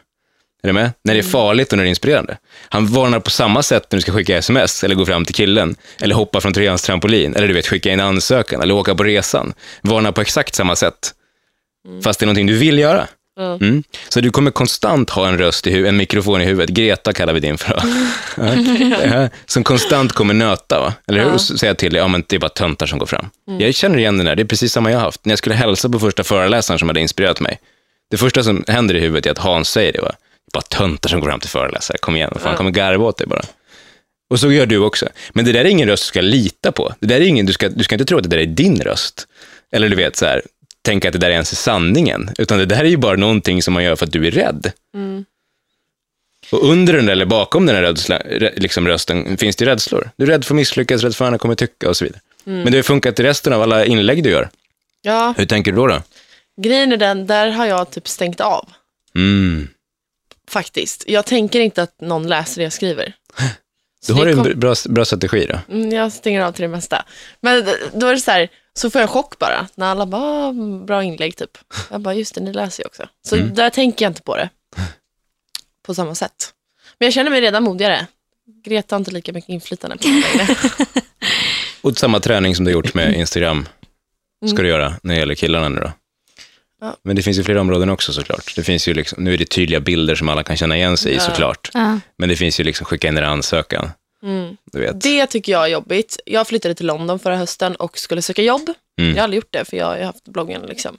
Är 0.62 0.68
du 0.68 0.72
med? 0.72 0.90
När 1.04 1.14
det 1.14 1.20
är 1.20 1.22
farligt 1.22 1.72
och 1.72 1.76
när 1.76 1.84
det 1.84 1.88
är 1.88 1.90
inspirerande. 1.90 2.38
Han 2.68 2.86
varnar 2.86 3.20
på 3.20 3.30
samma 3.30 3.62
sätt 3.62 3.86
när 3.90 3.96
du 3.96 4.00
ska 4.00 4.12
skicka 4.12 4.36
sms 4.36 4.84
eller 4.84 4.94
gå 4.94 5.06
fram 5.06 5.24
till 5.24 5.34
killen 5.34 5.76
eller 6.00 6.14
hoppa 6.14 6.40
från 6.40 6.52
treans 6.52 6.82
trampolin 6.82 7.34
eller 7.34 7.48
du 7.48 7.54
vet 7.54 7.66
skicka 7.66 7.92
in 7.92 8.00
ansökan 8.00 8.62
eller 8.62 8.74
åka 8.74 8.94
på 8.94 9.04
resan. 9.04 9.54
Varnar 9.82 10.12
på 10.12 10.20
exakt 10.20 10.54
samma 10.54 10.76
sätt. 10.76 11.14
Fast 12.04 12.20
det 12.20 12.24
är 12.24 12.26
någonting 12.26 12.46
du 12.46 12.58
vill 12.58 12.78
göra. 12.78 13.06
Mm. 13.38 13.82
Så 14.08 14.20
du 14.20 14.30
kommer 14.30 14.50
konstant 14.50 15.10
ha 15.10 15.28
en 15.28 15.38
röst 15.38 15.66
i 15.66 15.70
huvudet, 15.70 15.88
en 15.88 15.96
mikrofon 15.96 16.40
i 16.40 16.44
huvudet, 16.44 16.70
Greta 16.70 17.12
kallar 17.12 17.32
vi 17.32 17.40
din 17.40 17.58
för. 17.58 17.82
Ja. 18.36 19.04
Ja. 19.04 19.28
Som 19.46 19.64
konstant 19.64 20.12
kommer 20.12 20.34
nöta, 20.34 20.80
va? 20.80 20.94
eller 21.08 21.18
hur? 21.20 21.26
Ja. 21.26 21.34
Och 21.34 21.40
säga 21.40 21.74
till 21.74 21.92
dig, 21.92 22.02
ja 22.02 22.08
men 22.08 22.24
det 22.28 22.36
är 22.36 22.40
bara 22.40 22.48
töntar 22.48 22.86
som 22.86 22.98
går 22.98 23.06
fram. 23.06 23.30
Jag 23.58 23.74
känner 23.74 23.98
igen 23.98 24.16
den 24.16 24.26
där, 24.26 24.36
det 24.36 24.42
är 24.42 24.46
precis 24.46 24.72
samma 24.72 24.90
jag 24.90 24.98
har 24.98 25.04
haft. 25.04 25.24
När 25.24 25.32
jag 25.32 25.38
skulle 25.38 25.54
hälsa 25.54 25.88
på 25.88 25.98
första 25.98 26.24
föreläsaren 26.24 26.78
som 26.78 26.88
hade 26.88 27.00
inspirerat 27.00 27.40
mig, 27.40 27.60
det 28.10 28.16
första 28.16 28.42
som 28.42 28.64
händer 28.68 28.94
i 28.94 29.00
huvudet 29.00 29.26
är 29.26 29.30
att 29.30 29.38
Hans 29.38 29.68
säger 29.68 29.92
det, 29.92 30.00
va? 30.00 30.12
bara 30.52 30.62
töntar 30.62 31.08
som 31.08 31.20
går 31.20 31.28
fram 31.28 31.40
till 31.40 31.50
föreläsare, 31.50 31.98
kom 31.98 32.16
igen, 32.16 32.30
fan, 32.40 32.50
Ja. 32.52 32.56
kommer 32.56 32.70
garva 32.70 33.04
åt 33.04 33.18
dig 33.18 33.26
bara. 33.26 33.42
Och 34.30 34.40
så 34.40 34.52
gör 34.52 34.66
du 34.66 34.78
också. 34.78 35.08
Men 35.30 35.44
det 35.44 35.52
där 35.52 35.60
är 35.60 35.64
ingen 35.64 35.88
röst 35.88 36.02
du 36.02 36.06
ska 36.06 36.20
lita 36.20 36.72
på. 36.72 36.94
Det 37.00 37.06
där 37.06 37.16
är 37.16 37.20
ingen, 37.20 37.46
du, 37.46 37.52
ska, 37.52 37.68
du 37.68 37.84
ska 37.84 37.94
inte 37.94 38.04
tro 38.04 38.16
att 38.18 38.22
det 38.22 38.28
där 38.28 38.38
är 38.38 38.46
din 38.46 38.80
röst. 38.80 39.26
Eller 39.72 39.88
du 39.88 39.96
vet, 39.96 40.16
så 40.16 40.26
här, 40.26 40.42
tänka 40.86 41.08
att 41.08 41.12
det 41.12 41.18
där 41.18 41.28
är 41.28 41.32
ens 41.32 41.60
sanningen. 41.62 42.30
Utan 42.38 42.58
det 42.58 42.66
där 42.66 42.80
är 42.84 42.88
ju 42.88 42.96
bara 42.96 43.16
någonting 43.16 43.62
som 43.62 43.74
man 43.74 43.84
gör 43.84 43.96
för 43.96 44.06
att 44.06 44.12
du 44.12 44.26
är 44.26 44.30
rädd. 44.30 44.72
Mm. 44.94 45.24
Och 46.52 46.64
under 46.70 46.92
den 46.92 47.06
där, 47.06 47.12
eller 47.12 47.26
bakom 47.26 47.66
den 47.66 47.74
här 47.76 47.82
rädsla, 47.82 48.18
rä- 48.18 48.52
liksom 48.56 48.88
rösten 48.88 49.36
finns 49.38 49.56
det 49.56 49.66
rädslor. 49.66 50.10
Du 50.16 50.24
är 50.24 50.28
rädd 50.28 50.44
för 50.44 50.54
att 50.54 50.56
misslyckas, 50.56 51.02
rädd 51.02 51.14
för 51.16 51.24
vad 51.24 51.26
andra 51.26 51.38
kommer 51.38 51.54
tycka 51.54 51.88
och 51.88 51.96
så 51.96 52.04
vidare. 52.04 52.20
Mm. 52.46 52.62
Men 52.62 52.72
det 52.72 52.78
har 52.78 52.82
funkat 52.82 53.20
i 53.20 53.22
resten 53.22 53.52
av 53.52 53.62
alla 53.62 53.84
inlägg 53.84 54.22
du 54.24 54.30
gör. 54.30 54.48
ja, 55.02 55.34
Hur 55.36 55.46
tänker 55.46 55.72
du 55.72 55.76
då? 55.76 55.86
då? 55.86 56.02
grejen 56.62 56.92
är 56.92 56.96
den, 56.96 57.26
där 57.26 57.48
har 57.50 57.66
jag 57.66 57.90
typ 57.90 58.08
stängt 58.08 58.40
av. 58.40 58.68
Mm. 59.14 59.68
faktiskt. 60.50 61.04
Jag 61.06 61.26
tänker 61.26 61.60
inte 61.60 61.82
att 61.82 62.00
någon 62.00 62.26
läser 62.28 62.56
det 62.56 62.62
jag 62.62 62.72
skriver. 62.72 63.12
Så 64.00 64.12
Du 64.12 64.18
har 64.18 64.26
det 64.26 64.32
en 64.32 64.60
bra, 64.60 64.74
bra 64.88 65.04
strategi 65.04 65.46
då. 65.46 65.74
Mm, 65.74 65.90
Jag 65.92 66.12
stänger 66.12 66.40
av 66.40 66.52
till 66.52 66.62
det 66.62 66.68
mesta. 66.68 67.04
Men 67.40 67.66
då 67.94 68.06
är 68.06 68.14
det 68.14 68.20
så 68.20 68.30
här, 68.30 68.48
så 68.76 68.90
får 68.90 69.00
jag 69.00 69.08
en 69.08 69.12
chock 69.12 69.38
bara, 69.38 69.68
när 69.74 69.86
alla 69.86 70.06
bara, 70.06 70.22
"Ah, 70.48 70.52
bra 70.86 71.02
inlägg 71.04 71.36
typ. 71.36 71.58
Jag 71.90 72.00
bara, 72.00 72.14
just 72.14 72.34
det, 72.34 72.40
ni 72.40 72.52
läser 72.52 72.82
ju 72.82 72.86
också. 72.86 73.08
Så 73.28 73.36
Mm. 73.36 73.54
där 73.54 73.70
tänker 73.70 74.04
jag 74.04 74.10
inte 74.10 74.22
på 74.22 74.36
det. 74.36 74.48
På 75.86 75.94
samma 75.94 76.14
sätt. 76.14 76.52
Men 76.98 77.06
jag 77.06 77.12
känner 77.12 77.30
mig 77.30 77.40
redan 77.40 77.62
modigare. 77.62 78.06
Greta 78.64 78.94
har 78.94 78.98
inte 78.98 79.10
lika 79.10 79.32
mycket 79.32 79.48
inflytande 79.50 79.96
på 79.96 80.08
mig 80.08 80.22
längre. 80.36 80.56
Och 81.80 81.96
samma 81.98 82.20
träning 82.20 82.56
som 82.56 82.64
du 82.64 82.70
har 82.70 82.72
gjort 82.72 82.94
med 82.94 83.14
Instagram 83.16 83.68
ska 84.46 84.50
Mm. 84.52 84.62
du 84.62 84.68
göra 84.68 84.94
när 85.02 85.14
det 85.14 85.18
gäller 85.20 85.34
killarna 85.34 85.68
nu 85.68 85.80
då. 85.80 85.92
Ja. 86.80 86.96
Men 87.02 87.16
det 87.16 87.22
finns 87.22 87.38
ju 87.38 87.44
flera 87.44 87.60
områden 87.60 87.90
också 87.90 88.12
såklart. 88.12 88.52
Det 88.56 88.62
finns 88.62 88.88
ju 88.88 88.94
liksom, 88.94 89.24
nu 89.24 89.34
är 89.34 89.38
det 89.38 89.44
tydliga 89.50 89.80
bilder 89.80 90.14
som 90.14 90.28
alla 90.28 90.42
kan 90.42 90.56
känna 90.56 90.76
igen 90.76 90.96
sig 90.96 91.12
i 91.12 91.14
Ja. 91.14 91.20
såklart. 91.20 91.70
Ja. 91.74 91.98
Men 92.18 92.28
det 92.28 92.36
finns 92.36 92.60
ju 92.60 92.64
liksom, 92.64 92.84
skicka 92.84 93.08
in 93.08 93.18
er 93.18 93.22
ansökan. 93.22 93.90
Mm. 94.26 94.56
Du 94.72 94.80
vet. 94.80 95.00
Det 95.00 95.26
tycker 95.26 95.52
jag 95.52 95.64
är 95.64 95.68
jobbigt. 95.68 96.20
Jag 96.26 96.46
flyttade 96.46 96.74
till 96.74 96.86
London 96.86 97.18
förra 97.18 97.36
hösten 97.36 97.76
och 97.76 97.98
skulle 97.98 98.22
söka 98.22 98.42
jobb. 98.42 98.70
Mm. 98.98 99.10
Jag 99.10 99.16
har 99.16 99.24
aldrig 99.24 99.36
gjort 99.36 99.52
det, 99.52 99.64
för 99.64 99.76
jag 99.76 99.86
har 99.86 100.00
haft 100.00 100.28
bloggen. 100.28 100.62
Liksom. 100.62 100.98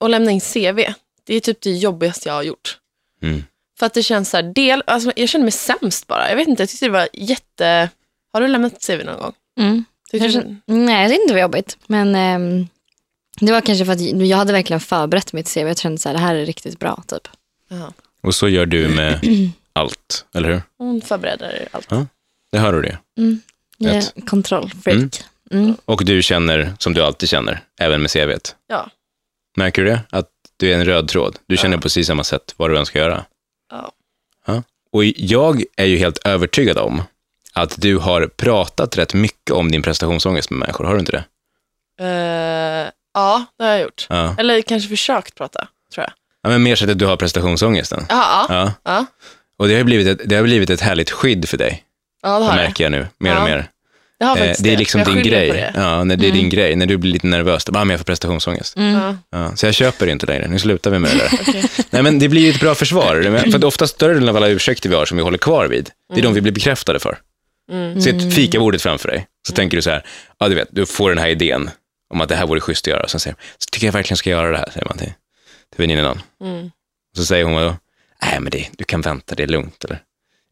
Och 0.00 0.10
lämna 0.10 0.30
in 0.30 0.40
CV, 0.40 0.80
det 1.24 1.34
är 1.34 1.40
typ 1.40 1.60
det 1.60 1.70
jobbigaste 1.70 2.28
jag 2.28 2.34
har 2.34 2.42
gjort. 2.42 2.78
Mm. 3.22 3.44
För 3.78 3.86
att 3.86 3.94
det 3.94 4.02
känns 4.02 4.30
så 4.30 4.36
här, 4.36 4.42
del, 4.42 4.82
alltså 4.86 5.12
jag 5.16 5.28
känner 5.28 5.44
mig 5.44 5.52
sämst 5.52 6.06
bara. 6.06 6.28
Jag 6.28 6.36
vet 6.36 6.48
inte, 6.48 6.62
jag 6.62 6.68
tyckte 6.68 6.86
det 6.86 6.90
var 6.90 7.08
jätte... 7.12 7.88
Har 8.32 8.40
du 8.40 8.48
lämnat 8.48 8.86
CV 8.86 9.04
någon 9.04 9.18
gång? 9.18 9.32
Mm. 9.60 9.84
Kanske, 10.10 10.40
du, 10.40 10.74
nej, 10.74 11.02
jag 11.02 11.10
tyckte 11.10 11.22
inte 11.22 11.32
det 11.32 11.36
var 11.36 11.42
jobbigt. 11.42 11.78
Men 11.86 12.14
ehm, 12.14 12.68
det 13.40 13.52
var 13.52 13.60
kanske 13.60 13.84
för 13.84 13.92
att 13.92 14.00
jag 14.00 14.36
hade 14.36 14.52
verkligen 14.52 14.80
förberett 14.80 15.32
mitt 15.32 15.54
CV. 15.54 15.58
Jag 15.58 15.78
kände 15.78 15.98
så 15.98 16.08
här, 16.08 16.14
det 16.14 16.20
här 16.20 16.34
är 16.34 16.46
riktigt 16.46 16.78
bra. 16.78 17.02
Typ. 17.06 17.28
Jaha. 17.68 17.92
Och 18.22 18.34
så 18.34 18.48
gör 18.48 18.66
du 18.66 18.88
med 18.88 19.20
allt, 19.72 20.26
eller 20.34 20.48
hur? 20.48 20.62
Hon 20.78 21.00
förbereder 21.00 21.68
allt. 21.72 21.86
Ja. 21.90 22.06
Det 22.54 22.60
hör 22.60 22.72
du 22.72 22.82
det. 22.82 22.98
Mm. 23.18 23.40
Jag 23.78 23.94
är 23.96 24.26
kontrollfreak. 24.26 25.22
Mm. 25.50 25.76
Och 25.84 26.04
du 26.04 26.22
känner 26.22 26.74
som 26.78 26.94
du 26.94 27.02
alltid 27.02 27.28
känner, 27.28 27.60
även 27.80 28.02
med 28.02 28.10
CVt. 28.10 28.56
Ja. 28.66 28.90
Märker 29.56 29.82
du 29.82 29.88
det? 29.88 30.00
Att 30.10 30.28
du 30.56 30.70
är 30.70 30.74
en 30.74 30.84
röd 30.84 31.08
tråd. 31.08 31.38
Du 31.46 31.56
känner 31.56 31.76
Ja. 31.76 31.78
på 31.78 31.82
precis 31.82 32.06
samma 32.06 32.24
sätt 32.24 32.54
vad 32.56 32.70
du 32.70 32.78
önskar 32.78 33.00
göra. 33.00 33.24
Ja. 34.46 34.62
Och 34.92 35.04
jag 35.04 35.62
är 35.76 35.84
ju 35.84 35.96
helt 35.96 36.18
övertygad 36.26 36.78
om 36.78 37.02
att 37.52 37.80
du 37.80 37.96
har 37.96 38.26
pratat 38.26 38.98
rätt 38.98 39.14
mycket 39.14 39.50
om 39.50 39.70
din 39.70 39.82
prestationsångest 39.82 40.50
med 40.50 40.58
människor. 40.58 40.84
Har 40.84 40.94
du 40.94 41.00
inte 41.00 41.12
det? 41.12 41.24
Eh, 42.04 42.90
ja, 43.14 43.44
det 43.58 43.64
har 43.64 43.70
jag 43.70 43.80
gjort. 43.82 44.06
Ja. 44.08 44.36
Eller 44.38 44.62
kanske 44.62 44.88
försökt 44.88 45.34
prata, 45.34 45.68
tror 45.94 46.04
jag. 46.04 46.12
ja 46.42 46.48
men 46.50 46.62
mer 46.62 46.76
så 46.76 46.90
att 46.90 46.98
du 46.98 47.06
har 47.06 47.16
prestationsångesten. 47.16 48.06
Jaha, 48.08 48.46
ja. 48.48 48.54
Ja. 48.54 48.72
Ja, 48.84 49.06
Och 49.56 49.68
det 49.68 49.76
har, 49.76 49.84
blivit 49.84 50.06
ett, 50.20 50.28
det 50.28 50.36
har 50.36 50.42
blivit 50.42 50.70
ett 50.70 50.80
härligt 50.80 51.10
skydd 51.10 51.48
för 51.48 51.56
dig. 51.56 51.84
Ja 52.24 52.38
det 52.40 52.46
Det 52.46 52.54
märker 52.56 52.84
jag 52.84 52.90
nu, 52.92 53.06
mer 53.18 53.30
Ja, 53.30 53.38
och 53.42 53.44
mer. 53.48 53.66
Jag 54.18 54.26
har 54.26 54.36
Eh, 54.36 54.40
faktiskt 54.40 54.64
det 54.64 54.72
är 54.72 54.76
liksom 54.76 55.00
Jag 55.00 55.08
din 55.14 55.22
grej. 55.22 55.50
det. 55.50 55.72
Ja, 55.74 56.04
när 56.04 56.16
det 56.16 56.28
är 56.28 56.32
din 56.32 56.48
grej. 56.48 56.76
När 56.76 56.86
du 56.86 56.96
blir 56.96 57.12
lite 57.12 57.26
nervös, 57.26 57.64
då 57.64 57.72
bara, 57.72 57.80
"Ah, 57.80 57.84
men 57.84 57.90
jag 57.94 58.00
får 58.00 58.04
prestationsångest. 58.04 58.76
Mm. 58.76 59.18
Ja, 59.30 59.56
så 59.56 59.66
jag 59.66 59.74
köper 59.74 60.06
det 60.06 60.12
inte 60.12 60.26
längre. 60.26 60.48
Nu 60.48 60.58
slutar 60.58 60.90
vi 60.90 60.98
med 60.98 61.10
det 61.10 61.18
där. 61.18 61.28
okej. 61.48 61.64
Nej, 61.90 62.02
men 62.02 62.18
det 62.18 62.28
blir 62.28 62.42
ju 62.42 62.50
ett 62.50 62.60
bra 62.60 62.74
försvar. 62.74 63.16
Men 63.30 63.50
För 63.50 63.58
att 63.58 63.64
oftast 63.64 63.94
större 63.94 64.14
delen 64.14 64.28
av 64.28 64.36
alla 64.36 64.48
ursäkter 64.48 64.88
vi 64.88 64.94
har 64.96 65.06
som 65.06 65.16
vi 65.16 65.22
håller 65.22 65.38
kvar 65.38 65.66
vid, 65.66 65.90
det 66.14 66.20
är 66.20 66.22
de 66.24 66.34
vi 66.34 66.40
blir 66.40 66.52
bekräftade 66.52 66.98
för. 66.98 67.18
Mm. 67.72 68.00
Se 68.00 68.10
ett 68.10 68.34
fikabordet 68.34 68.82
framför 68.82 69.08
dig, 69.08 69.26
så 69.48 69.52
tänker 69.54 69.76
du 69.76 69.82
så 69.82 69.90
här, 69.90 70.04
ja 70.38 70.48
du 70.48 70.54
vet, 70.54 70.68
du 70.70 70.86
får 70.86 71.08
den 71.10 71.18
här 71.18 71.28
idén 71.28 71.70
om 72.14 72.20
att 72.20 72.28
det 72.28 72.36
här 72.36 72.46
vore 72.46 72.60
schysst 72.60 72.84
att 72.88 72.90
göra. 72.90 73.08
Så 73.08 73.18
säger 73.18 73.36
så 73.58 73.66
tycker 73.72 73.86
jag 73.86 73.92
verkligen 73.92 74.16
ska 74.16 74.30
göra 74.30 74.50
det 74.50 74.58
här, 74.58 74.70
säger 74.72 74.86
man 74.86 74.98
till, 74.98 75.12
till 75.76 75.86
väninnan. 75.88 76.22
Mm. 76.44 76.70
Så 77.16 77.24
säger 77.24 77.44
hon 77.44 77.54
då, 77.62 77.76
nej 78.22 78.40
men 78.40 78.50
det, 78.50 78.66
du 78.72 78.84
kan 78.84 79.00
vänta, 79.00 79.34
det 79.34 79.42
är 79.42 79.46
lugnt. 79.46 79.84
Eller, 79.84 79.98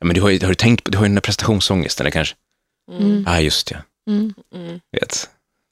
ja, 0.02 0.06
men 0.06 0.14
du 0.14 0.20
har 0.20 0.30
ju, 0.30 0.40
har 0.40 0.48
du 0.48 0.54
tänkt 0.54 0.84
på, 0.84 0.90
du 0.90 0.98
har 0.98 1.04
ju 1.04 1.08
den 1.08 1.16
här 1.16 1.20
prestationsångesten, 1.20 2.04
eller 2.06 2.10
kanske? 2.10 2.34
Mm. 2.92 3.22
Ja, 3.26 3.32
ah, 3.32 3.40
just 3.40 3.70
ja. 3.70 3.76
Mm. 4.10 4.34
Mm. 4.54 4.80
Vet. 4.92 5.30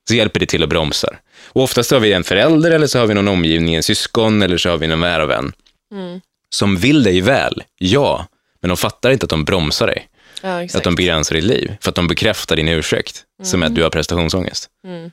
Så 0.09 0.15
hjälper 0.15 0.41
det 0.41 0.47
till 0.47 0.63
att 0.63 0.69
bromsa. 0.69 1.17
Och 1.47 1.63
oftast 1.63 1.91
har 1.91 2.01
vi 2.01 2.13
en 2.13 2.25
förälder, 2.25 2.71
eller 2.71 2.87
så 2.87 2.99
har 2.99 3.07
vi 3.07 3.15
någon 3.15 3.29
omgivning, 3.29 3.75
en 3.75 3.83
syskon, 3.83 4.43
eller 4.43 4.59
så 4.59 4.71
har 4.71 4.79
vi 4.79 4.87
någon 4.87 5.01
nära 5.01 5.27
vän, 5.27 5.53
Mm. 5.93 6.21
som 6.51 6.77
vill 6.77 7.03
dig 7.03 7.21
väl, 7.21 7.63
ja, 7.79 8.27
men 8.61 8.69
de 8.69 8.77
fattar 8.77 9.11
inte 9.11 9.25
att 9.25 9.31
de 9.31 9.45
bromsar 9.45 9.87
dig. 9.87 10.09
Ja, 10.43 10.63
exakt. 10.63 10.77
Att 10.77 10.85
de 10.85 10.95
begränsar 10.95 11.35
ditt 11.35 11.45
liv, 11.45 11.77
för 11.81 11.89
att 11.89 11.95
de 11.95 12.09
bekräftar 12.09 12.57
din 12.57 12.69
ursäkt, 12.69 13.25
som 13.43 13.63
är 13.63 13.67
att 13.67 13.75
du 13.75 13.83
har 13.83 13.91
prestationsångest. 13.91 14.69
Mm. 14.87 15.11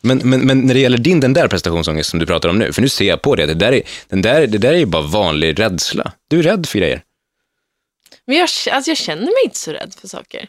Men, 0.00 0.20
men, 0.24 0.40
men 0.40 0.60
när 0.60 0.74
det 0.74 0.80
gäller 0.80 0.98
din, 0.98 1.20
den 1.20 1.32
där 1.32 1.48
prestationsångest 1.48 2.10
som 2.10 2.18
du 2.18 2.26
pratar 2.26 2.48
om 2.48 2.58
nu, 2.58 2.72
för 2.72 2.82
nu 2.82 2.88
ser 2.88 3.04
jag 3.04 3.22
på 3.22 3.36
det, 3.36 3.46
det 3.46 3.54
där 3.54 3.72
är, 3.72 3.82
den 4.08 4.22
där, 4.22 4.46
det 4.46 4.58
där 4.58 4.72
är 4.72 4.78
ju 4.78 4.86
bara 4.86 5.02
vanlig 5.02 5.60
rädsla. 5.60 6.12
Du 6.28 6.38
är 6.38 6.42
rädd 6.42 6.66
för 6.66 6.78
grejer. 6.78 7.02
Men 8.26 8.36
jag, 8.36 8.42
alltså, 8.42 8.90
jag 8.90 8.96
känner 8.96 9.22
mig 9.22 9.44
inte 9.44 9.58
så 9.58 9.72
rädd 9.72 9.94
för 10.00 10.08
saker. 10.08 10.48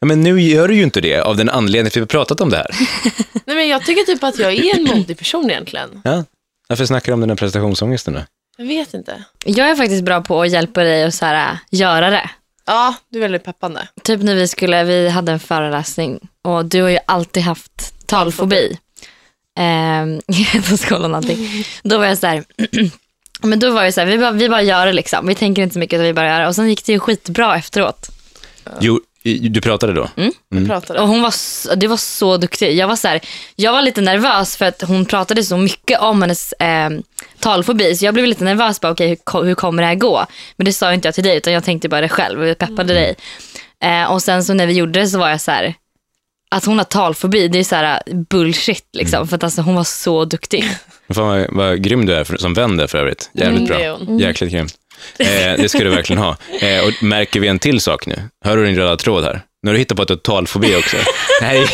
Ja, 0.00 0.06
men 0.06 0.20
nu 0.20 0.40
gör 0.40 0.68
du 0.68 0.74
ju 0.74 0.82
inte 0.82 1.00
det 1.00 1.20
av 1.20 1.36
den 1.36 1.48
anledningen 1.48 1.86
att 1.86 1.96
vi 1.96 2.00
har 2.00 2.06
pratat 2.06 2.40
om 2.40 2.50
det 2.50 2.56
här. 2.56 2.70
Nej, 3.44 3.56
men 3.56 3.68
jag 3.68 3.86
tycker 3.86 4.02
typ 4.02 4.24
att 4.24 4.38
jag 4.38 4.52
är 4.52 4.76
en 4.76 4.84
modig 4.84 5.18
person 5.18 5.50
egentligen. 5.50 6.00
Ja? 6.04 6.24
Varför 6.68 6.86
snackar 6.86 7.12
du 7.12 7.14
om 7.14 7.20
den 7.20 7.30
här 7.30 7.36
prestationsångesten 7.36 8.14
då? 8.14 8.20
Jag 8.56 8.66
vet 8.66 8.94
inte. 8.94 9.24
Jag 9.44 9.70
är 9.70 9.76
faktiskt 9.76 10.04
bra 10.04 10.20
på 10.20 10.42
att 10.42 10.50
hjälpa 10.50 10.82
dig 10.82 11.04
att 11.04 11.14
så 11.14 11.26
här, 11.26 11.58
göra 11.70 12.10
det. 12.10 12.30
Ja, 12.66 12.94
du 13.08 13.18
är 13.18 13.22
väldigt 13.22 13.44
peppande. 13.44 13.88
Typ 14.02 14.22
när 14.22 14.34
vi 14.34 14.48
skulle, 14.48 14.84
vi 14.84 15.08
hade 15.08 15.32
en 15.32 15.40
föreläsning 15.40 16.28
och 16.42 16.64
du 16.64 16.82
har 16.82 16.88
ju 16.88 16.98
alltid 17.06 17.42
haft 17.42 18.06
talfobi. 18.06 18.78
Ehm, 19.58 20.20
på 20.70 20.76
skolan 20.76 21.10
och 21.10 21.16
allting. 21.16 21.64
Då 21.82 21.98
var 21.98 22.04
jag 22.04 22.18
så 22.18 22.26
här, 22.26 22.44
men 23.42 23.58
då 23.58 23.70
var 23.70 23.84
jag 23.84 23.94
så 23.94 24.00
här, 24.00 24.06
vi 24.06 24.18
bara, 24.18 24.30
vi 24.30 24.48
bara 24.48 24.62
gör 24.62 24.86
det 24.86 24.92
liksom. 24.92 25.26
Vi 25.26 25.34
tänker 25.34 25.62
inte 25.62 25.72
så 25.72 25.78
mycket, 25.78 25.96
utan 25.96 26.06
vi 26.06 26.12
bara 26.12 26.28
gör 26.28 26.40
det. 26.40 26.48
Och 26.48 26.54
sen 26.54 26.68
gick 26.68 26.86
det 26.86 26.92
ju 26.92 26.98
skitbra 26.98 27.56
efteråt. 27.56 28.10
Jo, 28.80 29.00
du 29.50 29.60
pratade 29.60 29.92
då? 29.92 30.08
Jag 30.48 30.66
pratade. 30.66 31.00
Och 31.00 31.08
hon 31.08 31.22
var, 31.22 31.34
det 31.76 31.86
var 31.86 31.96
så 31.96 32.36
duktig. 32.36 32.76
Jag 32.76 32.88
var, 32.88 32.96
så 32.96 33.08
här, 33.08 33.20
jag 33.56 33.72
var 33.72 33.82
lite 33.82 34.00
nervös 34.00 34.56
för 34.56 34.64
att 34.64 34.82
hon 34.82 35.04
pratade 35.04 35.44
så 35.44 35.56
mycket 35.56 36.00
om 36.00 36.22
hennes 36.22 36.52
eh, 36.52 36.90
talfobi. 37.38 37.96
Så 37.96 38.04
jag 38.04 38.14
blev 38.14 38.26
lite 38.26 38.44
nervös. 38.44 38.80
Bara, 38.80 38.92
okay, 38.92 39.08
hur, 39.08 39.44
hur 39.44 39.54
kommer 39.54 39.82
det 39.82 39.88
här 39.88 39.94
gå? 39.94 40.26
Men 40.56 40.64
det 40.64 40.72
sa 40.72 40.94
inte 40.94 41.08
jag 41.08 41.14
till 41.14 41.24
dig 41.24 41.36
utan 41.36 41.52
jag 41.52 41.64
tänkte 41.64 41.88
bara 41.88 42.00
det 42.00 42.08
själv 42.08 42.40
och 42.40 42.46
jag 42.46 42.58
peppade 42.58 42.94
dig. 42.94 43.14
Eh, 43.84 44.12
och 44.12 44.22
sen 44.22 44.44
så 44.44 44.54
när 44.54 44.66
vi 44.66 44.72
gjorde 44.72 45.00
det 45.00 45.06
så 45.06 45.18
var 45.18 45.28
jag 45.30 45.40
så 45.40 45.50
här. 45.50 45.74
Att 46.50 46.64
hon 46.64 46.78
har 46.78 46.84
talfobi, 46.84 47.48
det 47.48 47.58
är 47.58 47.64
så 47.64 47.76
här 47.76 48.02
bullshit 48.30 48.88
liksom. 48.92 49.28
För 49.28 49.36
att 49.36 49.44
alltså, 49.44 49.62
hon 49.62 49.74
var 49.74 49.84
så 49.84 50.24
duktig. 50.24 50.70
Fan 51.14 51.26
vad, 51.28 51.46
vad 51.50 51.82
grym 51.82 52.06
du 52.06 52.14
är 52.14 52.24
för, 52.24 52.36
som 52.36 52.54
vän 52.54 52.76
där 52.76 52.86
för 52.86 52.98
övrigt. 52.98 53.30
Jävligt 53.32 53.56
Mm, 53.58 53.68
bra. 53.68 53.78
det 53.78 53.84
är 53.84 53.90
hon. 54.06 54.18
Jäkligt 54.18 54.50
grym. 54.52 54.66
Eh, 55.18 55.26
det 55.62 55.68
ska 55.68 55.78
du 55.78 55.90
verkligen 55.90 56.22
ha. 56.22 56.36
Eh, 56.60 56.84
och 56.86 57.02
märker 57.02 57.40
vi 57.40 57.48
en 57.48 57.58
till 57.58 57.80
sak 57.80 58.06
nu? 58.06 58.16
Hör 58.44 58.56
du 58.56 58.64
din 58.66 58.76
röda 58.76 58.96
tråd 58.96 59.24
här? 59.24 59.40
Nu 59.62 59.68
har 59.70 59.72
du 59.72 59.78
hittat 59.78 59.96
på 59.96 60.02
ett 60.02 60.22
talfobi 60.22 60.76
också. 60.76 60.96
Nej. 61.42 61.66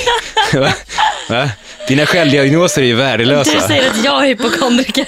Va? 0.54 0.72
Va? 1.30 1.50
Dina 1.88 2.06
självdiagnoser 2.06 2.82
är 2.82 2.86
ju 2.86 2.92
Du 2.92 2.98
värdelösa. 2.98 3.60
säger 3.60 3.90
att 3.90 4.04
jag 4.04 4.22
är 4.24 4.28
hypokondriker. 4.28 5.06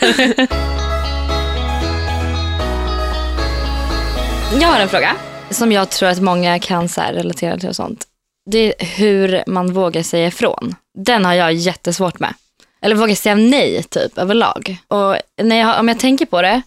Jag 4.61 4.69
har 4.69 4.81
en 4.81 4.89
fråga 4.89 5.17
som 5.51 5.73
jag 5.73 5.91
tror 5.91 6.09
att 6.09 6.21
många 6.21 6.59
kan 6.59 6.89
så 6.89 7.01
relatera 7.13 7.59
till 7.59 7.69
och 7.69 7.77
sånt. 7.77 8.05
Det 8.51 8.75
är 8.83 8.87
hur 8.87 9.43
man 9.47 9.73
vågar 9.73 10.03
säga 10.03 10.27
ifrån. 10.27 10.75
Den 10.99 11.25
har 11.25 11.35
jag 11.35 11.53
jättesvårt 11.53 12.19
med. 12.19 12.35
Eller 12.81 12.97
våga 12.97 13.17
säga 13.17 13.35
nej 13.35 13.83
typ 13.83 14.19
överlag. 14.19 14.79
Och 14.89 15.17
när 15.43 15.57
jag, 15.57 15.81
om 15.81 15.89
jag 15.89 15.99
tänker 15.99 16.27
på 16.27 16.43
det 16.43 16.63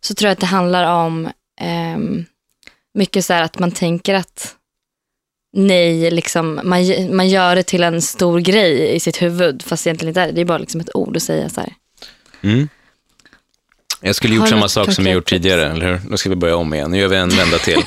så 0.00 0.14
tror 0.14 0.28
jag 0.28 0.32
att 0.32 0.40
det 0.40 0.46
handlar 0.46 1.04
om 1.04 1.26
eh, 1.60 1.98
mycket 2.94 3.24
så 3.24 3.32
här 3.32 3.42
att 3.42 3.58
man 3.58 3.70
tänker 3.70 4.14
att 4.14 4.56
nej, 5.52 6.10
liksom, 6.10 6.60
man, 6.64 6.80
man 7.16 7.28
gör 7.28 7.56
det 7.56 7.62
till 7.62 7.82
en 7.82 8.02
stor 8.02 8.40
grej 8.40 8.94
i 8.94 9.00
sitt 9.00 9.22
huvud 9.22 9.62
fast 9.62 9.86
egentligen 9.86 10.10
inte 10.10 10.20
är 10.20 10.26
det. 10.26 10.32
Det 10.32 10.40
är 10.40 10.44
bara 10.44 10.58
liksom 10.58 10.80
ett 10.80 10.96
ord 10.96 11.16
att 11.16 11.22
säga 11.22 11.48
så 11.48 11.60
här. 11.60 11.74
Mm. 12.42 12.68
Jag 14.00 14.14
skulle 14.14 14.34
gjort 14.34 14.48
samma 14.48 14.68
sak 14.68 14.92
som 14.92 15.06
jag 15.06 15.14
gjort 15.14 15.28
tidigare, 15.28 15.70
eller 15.70 15.86
hur? 15.86 16.00
Då 16.10 16.16
ska 16.16 16.30
vi 16.30 16.36
börja 16.36 16.56
om 16.56 16.74
igen. 16.74 16.90
Nu 16.90 16.98
gör 16.98 17.08
vi 17.08 17.16
en 17.16 17.28
vända 17.28 17.58
till. 17.58 17.78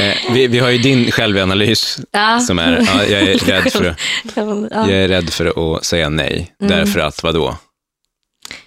Eh, 0.00 0.32
vi, 0.32 0.46
vi 0.46 0.58
har 0.58 0.68
ju 0.70 0.78
din 0.78 1.10
självanalys 1.10 1.98
Ja. 2.10 2.40
som 2.40 2.58
är, 2.58 2.86
ja, 2.94 3.04
jag 3.04 3.22
är 3.22 3.38
rädd 3.46 3.72
för. 3.72 3.94
Jag 4.70 4.90
är 4.90 5.08
rädd 5.08 5.30
för 5.30 5.76
att 5.76 5.84
säga 5.84 6.08
nej. 6.08 6.54
Därför 6.60 7.00
att 7.00 7.22
vadå? 7.22 7.56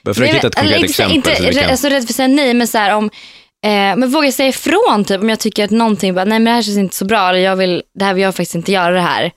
Bara 0.04 0.13
för 0.15 0.23
att 0.23 0.30
hitta 0.30 0.47
ett 0.47 0.56
konkret 0.56 0.73
eller 0.76 0.78
inte, 0.78 0.93
så- 0.93 1.04
exempel. 1.04 1.15
Inte 1.15 1.36
så 1.36 1.43
rädd- 1.43 1.62
kan... 1.62 1.71
alltså, 1.71 1.88
rädd 1.89 2.04
för 2.04 2.12
att 2.12 2.15
säga 2.15 2.28
nej, 2.28 2.54
men 2.54 2.67
så 2.67 2.78
här 2.78 2.95
om, 2.95 3.06
eh, 3.65 3.69
men 3.71 4.10
våga 4.10 4.32
säga 4.32 4.50
ifrån 4.50 5.06
typ 5.08 5.21
om 5.21 5.29
jag 5.29 5.40
tycker 5.40 5.63
att 5.63 5.71
någonting, 5.71 6.13
bara, 6.15 6.25
nej 6.25 6.40
men 6.40 6.46
det 6.46 6.52
här 6.52 6.62
känns 6.62 6.77
inte 6.77 6.96
så 6.96 7.06
bra, 7.06 7.29
eller 7.29 7.40
jag 7.40 7.56
vill, 7.56 7.83
det 8.00 8.06
här 8.06 8.13
vill 8.13 8.23
jag 8.23 8.35
faktiskt 8.35 8.56
inte 8.56 8.71
göra 8.71 8.92
det 8.96 9.02
här. 9.02 9.31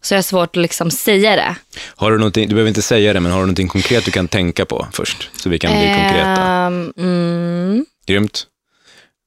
Så 0.00 0.14
jag 0.14 0.18
har 0.18 0.22
svårt 0.22 0.56
att 0.56 0.62
liksom 0.62 0.90
säga 0.90 1.36
det. 1.36 1.56
Har 1.96 2.10
du, 2.10 2.18
någonting, 2.18 2.48
du 2.48 2.54
behöver 2.54 2.68
inte 2.68 2.82
säga 2.82 3.12
det, 3.12 3.20
men 3.20 3.32
har 3.32 3.38
du 3.38 3.44
någonting 3.46 3.68
konkret 3.68 4.04
du 4.04 4.10
kan 4.10 4.28
tänka 4.28 4.64
på 4.64 4.86
först? 4.92 5.30
Så 5.36 5.48
vi 5.48 5.58
kan 5.58 5.70
bli 5.72 5.86
konkreta. 5.86 6.42
Ehm, 6.42 6.92
mm. 6.96 7.86
Grymt. 8.06 8.46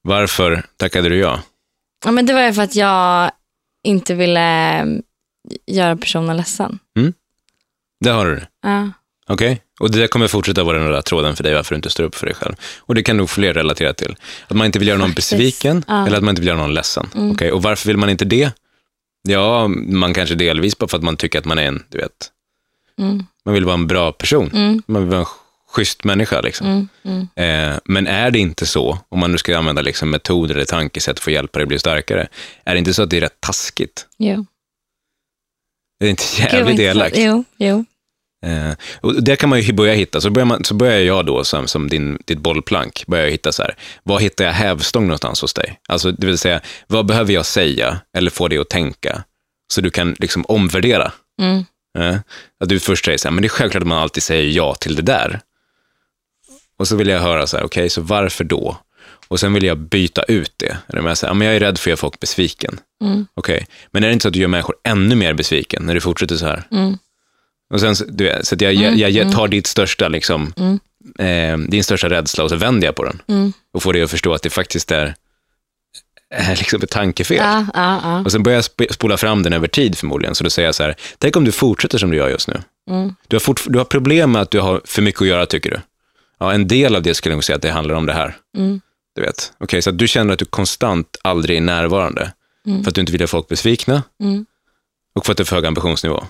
Varför 0.02 0.62
tackade 0.76 1.08
du 1.08 1.18
ja? 1.18 1.40
Ja, 2.04 2.10
men 2.10 2.26
det 2.26 2.32
var 2.32 2.42
ju 2.42 2.52
för 2.52 2.62
att 2.62 2.74
jag 2.76 3.30
inte 3.84 4.14
ville 4.14 4.78
eh, 4.80 4.86
göra 5.66 5.96
personen 5.96 6.36
ledsen. 6.36 6.78
Det 8.04 8.10
har 8.10 8.26
du. 8.26 8.40
Ja. 8.62 8.90
Okej. 9.28 9.62
Och 9.80 9.90
det 9.90 9.98
där 9.98 10.06
kommer 10.06 10.28
fortsätta 10.28 10.64
vara 10.64 10.78
den 10.78 10.86
röda 10.88 11.02
tråden 11.02 11.36
för 11.36 11.42
dig, 11.44 11.54
varför 11.54 11.74
du 11.74 11.76
inte 11.76 11.90
står 11.90 12.04
upp 12.04 12.14
för 12.14 12.26
dig 12.26 12.34
själv. 12.34 12.54
Och 12.78 12.94
det 12.94 13.02
kan 13.02 13.16
nog 13.16 13.30
fler 13.30 13.54
relatera 13.54 13.92
till. 13.94 14.16
Att 14.48 14.56
man 14.56 14.66
inte 14.66 14.78
vill 14.78 14.88
göra 14.88 14.98
någon 14.98 15.08
Faktiskt. 15.08 15.30
besviken, 15.30 15.84
Ja. 15.88 16.06
eller 16.06 16.16
att 16.16 16.22
man 16.22 16.32
inte 16.32 16.40
vill 16.42 16.48
göra 16.48 16.58
någon 16.58 16.74
ledsen. 16.74 17.08
Mm. 17.14 17.30
Okej, 17.30 17.52
Och 17.52 17.62
varför 17.62 17.86
vill 17.86 17.96
man 17.96 18.10
inte 18.10 18.24
det? 18.24 18.50
Ja, 19.28 19.68
man 19.68 20.14
kanske 20.14 20.34
delvis 20.34 20.78
bara 20.78 20.88
för 20.88 20.96
att 20.96 21.02
man 21.04 21.16
tycker 21.16 21.38
att 21.38 21.44
man 21.44 21.58
är 21.58 21.62
en, 21.62 21.82
du 21.88 21.98
vet, 21.98 22.30
Mm. 22.98 23.24
man 23.44 23.54
vill 23.54 23.64
vara 23.64 23.74
en 23.74 23.86
bra 23.86 24.12
person. 24.12 24.50
Mm. 24.54 24.82
Man 24.86 25.02
vill 25.02 25.10
vara 25.10 25.20
en 25.20 25.26
schysst 25.70 26.04
människa. 26.04 26.40
Liksom. 26.40 26.66
Mm. 26.66 26.88
Mm. 27.36 27.72
Eh, 27.74 27.78
men 27.84 28.06
är 28.06 28.30
det 28.30 28.38
inte 28.38 28.66
så, 28.66 28.98
om 29.08 29.20
man 29.20 29.32
nu 29.32 29.38
ska 29.38 29.58
använda 29.58 29.82
liksom 29.82 30.10
metoder 30.10 30.54
eller 30.54 30.64
tankesätt 30.64 31.20
för 31.20 31.30
att 31.30 31.34
hjälpa 31.34 31.58
dig 31.58 31.66
bli 31.66 31.78
starkare, 31.78 32.28
är 32.64 32.72
det 32.74 32.78
inte 32.78 32.94
så 32.94 33.02
att 33.02 33.10
det 33.10 33.16
är 33.16 33.20
rätt 33.20 33.40
taskigt? 33.40 34.06
Jo. 34.18 34.46
Det 36.00 36.06
är 36.06 36.10
inte 36.10 36.24
Gud, 36.36 36.44
vad 36.50 36.52
jävligt 36.52 36.80
elakt? 36.80 37.16
Jo, 37.18 37.44
jo. 37.56 37.84
Eh, 38.46 38.72
och 39.00 39.22
där 39.22 39.36
kan 39.36 39.48
man 39.48 39.60
ju 39.60 39.72
börja 39.72 39.94
hitta, 39.94 40.20
så 40.20 40.30
börjar, 40.30 40.46
man, 40.46 40.64
så 40.64 40.74
börjar 40.74 40.98
jag 40.98 41.26
då 41.26 41.44
som, 41.44 41.68
som 41.68 41.88
din, 41.88 42.18
ditt 42.24 42.38
bollplank, 42.38 43.04
börjar 43.06 43.24
jag 43.24 43.30
hitta 43.30 43.52
så 43.52 43.62
här, 43.62 43.74
var 44.02 44.20
hittar 44.20 44.44
jag 44.44 44.52
hävstång 44.52 45.02
någonstans 45.02 45.42
hos 45.42 45.54
dig? 45.54 45.80
Alltså, 45.88 46.12
det 46.12 46.26
vill 46.26 46.38
säga, 46.38 46.60
vad 46.86 47.06
behöver 47.06 47.32
jag 47.32 47.46
säga 47.46 48.00
eller 48.16 48.30
få 48.30 48.48
dig 48.48 48.58
att 48.58 48.68
tänka? 48.68 49.24
Så 49.72 49.80
du 49.80 49.90
kan 49.90 50.16
liksom 50.18 50.44
omvärdera. 50.48 51.12
Mm. 51.40 51.64
Eh, 51.98 52.20
att 52.60 52.68
du 52.68 52.80
först 52.80 53.04
säger 53.04 53.18
så 53.18 53.28
här, 53.28 53.32
men 53.32 53.42
det 53.42 53.46
är 53.46 53.50
självklart 53.50 53.82
att 53.82 53.88
man 53.88 53.98
alltid 53.98 54.22
säger 54.22 54.50
ja 54.50 54.74
till 54.74 54.94
det 54.94 55.02
där. 55.02 55.40
Och 56.78 56.88
så 56.88 56.96
vill 56.96 57.08
jag 57.08 57.20
höra 57.20 57.46
så 57.46 57.56
här, 57.56 57.64
okej, 57.64 57.90
så 57.90 58.00
varför 58.00 58.44
då? 58.44 58.76
Och 59.28 59.40
sen 59.40 59.52
vill 59.52 59.64
jag 59.64 59.78
byta 59.78 60.22
ut 60.22 60.52
det. 60.56 60.76
Eller 60.88 61.02
med 61.02 61.18
så 61.18 61.26
här, 61.26 61.34
men 61.34 61.46
jag 61.46 61.56
är 61.56 61.60
rädd 61.60 61.78
för 61.78 61.82
att 61.82 61.86
göra 61.86 61.96
folk 61.96 62.20
besviken. 62.20 62.80
Mm. 63.04 63.26
Okej, 63.34 63.66
men 63.90 64.04
är 64.04 64.06
det 64.06 64.12
inte 64.12 64.22
så 64.22 64.28
att 64.28 64.34
du 64.34 64.40
gör 64.40 64.48
människor 64.48 64.76
ännu 64.84 65.14
mer 65.14 65.34
besviken 65.34 65.82
när 65.82 65.94
du 65.94 66.00
fortsätter 66.00 66.36
så 66.36 66.46
här? 66.46 66.66
Mm. 66.70 66.98
Och 67.70 67.80
sen, 67.80 67.94
du 68.08 68.24
vet, 68.24 68.46
så 68.46 68.56
jag, 68.58 68.74
Mm, 68.74 68.98
jag, 68.98 69.10
jag 69.10 69.22
mm. 69.22 69.32
tar 69.34 69.48
ditt 69.48 69.66
största, 69.66 70.08
liksom, 70.08 70.52
Mm. 70.56 70.78
eh, 71.62 71.68
din 71.68 71.84
största 71.84 72.08
rädsla 72.10 72.44
och 72.44 72.50
så 72.50 72.56
vänder 72.56 72.86
jag 72.88 72.94
på 72.94 73.04
den. 73.04 73.22
Mm. 73.28 73.52
Och 73.72 73.82
får 73.82 73.92
dig 73.92 74.02
att 74.02 74.10
förstå 74.10 74.32
att 74.34 74.42
det 74.42 74.50
faktiskt 74.50 74.90
är, 74.90 75.14
är 76.34 76.56
liksom 76.56 76.82
ett 76.82 76.90
tankefel. 76.90 77.36
Ja, 77.36 77.66
ja, 77.74 78.00
ja. 78.02 78.20
Och 78.24 78.32
sen 78.32 78.42
börjar 78.42 78.56
jag 78.56 78.62
sp- 78.64 78.92
spola 78.92 79.16
fram 79.16 79.42
den 79.42 79.52
över 79.52 79.68
tid 79.68 79.98
förmodligen. 79.98 80.34
Så 80.34 80.44
då 80.44 80.50
säger 80.50 80.68
jag 80.68 80.74
så 80.74 80.82
här, 80.82 80.94
tänk 81.18 81.36
om 81.36 81.44
du 81.44 81.52
fortsätter 81.52 81.98
som 81.98 82.10
du 82.10 82.16
gör 82.16 82.28
just 82.28 82.48
nu. 82.48 82.62
Mm. 82.90 83.14
Du 83.28 83.36
har, 83.36 83.40
fort, 83.40 83.62
du 83.66 83.78
har 83.78 83.84
problem 83.84 84.32
med 84.32 84.42
att 84.42 84.50
du 84.50 84.60
har 84.60 84.80
för 84.84 85.02
mycket 85.02 85.22
att 85.22 85.28
göra, 85.28 85.46
tycker 85.46 85.70
du. 85.70 85.80
Ja, 86.38 86.52
en 86.52 86.68
del 86.68 86.96
av 86.96 87.02
det 87.02 87.14
skulle 87.14 87.32
jag 87.32 87.36
nog 87.36 87.44
säga 87.44 87.56
att 87.56 87.62
det 87.62 87.70
handlar 87.70 87.94
om 87.94 88.06
det 88.06 88.12
här. 88.12 88.36
Mm. 88.56 88.80
Du 89.14 89.22
vet. 89.22 89.52
Okej, 89.58 89.82
så 89.82 89.90
du 89.90 90.08
känner 90.08 90.32
att 90.32 90.38
du 90.38 90.44
konstant 90.44 91.16
aldrig 91.22 91.56
är 91.56 91.60
närvarande. 91.60 92.32
För 92.82 92.88
att 92.88 92.94
du 92.94 93.00
inte 93.00 93.12
vill 93.12 93.20
göra 93.20 93.28
folk 93.28 93.48
besvikna 93.48 94.02
och 95.14 95.26
för 95.26 95.32
att 95.32 95.36
du 95.36 95.40
har 95.40 95.46
för 95.46 95.56
hög 95.56 95.66
ambitionsnivå. 95.66 96.24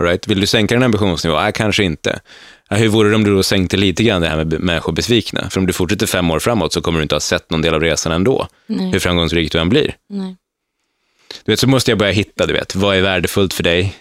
All 0.00 0.06
right? 0.06 0.26
Vill 0.28 0.40
du 0.40 0.46
sänka 0.46 0.74
din 0.74 0.82
ambitionsnivå? 0.82 1.36
Nej, 1.40 1.52
kanske 1.52 1.84
inte. 1.84 2.20
Hur 2.70 2.88
vore 2.88 3.08
det 3.08 3.14
om 3.14 3.24
du 3.24 3.34
då 3.34 3.42
sänkte 3.42 3.76
lite 3.76 4.02
grann 4.02 4.22
det 4.22 4.28
här 4.28 4.36
med 4.36 4.60
människor 4.60 4.92
besvikna? 4.92 5.50
För 5.50 5.60
om 5.60 5.66
du 5.66 5.72
fortsätter 5.72 6.06
fem 6.06 6.30
år 6.30 6.38
framåt 6.38 6.72
så 6.72 6.82
kommer 6.82 6.98
du 6.98 7.02
inte 7.02 7.14
ha 7.14 7.20
sett 7.20 7.50
någon 7.50 7.62
del 7.62 7.74
av 7.74 7.80
resan 7.80 8.12
ändå. 8.12 8.48
Nej. 8.66 8.90
Hur 8.90 8.98
framgångsrik 8.98 9.52
du 9.52 9.58
än 9.58 9.68
blir. 9.68 9.96
Nej. 10.08 10.36
Du 11.44 11.52
vet, 11.52 11.60
så 11.60 11.66
måste 11.68 11.90
jag 11.90 11.98
börja 11.98 12.12
hitta, 12.12 12.46
du 12.46 12.52
vet, 12.52 12.74
vad 12.74 12.96
är 12.96 13.02
värdefullt 13.02 13.54
för 13.54 13.62
dig? 13.62 13.96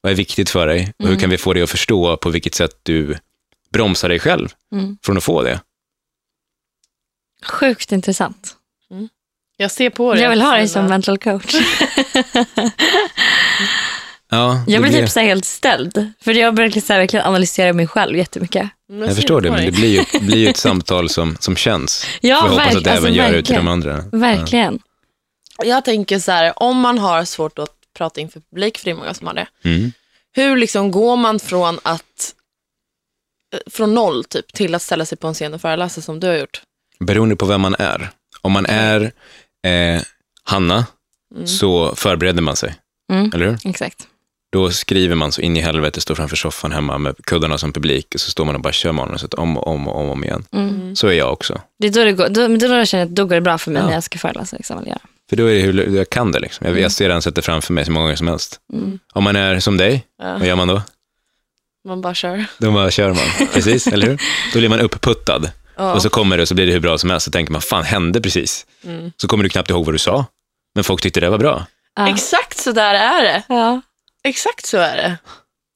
Vad 0.00 0.12
är 0.12 0.16
viktigt 0.16 0.50
för 0.50 0.66
dig? 0.66 0.80
Och 0.98 1.04
hur 1.04 1.08
Mm. 1.08 1.20
kan 1.20 1.30
vi 1.30 1.38
få 1.38 1.52
dig 1.52 1.62
att 1.62 1.70
förstå 1.70 2.16
på 2.16 2.30
vilket 2.30 2.54
sätt 2.54 2.72
du 2.82 3.16
bromsar 3.72 4.08
dig 4.08 4.18
själv 4.18 4.48
Mm. 4.72 4.98
från 5.02 5.16
att 5.16 5.24
få 5.24 5.42
det? 5.42 5.60
Sjukt 7.44 7.92
intressant. 7.92 8.56
Jag 9.56 9.70
ser 9.70 9.90
på 9.90 10.14
det. 10.14 10.20
Jag 10.20 10.30
vill 10.30 10.40
ha 10.40 10.56
dig 10.56 10.68
som 10.68 10.86
mental 10.86 11.18
coach. 11.18 11.54
Ja, 14.30 14.64
Jag 14.66 14.66
det 14.66 14.82
blir 14.82 14.90
blir- 14.90 15.00
typ 15.00 15.10
så 15.10 15.20
här 15.20 15.26
helt 15.26 15.44
ställd. 15.44 16.12
För 16.20 16.32
jag 16.32 16.54
börjar 16.54 16.70
så 16.70 16.92
här 16.92 17.00
verkligen 17.00 17.26
analysera 17.26 17.72
mig 17.72 17.86
själv 17.86 18.16
jättemycket. 18.16 18.70
Jag 18.88 19.08
ser 19.08 19.14
förstår 19.14 19.40
det, 19.40 19.50
men 19.50 19.64
det 19.64 19.72
blir 19.72 19.88
ju, 19.88 20.20
blir 20.26 20.38
ju 20.38 20.48
ett 20.48 20.56
samtal 20.56 21.08
som, 21.08 21.36
som 21.40 21.56
känns. 21.56 22.06
Ja, 22.20 22.28
jag 22.28 22.40
hoppas 22.42 22.76
att 22.76 22.84
det 22.84 22.90
även 22.90 23.04
alltså, 23.04 23.08
gör 23.14 23.32
ut 23.32 23.46
till 23.46 23.56
de 23.56 23.68
andra. 23.68 24.04
Verkligen. 24.12 24.78
Jag 25.64 25.84
tänker 25.84 26.18
så 26.18 26.32
här, 26.32 26.62
om 26.62 26.76
man 26.80 26.98
har 26.98 27.24
svårt 27.24 27.58
att 27.58 27.70
prata 27.96 28.20
inför 28.20 28.40
publik, 28.40 28.78
för 28.78 28.84
det 28.84 28.90
är 28.90 28.94
många 28.94 29.14
som 29.14 29.26
har 29.26 29.34
det. 29.34 29.46
Mm. 29.64 29.92
Hur 30.32 30.56
liksom 30.56 30.90
går 30.90 31.16
man 31.16 31.38
från 31.40 31.78
att 31.82 32.34
från 33.70 33.94
noll 33.94 34.24
typ 34.24 34.52
till 34.52 34.74
att 34.74 34.82
ställa 34.82 35.04
sig 35.04 35.18
på 35.18 35.28
en 35.28 35.34
scen 35.34 35.54
och 35.54 35.60
föreläsa 35.60 36.00
som 36.00 36.20
du 36.20 36.26
har 36.26 36.34
gjort? 36.34 36.62
Beroende 37.00 37.36
på 37.36 37.46
vem 37.46 37.60
man 37.60 37.76
är. 37.78 38.10
Om 38.40 38.52
man 38.52 38.66
är 38.66 39.12
eh, 39.66 40.02
Hanna, 40.44 40.86
så 41.44 41.94
förbereder 41.94 42.42
man 42.42 42.56
sig. 42.56 42.74
Mm. 43.12 43.30
Eller 43.34 43.46
hur? 43.46 43.58
Exakt. 43.64 44.06
Då 44.52 44.70
skriver 44.70 45.14
man 45.14 45.32
så 45.32 45.40
in 45.40 45.56
i 45.56 45.60
helvete, 45.60 46.00
står 46.00 46.14
framför 46.14 46.36
soffan 46.36 46.72
hemma 46.72 46.98
med 46.98 47.16
kuddarna 47.24 47.58
som 47.58 47.72
publik, 47.72 48.06
och 48.14 48.20
så 48.20 48.30
står 48.30 48.44
man 48.44 48.54
och 48.54 48.60
bara 48.60 48.72
kör 48.72 48.92
manuset 48.92 49.34
om 49.34 49.56
och 49.58 49.66
om 49.66 49.88
och 49.88 49.96
om, 50.00 50.06
och 50.06 50.12
om 50.12 50.24
igen. 50.24 50.44
Mm. 50.52 50.96
Så 50.96 51.06
är 51.06 51.12
jag 51.12 51.32
också. 51.32 51.60
Det 51.78 51.86
är 51.86 51.90
då 51.92 52.04
det 52.04 52.12
går, 52.12 52.28
då, 52.28 52.40
men 52.48 52.58
då 52.58 52.66
känner 52.84 53.02
jag 53.02 53.02
att 53.02 53.16
då 53.16 53.24
går 53.24 53.34
det 53.34 53.40
bra 53.40 53.58
för 53.58 53.70
mig 53.70 53.82
Ja. 53.82 53.86
när 53.86 53.94
jag 53.94 54.02
ska 54.04 54.18
föreläsa. 54.18 54.56
Liksom, 54.56 54.78
eller 54.78 54.88
göra. 54.88 55.00
För 55.30 55.36
då 55.36 55.46
är 55.46 55.54
det 55.54 55.60
hur 55.60 55.96
jag 55.96 56.10
kan 56.10 56.32
det. 56.32 56.40
Liksom. 56.40 56.66
Jag, 56.66 56.80
jag 56.80 56.92
ser 56.92 57.08
den 57.08 57.22
sätter 57.22 57.42
framför 57.42 57.72
mig 57.72 57.84
så 57.84 57.90
många 57.92 58.04
gånger 58.04 58.16
som 58.16 58.28
helst. 58.28 58.60
Mm. 58.72 58.98
Om 59.12 59.24
man 59.24 59.36
är 59.36 59.60
som 59.60 59.76
dig, 59.76 60.04
Ja, 60.22 60.32
vad 60.38 60.46
gör 60.46 60.56
man 60.56 60.68
då? 60.68 60.82
man 61.84 62.00
bara 62.00 62.14
kör. 62.14 62.44
Då 62.58 62.70
bara 62.70 62.90
kör 62.90 63.08
man. 63.08 63.48
Precis, 63.52 63.86
eller 63.86 64.06
hur? 64.06 64.20
Då 64.52 64.58
blir 64.58 64.68
man 64.68 64.80
uppputtad. 64.80 65.50
Ja. 65.76 65.94
Och 65.94 66.02
så 66.02 66.10
kommer 66.10 66.36
det 66.36 66.42
och 66.42 66.48
så 66.48 66.54
blir 66.54 66.66
det 66.66 66.72
hur 66.72 66.80
bra 66.80 66.98
som 66.98 67.10
helst. 67.10 67.24
Så 67.24 67.30
tänker 67.30 67.52
man, 67.52 67.62
fan 67.62 67.84
hände 67.84 68.20
precis? 68.20 68.66
Mm. 68.84 69.12
Så 69.16 69.28
kommer 69.28 69.44
du 69.44 69.50
knappt 69.50 69.70
ihåg 69.70 69.84
vad 69.84 69.94
du 69.94 69.98
sa. 69.98 70.24
Men 70.74 70.84
folk 70.84 71.02
tyckte 71.02 71.20
det 71.20 71.30
var 71.30 71.38
bra. 71.38 71.66
Ja. 71.96 72.08
Exakt 72.08 72.58
så 72.58 72.72
där 72.72 72.94
är 72.94 73.22
det. 73.22 73.42
Ja. 73.48 73.80
Exakt 74.22 74.66
så 74.66 74.78
är 74.78 74.96
det. 74.96 75.18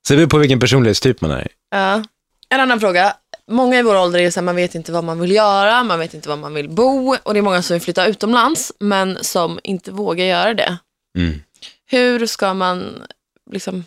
Så 0.09 0.12
det 0.12 0.16
beror 0.16 0.28
på 0.28 0.38
vilken 0.38 0.61
personlighetstyp 0.61 1.20
man 1.20 1.30
är. 1.30 1.49
Ja. 1.70 2.05
En 2.49 2.61
annan 2.61 2.80
fråga. 2.80 3.16
Många 3.47 3.78
i 3.78 3.82
vår 3.82 3.97
ålder 3.97 4.18
är 4.18 4.30
så 4.30 4.40
här, 4.40 4.45
man 4.45 4.57
vet 4.57 4.74
inte 4.74 4.92
vad 4.92 5.05
man 5.05 5.20
vill 5.20 5.30
göra, 5.30 5.82
man 5.84 5.99
vet 5.99 6.14
inte 6.14 6.28
var 6.28 6.36
man 6.36 6.55
vill 6.55 6.68
bo 6.68 7.16
och 7.22 7.34
det 7.34 7.40
är 7.40 7.42
många 7.42 7.62
som 7.62 7.74
vill 7.74 7.82
flytta 7.82 8.07
utomlands 8.07 8.72
men 8.78 9.18
som 9.24 9.61
inte 9.64 9.90
vågar 9.90 10.24
göra 10.24 10.55
det. 10.55 10.78
Mm. 11.18 11.42
Hur 11.86 12.26
ska 12.26 12.55
man 12.55 13.03
liksom 13.51 13.84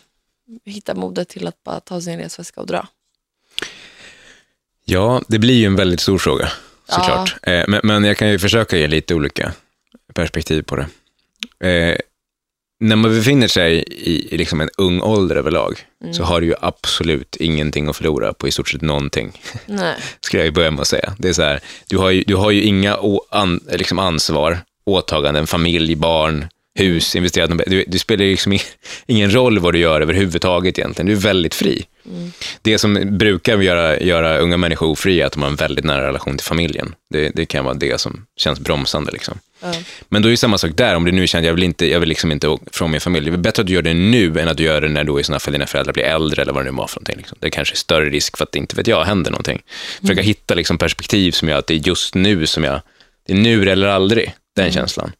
hitta 0.64 0.94
modet 0.94 1.28
till 1.28 1.46
att 1.46 1.62
bara 1.64 1.80
ta 1.80 2.00
sin 2.00 2.18
resväska 2.18 2.60
och 2.60 2.66
dra? 2.66 2.88
Ja, 4.84 5.22
det 5.28 5.38
blir 5.38 5.54
ju 5.54 5.66
en 5.66 5.76
väldigt 5.76 6.00
stor 6.00 6.18
fråga, 6.18 6.52
såklart. 6.88 7.36
Eh, 7.42 7.64
men, 7.68 7.80
men 7.84 8.04
jag 8.04 8.16
kan 8.16 8.28
ju 8.28 8.38
försöka 8.38 8.76
ge 8.76 8.88
lite 8.88 9.14
olika 9.14 9.52
perspektiv 10.14 10.62
på 10.62 10.76
det. 10.76 10.86
När 12.80 12.96
man 12.96 13.10
befinner 13.10 13.48
sig 13.48 13.84
i, 13.88 14.34
i 14.34 14.38
liksom 14.38 14.60
en 14.60 14.68
ung 14.78 15.02
ålder 15.02 15.36
överlag, 15.36 15.78
så 16.12 16.24
har 16.24 16.40
du 16.40 16.46
ju 16.46 16.54
absolut 16.60 17.36
ingenting 17.36 17.88
att 17.88 17.96
förlora 17.96 18.32
på 18.32 18.48
i 18.48 18.50
stort 18.50 18.68
sett 18.68 18.82
någonting. 18.82 19.32
Nej. 19.66 19.94
skulle 20.20 20.44
jag 20.44 20.54
börja 20.54 20.70
med 20.70 20.80
att 20.80 20.88
säga. 20.88 21.14
Det 21.18 21.28
är 21.28 21.32
så 21.32 21.42
här, 21.42 21.60
du 21.88 21.98
har 21.98 22.10
ju, 22.10 22.24
du 22.26 22.36
har 22.36 22.50
ju 22.50 22.62
inga 22.62 22.96
å, 22.96 23.24
an, 23.30 23.60
liksom 23.72 23.98
ansvar, 23.98 24.58
åtaganden, 24.84 25.46
familj, 25.46 25.96
barn, 25.96 26.46
hus, 26.74 27.16
investerat. 27.16 27.50
Du, 27.66 27.84
du 27.86 27.98
spelar 27.98 28.24
liksom 28.24 28.58
ingen 29.06 29.34
roll 29.34 29.58
vad 29.58 29.74
du 29.74 29.78
gör 29.78 30.00
överhuvudtaget 30.00 30.78
egentligen. 30.78 31.06
Du 31.06 31.12
är 31.12 31.16
väldigt 31.16 31.54
fri. 31.54 31.84
Det 32.62 32.78
som 32.78 33.18
brukar 33.18 33.58
göra, 33.58 34.00
göra 34.00 34.38
unga 34.38 34.56
människor 34.56 34.86
ofria 34.86 35.22
är 35.22 35.26
att 35.26 35.32
de 35.32 35.42
har 35.42 35.48
en 35.48 35.56
väldigt 35.56 35.84
nära 35.84 36.08
relation 36.08 36.36
till 36.36 36.46
familjen. 36.46 36.94
Det, 37.10 37.28
det 37.34 37.46
kan 37.46 37.64
vara 37.64 37.74
det 37.74 38.00
som 38.00 38.26
känns 38.36 38.60
bromsande. 38.60 39.12
Liksom. 39.12 39.38
Ja. 39.62 39.72
Men 40.08 40.22
då 40.22 40.28
är 40.28 40.30
det 40.30 40.36
samma 40.36 40.58
sak 40.58 40.70
där, 40.74 40.94
om 40.94 41.04
du 41.04 41.12
nu 41.12 41.26
känner 41.26 41.46
jag 41.46 41.54
vill 41.54 41.64
inte, 41.64 41.86
jag 41.86 42.00
vill 42.00 42.08
liksom 42.08 42.32
inte 42.32 42.58
från 42.72 42.90
min 42.90 43.00
familj. 43.00 43.30
Det 43.30 43.36
är 43.36 43.38
bättre 43.38 43.60
att 43.60 43.66
du 43.66 43.72
gör 43.72 43.82
det 43.82 43.94
nu 43.94 44.40
än 44.40 44.48
att 44.48 44.56
du 44.56 44.62
gör 44.62 44.80
det 44.80 44.88
när 44.88 45.04
då 45.04 45.20
i 45.20 45.24
sådana 45.24 45.40
fall 45.40 45.52
dina 45.52 45.66
föräldrar 45.66 45.92
blir 45.92 46.04
äldre 46.04 46.42
eller 46.42 46.52
vad 46.52 46.64
det 46.64 46.70
nu 46.70 46.76
var 46.76 46.86
för 46.86 46.96
någonting. 46.96 47.16
Liksom. 47.16 47.38
Det 47.40 47.46
är 47.46 47.50
kanske 47.50 47.74
är 47.74 47.76
större 47.76 48.10
risk 48.10 48.36
för 48.36 48.44
att 48.44 48.52
det 48.52 48.58
inte 48.58 48.76
vet 48.76 48.86
jag, 48.86 49.04
händer 49.04 49.30
någonting. 49.30 49.62
Försöka 50.00 50.22
hitta 50.22 50.54
liksom 50.54 50.78
perspektiv 50.78 51.32
som 51.32 51.48
gör 51.48 51.58
att 51.58 51.66
det 51.66 51.74
är 51.74 51.88
just 51.88 52.14
nu 52.14 52.46
som 52.46 52.64
jag, 52.64 52.80
det 53.26 53.32
är 53.32 53.36
nu 53.36 53.70
eller 53.70 53.88
aldrig, 53.88 54.34
den 54.56 54.72
känslan. 54.72 55.12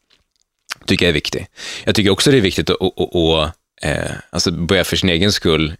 Tycker 0.89 1.05
jag 1.05 1.09
är 1.09 1.13
viktig. 1.13 1.47
Jag 1.83 1.95
tycker 1.95 2.09
också 2.09 2.31
det 2.31 2.37
är 2.37 2.41
viktigt 2.41 2.69
att, 2.69 2.81
att, 2.81 3.15
att, 3.15 3.55
eh, 3.81 4.11
alltså 4.29 4.51
börja 4.51 4.83
för 4.83 4.95
sin 4.95 5.09
egen 5.09 5.31
skull, 5.31 5.73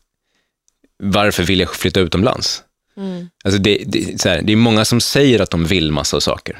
varför 1.03 1.43
vill 1.43 1.59
jag 1.59 1.75
flytta 1.75 1.99
utomlands? 1.99 2.63
Mm. 2.97 3.29
Alltså 3.43 3.61
det, 3.61 3.83
det, 3.87 4.25
här, 4.25 4.41
det 4.41 4.51
är 4.53 4.57
många 4.57 4.85
som 4.85 5.01
säger 5.01 5.39
att 5.39 5.49
de 5.49 5.65
vill 5.65 5.91
massa 5.91 6.21
saker. 6.21 6.57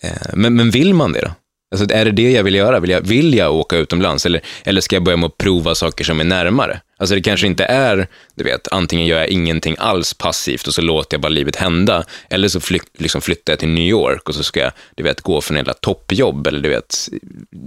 Eh, 0.00 0.10
Men, 0.32 0.56
men 0.56 0.70
vill 0.70 0.94
man 0.94 1.12
det 1.12 1.20
då? 1.20 1.30
Alltså, 1.74 1.94
är 1.94 2.04
det 2.04 2.10
det 2.10 2.30
jag 2.30 2.44
vill 2.44 2.54
göra? 2.54 2.80
Vill 2.80 2.90
jag, 2.90 3.00
vill 3.00 3.34
jag 3.34 3.54
åka 3.54 3.76
utomlands? 3.76 4.26
Eller, 4.26 4.40
eller 4.64 4.80
ska 4.80 4.96
jag 4.96 5.02
börja 5.02 5.16
med 5.16 5.26
att 5.26 5.38
prova 5.38 5.74
saker 5.74 6.04
som 6.04 6.20
är 6.20 6.24
närmare? 6.24 6.80
Alltså 7.02 7.14
det 7.14 7.20
kanske 7.20 7.46
inte 7.46 7.64
är, 7.64 8.06
du 8.34 8.44
vet, 8.44 8.68
antingen 8.68 9.06
gör 9.06 9.18
jag 9.18 9.28
ingenting 9.28 9.76
alls 9.78 10.14
passivt 10.14 10.66
och 10.66 10.74
så 10.74 10.82
låter 10.82 11.14
jag 11.14 11.20
bara 11.20 11.28
livet 11.28 11.56
hända. 11.56 12.04
Eller 12.30 12.48
så 12.48 12.60
fly, 12.60 12.78
liksom 12.98 13.20
flyttar 13.20 13.52
jag 13.52 13.60
till 13.60 13.68
New 13.68 13.84
York 13.84 14.28
och 14.28 14.34
så 14.34 14.42
ska 14.42 14.60
jag, 14.60 14.72
du 14.94 15.02
vet, 15.02 15.20
gå 15.20 15.40
för 15.40 15.52
en 15.52 15.56
jävla 15.56 15.74
toppjobb. 15.74 16.46
Eller 16.46 16.60
du 16.60 16.68
vet, 16.68 17.08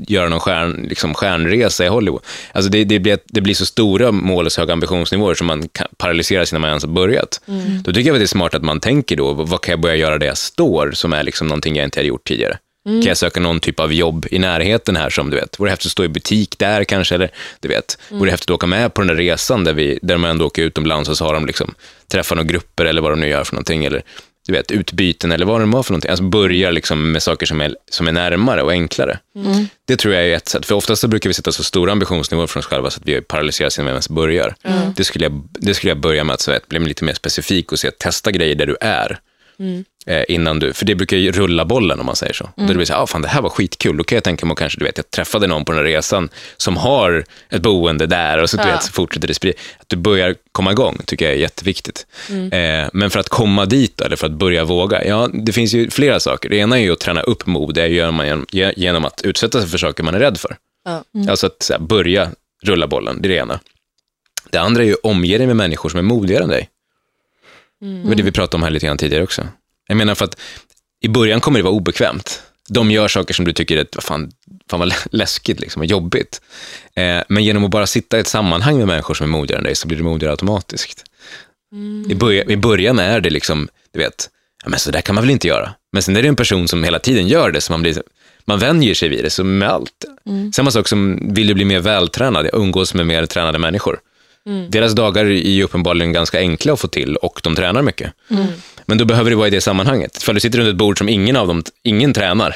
göra 0.07 0.29
någon 0.29 0.39
stjärn, 0.39 0.85
liksom 0.89 1.13
stjärnresa 1.13 1.85
i 1.85 1.87
Hollywood. 1.87 2.21
Alltså 2.51 2.71
det, 2.71 2.83
det, 2.83 2.99
blir, 2.99 3.17
det 3.25 3.41
blir 3.41 3.53
så 3.53 3.65
stora 3.65 4.11
mål 4.11 4.45
och 4.45 4.51
så 4.51 4.61
höga 4.61 4.73
ambitionsnivåer 4.73 5.35
som 5.35 5.47
man 5.47 5.69
paralyseras 5.97 6.51
innan 6.51 6.61
man 6.61 6.69
ens 6.69 6.83
har 6.83 6.91
börjat. 6.91 7.41
Då 7.83 7.93
tycker 7.93 8.09
jag 8.09 8.15
att 8.15 8.19
det 8.19 8.25
är 8.25 8.27
smart 8.27 8.53
att 8.53 8.63
man 8.63 8.79
tänker 8.79 9.15
då, 9.15 9.33
vad 9.33 9.61
kan 9.61 9.71
jag 9.71 9.79
börja 9.79 9.95
göra 9.95 10.17
där 10.17 10.27
jag 10.27 10.37
står, 10.37 10.91
som 10.91 11.13
är 11.13 11.23
liksom 11.23 11.47
någonting 11.47 11.75
jag 11.75 11.83
inte 11.83 11.99
har 11.99 12.05
gjort 12.05 12.27
tidigare. 12.27 12.57
Kan 12.85 13.03
jag 13.03 13.17
söka 13.17 13.39
någon 13.39 13.59
typ 13.59 13.79
av 13.79 13.93
jobb 13.93 14.25
i 14.31 14.39
närheten 14.39 14.95
här 14.95 15.09
som 15.09 15.29
du 15.29 15.37
vet, 15.37 15.59
vore 15.59 15.69
häftigt 15.69 15.85
att 15.85 15.91
stå 15.91 16.03
i 16.03 16.07
butik 16.07 16.59
där 16.59 16.83
kanske, 16.83 17.15
eller 17.15 17.31
du 17.59 17.67
vet, 17.67 17.97
vore 18.09 18.31
häftigt 18.31 18.49
att 18.49 18.55
åka 18.55 18.67
med 18.67 18.93
på 18.93 19.01
den 19.01 19.07
där 19.07 19.15
resan 19.15 19.63
där, 19.63 19.73
vi, 19.73 19.99
där 20.01 20.17
man 20.17 20.29
ändå 20.29 20.45
åker 20.45 20.63
utomlands 20.63 21.09
och 21.09 21.17
så 21.17 21.25
har 21.25 21.33
de 21.33 21.45
liksom, 21.45 21.73
träffar 22.07 22.35
några 22.35 22.47
grupper 22.47 22.85
eller 22.85 23.01
vad 23.01 23.11
de 23.11 23.19
nu 23.19 23.27
gör 23.27 23.43
för 23.43 23.53
någonting, 23.53 23.85
eller 23.85 24.03
du 24.47 24.53
vet, 24.53 24.71
utbyten 24.71 25.31
eller 25.31 25.45
vad 25.45 25.61
de 25.61 25.73
har 25.73 25.83
för 25.83 25.91
någonting. 25.91 26.11
Alltså 26.11 26.23
börjar 26.23 26.71
liksom 26.71 27.11
med 27.11 27.23
saker 27.23 27.45
som 27.45 27.61
är, 27.61 27.75
som 27.91 28.07
är 28.07 28.11
närmare 28.11 28.61
och 28.63 28.71
enklare. 28.71 29.19
Det 29.85 29.97
tror 29.97 30.13
jag 30.13 30.23
är 30.23 30.35
ett 30.35 30.47
sätt, 30.47 30.65
för 30.65 30.75
oftast 30.75 31.01
så 31.01 31.07
brukar 31.07 31.29
vi 31.29 31.33
sätta 31.33 31.51
så 31.51 31.63
stora 31.63 31.91
ambitionsnivåer 31.91 32.47
för 32.47 32.59
oss 32.59 32.65
själva 32.65 32.89
så 32.89 32.99
att 32.99 33.07
vi 33.07 33.21
paralyseras 33.21 33.77
innan 33.77 33.85
vi 33.85 33.91
ens 33.91 34.09
börjar. 34.09 34.55
Det, 34.95 35.03
skulle 35.03 35.25
jag, 35.25 35.47
det 35.51 35.73
skulle 35.73 35.91
jag 35.91 35.99
börja 35.99 36.23
med 36.23 36.33
att 36.33 36.41
så 36.41 36.51
vet, 36.51 36.67
bli 36.67 36.79
lite 36.79 37.03
mer 37.03 37.13
specifik 37.13 37.71
och 37.71 37.79
se, 37.79 37.91
testa 37.91 38.31
grejer 38.31 38.55
där 38.55 38.65
du 38.65 38.77
är. 38.81 39.19
Eh, 39.59 39.81
innan 40.27 40.59
du, 40.59 40.73
för 40.73 40.85
det 40.85 40.95
brukar 40.95 41.17
ju 41.17 41.31
rulla 41.31 41.65
bollen 41.65 41.99
om 41.99 42.05
man 42.05 42.15
säger 42.15 42.33
så. 42.33 42.49
Då 42.55 42.65
det 42.65 42.73
blir 42.73 42.85
så 42.85 42.93
här, 42.93 43.01
ah, 43.01 43.07
fan 43.07 43.21
det 43.21 43.27
här 43.27 43.41
var 43.41 43.49
skitkul, 43.49 43.97
då 43.97 44.03
kan 44.03 44.15
jag 44.15 44.23
tänka 44.23 44.45
mig 44.45 44.51
att 44.53 44.59
kanske, 44.59 44.79
du 44.79 44.85
vet, 44.85 44.97
jag 44.97 45.11
träffade 45.11 45.47
någon 45.47 45.65
på 45.65 45.71
den 45.71 45.79
här 45.79 45.85
resan 45.85 46.29
som 46.57 46.77
har 46.77 47.25
ett 47.49 47.61
boende 47.61 48.05
där 48.05 48.37
och 48.41 48.49
så, 48.49 48.57
du 48.57 48.63
Ja. 48.63 48.71
vet, 48.71 48.83
så 48.83 48.91
fortsätter 48.91 49.27
det 49.27 49.33
sprida. 49.33 49.57
Att 49.79 49.89
du 49.89 49.95
börjar 49.95 50.35
komma 50.51 50.71
igång 50.71 50.97
tycker 51.05 51.25
jag 51.25 51.33
är 51.33 51.39
jätteviktigt. 51.39 52.05
Eh, 52.51 52.89
men 52.93 53.09
för 53.09 53.19
att 53.19 53.29
komma 53.29 53.65
dit 53.65 54.01
eller 54.01 54.15
för 54.15 54.25
att 54.25 54.33
börja 54.33 54.63
våga, 54.63 55.05
ja 55.05 55.29
det 55.33 55.53
finns 55.53 55.73
ju 55.73 55.89
flera 55.89 56.19
saker. 56.19 56.49
Det 56.49 56.55
ena 56.57 56.77
är 56.79 56.83
ju 56.83 56.91
att 56.93 56.99
träna 56.99 57.21
upp 57.21 57.45
mod, 57.45 57.75
det 57.75 57.87
gör 57.87 58.11
man 58.11 58.25
genom, 58.27 58.45
genom 58.75 59.05
att 59.05 59.21
utsätta 59.21 59.61
sig 59.61 59.69
för 59.69 59.77
saker 59.77 60.03
man 60.03 60.15
är 60.15 60.19
rädd 60.19 60.37
för. 60.39 60.55
Ja. 60.85 61.03
Alltså 61.29 61.47
att 61.47 61.63
så 61.63 61.73
här, 61.73 61.79
börja 61.79 62.29
rulla 62.63 62.87
bollen, 62.87 63.21
det 63.21 63.27
är 63.27 63.29
det 63.29 63.35
ena. 63.35 63.59
Det 64.49 64.57
andra 64.57 64.81
är 64.83 64.87
ju 64.87 64.93
att 64.93 64.99
omge 65.03 65.37
dig 65.37 65.47
med 65.47 65.55
människor 65.55 65.89
som 65.89 65.97
är 65.97 66.03
modigare 66.03 66.43
än 66.43 66.49
dig. 66.49 66.69
Det 67.81 68.07
var 68.07 68.15
det 68.15 68.23
vi 68.23 68.31
pratade 68.31 68.55
om 68.57 68.63
här 68.63 68.69
lite 68.69 68.85
grann 68.85 68.97
tidigare 68.97 69.23
också. 69.23 69.47
Jag 69.87 69.97
menar 69.97 70.15
för 70.15 70.25
att 70.25 70.39
i 71.01 71.07
början 71.07 71.41
kommer 71.41 71.59
det 71.59 71.63
vara 71.63 71.73
obekvämt. 71.73 72.41
De 72.69 72.91
gör 72.91 73.07
saker 73.07 73.33
som 73.33 73.45
du 73.45 73.53
tycker 73.53 73.77
är 73.77 73.87
vad 73.95 74.03
fan, 74.03 74.31
fan 74.69 74.79
vad 74.79 74.89
lä- 74.89 74.95
läskigt 75.11 75.59
liksom, 75.59 75.79
och 75.81 75.85
jobbigt. 75.85 76.41
Eh, 76.95 77.21
men 77.29 77.43
genom 77.43 77.63
att 77.65 77.71
bara 77.71 77.87
sitta 77.87 78.17
i 78.17 78.19
ett 78.19 78.27
sammanhang 78.27 78.77
med 78.77 78.87
människor 78.87 79.13
som 79.13 79.23
är 79.23 79.27
modigare 79.31 79.57
än 79.59 79.63
dig 79.63 79.75
så 79.75 79.87
blir 79.87 79.97
du 79.97 80.03
modigare 80.03 80.31
automatiskt. 80.33 81.03
I, 82.09 82.15
början, 82.15 82.51
I 82.51 82.57
början 82.57 82.99
är 82.99 83.19
det 83.19 83.29
liksom, 83.29 83.67
du 83.93 83.99
vet, 83.99 84.29
ja, 84.63 84.69
men 84.69 84.79
så 84.79 84.91
där 84.91 85.01
kan 85.01 85.15
man 85.15 85.23
väl 85.23 85.31
inte 85.31 85.47
göra. 85.47 85.73
Men 85.93 86.03
sen 86.03 86.15
är 86.17 86.21
det 86.21 86.27
en 86.27 86.35
person 86.35 86.67
som 86.67 86.83
hela 86.83 86.99
tiden 86.99 87.27
gör 87.27 87.51
det, 87.51 87.61
så 87.61 87.71
man, 87.73 87.81
blir, 87.81 88.01
man 88.45 88.59
vänjer 88.59 88.93
sig 88.93 89.09
vid 89.09 89.23
det, 89.23 89.29
som 89.29 89.57
med 89.57 89.69
allt. 89.69 90.05
Samma 90.53 90.71
sak 90.71 90.87
som 90.87 91.19
vill 91.33 91.47
du 91.47 91.53
bli 91.53 91.65
mer 91.65 91.79
vältränad, 91.79 92.49
umgås 92.53 92.93
med 92.93 93.05
mer 93.07 93.25
tränade 93.25 93.59
människor. 93.59 93.99
Deras 94.69 94.93
dagar 94.93 95.25
är 95.25 95.29
ju 95.31 95.63
uppenbarligen 95.63 96.13
ganska 96.13 96.39
enkla 96.39 96.73
att 96.73 96.79
få 96.79 96.87
till 96.87 97.15
och 97.15 97.39
de 97.43 97.55
tränar 97.55 97.81
mycket. 97.81 98.13
Men 98.85 98.97
då 98.97 99.05
behöver 99.05 99.29
det 99.29 99.35
vara 99.35 99.47
i 99.47 99.51
det 99.51 99.61
sammanhanget. 99.61 100.23
För 100.23 100.33
du 100.33 100.39
sitter 100.39 100.59
runt 100.59 100.69
ett 100.69 100.75
bord 100.75 100.97
som 100.97 101.09
ingen 101.09 101.35
av 101.35 101.47
dem, 101.47 101.63
ingen 101.83 102.13
tränar, 102.13 102.55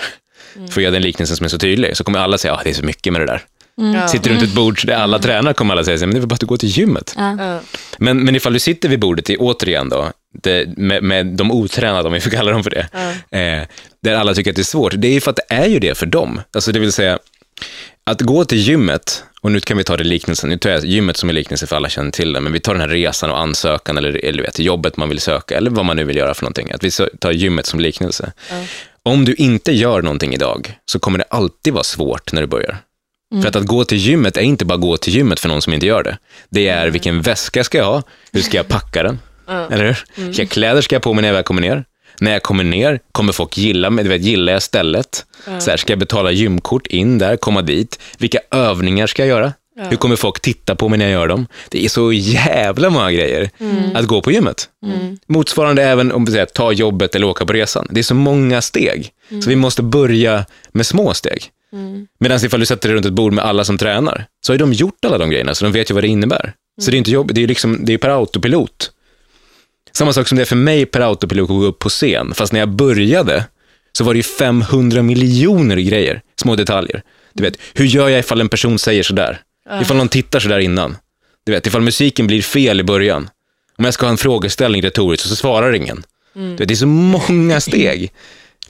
för 0.54 0.82
att 0.82 0.84
göra 0.84 0.92
den 0.92 1.02
liknelsen 1.02 1.38
som 1.38 1.46
är 1.46 1.50
så 1.50 1.58
tydlig, 1.58 1.98
så 1.98 2.04
kommer 2.04 2.20
alla 2.20 2.38
säga 2.38 2.54
att 2.54 2.64
det 2.64 2.70
är 2.70 2.74
så 2.74 2.86
mycket 2.86 3.14
med 3.14 3.22
det 3.22 3.26
där. 3.26 3.42
Ja. 3.94 4.08
Sitter 4.08 4.30
du 4.30 4.36
runt 4.36 4.44
ett 4.44 4.56
bord 4.56 4.86
där 4.86 4.96
alla 4.96 5.20
tränar 5.20 5.54
kommer 5.54 5.74
alla 5.74 5.84
säga 5.84 5.98
men 6.00 6.10
det 6.10 6.18
är 6.18 6.20
väl 6.20 6.28
bara 6.28 6.34
att 6.34 6.40
du 6.40 6.46
går 6.46 6.58
till 6.58 6.70
gymmet. 6.70 7.14
Ja. 7.18 7.60
Men, 7.98 8.24
men 8.24 8.36
ifall 8.36 8.54
du 8.54 8.60
sitter 8.60 8.90
vid 8.90 9.00
bordet, 9.00 9.30
i, 9.30 9.38
återigen 9.38 9.90
då, 9.90 10.12
det, 10.44 10.78
med, 10.78 11.04
med 11.04 11.26
de 11.26 11.52
otränade, 11.52 12.08
om 12.08 12.14
vi 12.14 12.20
får 12.20 12.32
kalla 12.32 12.52
dem 12.52 12.64
för 12.64 12.70
det, 12.70 12.88
eh, 13.38 13.68
där 14.04 14.16
alla 14.16 14.34
tycker 14.34 14.50
att 14.50 14.56
det 14.56 14.62
är 14.62 14.64
svårt, 14.64 14.94
det 14.96 15.08
är 15.08 15.12
ju 15.12 15.22
för 15.22 15.32
att 15.32 15.36
det 15.48 15.56
är 15.56 15.68
ju 15.68 15.80
det 15.80 15.98
för 15.98 16.06
dem. 16.06 16.42
Alltså 16.54 16.72
det 16.72 16.80
vill 16.80 16.92
säga, 16.92 17.20
att 18.10 18.22
gå 18.22 18.46
till 18.46 18.58
gymmet, 18.58 19.24
och 19.42 19.52
nu 19.52 19.60
kan 19.60 19.78
vi 19.78 19.84
ta 19.84 19.98
det 19.98 20.04
liknelsen, 20.04 20.50
nu 20.50 20.58
tar 20.58 20.70
jag 20.70 20.86
gymmet 20.86 21.18
som 21.18 21.30
är 21.30 21.34
liknelse 21.34 21.68
för 21.68 21.76
alla 21.76 21.90
känner 21.90 22.12
till 22.12 22.34
det, 22.34 22.40
men 22.40 22.54
vi 22.54 22.60
tar 22.60 22.74
den 22.74 22.82
här 22.82 22.88
resan 22.88 23.32
och 23.32 23.40
ansökan 23.40 23.98
eller, 23.98 24.26
eller 24.26 24.44
vet, 24.44 24.60
jobbet 24.60 24.98
man 24.98 25.10
vill 25.10 25.20
söka, 25.20 25.58
eller 25.58 25.72
vad 25.72 25.86
man 25.86 25.96
nu 25.96 26.04
vill 26.04 26.18
göra 26.18 26.34
för 26.34 26.44
någonting, 26.44 26.72
att 26.72 26.84
vi 26.84 26.92
tar 27.20 27.32
gymmet 27.32 27.66
som 27.66 27.80
liknelse. 27.80 28.32
Om 29.04 29.26
du 29.26 29.34
inte 29.34 29.72
gör 29.72 30.02
någonting 30.02 30.34
idag, 30.34 30.74
så 30.86 31.00
kommer 31.00 31.20
det 31.20 31.26
alltid 31.30 31.74
vara 31.74 31.84
svårt 31.84 32.34
när 32.34 32.42
du 32.42 32.48
börjar. 32.48 32.78
För 33.42 33.50
att, 33.50 33.56
att 33.56 33.66
gå 33.66 33.86
till 33.86 33.98
gymmet 33.98 34.38
är 34.38 34.42
inte 34.42 34.66
bara 34.66 34.78
gå 34.78 34.98
till 34.98 35.16
gymmet 35.16 35.40
för 35.40 35.50
någon 35.50 35.62
som 35.62 35.74
inte 35.74 35.86
gör 35.86 36.04
det. 36.04 36.18
Det 36.50 36.68
är 36.68 36.88
vilken 36.88 37.22
väska 37.22 37.64
ska 37.64 37.78
jag 37.78 37.86
ha? 37.86 38.04
Hur 38.32 38.42
ska 38.42 38.58
jag 38.58 38.68
packa 38.68 39.04
den? 39.04 39.20
Eller 39.72 39.86
hur? 39.86 40.26
Vilka 40.26 40.46
kläder 40.46 40.82
ska 40.82 40.96
jag 40.96 41.04
på 41.04 41.14
mig 41.14 41.22
när 41.22 41.30
jag 41.30 41.34
väl 41.34 41.44
kommer 41.44 41.62
ner? 41.62 41.86
När 42.22 42.32
jag 42.32 42.44
kommer 42.44 42.64
ner, 42.64 43.00
kommer 43.12 43.34
folk 43.34 43.58
gilla 43.58 43.90
mig? 43.90 44.04
Du 44.04 44.10
vet, 44.10 44.22
gillar 44.22 44.54
jag 44.54 44.62
stället? 44.62 45.26
Så 45.60 45.70
här, 45.70 45.78
ska 45.78 45.92
jag 45.92 46.00
betala 46.00 46.32
gymkort 46.32 46.88
in 46.88 47.18
där, 47.18 47.38
komma 47.38 47.62
dit? 47.62 48.00
Vilka 48.18 48.40
övningar 48.52 49.08
ska 49.08 49.22
jag 49.22 49.30
göra? 49.30 49.54
Hur 49.90 49.98
kommer 49.98 50.16
folk 50.16 50.40
titta 50.40 50.76
på 50.76 50.90
mig 50.90 51.00
när 51.00 51.06
jag 51.06 51.14
gör 51.14 51.28
dem? 51.28 51.48
Det 51.70 51.86
är 51.86 51.90
så 51.90 52.14
jävla 52.14 52.90
många 52.90 53.12
grejer 53.12 53.50
att 53.94 54.06
gå 54.06 54.22
på 54.22 54.32
gymmet. 54.32 54.70
Motsvarande 55.28 55.84
även 55.84 56.12
om 56.12 56.26
vi 56.26 56.32
säger, 56.32 56.46
ta 56.46 56.72
jobbet 56.72 57.16
eller 57.16 57.28
åka 57.28 57.46
på 57.46 57.54
resan. 57.54 57.88
Det 57.90 58.00
är 58.00 58.04
så 58.04 58.16
många 58.16 58.62
steg. 58.62 59.10
Så 59.44 59.50
vi 59.50 59.56
måste 59.56 59.82
börja 59.84 60.46
med 60.72 60.86
små 60.86 61.14
steg. 61.14 61.44
Medan 62.20 62.46
ifall 62.46 62.60
du 62.60 62.66
sätter 62.66 62.90
dig 62.90 62.96
runt 62.96 63.06
ett 63.06 63.14
bord 63.14 63.34
med 63.34 63.46
alla 63.46 63.64
som 63.64 63.78
tränar, 63.78 64.26
så 64.46 64.54
har 64.54 64.58
de 64.58 64.74
gjort 64.74 65.06
alla 65.06 65.18
de 65.18 65.30
grejerna, 65.30 65.56
så 65.56 65.66
de 65.66 65.72
vet 65.72 65.90
ju 65.92 65.94
vad 65.94 66.04
det 66.04 66.08
innebär. 66.08 66.54
Så 66.82 66.92
det 66.92 66.98
är 66.98 67.00
inte 67.00 67.12
jobbigt, 67.12 67.36
det 67.36 67.44
är, 67.44 67.48
liksom, 67.48 67.86
det 67.86 67.94
är 67.94 67.98
per 67.98 68.10
autopilot. 68.10 68.92
Samma 69.92 70.14
sak 70.14 70.28
som 70.28 70.36
det 70.36 70.42
är 70.42 70.46
för 70.46 70.56
mig 70.56 70.86
per 70.86 71.00
autopilot 71.00 71.50
att 71.50 71.56
gå 71.56 71.64
upp 71.66 71.80
på 71.80 71.90
scen, 71.90 72.34
fast 72.34 72.54
när 72.54 72.60
jag 72.60 72.70
började 72.70 73.46
så 73.92 74.04
var 74.04 74.14
det 74.14 74.18
ju 74.18 74.24
500 74.24 75.02
miljoner 75.02 75.78
grejer, 75.78 76.22
små 76.42 76.56
detaljer. 76.56 77.02
Du 77.34 77.44
vet, 77.44 77.58
hur 77.74 77.86
gör 77.86 78.10
jag 78.10 78.20
ifall 78.20 78.42
en 78.42 78.50
person 78.50 78.80
säger 78.80 79.04
sådär? 79.04 79.42
Ifall 79.82 79.98
någon 79.98 80.10
tittar 80.10 80.40
sådär 80.40 80.60
innan? 80.60 80.98
Du 81.46 81.52
vet, 81.52 81.68
ifall 81.68 81.82
musiken 81.82 82.28
blir 82.28 82.42
fel 82.42 82.80
i 82.80 82.84
början. 82.84 83.30
Om 83.78 83.86
jag 83.86 83.94
ska 83.94 84.06
ha 84.06 84.12
en 84.12 84.18
frågeställning 84.18 84.82
retoriskt 84.82 85.28
så 85.28 85.36
svarar 85.36 85.74
ingen. 85.74 86.04
Du 86.34 86.56
vet, 86.56 86.68
det 86.68 86.74
är 86.74 86.76
så 86.76 86.88
många 86.88 87.60
steg. 87.62 88.12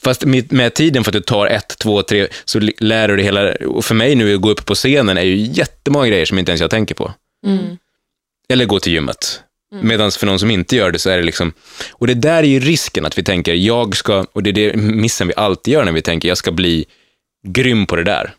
Fast 0.02 0.26
med, 0.26 0.52
med 0.52 0.74
tiden, 0.74 1.04
för 1.04 1.12
att 1.12 1.14
du 1.14 1.22
tar 1.22 1.48
ett, 1.48 1.76
två, 1.80 2.02
tre, 2.04 2.28
så 2.46 2.60
lär 2.80 3.08
du 3.08 3.16
dig 3.16 3.26
hela... 3.26 3.54
Och 3.68 3.86
för 3.86 3.96
mig 3.96 4.16
nu, 4.16 4.36
att 4.36 4.42
gå 4.42 4.50
upp 4.50 4.66
på 4.66 4.76
scenen 4.76 5.18
är 5.18 5.24
ju 5.24 5.38
jättemånga 5.38 6.08
grejer 6.08 6.26
som 6.26 6.40
inte 6.40 6.52
ens 6.52 6.62
jag 6.62 6.70
tänker 6.70 6.96
på. 6.96 7.14
Eller 8.50 8.66
gå 8.66 8.80
till 8.80 8.94
gymmet. 8.94 9.44
Medan 9.72 10.12
för 10.12 10.26
någon 10.26 10.40
som 10.40 10.52
inte 10.52 10.76
gör 10.76 10.92
det 10.92 11.00
så 11.00 11.10
är 11.10 11.18
det 11.18 11.24
liksom... 11.24 11.54
Och 11.92 12.08
det 12.08 12.14
där 12.14 12.44
är 12.44 12.48
ju 12.48 12.60
risken, 12.60 13.06
att 13.06 13.18
vi 13.18 13.24
tänker, 13.24 13.54
jag 13.54 13.96
ska... 13.98 14.26
Och 14.34 14.44
det 14.44 14.50
är 14.50 14.54
det 14.54 14.76
missen 14.78 15.28
vi 15.28 15.34
alltid 15.38 15.74
gör 15.74 15.84
när 15.86 15.92
vi 15.92 16.02
tänker, 16.02 16.28
jag 16.28 16.38
ska 16.38 16.52
bli 16.52 16.86
grym 17.48 17.86
på 17.86 17.96
det 17.96 18.04
där. 18.04 18.34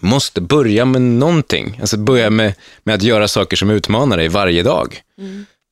Måste 0.00 0.40
börja 0.40 0.84
med 0.84 1.02
någonting. 1.02 1.78
Alltså 1.80 1.96
börja 1.96 2.30
med, 2.30 2.54
med 2.82 2.94
att 2.94 3.02
göra 3.02 3.28
saker 3.28 3.56
som 3.56 3.70
utmanar 3.70 4.16
dig 4.16 4.28
varje 4.28 4.62
dag. 4.62 5.02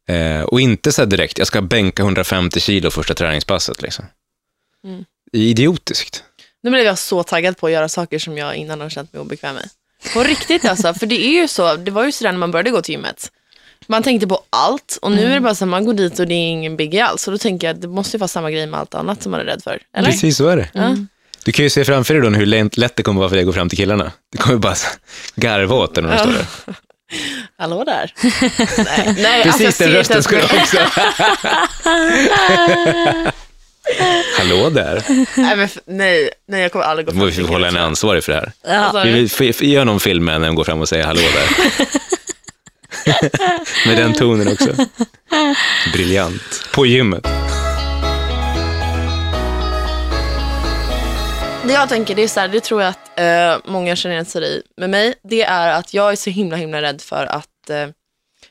Eh, 0.09 0.43
och 0.43 0.61
inte 0.61 0.93
så 0.93 1.05
direkt, 1.05 1.39
jag 1.39 1.47
ska 1.47 1.63
bänka 1.63 2.03
150 2.03 2.61
kilo 2.61 2.91
första 2.91 3.15
träningspasset. 3.15 3.83
Liksom. 3.83 4.05
Är 5.33 5.39
idiotiskt. 5.41 6.25
Nu 6.63 6.71
blev 6.71 6.85
jag 6.85 6.99
så 6.99 7.23
taggad 7.23 7.57
på 7.57 7.67
att 7.67 7.73
göra 7.73 7.89
saker 7.89 8.19
som 8.19 8.39
jag 8.39 8.57
innan 8.57 8.81
har 8.81 8.89
känt 8.91 9.13
mig 9.13 9.21
obekväm 9.21 9.55
med. 9.55 9.69
På 10.15 10.23
riktigt 10.23 10.65
alltså, 10.65 10.95
för 10.95 11.07
det 11.07 11.27
är 11.27 11.41
ju 11.41 11.49
så, 11.49 11.77
det 11.77 11.91
var 11.91 12.05
ju 12.05 12.13
sådär 12.13 12.33
när 12.33 12.39
man 12.39 12.51
började 12.51 12.71
gå 12.71 12.83
till 12.83 12.93
gymmet. 12.93 13.33
Man 13.89 14.03
tänkte 14.03 14.27
på 14.27 14.43
allt 14.51 14.99
och 15.03 15.13
nu 15.13 15.25
är 15.31 15.35
det 15.35 15.41
bara 15.41 15.55
så 15.55 15.65
att 15.65 15.69
man 15.69 15.85
går 15.85 15.95
dit 15.95 16.19
och 16.19 16.27
det 16.27 16.35
är 16.35 16.49
ingen 16.51 16.77
biggie 16.77 17.05
alls. 17.05 17.27
Och 17.29 17.33
då 17.33 17.39
tänker 17.39 17.67
jag 17.67 17.75
att 17.75 17.81
det 17.83 17.89
måste 17.89 18.17
ju 18.17 18.19
vara 18.19 18.29
samma 18.29 18.51
grej 18.51 18.67
med 18.67 18.81
allt 18.81 18.95
annat 18.95 19.23
som 19.23 19.31
man 19.33 19.41
är 19.41 19.45
rädd 19.45 19.63
för. 19.65 19.79
Eller? 19.97 20.11
Precis 20.11 20.37
så 20.37 20.49
är 20.49 20.57
det. 20.57 20.69
Ja. 20.73 20.97
Du 21.45 21.53
kan 21.53 21.63
ju 21.63 21.71
se 21.71 21.85
framför 21.85 22.15
dig 22.15 22.23
då 22.23 22.29
hur 22.39 22.47
lätt 22.79 22.97
det 22.97 23.03
kommer 23.03 23.19
vara 23.21 23.29
för 23.29 23.37
dig 23.37 23.43
att 23.43 23.47
gå 23.47 23.53
fram 23.53 23.69
till 23.69 23.79
killarna. 23.79 24.13
Det 24.33 24.39
kommer 24.39 24.59
bara 24.59 24.75
garva 25.37 25.77
åt 25.77 25.95
dig 25.95 26.05
när 26.05 26.11
de 26.11 26.17
Ja. 26.17 26.23
står 26.23 26.33
där. 26.33 26.47
Hallå 27.59 27.85
där. 27.85 28.13
nej, 28.85 29.15
nej, 29.19 29.43
alltså, 29.43 29.59
Precis 29.59 29.81
jag 29.81 29.89
den 29.91 29.97
rösten 29.97 30.23
skulle 30.23 30.41
mig- 30.53 30.61
också. 30.63 30.77
Hallå 34.39 34.71
där. 34.71 35.03
nej, 35.37 35.57
men, 35.57 35.69
nej, 35.87 36.31
nej, 36.49 36.63
jag 36.63 36.73
kommer 36.73 36.85
aldrig 36.85 37.07
gå 37.07 37.13
fram 37.13 37.27
vi 37.27 37.43
hålla 37.43 37.49
killar. 37.57 37.67
henne 37.81 37.81
ansvarig 37.81 38.25
för 38.25 38.33
det 38.33 38.39
här. 38.65 38.79
Alltså, 38.79 39.03
Vi 39.05 39.25
f- 39.25 39.41
f- 39.41 39.63
gör 39.63 39.85
någon 39.85 40.01
film 40.01 40.25
med 40.25 40.41
när 40.41 40.47
de 40.49 40.57
går 40.57 40.65
fram 40.65 40.81
och 40.81 40.89
säger 40.89 41.05
hallå 41.05 41.21
där. 41.21 41.87
med 43.87 43.97
den 43.97 44.15
tonen 44.15 44.49
också. 44.49 44.75
Briljant. 45.93 46.69
På 46.75 46.87
gymmet. 46.87 47.27
Det 51.65 51.75
jag 51.75 51.89
tänker, 51.89 52.15
det 52.15 52.23
är 52.23 52.29
så 52.29 52.41
här, 52.41 52.49
det 52.49 52.61
tror 52.61 52.83
jag 52.83 52.91
att 52.91 53.19
eh, 53.21 53.73
många 53.73 53.97
känner 53.97 54.15
igen 54.15 54.25
sig 54.25 54.45
i 54.45 54.63
med 54.77 54.91
mig, 54.91 55.15
det 55.23 55.43
är 55.43 55.73
att 55.73 55.95
jag 55.95 56.13
är 56.13 56.17
så 56.17 56.31
himla 56.31 56.57
himla 56.57 56.83
rädd 56.83 57.01
för 57.03 57.27
att 57.27 57.71
eh, 57.71 57.89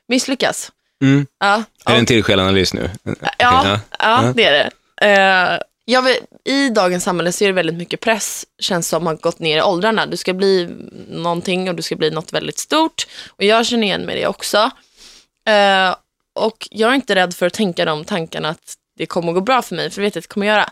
misslyckas. 0.07 0.71
Mm. 1.01 1.27
Ja, 1.39 1.63
Är 1.85 1.93
det 1.93 1.99
en 1.99 2.05
till 2.05 2.23
skelanalys 2.23 2.73
nu? 2.73 2.89
Ja, 3.37 3.59
Okej, 3.59 3.79
ja, 3.99 4.33
det 4.35 4.43
är 4.43 4.51
det. 4.51 4.71
Eh, 5.07 5.59
jag 5.85 6.01
vill, 6.01 6.15
I 6.47 6.69
dagens 6.69 7.03
samhälle 7.03 7.31
så 7.31 7.43
är 7.43 7.47
det 7.47 7.53
väldigt 7.53 7.75
mycket 7.75 7.99
press, 7.99 8.45
känns 8.59 8.87
som 8.87 9.07
har 9.07 9.15
gått 9.15 9.39
ner 9.39 9.57
i 9.57 9.61
åldrarna. 9.61 10.05
Du 10.05 10.17
ska 10.17 10.33
bli 10.33 10.69
någonting 11.09 11.69
och 11.69 11.75
du 11.75 11.81
ska 11.81 11.95
bli 11.95 12.11
något 12.11 12.33
väldigt 12.33 12.57
stort. 12.57 13.07
Och 13.29 13.43
jag 13.43 13.65
känner 13.65 13.83
igen 13.83 14.01
mig 14.01 14.17
i 14.17 14.21
det 14.21 14.27
också. 14.27 14.57
Eh, 15.47 15.95
och 16.35 16.67
jag 16.71 16.91
är 16.91 16.95
inte 16.95 17.15
rädd 17.15 17.33
för 17.33 17.45
att 17.45 17.53
tänka 17.53 17.85
de 17.85 18.05
tankarna 18.05 18.49
att 18.49 18.75
det 18.97 19.05
kommer 19.05 19.29
att 19.29 19.35
gå 19.35 19.41
bra 19.41 19.61
för 19.61 19.75
mig, 19.75 19.89
för 19.89 20.01
det 20.01 20.07
vet 20.07 20.15
jag 20.15 20.19
att 20.21 20.29
det 20.29 20.33
kommer 20.33 20.47
göra. 20.47 20.69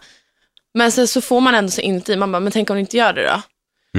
Men 0.73 0.91
sen 0.91 1.07
så 1.07 1.21
får 1.21 1.41
man 1.41 1.55
ändå 1.55 1.71
så 1.71 1.81
inuti, 1.81 2.15
man 2.15 2.31
bara, 2.31 2.39
men 2.39 2.51
tänk 2.51 2.69
om 2.69 2.75
det 2.75 2.79
inte 2.79 2.97
gör 2.97 3.13
det 3.13 3.23
då? 3.23 3.41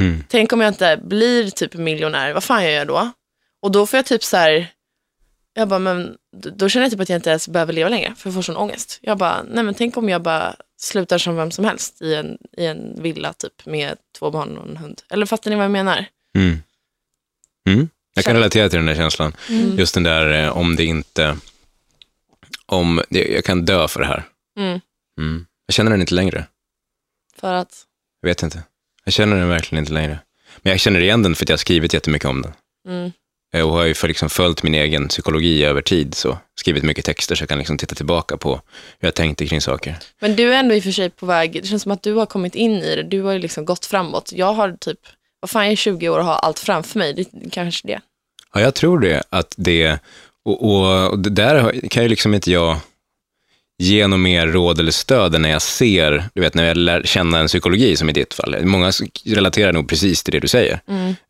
Mm. 0.00 0.24
Tänk 0.28 0.52
om 0.52 0.60
jag 0.60 0.70
inte 0.70 1.00
blir 1.02 1.50
typ 1.50 1.74
miljonär, 1.74 2.32
vad 2.32 2.44
fan 2.44 2.64
jag 2.64 2.72
gör 2.72 2.84
då? 2.84 3.10
Och 3.62 3.70
då 3.70 3.86
får 3.86 3.96
jag 3.98 4.06
typ 4.06 4.24
så 4.24 4.36
här, 4.36 4.68
jag 5.54 5.68
bara, 5.68 5.78
men 5.78 6.16
då 6.36 6.68
känner 6.68 6.84
jag 6.84 6.90
typ 6.90 7.00
att 7.00 7.08
jag 7.08 7.18
inte 7.18 7.30
ens 7.30 7.48
behöver 7.48 7.72
leva 7.72 7.88
längre, 7.88 8.14
för 8.16 8.28
jag 8.28 8.34
får 8.34 8.42
sån 8.42 8.56
ångest. 8.56 8.98
Jag 9.02 9.18
bara, 9.18 9.42
nej 9.42 9.64
men 9.64 9.74
tänk 9.74 9.96
om 9.96 10.08
jag 10.08 10.22
bara 10.22 10.56
slutar 10.76 11.18
som 11.18 11.36
vem 11.36 11.50
som 11.50 11.64
helst 11.64 12.02
i 12.02 12.14
en, 12.14 12.38
i 12.56 12.66
en 12.66 13.02
villa 13.02 13.32
typ 13.32 13.66
med 13.66 13.96
två 14.18 14.30
barn 14.30 14.58
och 14.58 14.68
en 14.68 14.76
hund. 14.76 15.02
Eller 15.10 15.26
fattar 15.26 15.50
ni 15.50 15.56
vad 15.56 15.64
jag 15.64 15.70
menar? 15.72 16.06
Mm. 16.38 16.58
Mm. 17.68 17.88
Jag 18.14 18.24
kan 18.24 18.34
relatera 18.34 18.68
till 18.68 18.76
den 18.78 18.86
där 18.86 18.94
känslan. 18.94 19.36
Mm. 19.48 19.78
Just 19.78 19.94
den 19.94 20.02
där 20.02 20.44
eh, 20.44 20.56
om 20.56 20.76
det 20.76 20.84
inte, 20.84 21.36
om 22.66 23.02
det, 23.08 23.24
jag 23.28 23.44
kan 23.44 23.64
dö 23.64 23.88
för 23.88 24.00
det 24.00 24.06
här. 24.06 24.24
Mm. 24.58 24.80
Mm. 25.18 25.46
Jag 25.66 25.74
känner 25.74 25.90
den 25.90 26.00
inte 26.00 26.14
längre. 26.14 26.46
För 27.36 27.52
att, 27.52 27.84
Jag 28.20 28.28
vet 28.28 28.42
inte. 28.42 28.62
Jag 29.04 29.14
känner 29.14 29.36
den 29.36 29.48
verkligen 29.48 29.82
inte 29.82 29.92
längre. 29.92 30.18
Men 30.56 30.70
jag 30.70 30.80
känner 30.80 31.00
igen 31.00 31.22
den 31.22 31.34
för 31.34 31.44
att 31.44 31.48
jag 31.48 31.52
har 31.54 31.58
skrivit 31.58 31.94
jättemycket 31.94 32.28
om 32.28 32.42
den. 32.42 32.52
Eh, 33.58 33.68
Och 33.68 33.72
har 33.72 33.84
ju 33.84 33.94
för 33.94 34.08
liksom 34.08 34.30
följt 34.30 34.62
min 34.62 34.74
egen 34.74 35.08
psykologi 35.08 35.64
över 35.64 35.82
tid, 35.82 36.14
så 36.14 36.38
skrivit 36.54 36.82
mycket 36.84 37.04
texter 37.04 37.34
så 37.34 37.42
jag 37.42 37.48
kan 37.48 37.58
liksom 37.58 37.78
titta 37.78 37.94
tillbaka 37.94 38.36
på 38.36 38.50
hur 38.98 39.06
jag 39.06 39.14
tänkte 39.14 39.46
kring 39.46 39.60
saker. 39.60 39.96
men 40.20 40.36
du 40.36 40.54
är 40.54 40.58
ändå 40.58 40.74
i 40.74 40.78
och 40.78 40.84
för 40.84 40.90
sig 40.90 41.10
på 41.10 41.26
väg, 41.26 41.52
det 41.62 41.68
känns 41.68 41.82
som 41.82 41.92
att 41.92 42.02
du 42.02 42.14
har 42.14 42.26
kommit 42.26 42.54
in 42.54 42.72
i 42.72 42.96
det, 42.96 43.02
du 43.02 43.22
har 43.22 43.32
ju 43.32 43.38
liksom 43.38 43.64
gått 43.64 43.86
framåt. 43.86 44.32
Jag 44.34 44.52
har 44.52 44.72
typ, 44.80 44.98
vad 45.40 45.50
fan 45.50 45.64
jag 45.64 45.72
är 45.72 45.76
20 45.76 46.08
år 46.08 46.18
och 46.18 46.24
har 46.24 46.34
allt 46.34 46.58
framför 46.58 46.98
mig, 46.98 47.12
det 47.14 47.50
kanske 47.50 47.88
det. 47.88 48.00
Ja, 48.54 48.60
jag 48.60 48.74
tror 48.74 48.98
det. 49.00 49.22
Att 49.30 49.54
det 49.56 49.98
och, 50.44 50.64
och, 50.64 51.10
och 51.10 51.18
där 51.18 51.88
kan 51.88 52.02
ju 52.02 52.08
liksom 52.08 52.34
inte 52.34 52.52
jag 52.52 52.76
ge 53.78 54.06
något 54.06 54.20
mer 54.20 54.46
råd 54.46 54.80
eller 54.80 54.90
stöd 54.92 55.40
när 55.40 55.48
jag 55.50 55.62
ser, 55.62 56.24
du 56.34 56.40
vet, 56.40 56.54
när 56.54 56.64
jag 56.64 56.76
lär 56.76 57.02
känna 57.02 57.38
en 57.38 57.46
psykologi, 57.46 57.96
som 57.96 58.08
i 58.08 58.12
ditt 58.12 58.34
fall. 58.34 58.56
Många 58.66 58.92
relaterar 59.24 59.72
nog 59.72 59.88
precis 59.88 60.22
till 60.22 60.32
det 60.32 60.40
du 60.40 60.48
säger. 60.48 60.80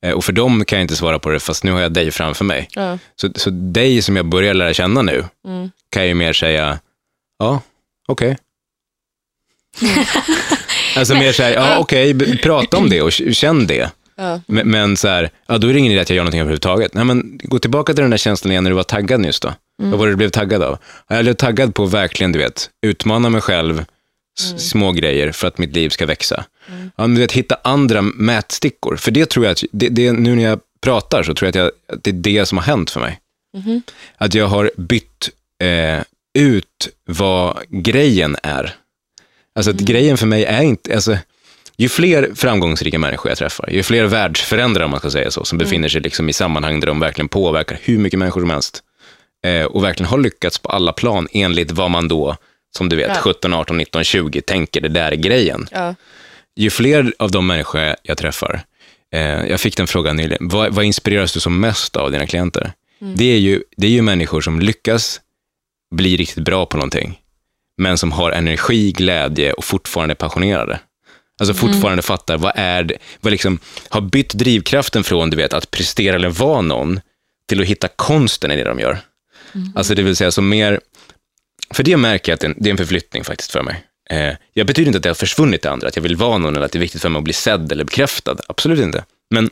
Eh, 0.02 0.12
Och 0.12 0.24
för 0.24 0.32
dem 0.32 0.64
kan 0.64 0.78
jag 0.78 0.84
inte 0.84 0.96
svara 0.96 1.18
på 1.18 1.30
det, 1.30 1.40
fast 1.40 1.64
nu 1.64 1.72
har 1.72 1.80
jag 1.80 1.92
dig 1.92 2.10
framför 2.10 2.44
mig. 2.44 2.68
Ja. 2.74 2.98
Så, 3.16 3.28
så 3.34 3.50
dig 3.50 4.02
som 4.02 4.16
jag 4.16 4.26
börjar 4.26 4.54
lära 4.54 4.74
känna 4.74 5.02
nu, 5.02 5.24
Mm. 5.46 5.70
kan 5.90 6.02
jag 6.02 6.08
ju 6.08 6.14
mer 6.14 6.32
säga, 6.32 6.78
ja, 7.38 7.60
okej. 8.08 8.36
alltså 10.96 11.14
mer 11.14 11.32
så 11.32 11.42
här, 11.42 11.50
ja 11.52 11.78
okej, 11.78 12.14
b- 12.14 12.36
prata 12.42 12.76
om 12.76 12.90
det 12.90 13.02
och 13.02 13.12
känn 13.12 13.66
det. 13.66 13.90
Ja. 14.16 14.40
Men, 14.46 14.68
men 14.70 14.96
så 14.96 15.08
här, 15.08 15.30
ja, 15.46 15.58
då 15.58 15.68
är 15.68 15.72
det 15.72 15.78
ingen 15.78 15.92
idé 15.92 16.00
att 16.00 16.10
jag 16.10 16.16
gör 16.16 16.22
någonting 16.24 16.40
överhuvudtaget. 16.40 16.94
Nej, 16.94 17.04
men 17.04 17.40
gå 17.44 17.58
tillbaka 17.58 17.94
till 17.94 18.02
den 18.02 18.10
där 18.10 18.16
känslan 18.18 18.50
igen 18.52 18.64
när 18.64 18.70
du 18.70 18.76
var 18.76 18.82
taggad 18.82 19.20
nyss 19.20 19.40
då. 19.40 19.54
Vad 19.82 19.98
var 19.98 20.06
det 20.06 20.12
du 20.12 20.16
blev 20.16 20.28
taggad 20.30 20.62
av? 20.62 20.78
Ja, 21.08 21.16
Jag 21.16 21.24
blev 21.24 21.34
taggad 21.34 21.74
på 21.74 21.86
verkligen, 21.86 22.32
du 22.32 22.38
vet, 22.38 22.70
utmana 22.86 23.28
mig 23.30 23.40
själv, 23.40 23.84
s- 24.40 24.70
små 24.70 24.92
grejer 24.92 25.32
för 25.32 25.48
att 25.48 25.58
mitt 25.58 25.72
liv 25.74 25.88
ska 25.90 26.06
växa. 26.06 26.44
Ja, 26.96 27.06
men 27.06 27.14
du 27.14 27.20
vet, 27.20 27.32
hitta 27.32 27.56
andra 27.64 28.02
mätstickor. 28.02 28.96
För 28.96 29.10
det 29.10 29.26
tror 29.30 29.44
jag 29.46 29.52
att, 29.52 29.62
det, 29.72 29.88
det, 29.88 30.12
nu 30.12 30.34
när 30.34 30.42
jag 30.42 30.60
pratar 30.80 31.22
så 31.22 31.34
tror 31.34 31.46
jag 31.46 31.48
att, 31.48 31.72
jag 31.88 31.96
att 31.96 32.04
det 32.04 32.10
är 32.10 32.14
det 32.38 32.46
som 32.46 32.58
har 32.58 32.64
hänt 32.64 32.90
för 32.90 33.00
mig. 33.00 33.20
Att 34.16 34.34
jag 34.34 34.46
har 34.46 34.70
bytt 34.76 35.30
eh, 35.62 36.02
ut 36.38 36.88
vad 37.06 37.58
grejen 37.68 38.36
är. 38.42 38.74
Alltså 39.54 39.70
att 39.70 39.76
grejen 39.80 40.16
för 40.16 40.26
mig 40.26 40.44
är 40.44 40.62
inte, 40.62 40.94
alltså, 40.94 41.18
ju 41.76 41.88
fler 41.88 42.30
framgångsrika 42.34 42.98
människor 42.98 43.30
jag 43.30 43.38
träffar, 43.38 43.70
ju 43.70 43.82
fler 43.82 44.04
världsförändrare, 44.04 44.84
om 44.84 44.90
man 44.90 45.00
ska 45.00 45.10
säga 45.10 45.30
så, 45.30 45.44
som 45.44 45.58
befinner 45.58 45.88
sig 45.88 46.00
liksom 46.00 46.28
i 46.28 46.32
sammanhang 46.32 46.80
där 46.80 46.86
de 46.86 47.00
verkligen 47.00 47.28
påverkar 47.28 47.78
hur 47.82 47.98
mycket 47.98 48.18
människor 48.18 48.40
som 48.40 48.50
helst, 48.50 48.82
eh, 49.44 49.64
och 49.64 49.84
verkligen 49.84 50.10
har 50.10 50.18
lyckats 50.18 50.58
på 50.58 50.68
alla 50.68 50.92
plan 50.92 51.28
enligt 51.32 51.70
vad 51.70 51.90
man 51.90 52.08
då, 52.08 52.36
som 52.76 52.88
du 52.88 52.96
vet, 52.96 53.10
Ja. 53.14 53.20
17, 53.20 53.54
18, 53.54 53.76
19, 53.76 54.04
20, 54.04 54.40
tänker 54.40 54.80
det 54.80 54.88
där 54.88 55.12
är 55.12 55.16
grejen. 55.16 55.68
Ja. 55.70 55.94
Ju 56.56 56.70
fler 56.70 57.14
av 57.18 57.30
de 57.30 57.46
människor 57.46 57.94
jag 58.02 58.18
träffar, 58.18 58.60
eh, 59.14 59.20
jag 59.20 59.60
fick 59.60 59.76
den 59.76 59.86
frågan 59.86 60.16
nyligen, 60.16 60.48
vad, 60.48 60.74
vad 60.74 60.84
inspireras 60.84 61.32
du 61.32 61.40
som 61.40 61.60
mest 61.60 61.96
av 61.96 62.10
dina 62.10 62.26
klienter? 62.26 62.72
Det, 62.98 63.32
är 63.32 63.38
ju, 63.38 63.62
det 63.76 63.86
är 63.86 63.90
ju 63.90 64.02
människor 64.02 64.40
som 64.40 64.60
lyckas 64.60 65.20
bli 65.94 66.16
riktigt 66.16 66.44
bra 66.44 66.66
på 66.66 66.76
någonting, 66.76 67.18
men 67.78 67.98
som 67.98 68.12
har 68.12 68.30
energi, 68.30 68.92
glädje 68.92 69.52
och 69.52 69.64
fortfarande 69.64 70.12
är 70.12 70.16
passionerade. 70.16 70.80
Alltså 71.40 71.54
fortfarande 71.54 72.02
fattar, 72.02 72.38
vad 72.38 72.52
är 72.56 72.82
det, 72.82 72.98
vad 73.20 73.30
liksom, 73.30 73.58
har 73.88 74.00
bytt 74.00 74.34
drivkraften 74.34 75.04
från 75.04 75.30
du 75.30 75.36
vet, 75.36 75.52
att 75.52 75.70
prestera 75.70 76.16
eller 76.16 76.28
vara 76.28 76.60
någon, 76.60 77.00
till 77.48 77.60
att 77.60 77.66
hitta 77.66 77.88
konsten 77.88 78.50
i 78.50 78.56
det 78.56 78.64
de 78.64 78.78
gör. 78.80 78.98
Alltså 79.74 79.94
det 79.94 80.02
vill 80.02 80.16
säga, 80.16 80.30
som 80.30 80.48
mer, 80.48 80.80
för 81.70 81.82
det 81.82 81.96
märker 81.96 82.32
jag 82.32 82.34
att 82.34 82.40
det 82.40 82.46
är 82.46 82.50
en, 82.50 82.56
det 82.58 82.68
är 82.68 82.70
en 82.70 82.76
förflyttning 82.76 83.24
faktiskt 83.24 83.52
för 83.52 83.62
mig. 83.62 83.84
Eh, 84.10 84.34
jag 84.52 84.66
betyder 84.66 84.86
inte 84.86 84.98
att 84.98 85.04
jag 85.04 85.10
har 85.10 85.14
försvunnit 85.14 85.60
till 85.60 85.70
andra, 85.70 85.88
att 85.88 85.96
jag 85.96 86.02
vill 86.02 86.16
vara 86.16 86.38
någon 86.38 86.56
eller 86.56 86.66
att 86.66 86.72
det 86.72 86.78
är 86.78 86.80
viktigt 86.80 87.02
för 87.02 87.08
mig 87.08 87.18
att 87.18 87.24
bli 87.24 87.32
sedd 87.32 87.72
eller 87.72 87.84
bekräftad. 87.84 88.36
Absolut 88.48 88.78
inte. 88.80 89.04
Men 89.30 89.50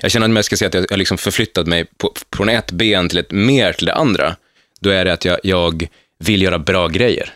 jag 0.00 0.10
känner 0.10 0.26
att 0.26 0.30
om 0.30 0.36
jag 0.36 0.44
ska 0.44 0.56
säga 0.56 0.68
att 0.68 0.74
jag 0.74 0.90
har 0.90 0.96
liksom 0.96 1.18
förflyttat 1.18 1.66
mig 1.66 1.84
på, 1.98 2.12
från 2.36 2.48
ett 2.48 2.72
ben 2.72 3.08
till 3.08 3.18
ett 3.18 3.30
mer 3.30 3.72
till 3.72 3.86
det 3.86 3.94
andra, 3.94 4.36
då 4.80 4.90
är 4.90 5.04
det 5.04 5.12
att 5.12 5.24
jag, 5.24 5.38
jag 5.42 5.88
vill 6.18 6.42
göra 6.42 6.58
bra 6.58 6.88
grejer. 6.88 7.32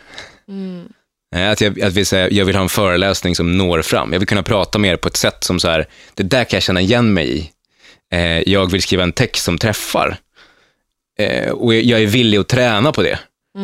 Eh, 1.35 1.49
Att 1.51 1.61
jag, 1.61 1.81
att 1.81 1.93
vill 1.93 2.05
säga, 2.05 2.29
jag 2.29 2.45
vill 2.45 2.55
ha 2.55 2.63
en 2.63 2.69
föreläsning 2.69 3.35
som 3.35 3.57
når 3.57 3.81
fram. 3.81 4.13
Jag 4.13 4.19
vill 4.19 4.27
kunna 4.27 4.43
prata 4.43 4.79
mer 4.79 4.95
på 4.97 5.07
ett 5.07 5.17
sätt 5.17 5.43
som 5.43 5.59
så 5.59 5.67
här, 5.69 5.87
det 6.13 6.23
där 6.23 6.43
kan 6.43 6.57
jag 6.57 6.63
känna 6.63 6.81
igen 6.81 7.13
mig 7.13 7.37
i. 7.37 7.51
Eh, 8.13 8.49
jag 8.51 8.71
vill 8.71 8.81
skriva 8.81 9.03
en 9.03 9.11
text 9.11 9.43
som 9.43 9.57
träffar. 9.57 10.17
Eh, 11.19 11.49
och 11.51 11.75
jag- 11.75 12.01
är 12.01 12.05
villig 12.07 12.37
att 12.37 12.47
träna 12.47 12.91
på 12.91 13.03
det. 13.03 13.19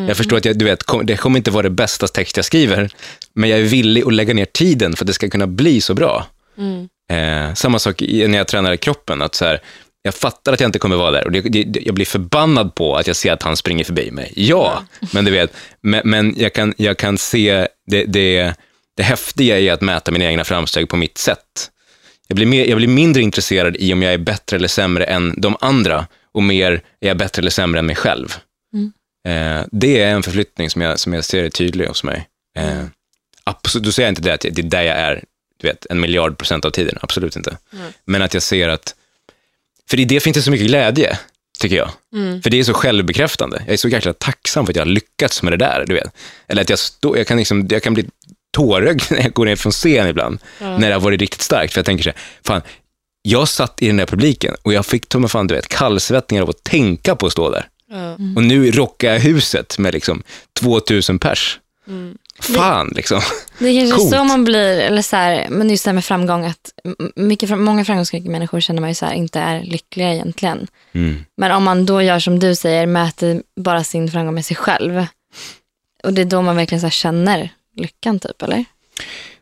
Jag 0.08 0.16
förstår 0.16 0.36
att 0.36 0.44
jag, 0.44 0.58
du 0.58 0.64
vet, 0.64 0.84
det 1.04 1.16
kommer 1.16 1.38
inte 1.38 1.50
vara 1.50 1.62
det 1.62 1.70
bästa 1.70 2.08
text 2.08 2.36
jag 2.36 2.44
skriver, 2.46 2.90
men 3.34 3.50
jag 3.50 3.58
är 3.58 3.62
villig 3.64 4.02
att 4.06 4.12
lägga 4.14 4.34
ner 4.34 4.44
tiden 4.44 4.96
för 4.96 5.04
att 5.04 5.06
det 5.06 5.12
ska 5.12 5.28
kunna 5.30 5.46
bli 5.46 5.80
så 5.80 5.94
bra. 5.94 6.26
Eh, 7.10 7.54
samma 7.54 7.78
sak 7.78 8.00
när 8.08 8.38
jag 8.38 8.46
tränar 8.46 8.76
kroppen, 8.76 9.22
att 9.22 9.34
så 9.34 9.44
här, 9.44 9.60
jag 10.02 10.14
fattar 10.14 10.52
att 10.52 10.60
jag 10.60 10.68
inte 10.68 10.78
kommer 10.78 10.96
vara 10.96 11.10
där 11.10 11.24
och 11.24 11.32
det, 11.32 11.40
det, 11.40 11.80
jag 11.82 11.94
blir 11.94 12.06
förbannad 12.06 12.74
på 12.74 12.96
att 12.96 13.06
jag 13.06 13.16
ser 13.16 13.32
att 13.32 13.42
han 13.42 13.56
springer 13.56 13.84
förbi 13.84 14.10
mig. 14.10 14.32
Ja, 14.36 14.82
men 15.12 15.24
du 15.24 15.30
vet, 15.30 15.52
men, 15.80 16.00
men 16.04 16.34
jag, 16.36 16.52
kan, 16.52 16.74
jag 16.76 16.96
kan 16.96 17.18
se 17.18 17.68
det, 17.86 18.04
det, 18.04 18.54
det 18.96 19.02
häftiga 19.02 19.58
i 19.60 19.70
att 19.70 19.80
mäta 19.80 20.10
mina 20.10 20.24
egna 20.24 20.44
framsteg 20.44 20.88
på 20.88 20.96
mitt 20.96 21.18
sätt. 21.18 21.70
Jag 22.28 22.36
blir, 22.36 22.46
mer, 22.46 22.66
jag 22.66 22.76
blir 22.76 22.88
mindre 22.88 23.22
intresserad 23.22 23.76
i 23.76 23.92
om 23.92 24.02
jag 24.02 24.12
är 24.14 24.18
bättre 24.18 24.56
eller 24.56 24.68
sämre 24.68 25.04
än 25.04 25.34
de 25.40 25.56
andra 25.60 26.06
och 26.32 26.42
mer, 26.42 26.72
är 27.00 27.08
jag 27.08 27.16
bättre 27.16 27.40
eller 27.40 27.50
sämre 27.50 27.78
än 27.78 27.86
mig 27.86 27.96
själv? 27.96 28.36
Eh, 29.28 29.66
det 29.70 30.02
är 30.02 30.10
en 30.10 30.22
förflyttning 30.22 30.70
som 30.70 30.82
jag, 30.82 31.00
som 31.00 31.12
jag 31.12 31.24
ser 31.24 31.44
är 31.44 31.50
tydlig 31.50 31.86
hos 31.86 32.04
mig. 32.04 32.28
Eh, 32.58 32.84
absolut, 33.44 33.84
då 33.84 33.92
säger 33.92 34.06
jag 34.06 34.10
inte 34.10 34.22
det 34.22 34.34
att 34.34 34.40
det 34.40 34.58
är 34.58 34.62
där 34.62 34.82
jag 34.82 34.96
är 34.96 35.24
du 35.62 35.68
vet, 35.68 35.86
en 35.90 36.00
miljard 36.00 36.38
procent 36.38 36.64
av 36.64 36.70
tiden, 36.70 36.98
absolut 37.00 37.36
inte. 37.36 37.56
Men 38.04 38.22
att 38.22 38.34
jag 38.34 38.42
ser 38.42 38.68
att, 38.68 38.94
för 39.90 40.00
i 40.00 40.04
det 40.04 40.20
finns 40.20 40.36
det 40.36 40.42
så 40.42 40.50
mycket 40.50 40.66
glädje, 40.66 41.18
tycker 41.60 41.76
jag. 41.76 41.90
För 42.42 42.50
det 42.50 42.58
är 42.58 42.64
så 42.64 42.74
självbekräftande. 42.74 43.62
Jag 43.66 43.72
är 43.72 43.76
så 43.76 43.88
jäkla 43.88 44.12
tacksam 44.12 44.66
för 44.66 44.72
att 44.72 44.76
jag 44.76 44.84
har 44.84 44.90
lyckats 44.90 45.42
med 45.42 45.52
det 45.52 45.56
där, 45.56 45.84
du 45.86 45.94
vet. 45.94 46.16
Eller 46.48 46.62
att 46.62 46.70
jag, 46.70 46.78
stå, 46.78 47.16
jag, 47.16 47.26
kan, 47.26 47.38
liksom, 47.38 47.66
jag 47.70 47.82
kan 47.82 47.94
bli 47.94 48.08
tårögd 48.52 49.02
när 49.10 49.22
jag 49.22 49.32
går 49.32 49.44
ner 49.44 49.56
från 49.56 49.72
scen 49.72 50.08
ibland, 50.08 50.38
när 50.58 50.88
det 50.88 50.92
har 50.92 51.00
varit 51.00 51.20
riktigt 51.20 51.42
starkt. 51.42 51.72
För 51.72 51.78
jag 51.78 51.86
tänker 51.86 52.04
så 52.04 52.10
här, 52.10 52.18
fan, 52.44 52.62
jag 53.22 53.48
satt 53.48 53.82
i 53.82 53.86
den 53.86 53.96
där 53.96 54.06
publiken 54.06 54.54
och 54.62 54.72
jag 54.72 54.86
fick 54.86 55.08
ta 55.08 55.28
fan, 55.28 55.46
du 55.46 55.54
vet, 55.54 55.68
kallsvettningar 55.68 56.42
av 56.42 56.50
att 56.50 56.64
tänka 56.64 57.16
på 57.16 57.26
att 57.26 57.32
stå 57.32 57.50
där. 57.50 57.68
Ja. 57.90 58.12
Och 58.12 58.42
nu 58.44 58.70
rockar 58.70 59.12
jag 59.12 59.20
huset 59.20 59.78
med 59.78 59.94
liksom 59.94 60.22
2000 60.60 61.18
pers. 61.18 61.58
Fan, 62.40 62.92
liksom. 62.96 63.20
Det 63.58 63.68
är 63.68 63.80
kanske 63.80 63.96
Coolt. 63.96 64.10
så 64.10 64.24
man 64.24 64.44
blir, 64.44 64.80
eller 64.80 65.02
så 65.02 65.16
här, 65.16 65.46
men 65.50 65.70
just 65.70 65.84
det 65.84 65.88
här 65.88 65.94
med 65.94 66.04
framgång, 66.04 66.44
att 66.44 66.72
mycket, 67.16 67.58
många 67.58 67.84
framgångsrika 67.84 68.30
människor 68.30 68.60
känner 68.60 68.80
man 68.80 68.90
ju 68.90 68.94
så 68.94 69.06
här, 69.06 69.12
inte 69.12 69.40
är 69.40 69.62
lyckliga 69.62 70.14
egentligen. 70.14 70.66
Mm. 70.92 71.24
Men 71.36 71.52
om 71.52 71.64
man 71.64 71.86
då 71.86 72.02
gör 72.02 72.18
som 72.18 72.38
du 72.38 72.54
säger, 72.54 72.86
mäter 72.86 73.42
bara 73.56 73.84
sin 73.84 74.10
framgång 74.10 74.34
med 74.34 74.44
sig 74.46 74.56
själv. 74.56 75.06
Och 76.04 76.12
det 76.12 76.20
är 76.20 76.24
då 76.24 76.42
man 76.42 76.56
verkligen 76.56 76.80
så 76.80 76.86
här 76.86 76.90
känner 76.90 77.48
lyckan 77.76 78.18
typ, 78.18 78.42
eller? 78.42 78.64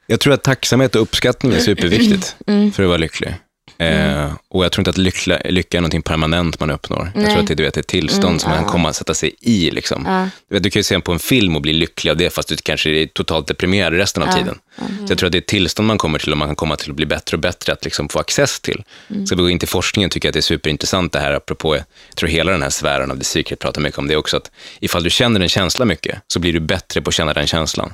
Jag 0.06 0.20
tror 0.20 0.32
att 0.32 0.42
tacksamhet 0.42 0.96
och 0.96 1.02
uppskattning 1.02 1.52
är 1.52 1.58
superviktigt 1.58 2.36
för 2.46 2.82
att 2.82 2.88
vara 2.88 2.96
lycklig. 2.96 3.34
Eh, 3.78 4.32
och 4.48 4.64
jag 4.64 4.72
tror 4.72 4.80
inte 4.80 4.90
att 4.90 4.98
lycka, 4.98 5.40
lycka 5.44 5.76
är 5.76 5.80
någonting 5.80 6.02
permanent 6.02 6.60
man 6.60 6.70
uppnår. 6.70 7.10
Jag 7.14 7.22
Nej. 7.22 7.30
tror 7.30 7.42
att 7.42 7.48
det 7.48 7.54
du 7.54 7.62
vet, 7.62 7.76
är 7.76 7.80
ett 7.80 7.86
tillstånd 7.86 8.40
som 8.40 8.50
man 8.50 8.58
kan 8.58 8.68
komma 8.68 8.88
att 8.88 8.96
sätta 8.96 9.14
sig 9.14 9.34
i. 9.40 9.70
Liksom. 9.70 10.04
Ja. 10.06 10.28
Du, 10.48 10.54
vet, 10.54 10.62
du 10.62 10.70
kan 10.70 10.80
ju 10.80 10.84
se 10.84 11.00
på 11.00 11.12
en 11.12 11.18
film 11.18 11.56
och 11.56 11.62
bli 11.62 11.72
lycklig 11.72 12.10
av 12.10 12.16
det, 12.16 12.30
fast 12.30 12.48
du 12.48 12.56
kanske 12.56 12.90
är 12.90 13.06
totalt 13.06 13.46
deprimerad 13.46 13.92
resten 13.92 14.22
av 14.22 14.32
tiden. 14.32 14.58
Så 14.76 14.84
jag 15.08 15.18
tror 15.18 15.26
att 15.26 15.32
det 15.32 15.38
är 15.38 15.40
ett 15.40 15.46
tillstånd 15.46 15.86
man 15.86 15.98
kommer 15.98 16.18
till 16.18 16.32
och 16.32 16.38
man 16.38 16.48
kan 16.48 16.56
komma 16.56 16.76
till 16.76 16.90
att 16.90 16.96
bli 16.96 17.06
bättre 17.06 17.36
och 17.36 17.40
bättre 17.40 17.72
att 17.72 17.84
liksom 17.84 18.08
få 18.08 18.18
access 18.18 18.60
till. 18.60 18.84
Ska 19.26 19.36
vi 19.36 19.42
gå 19.42 19.50
in 19.50 19.58
till 19.58 19.68
forskningen 19.68 20.10
tycker 20.10 20.28
jag 20.28 20.30
att 20.30 20.34
det 20.34 20.40
är 20.40 20.42
superintressant 20.42 21.12
det 21.12 21.20
här, 21.20 21.32
apropå, 21.32 21.76
jag 21.76 22.16
tror 22.16 22.28
hela 22.28 22.52
den 22.52 22.62
här 22.62 22.70
sfären 22.70 23.10
av 23.10 23.16
The 23.16 23.24
Secret 23.24 23.58
pratar 23.58 23.80
mycket 23.80 23.98
om 23.98 24.06
det 24.08 24.16
också, 24.16 24.36
att 24.36 24.50
ifall 24.80 25.02
du 25.02 25.10
känner 25.10 25.40
en 25.40 25.48
känsla 25.48 25.84
mycket, 25.84 26.18
så 26.26 26.40
blir 26.40 26.52
du 26.52 26.60
bättre 26.60 27.02
på 27.02 27.08
att 27.08 27.14
känna 27.14 27.32
den 27.32 27.46
känslan. 27.46 27.92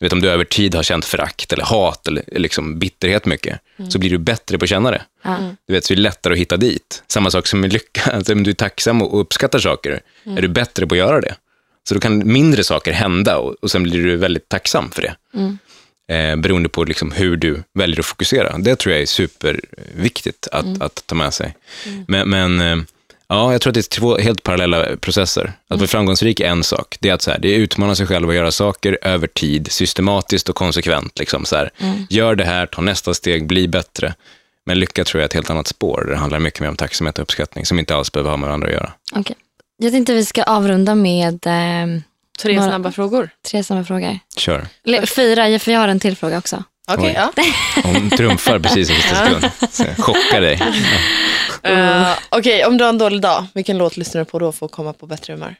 Du 0.00 0.06
vet, 0.06 0.12
om 0.12 0.20
du 0.20 0.30
över 0.30 0.44
tid 0.44 0.74
har 0.74 0.82
känt 0.82 1.04
förakt 1.04 1.52
eller 1.52 1.64
hat 1.64 2.08
eller 2.08 2.24
liksom 2.26 2.78
bitterhet 2.78 3.26
mycket, 3.26 3.60
så 3.88 3.98
blir 3.98 4.10
du 4.10 4.18
bättre 4.18 4.58
på 4.58 4.64
att 4.64 4.68
känna 4.68 4.90
det. 4.90 5.02
Du 5.66 5.72
vet, 5.74 5.84
så 5.84 5.92
är 5.92 5.96
det 5.96 6.02
lättare 6.02 6.32
att 6.32 6.38
hitta 6.38 6.56
dit. 6.56 7.02
Samma 7.08 7.30
sak 7.30 7.46
som 7.46 7.60
med 7.60 7.72
lycka. 7.72 8.10
Alltså, 8.12 8.32
om 8.32 8.42
du 8.42 8.50
är 8.50 8.54
tacksam 8.54 9.02
och 9.02 9.20
uppskattar 9.20 9.58
saker, 9.58 10.00
är 10.36 10.42
du 10.42 10.48
bättre 10.48 10.86
på 10.86 10.94
att 10.94 10.98
göra 10.98 11.20
det. 11.20 11.34
Så 11.88 11.94
då 11.94 12.00
kan 12.00 12.32
mindre 12.32 12.64
saker 12.64 12.92
hända 12.92 13.38
och, 13.38 13.54
och 13.62 13.70
sen 13.70 13.82
blir 13.82 14.04
du 14.04 14.16
väldigt 14.16 14.48
tacksam 14.48 14.90
för 14.90 15.02
det. 15.02 15.14
Eh, 16.14 16.36
beroende 16.36 16.68
på 16.68 16.84
liksom 16.84 17.12
hur 17.12 17.36
du 17.36 17.62
väljer 17.74 18.00
att 18.00 18.06
fokusera. 18.06 18.58
Det 18.58 18.76
tror 18.76 18.92
jag 18.92 19.02
är 19.02 19.06
superviktigt 19.06 20.48
att, 20.52 20.64
att 20.82 21.06
ta 21.06 21.14
med 21.14 21.34
sig. 21.34 21.56
Men, 22.08 22.30
men 22.30 22.60
eh, 22.60 22.76
Ja, 23.32 23.52
jag 23.52 23.60
tror 23.60 23.70
att 23.70 23.74
det 23.74 23.80
är 23.80 24.00
två 24.00 24.16
helt 24.18 24.42
parallella 24.42 24.96
processer. 24.96 25.52
Att 25.68 25.78
bli 25.78 25.86
framgångsrik 25.86 26.40
är 26.40 26.48
en 26.48 26.64
sak. 26.64 26.96
Det 27.00 27.08
är 27.08 27.14
att 27.14 27.22
så 27.22 27.30
här, 27.30 27.38
det 27.38 27.48
är 27.48 27.58
utmana 27.58 27.94
sig 27.94 28.06
själv 28.06 28.28
och 28.28 28.34
göra 28.34 28.50
saker 28.50 28.98
över 29.02 29.26
tid, 29.26 29.72
systematiskt 29.72 30.48
och 30.48 30.56
konsekvent. 30.56 31.18
Liksom, 31.18 31.44
så 31.44 31.56
här. 31.56 31.70
Gör 32.10 32.34
det 32.34 32.44
här, 32.44 32.66
ta 32.66 32.82
nästa 32.82 33.14
steg, 33.14 33.46
bli 33.46 33.68
bättre. 33.68 34.14
Men 34.66 34.78
lycka 34.78 35.04
tror 35.04 35.20
jag 35.20 35.24
är 35.24 35.28
ett 35.28 35.34
helt 35.34 35.50
annat 35.50 35.66
spår. 35.66 36.06
Det 36.10 36.16
handlar 36.16 36.38
mycket 36.38 36.60
mer 36.60 36.68
om 36.68 36.76
tacksamhet 36.76 37.18
och 37.18 37.22
uppskattning 37.22 37.66
som 37.66 37.78
inte 37.78 37.96
alls 37.96 38.12
behöver 38.12 38.30
ha 38.30 38.36
med 38.36 38.46
varandra 38.46 38.68
att 38.68 38.74
göra. 38.74 38.92
Okej. 39.14 39.36
Jag 39.76 39.92
tänkte 39.92 40.14
vi 40.14 40.24
ska 40.24 40.42
avrunda 40.42 40.94
med 40.94 41.46
eh, 41.46 42.00
Tre 42.42 42.54
Några- 42.56 42.68
snabba 42.68 42.92
frågor. 42.92 43.30
tre 43.50 43.64
samma 43.64 43.84
frågor. 43.84 44.18
Kör. 44.36 44.66
Fyra, 45.06 45.58
för 45.58 45.72
jag 45.72 45.80
har 45.80 45.88
en 45.88 46.00
till 46.00 46.16
fråga 46.16 46.38
också. 46.38 46.64
Oj. 46.98 47.12
ja. 47.14 47.32
Hon 47.82 48.10
trumfar 48.10 48.58
precis 48.58 48.90
i 48.90 48.94
sista 48.94 49.30
jag 49.84 49.96
Chockar 49.96 50.40
dig. 50.40 50.62
Eh, 51.62 52.12
Okej, 52.28 52.64
om 52.64 52.76
du 52.76 52.84
har 52.84 52.88
en 52.88 52.98
dålig 52.98 53.20
dag, 53.20 53.46
vilken 53.54 53.78
låt 53.78 53.96
lyssnar 53.96 54.18
du 54.18 54.24
på 54.24 54.38
då 54.38 54.52
för 54.52 54.66
att 54.66 54.72
komma 54.72 54.92
på 54.92 55.06
bättre 55.06 55.32
humör? 55.32 55.54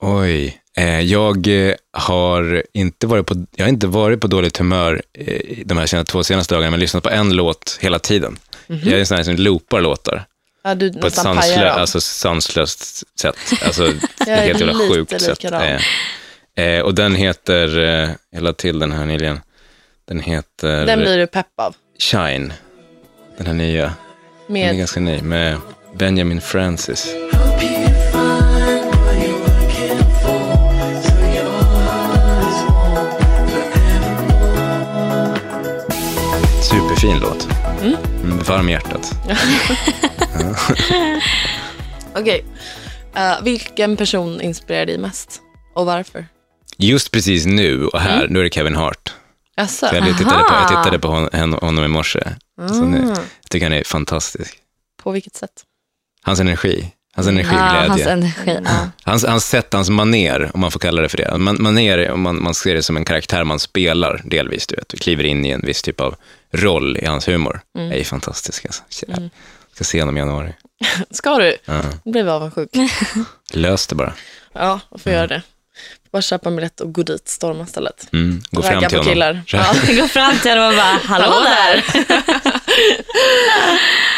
Oj, 0.00 0.60
eh, 0.76 1.00
jag 1.00 1.68
eh, 1.68 1.74
har 1.92 2.62
inte 2.74 3.06
varit 3.06 3.26
på, 3.26 3.46
jag 3.56 3.64
har 3.64 3.68
inte 3.68 3.86
varit 3.86 4.20
på 4.20 4.26
dåligt 4.26 4.56
humör 4.56 5.02
eh, 5.18 5.58
de 5.64 5.78
här 5.78 5.86
senaste, 5.86 6.12
två 6.12 6.24
senaste 6.24 6.54
dagarna, 6.54 6.70
men 6.70 6.80
lyssnat 6.80 7.02
på 7.02 7.10
en 7.10 7.36
låt 7.36 7.78
hela 7.80 7.98
tiden. 7.98 8.38
Jag 8.66 8.86
är 8.86 8.98
en 8.98 9.06
sån 9.06 9.16
här 9.16 9.24
som 9.24 9.36
loopar 9.36 9.80
låtar 9.80 10.24
Ja, 10.64 10.74
du 10.74 10.92
på 10.92 11.06
ett 11.06 11.14
sanslö, 11.14 11.70
alltså, 11.70 12.00
sanslöst 12.00 13.02
sätt. 13.20 13.36
Alltså, 13.66 13.84
Jag 14.18 14.28
är 14.28 14.42
helt 14.42 14.60
jävla 14.60 14.72
lite 14.72 14.94
sjukt 14.94 15.20
sätt. 15.20 15.44
Eh, 15.44 16.64
eh, 16.64 16.80
och 16.80 16.94
den 16.94 17.14
heter, 17.14 17.68
jag 18.30 18.42
la 18.42 18.52
till 18.52 18.78
den 18.78 18.92
här 18.92 19.06
nyligen, 19.06 19.40
den 20.04 20.20
heter 20.20 20.86
Den 20.86 20.98
blir 20.98 21.18
du 21.18 21.26
pepp 21.26 21.46
av. 21.56 21.76
Shine, 21.98 22.52
den 23.36 23.46
här 23.46 23.54
nya. 23.54 23.82
Den 24.46 24.56
är 24.56 24.66
Med, 24.66 24.78
ganska 24.78 25.00
ny, 25.00 25.22
med 25.22 25.56
Benjamin 25.94 26.40
Francis. 26.40 27.14
Superfin 36.62 37.18
låt. 37.20 37.48
Mm, 37.82 38.38
varm 38.38 38.68
i 38.68 38.72
hjärtat. 38.72 39.12
okej. 42.14 42.44
Eh, 43.14 43.42
vilken 43.42 43.96
person 43.96 44.40
inspirerar 44.40 44.86
dig 44.86 44.98
mest? 44.98 45.40
Och 45.74 45.86
varför? 45.86 46.26
Just 46.76 47.10
precis 47.10 47.46
nu 47.46 47.86
och 47.86 48.00
här, 48.00 48.28
nu 48.28 48.38
är 48.38 48.42
det 48.44 48.50
Kevin 48.50 48.74
Hart. 48.76 49.12
För 49.56 49.94
jag, 49.94 50.18
tittade 50.18 50.44
på, 50.44 50.54
jag 50.54 50.68
tittade 50.68 50.98
på 50.98 51.08
hon, 51.08 51.52
honom 51.52 51.84
i 51.84 51.88
morse. 51.88 52.20
Så 52.68 52.84
nu, 52.84 53.08
jag 53.08 53.50
tycker 53.50 53.66
han 53.66 53.72
är 53.72 53.84
fantastisk. 53.84 54.58
På 55.02 55.10
vilket 55.10 55.36
sätt? 55.36 55.50
Hans 56.22 56.40
energi, 56.40 56.92
hans 57.14 57.26
Ja, 57.26 57.32
energiglädje. 57.32 57.88
hans 57.88 58.06
energi. 58.06 58.60
Ja. 58.64 58.88
Hans, 59.02 59.24
hans 59.24 59.46
sätt, 59.46 59.72
hans 59.72 59.90
maner, 59.90 60.50
om 60.54 60.60
man 60.60 60.70
får 60.70 60.80
kalla 60.80 61.02
det 61.02 61.08
för 61.08 61.16
det. 61.16 61.38
Man, 61.38 61.56
maner, 61.62 62.10
om 62.10 62.20
man, 62.20 62.42
man 62.42 62.54
ser 62.54 62.74
det 62.74 62.82
som 62.82 62.96
en 62.96 63.04
karaktär 63.04 63.44
man 63.44 63.58
spelar 63.58 64.22
delvis, 64.24 64.66
du 64.66 64.76
vet. 64.76 64.88
Du 64.88 64.96
kliver 64.96 65.24
in 65.24 65.44
i 65.44 65.50
en 65.50 65.60
viss 65.60 65.82
typ 65.82 66.00
av 66.00 66.16
roll 66.52 66.96
i 66.96 67.06
hans 67.06 67.28
humor. 67.28 67.60
Det 67.74 68.00
är 68.00 68.04
fantastiskt. 68.04 68.64
Alltså. 68.66 68.82
Jag 69.08 69.30
ska 69.74 69.84
se 69.84 70.00
honom 70.00 70.16
i 70.16 70.20
januari. 70.20 70.52
Ska 71.10 71.38
du? 71.38 71.56
Ja. 71.64 71.82
Nu 72.04 72.12
blev 72.12 72.26
jag 72.26 72.34
avundsjuk. 72.36 72.70
Lös 73.52 73.86
det 73.86 73.94
bara. 73.94 74.14
Ja, 74.52 74.80
jag 74.90 75.00
får 75.00 75.12
göra 75.12 75.26
det. 75.26 75.42
Bara 76.14 76.22
köpa 76.22 76.48
en 76.48 76.56
biljett 76.56 76.80
och 76.80 76.92
gå 76.92 77.02
dit, 77.02 77.28
storma 77.28 77.64
istället. 77.64 78.08
Mm. 78.12 78.42
Gå 78.50 78.62
fram 78.62 78.74
Ragga 78.74 78.88
till 78.88 78.98
på 78.98 79.04
honom. 79.04 79.14
killar. 79.14 79.42
Ja. 79.46 79.74
Gå 80.02 80.08
fram 80.08 80.38
till 80.38 80.50
honom 80.50 80.68
och 80.68 80.74
bara, 80.74 81.00
hallå 81.04 81.44
där. 81.44 81.84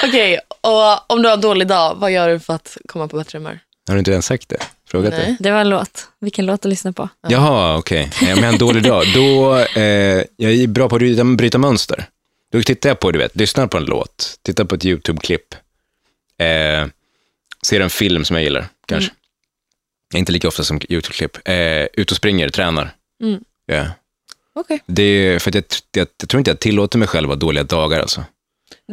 Okej, 0.08 0.38
och 0.60 1.10
om 1.12 1.22
du 1.22 1.28
har 1.28 1.34
en 1.34 1.40
dålig 1.40 1.66
dag, 1.66 1.96
vad 1.98 2.12
gör 2.12 2.28
du 2.28 2.40
för 2.40 2.54
att 2.54 2.76
komma 2.88 3.08
på 3.08 3.16
bättre 3.16 3.38
humör? 3.38 3.60
Har 3.88 3.94
du 3.94 3.98
inte 3.98 4.10
ens 4.10 4.26
sagt 4.26 4.48
det? 4.48 4.58
Frågat 4.90 5.12
Nej. 5.12 5.36
det? 5.38 5.44
Det 5.44 5.50
var 5.50 5.60
en 5.60 5.68
låt. 5.68 6.08
Vilken 6.20 6.46
låt 6.46 6.64
att 6.64 6.70
lyssna 6.70 6.92
på? 6.92 7.08
Jaha, 7.28 7.76
okej. 7.76 8.10
Okay. 8.16 8.32
Om 8.32 8.38
jag 8.38 8.46
har 8.46 8.52
en 8.52 8.58
dålig 8.58 8.82
dag, 8.82 9.04
då, 9.14 9.56
eh, 9.56 10.24
jag 10.36 10.52
är 10.52 10.66
bra 10.66 10.88
på 10.88 10.96
att 10.96 11.00
bryta, 11.00 11.24
bryta 11.24 11.58
mönster. 11.58 12.04
Då 12.52 12.62
tittar 12.62 12.90
jag 12.90 13.00
på, 13.00 13.10
du 13.10 13.18
vet, 13.18 13.36
lyssnar 13.36 13.66
på 13.66 13.76
en 13.76 13.84
låt, 13.84 14.38
tittar 14.42 14.64
på 14.64 14.74
ett 14.74 14.84
YouTube-klipp, 14.84 15.54
eh, 16.38 16.88
ser 17.66 17.80
en 17.80 17.90
film 17.90 18.24
som 18.24 18.36
jag 18.36 18.42
gillar, 18.42 18.68
kanske. 18.86 19.10
Inte 20.14 20.32
lika 20.32 20.48
ofta 20.48 20.64
som 20.64 20.80
YouTube-klipp. 20.88 21.48
Eh, 21.48 21.86
ut 21.92 22.10
och 22.10 22.16
springer, 22.16 22.48
tränar. 22.48 22.90
Mm. 23.22 23.40
Ja. 23.66 23.86
Okej. 24.54 24.82
Det 24.86 25.02
är 25.02 25.38
för 25.38 25.56
jag, 25.56 25.64
jag, 25.92 26.08
jag 26.20 26.28
tror 26.28 26.38
inte 26.38 26.50
jag 26.50 26.60
tillåter 26.60 26.98
mig 26.98 27.08
själv 27.08 27.30
att 27.30 27.34
ha 27.34 27.40
dåliga 27.40 27.64
dagar. 27.64 28.00
Alltså. 28.00 28.24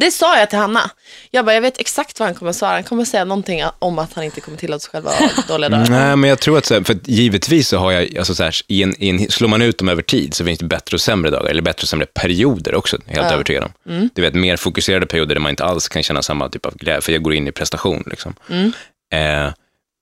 Det 0.00 0.10
sa 0.10 0.38
jag 0.38 0.50
till 0.50 0.58
Hanna. 0.58 0.90
Jag 1.30 1.44
bara, 1.44 1.54
jag 1.54 1.62
vet 1.62 1.80
exakt 1.80 2.20
vad 2.20 2.28
han 2.28 2.34
kommer 2.34 2.52
svara. 2.52 2.72
Han 2.72 2.84
kommer 2.84 3.04
säga 3.04 3.24
någonting 3.24 3.62
om 3.78 3.98
att 3.98 4.12
han 4.12 4.24
inte 4.24 4.40
kommer 4.40 4.58
tillåta 4.58 4.80
sig 4.80 4.90
själv 4.90 5.06
att 5.06 5.14
ha 5.14 5.28
dåliga 5.48 5.68
dagar. 5.68 5.86
Nej, 5.90 6.16
men 6.16 6.30
jag 6.30 6.40
tror 6.40 6.58
att, 6.58 6.66
för 6.66 6.98
givetvis 7.04 7.68
så 7.68 7.78
har 7.78 7.92
jag, 7.92 8.18
alltså 8.18 8.34
så 8.34 8.42
här, 8.42 8.54
i 8.66 8.82
en, 8.82 9.02
i 9.02 9.08
en, 9.08 9.30
slår 9.30 9.48
man 9.48 9.62
ut 9.62 9.78
dem 9.78 9.88
över 9.88 10.02
tid 10.02 10.34
så 10.34 10.44
finns 10.44 10.58
det 10.58 10.64
bättre 10.64 10.94
och 10.94 11.00
sämre 11.00 11.30
dagar, 11.30 11.50
eller 11.50 11.62
bättre 11.62 11.82
och 11.82 11.88
sämre 11.88 12.06
perioder 12.06 12.74
också, 12.74 12.98
helt 13.06 13.32
övertygad 13.32 13.64
om. 13.64 14.10
Du 14.14 14.22
vet, 14.22 14.34
mer 14.34 14.56
fokuserade 14.56 15.06
perioder 15.06 15.34
där 15.34 15.42
man 15.42 15.50
inte 15.50 15.64
alls 15.64 15.88
kan 15.88 16.02
känna 16.02 16.22
samma 16.22 16.48
typ 16.48 16.66
av 16.66 16.76
glädje, 16.76 17.00
för 17.00 17.12
jag 17.12 17.22
går 17.22 17.34
in 17.34 17.48
i 17.48 17.52
prestation. 17.52 18.04
Liksom. 18.06 18.34
Eh, 19.12 19.50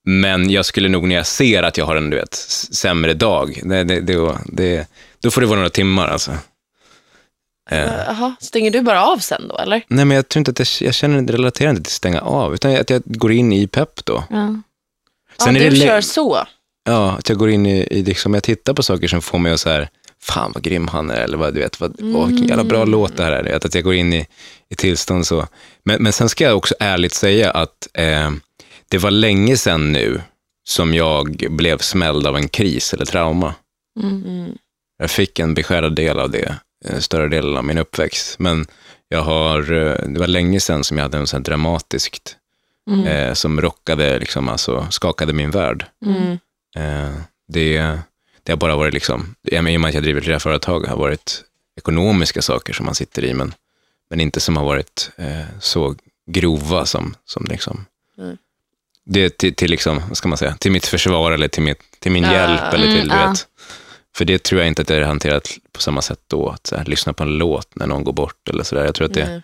men 0.05 0.51
jag 0.51 0.65
skulle 0.65 0.89
nog 0.89 1.09
när 1.09 1.15
jag 1.15 1.27
ser 1.27 1.63
att 1.63 1.79
jag 1.79 1.87
har 1.87 1.97
en 1.97 2.11
du 2.11 2.17
vet, 2.17 2.35
sämre 2.35 3.15
dag, 3.15 3.61
det, 3.63 3.85
det, 3.85 4.01
det, 4.01 4.39
det, 4.47 4.89
då 5.21 5.31
får 5.31 5.41
det 5.41 5.47
vara 5.47 5.57
några 5.57 5.71
timmar. 5.71 6.09
Alltså. 6.09 6.33
Eh, 7.71 7.93
Jaha, 8.07 8.35
stänger 8.41 8.71
du 8.71 8.81
bara 8.81 9.05
av 9.05 9.19
sen 9.19 9.49
då, 9.49 9.59
eller? 9.59 9.83
nej, 9.89 10.05
men 10.05 10.15
jag 10.15 10.29
tror 10.29 10.41
inte 10.41 10.51
att 10.51 10.59
jag, 10.59 10.87
jag 10.87 10.95
känner, 10.95 11.23
det 11.23 11.33
relaterar 11.33 11.71
inte 11.71 11.83
till 11.83 11.93
stänga 11.93 12.21
av, 12.21 12.55
utan 12.55 12.77
att 12.77 12.91
jag 12.91 13.03
går 13.05 13.33
in 13.33 13.53
i 13.53 13.67
pepp 13.67 14.05
då. 14.05 14.25
Ja. 14.31 14.61
Sen 15.39 15.57
ja, 15.57 15.71
du 15.71 15.77
kör 15.77 16.01
så. 16.01 16.47
Ja, 16.85 17.11
att 17.19 17.29
jag 17.29 17.39
går 17.39 17.51
in 17.51 17.67
i, 17.67 17.87
i 17.91 18.03
liksom, 18.03 18.35
jag 18.35 18.43
tittar 18.43 18.75
på 18.75 18.83
saker 18.83 19.09
som 19.09 19.23
får 19.23 19.39
mig 19.39 19.53
att 19.53 19.61
så 19.61 19.69
här, 19.69 19.89
fan 20.23 20.53
vad 20.55 20.63
grym 20.63 20.89
han 20.89 21.11
är, 21.11 21.21
eller 21.21 21.39
vad 21.39 21.55
du 21.55 21.61
vet, 21.61 21.81
vad, 21.81 21.97
åh, 22.01 22.27
vilken 22.27 22.49
jävla 22.49 22.65
bra 22.65 22.85
låt 22.85 23.17
det 23.17 23.25
här 23.25 23.33
är. 23.33 23.57
Att, 23.57 23.65
att 23.65 23.75
jag 23.75 23.85
går 23.85 23.95
in 23.95 24.13
i, 24.13 24.27
i 24.69 24.75
tillstånd 24.75 25.27
så. 25.27 25.47
Men, 25.85 26.03
men 26.03 26.13
sen 26.13 26.29
ska 26.29 26.45
jag 26.45 26.57
också 26.57 26.75
ärligt 26.79 27.15
säga 27.15 27.51
att 27.51 27.89
eh, 27.95 28.31
det 28.93 28.99
var 28.99 29.11
länge 29.11 29.57
sedan 29.57 29.93
nu 29.93 30.21
som 30.65 30.95
jag 30.95 31.47
blev 31.51 31.79
smälld 31.79 32.27
av 32.27 32.37
en 32.37 32.49
kris 32.49 32.95
eller 32.95 33.05
trauma. 33.05 33.55
Mm. 34.03 34.59
Jag 34.99 35.11
fick 35.11 35.39
en 35.39 35.55
beskärad 35.55 35.97
del 35.97 36.19
av 36.19 36.31
det, 36.31 36.57
större 36.99 37.29
delen 37.29 37.57
av 37.57 37.65
min 37.65 37.79
uppväxt. 37.79 38.39
Men 38.39 38.67
jag 39.09 39.23
har, 39.23 39.73
eh, 39.73 40.09
det 40.09 40.21
var 40.21 40.27
länge 40.27 40.61
sedan 40.61 40.85
som 40.85 40.97
jag 40.97 41.05
hade 41.05 41.19
en 41.19 41.27
sån 41.27 41.39
här 41.39 41.45
dramatiskt, 41.45 42.37
eh, 43.07 43.35
som 43.35 43.61
rockade, 43.61 44.19
liksom, 44.19 44.49
alltså, 44.49 44.87
skakade 44.91 45.33
min 45.33 45.51
värld. 45.51 45.87
Mm. 46.07 46.39
Eh, 46.77 47.15
det, 47.49 47.99
det 48.43 48.53
har 48.53 48.57
bara 48.57 48.77
varit, 48.77 48.95
liksom, 48.95 49.35
i 49.43 49.59
och 49.59 49.65
med 49.65 49.85
att 49.85 49.95
jag 49.95 50.03
driver 50.03 50.21
flera 50.21 50.41
företag, 50.41 50.87
har 50.87 50.97
varit 50.97 51.45
ekonomiska 51.77 52.43
saker 52.43 52.73
som 52.73 52.87
man 52.87 52.95
sitter 52.95 53.25
i, 53.25 53.35
men, 53.35 53.55
men 54.11 54.21
inte 54.21 54.41
som 54.41 54.57
har 54.57 54.65
varit 54.65 55.11
eh, 55.17 55.59
så 55.61 55.95
grova 56.27 56.87
som, 56.87 57.15
som 57.25 57.47
liksom, 57.51 57.87
Mm. 58.19 58.37
Det 59.05 59.39
till, 59.39 59.55
till, 59.55 59.71
liksom, 59.71 60.03
vad 60.09 60.17
ska 60.17 60.29
man 60.29 60.39
säga, 60.39 60.57
till 60.57 60.73
mitt 60.73 60.87
försvar 60.87 61.33
eller 61.33 61.49
till, 61.49 61.63
mitt, 61.63 61.79
till 61.99 62.13
min 62.13 62.25
Ja, 62.25 62.33
hjälp. 62.33 62.75
Eller 62.75 62.87
till, 62.87 62.97
mm, 62.97 63.09
du 63.09 63.15
ja. 63.15 63.29
vet, 63.29 63.47
för 64.17 64.25
det 64.25 64.43
tror 64.43 64.61
jag 64.61 64.69
inte 64.69 64.83
att 64.83 64.89
det 64.89 64.97
är 64.97 65.03
hanterat 65.03 65.49
på 65.73 65.81
samma 65.81 66.03
sätt 66.03 66.21
då, 66.27 66.49
att 66.49 66.67
så 66.67 66.77
här, 66.77 66.85
lyssna 66.85 67.13
på 67.13 67.23
en 67.23 67.39
låt 67.39 67.77
när 67.77 67.87
någon 67.87 68.05
går 68.05 68.13
bort 68.13 68.49
eller 68.49 68.65
sådär. 68.65 68.85
Jag 68.85 68.95
tror 68.95 69.07
att 69.07 69.15
det, 69.15 69.43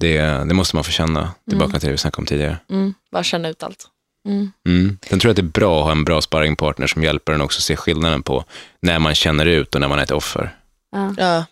det, 0.00 0.18
det 0.20 0.54
måste 0.54 0.76
man 0.76 0.84
få 0.84 0.90
känna, 0.90 1.34
tillbaka 1.48 1.78
till 1.78 1.86
det 1.86 1.92
vi 1.92 1.98
snackade 1.98 2.22
om 2.22 2.26
tidigare. 2.26 2.58
Mm. 2.70 2.94
Bara 3.12 3.24
känna 3.24 3.48
ut 3.48 3.62
allt. 3.62 3.86
Mm. 4.28 4.52
Mm. 4.68 4.98
Sen 5.08 5.18
tror 5.18 5.28
jag 5.28 5.32
att 5.32 5.36
det 5.36 5.58
är 5.58 5.60
bra 5.60 5.78
att 5.78 5.84
ha 5.84 5.92
en 5.92 6.04
bra 6.04 6.20
sparringpartner 6.20 6.86
som 6.86 7.02
hjälper 7.02 7.32
en 7.32 7.40
också 7.40 7.60
se 7.60 7.76
skillnaden 7.76 8.22
på 8.22 8.44
när 8.82 8.98
man 8.98 9.14
känner 9.14 9.46
ut 9.46 9.74
och 9.74 9.80
när 9.80 9.88
man 9.88 9.98
är 9.98 10.02
ett 10.02 10.10
offer. 10.10 10.56
Ja. 10.92 11.14
Ja. 11.16 11.44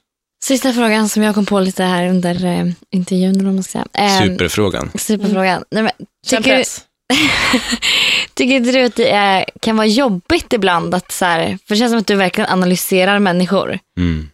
Sista 0.45 0.73
frågan 0.73 1.09
som 1.09 1.23
jag 1.23 1.35
kom 1.35 1.47
på 1.47 1.61
lite 1.61 1.85
här 1.85 2.09
under 2.09 2.45
eh, 2.45 2.67
intervjun. 2.91 3.31
Eller 3.31 3.45
vad 3.45 3.55
man 3.55 3.63
ska 3.63 3.73
säga. 3.93 4.07
Eh, 4.07 4.23
Superfrågan. 4.23 4.91
Superfrågan. 4.95 5.65
Nej, 5.71 5.83
men, 5.83 5.93
tycker. 6.27 6.65
tycker 8.35 8.55
inte 8.55 8.73
du 8.73 8.83
att 8.85 8.95
det 8.97 9.11
är, 9.11 9.45
kan 9.61 9.77
vara 9.77 9.87
jobbigt 9.87 10.53
ibland 10.53 10.95
att 10.95 11.13
så 11.13 11.25
här, 11.25 11.59
för 11.67 11.75
det 11.75 11.77
känns 11.77 11.93
som 11.93 11.99
att 12.01 12.07
du 12.07 12.15
verkligen 12.17 12.51
analyserar 12.51 13.19
människor. 13.19 13.79
Mm. 13.99 14.29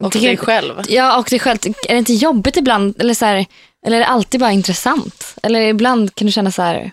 Och 0.00 0.12
Tycker 0.12 0.26
dig 0.26 0.32
inte- 0.32 0.44
själv. 0.44 0.74
Ja, 0.88 1.18
och 1.18 1.26
dig 1.30 1.38
själv. 1.38 1.58
Är 1.88 1.92
det 1.92 1.98
inte 1.98 2.12
jobbigt 2.12 2.56
ibland? 2.56 3.00
Eller, 3.00 3.14
så 3.14 3.24
här, 3.24 3.46
eller 3.86 3.96
är 3.96 4.00
det 4.00 4.06
alltid 4.06 4.40
bara 4.40 4.52
intressant? 4.52 5.34
Eller 5.42 5.60
ibland 5.60 6.14
kan 6.14 6.26
du 6.26 6.32
känna 6.32 6.50
så 6.50 6.62
här... 6.62 6.90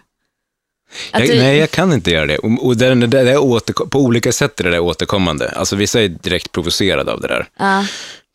Att 1.11 1.19
Jag, 1.19 1.29
du, 1.29 1.41
nej, 1.41 1.57
jag 1.57 1.71
kan 1.71 1.93
inte 1.93 2.11
göra 2.11 2.25
det. 2.25 2.37
Och, 2.37 2.65
och 2.65 2.77
det, 2.77 2.95
det, 2.95 3.07
det 3.07 3.19
är 3.31 3.37
återko- 3.37 3.89
på 3.89 3.99
olika 3.99 4.31
sätt 4.31 4.59
är 4.59 4.63
det 4.63 4.69
där 4.69 4.79
återkommande. 4.79 5.49
Alltså 5.49 5.75
vissa 5.75 6.01
är 6.01 6.07
direkt 6.07 6.51
provocerade 6.51 7.11
av 7.11 7.21
det 7.21 7.27
där. 7.27 7.47
ja, 7.59 7.85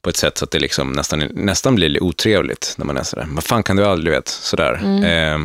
På 0.02 0.10
ett 0.10 0.16
sätt 0.16 0.38
så 0.38 0.44
att 0.44 0.50
det 0.50 0.58
liksom 0.58 0.92
nästan, 0.92 1.18
nästan 1.32 1.74
blir 1.74 1.88
lite 1.88 2.04
otrevligt 2.04 2.74
när 2.78 2.86
man 2.86 2.96
är 2.96 3.02
sådär. 3.02 3.26
Vad 3.28 3.44
fan 3.44 3.62
kan 3.62 3.76
du 3.76 3.84
aldrig, 3.86 4.12
vet, 4.14 4.28
sådär. 4.28 4.72
Eh, 5.04 5.38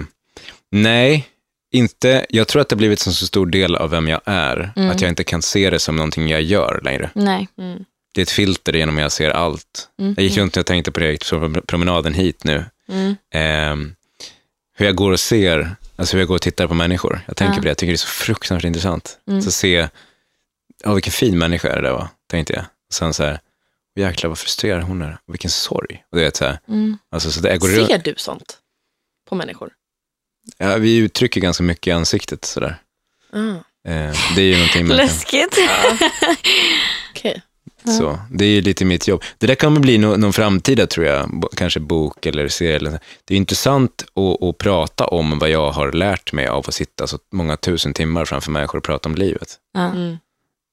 nej, 0.72 1.28
inte. 1.72 2.26
Jag 2.30 2.48
tror 2.48 2.62
att 2.62 2.70
det 2.70 2.74
har 2.74 2.78
blivit 2.78 3.08
en 3.08 3.14
så 3.14 3.26
stor 3.28 3.46
del 3.46 3.76
av 3.76 3.90
vem 3.90 4.08
jag 4.08 4.22
är, 4.26 4.72
att 4.76 5.02
jag 5.02 5.10
inte 5.10 5.24
kan 5.24 5.42
se 5.42 5.70
det 5.70 5.80
som 5.80 5.96
någonting 5.96 6.28
jag 6.28 6.42
gör 6.42 6.82
längre. 6.84 7.10
nej. 7.16 7.48
Mm. 7.58 7.86
det 8.14 8.22
är 8.22 8.24
ett 8.24 8.30
filter 8.32 8.74
genom 8.74 8.98
jag 8.98 9.12
ser 9.12 9.30
allt. 9.30 9.90
Mm. 10.00 10.14
Jag 10.18 10.24
gick 10.26 10.38
runt 10.38 10.58
och 10.58 10.66
tänkte 10.66 10.92
på 10.92 11.00
det, 11.00 11.06
jag 11.06 11.12
gick 11.12 11.30
på 11.30 11.62
promenaden 11.68 12.14
hit 12.14 12.44
nu. 12.44 12.66
Mm. 12.90 13.16
Ehm, 13.34 13.96
hur 14.78 14.86
jag 14.86 14.96
går 14.96 15.12
och 15.12 15.20
ser 15.20 15.76
Alltså 15.96 16.16
hur 16.16 16.22
jag 16.22 16.28
går 16.28 16.36
och 16.36 16.42
tittar 16.42 16.68
på 16.68 16.74
människor. 16.74 17.22
Jag 17.28 17.38
tänker 17.38 17.54
Ja. 17.54 17.58
på 17.58 17.64
det, 17.64 17.70
jag 17.70 17.78
tycker 17.78 17.92
det 17.92 17.96
är 17.96 17.98
så 17.98 18.08
fruktansvärt 18.08 18.68
intressant. 18.68 19.20
Så 19.44 19.52
se, 19.52 19.88
ja 20.84 20.94
vilken 20.94 21.12
fin 21.12 21.38
människa 21.38 21.76
det 21.76 21.82
där 21.82 21.92
var, 21.92 22.08
tänkte 22.30 22.54
jag. 22.54 22.62
Och 22.62 22.94
sen 22.94 23.14
så 23.14 23.24
här, 23.24 23.40
jäklar 23.96 24.28
vad 24.30 24.38
frustrerad 24.38 24.84
hon 24.84 25.02
är, 25.02 25.18
och 25.28 25.34
vilken 25.34 25.50
sorg. 25.52 26.04
Och 26.12 26.18
du 26.18 26.24
vet 26.24 26.36
så 26.36 26.46
här, 26.46 26.60
Mm. 26.68 26.98
alltså 27.12 27.32
så 27.32 27.40
det, 27.42 27.50
jag 27.50 27.60
går 27.60 27.68
runt, 27.68 27.88
Ser 27.88 27.98
du 27.98 28.14
sånt 28.18 28.58
på 29.30 29.36
människor? 29.36 29.70
Ja, 30.58 30.78
vi 30.78 30.98
uttrycker 30.98 31.42
ganska 31.42 31.64
mycket 31.64 31.88
i 31.88 31.92
ansiktet 31.92 32.46
sådär. 32.46 32.78
Eh, 33.88 34.12
det 34.36 34.42
är 34.42 34.46
ju 34.46 34.54
någonting 34.54 34.88
man 34.88 34.98
kan, 34.98 35.06
Läskigt. 35.06 35.58
Okej. 37.12 37.42
så, 37.98 38.20
det 38.32 38.46
är 38.46 38.50
ju 38.50 38.62
lite 38.62 38.86
mitt 38.86 39.08
jobb. 39.08 39.24
Det 39.38 39.48
där 39.48 39.56
kan 39.56 39.82
bli 39.82 39.98
no, 39.98 40.18
någon 40.18 40.34
framtida, 40.34 40.88
tror 40.88 41.06
jag, 41.06 41.46
kanske 41.56 41.80
bok 41.80 42.26
eller 42.26 42.48
serie. 42.48 42.76
Eller, 42.76 42.92
så. 42.92 42.98
det 43.26 43.34
är 43.34 43.38
intressant 43.38 44.06
att, 44.14 44.44
att 44.44 44.58
prata 44.58 45.08
om 45.08 45.40
vad 45.40 45.50
jag 45.50 45.72
har 45.72 45.92
lärt 45.92 46.34
mig 46.34 46.48
av 46.48 46.66
att 46.68 46.74
sitta 46.74 47.08
så 47.08 47.20
många 47.32 47.58
tusen 47.58 47.94
timmar 47.94 48.26
framför 48.26 48.52
människor 48.52 48.78
och 48.78 48.84
prata 48.84 49.10
om 49.10 49.16
livet. 49.16 49.58
Mm. 49.78 50.18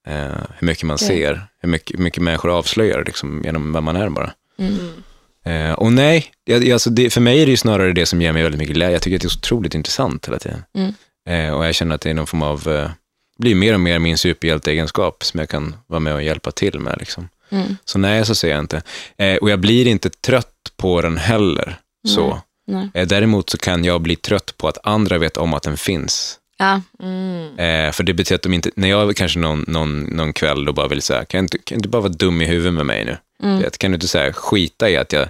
Eh, 0.06 0.42
hur 0.58 0.66
mycket 0.66 0.84
man 0.84 0.98
ser, 0.98 1.46
hur 1.60 1.68
mycket, 1.68 1.98
hur 1.98 2.04
mycket 2.04 2.22
människor 2.22 2.50
avslöjar 2.58 3.04
liksom, 3.06 3.42
genom 3.44 3.72
vem 3.72 3.84
man 3.84 3.96
är 3.96 4.08
bara. 4.08 4.32
Mm. 4.58 5.02
Eh, 5.46 5.72
och 5.72 5.92
nej, 5.92 6.26
jag, 6.44 6.70
alltså 6.70 6.90
det, 6.90 7.10
för 7.10 7.20
mig 7.20 7.42
är 7.42 7.46
det 7.46 7.50
ju 7.50 7.56
snarare 7.56 7.92
det 7.92 8.06
som 8.06 8.22
ger 8.22 8.32
mig 8.32 8.42
väldigt 8.42 8.58
mycket 8.58 8.74
glädje. 8.76 8.92
Jag 8.94 9.02
tycker 9.02 9.16
att 9.16 9.22
det 9.22 9.26
är 9.26 9.30
så 9.30 9.38
otroligt 9.38 9.74
intressant 9.74 10.26
hela 10.26 10.38
tiden. 10.38 10.64
Mm. 10.78 10.94
Eh, 11.28 11.54
och 11.54 11.66
jag 11.66 11.74
känner 11.74 11.94
att 11.94 12.00
det 12.00 12.10
är 12.10 12.14
någon 12.14 12.26
form 12.26 12.42
av, 12.42 12.68
eh, 12.68 12.90
blir 13.38 13.54
mer 13.54 13.74
och 13.74 13.80
mer 13.80 13.98
min 13.98 14.18
superhjälteegenskap 14.18 15.24
som 15.24 15.40
jag 15.40 15.48
kan 15.48 15.76
vara 15.86 16.00
med 16.00 16.14
och 16.14 16.22
hjälpa 16.22 16.50
till 16.50 16.80
med. 16.80 16.96
Liksom. 16.98 17.28
Mm. 17.50 17.76
Så 17.84 17.98
nej, 17.98 18.26
så 18.26 18.34
ser 18.34 18.50
jag 18.50 18.58
inte. 18.58 18.82
Eh, 19.18 19.36
och 19.36 19.50
jag 19.50 19.60
blir 19.60 19.86
inte 19.86 20.10
trött 20.10 20.52
på 20.76 21.00
den 21.02 21.16
heller. 21.16 21.76
Så. 22.08 22.40
Nej. 22.66 22.88
Eh, 22.94 23.06
däremot 23.06 23.50
så 23.50 23.58
kan 23.58 23.84
jag 23.84 24.00
bli 24.00 24.16
trött 24.16 24.54
på 24.56 24.68
att 24.68 24.78
andra 24.82 25.18
vet 25.18 25.36
om 25.36 25.54
att 25.54 25.62
den 25.62 25.76
finns. 25.76 26.38
Ja. 26.58 26.80
Mm. 27.02 27.58
Eh, 27.58 27.92
för 27.92 28.02
det 28.02 28.14
betyder 28.14 28.36
att 28.36 28.42
de 28.42 28.54
inte, 28.54 28.70
när 28.76 28.88
jag 28.88 29.16
kanske 29.16 29.38
någon, 29.38 29.64
någon, 29.68 30.00
någon 30.00 30.32
kväll 30.32 30.64
då 30.64 30.72
bara 30.72 30.88
vill 30.88 31.02
säga, 31.02 31.24
kan, 31.24 31.40
inte- 31.40 31.58
kan 31.58 31.74
du 31.74 31.78
inte 31.78 31.88
bara 31.88 32.02
vara 32.02 32.12
dum 32.12 32.42
i 32.42 32.44
huvudet 32.46 32.72
med 32.74 32.86
mig 32.86 33.04
nu? 33.04 33.16
Mm. 33.42 33.60
Vet, 33.62 33.78
kan 33.78 33.90
du 33.90 33.94
inte 33.94 34.08
säga 34.08 34.32
skita 34.32 34.90
i 34.90 34.96
att 34.96 35.12
jag, 35.12 35.28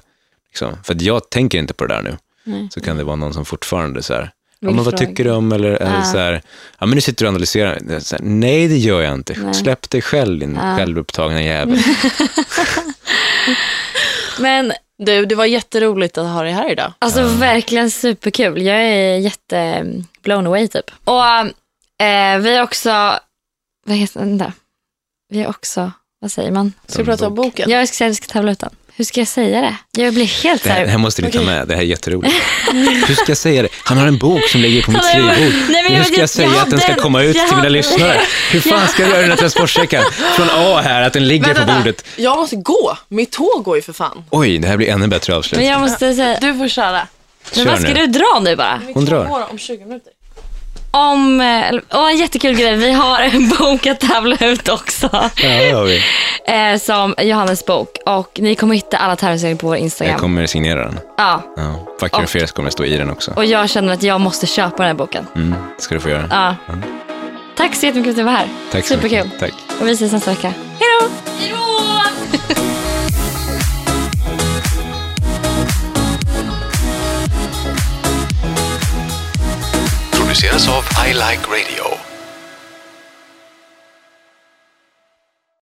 liksom, 0.56 0.76
för 0.84 0.94
att 0.94 1.02
jag 1.02 1.30
tänker 1.30 1.58
inte 1.58 1.74
på 1.74 1.86
det 1.86 1.94
där 1.94 2.02
nu. 2.02 2.16
Nej. 2.44 2.68
Så 2.72 2.80
kan 2.80 2.96
det 2.96 3.04
vara 3.04 3.16
någon 3.16 3.34
som 3.34 3.44
fortfarande 3.44 4.02
så 4.02 4.14
här, 4.14 4.30
ja, 4.60 4.70
men 4.70 4.84
vad 4.84 4.96
tycker 4.96 5.24
du 5.24 5.30
om, 5.30 5.52
eller, 5.52 5.68
eller 5.70 5.96
Ja. 5.96 6.04
så 6.04 6.18
här, 6.18 6.42
ja 6.78 6.86
men 6.86 6.94
nu 6.94 7.00
sitter 7.00 7.24
du 7.24 7.28
och 7.28 7.32
analyserar. 7.32 7.78
Det 7.80 8.00
Så 8.00 8.16
här, 8.16 8.22
Nej, 8.24 8.68
det 8.68 8.76
gör 8.76 9.00
jag 9.02 9.14
inte. 9.14 9.34
Nej. 9.38 9.54
Släpp 9.54 9.90
dig 9.90 10.02
själv, 10.02 10.38
din 10.38 10.54
Ja. 10.54 10.76
självupptagna 10.76 11.42
jävel. 11.42 11.78
Men 14.38 14.72
Du, 14.98 15.26
det 15.26 15.34
var 15.34 15.44
jätteroligt 15.44 16.18
att 16.18 16.26
ha 16.26 16.42
dig 16.42 16.52
här 16.52 16.70
idag. 16.72 16.92
alltså 16.98 17.22
verkligen 17.24 17.90
superkul. 17.90 18.62
Jag 18.62 18.76
är 18.82 19.16
jätte 19.18 19.86
blown 20.22 20.46
away 20.46 20.68
typ. 20.68 20.90
Och 21.04 21.24
eh, 22.06 22.38
vi 22.38 22.56
har 22.56 22.62
också, 22.62 23.18
vad 23.86 23.96
heter 23.96 24.20
den 24.20 24.38
där? 24.38 24.52
Vi 25.28 25.42
har 25.42 25.50
också, 25.50 25.92
vad 26.20 26.32
säger 26.32 26.50
man? 26.50 26.72
Ska 26.86 26.98
vi 27.02 27.06
prata 27.06 27.26
om 27.26 27.34
boken? 27.34 27.70
Jag 27.70 27.88
ska 27.88 27.94
säga 27.96 28.06
att 28.06 28.10
jag 28.10 28.16
ska 28.24 28.32
tävla 28.32 28.52
ut 28.52 28.58
den. 28.58 28.70
Hur 28.98 29.04
ska 29.04 29.20
jag 29.20 29.28
säga 29.28 29.60
det? 29.60 29.76
Jag 30.02 30.14
blir 30.14 30.24
helt 30.42 30.62
Det 30.62 30.68
så 30.68 30.72
här, 30.74 30.80
det 30.80 30.84
här. 30.86 30.90
här 30.92 30.98
måste 30.98 31.22
ni 31.22 31.30
ta 31.30 31.42
med, 31.42 31.68
det 31.68 31.74
här 31.74 31.82
är 31.82 31.86
jätteroligt. 31.86 32.34
Hur 33.08 33.14
ska 33.14 33.24
jag 33.28 33.36
säga 33.38 33.62
det? 33.62 33.68
Han 33.84 33.98
har 33.98 34.06
en 34.06 34.18
bok 34.18 34.48
som 34.48 34.60
ligger 34.60 34.82
på 34.82 34.90
mitt 34.90 35.04
skrivbord. 35.04 35.36
Nej, 35.70 35.82
men 35.82 35.92
Hur 35.92 36.04
ska 36.04 36.20
jag 36.20 36.28
säga 36.30 36.48
jag 36.48 36.58
att 36.62 36.70
den 36.70 36.80
ska 36.80 36.94
komma 36.94 37.22
ut 37.22 37.36
jag 37.36 37.46
till 37.48 37.56
mina 37.56 37.68
lyssnare? 37.68 38.20
Hur 38.52 38.60
fan 38.60 38.88
ska 38.88 39.02
jag 39.02 39.10
göra 39.10 39.20
den 39.20 39.30
här 39.30 39.36
transportsträckan? 39.46 40.04
Från 40.36 40.48
A 40.52 40.80
här, 40.84 41.02
att 41.02 41.12
den 41.12 41.28
ligger 41.28 41.54
på 41.54 41.58
Vänta, 41.60 41.76
bordet. 41.78 42.04
Jag 42.16 42.36
måste 42.36 42.56
gå. 42.56 42.96
Mitt 43.08 43.32
tåg 43.32 43.62
går 43.64 43.76
ju 43.76 43.82
för 43.82 43.92
fan. 43.92 44.24
Oj, 44.30 44.58
det 44.58 44.68
här 44.68 44.76
blir 44.76 44.88
ännu 44.88 45.06
bättre 45.06 45.32
Men 45.32 45.38
avslut. 45.38 45.64
jag 45.64 45.80
måste 45.80 46.14
säga, 46.14 46.38
Du 46.40 46.54
får 46.58 46.68
köra. 46.68 47.06
men 47.56 47.66
vad 47.66 47.78
ska 47.80 47.88
nu. 47.88 47.94
du 47.94 48.06
dra 48.06 48.40
nu 48.42 48.56
bara? 48.56 48.80
Hon 48.94 49.04
drar. 49.04 49.46
om 49.50 49.58
20 49.58 49.84
minuter. 49.84 50.12
Om, 50.90 51.40
eh, 51.40 51.74
åh, 51.92 52.10
en 52.10 52.16
jättekul 52.16 52.54
grej, 52.56 52.76
vi 52.76 52.92
har 52.92 53.20
en 53.20 53.48
bok 53.58 53.86
att 53.86 54.00
tävla 54.00 54.36
ut 54.40 54.68
också. 54.68 55.08
Ja, 55.12 55.30
det 55.36 55.70
har 55.70 55.84
vi. 55.84 56.00
Eh, 56.48 56.78
som 56.78 57.14
Johannes 57.18 57.66
bok 57.66 57.96
och 58.06 58.30
ni 58.42 58.54
kommer 58.54 58.74
hitta 58.74 58.96
alla 58.96 59.16
tävlingsregler 59.16 59.56
på 59.58 59.66
vår 59.66 59.76
Instagram. 59.76 60.12
Jag 60.12 60.20
kommer 60.20 60.46
signera 60.46 60.84
den. 60.84 60.98
Ja, 61.16 61.42
Ja. 61.56 61.86
Fuck 62.00 62.12
your 62.12 62.22
Och- 62.24 62.30
fears 62.30 62.52
kommer 62.52 62.70
stå 62.70 62.84
i 62.84 62.96
den 62.96 63.10
också. 63.10 63.32
och 63.36 63.44
jag 63.44 63.70
känner 63.70 63.92
att 63.92 64.02
jag 64.02 64.20
måste 64.20 64.46
köpa 64.46 64.76
den 64.76 64.86
här 64.86 64.94
boken. 64.94 65.26
Mm, 65.36 65.54
det 65.76 65.82
ska 65.82 65.94
du 65.94 66.00
få 66.00 66.08
göra. 66.08 66.26
Ja. 66.30 66.74
Tack 67.56 67.74
så 67.74 67.86
jättemycket 67.86 68.04
för 68.04 68.10
att 68.10 68.16
du 68.16 68.22
var 68.22 68.32
här. 68.32 68.48
Tack 68.72 68.84
så 68.86 68.94
Superkul. 68.94 69.24
mycket. 69.24 69.40
Tack. 69.40 69.52
Och 69.80 69.88
vi 69.88 69.92
ses 69.92 70.12
nästa 70.12 70.30
vecka. 70.30 70.48
Hej 70.78 70.88
då! 71.00 71.08
Hej 71.40 71.50
då! 71.52 72.62
produceras 80.46 80.68
av 80.68 80.84
I 81.06 81.12
Like 81.12 81.46
Radio. 81.48 82.05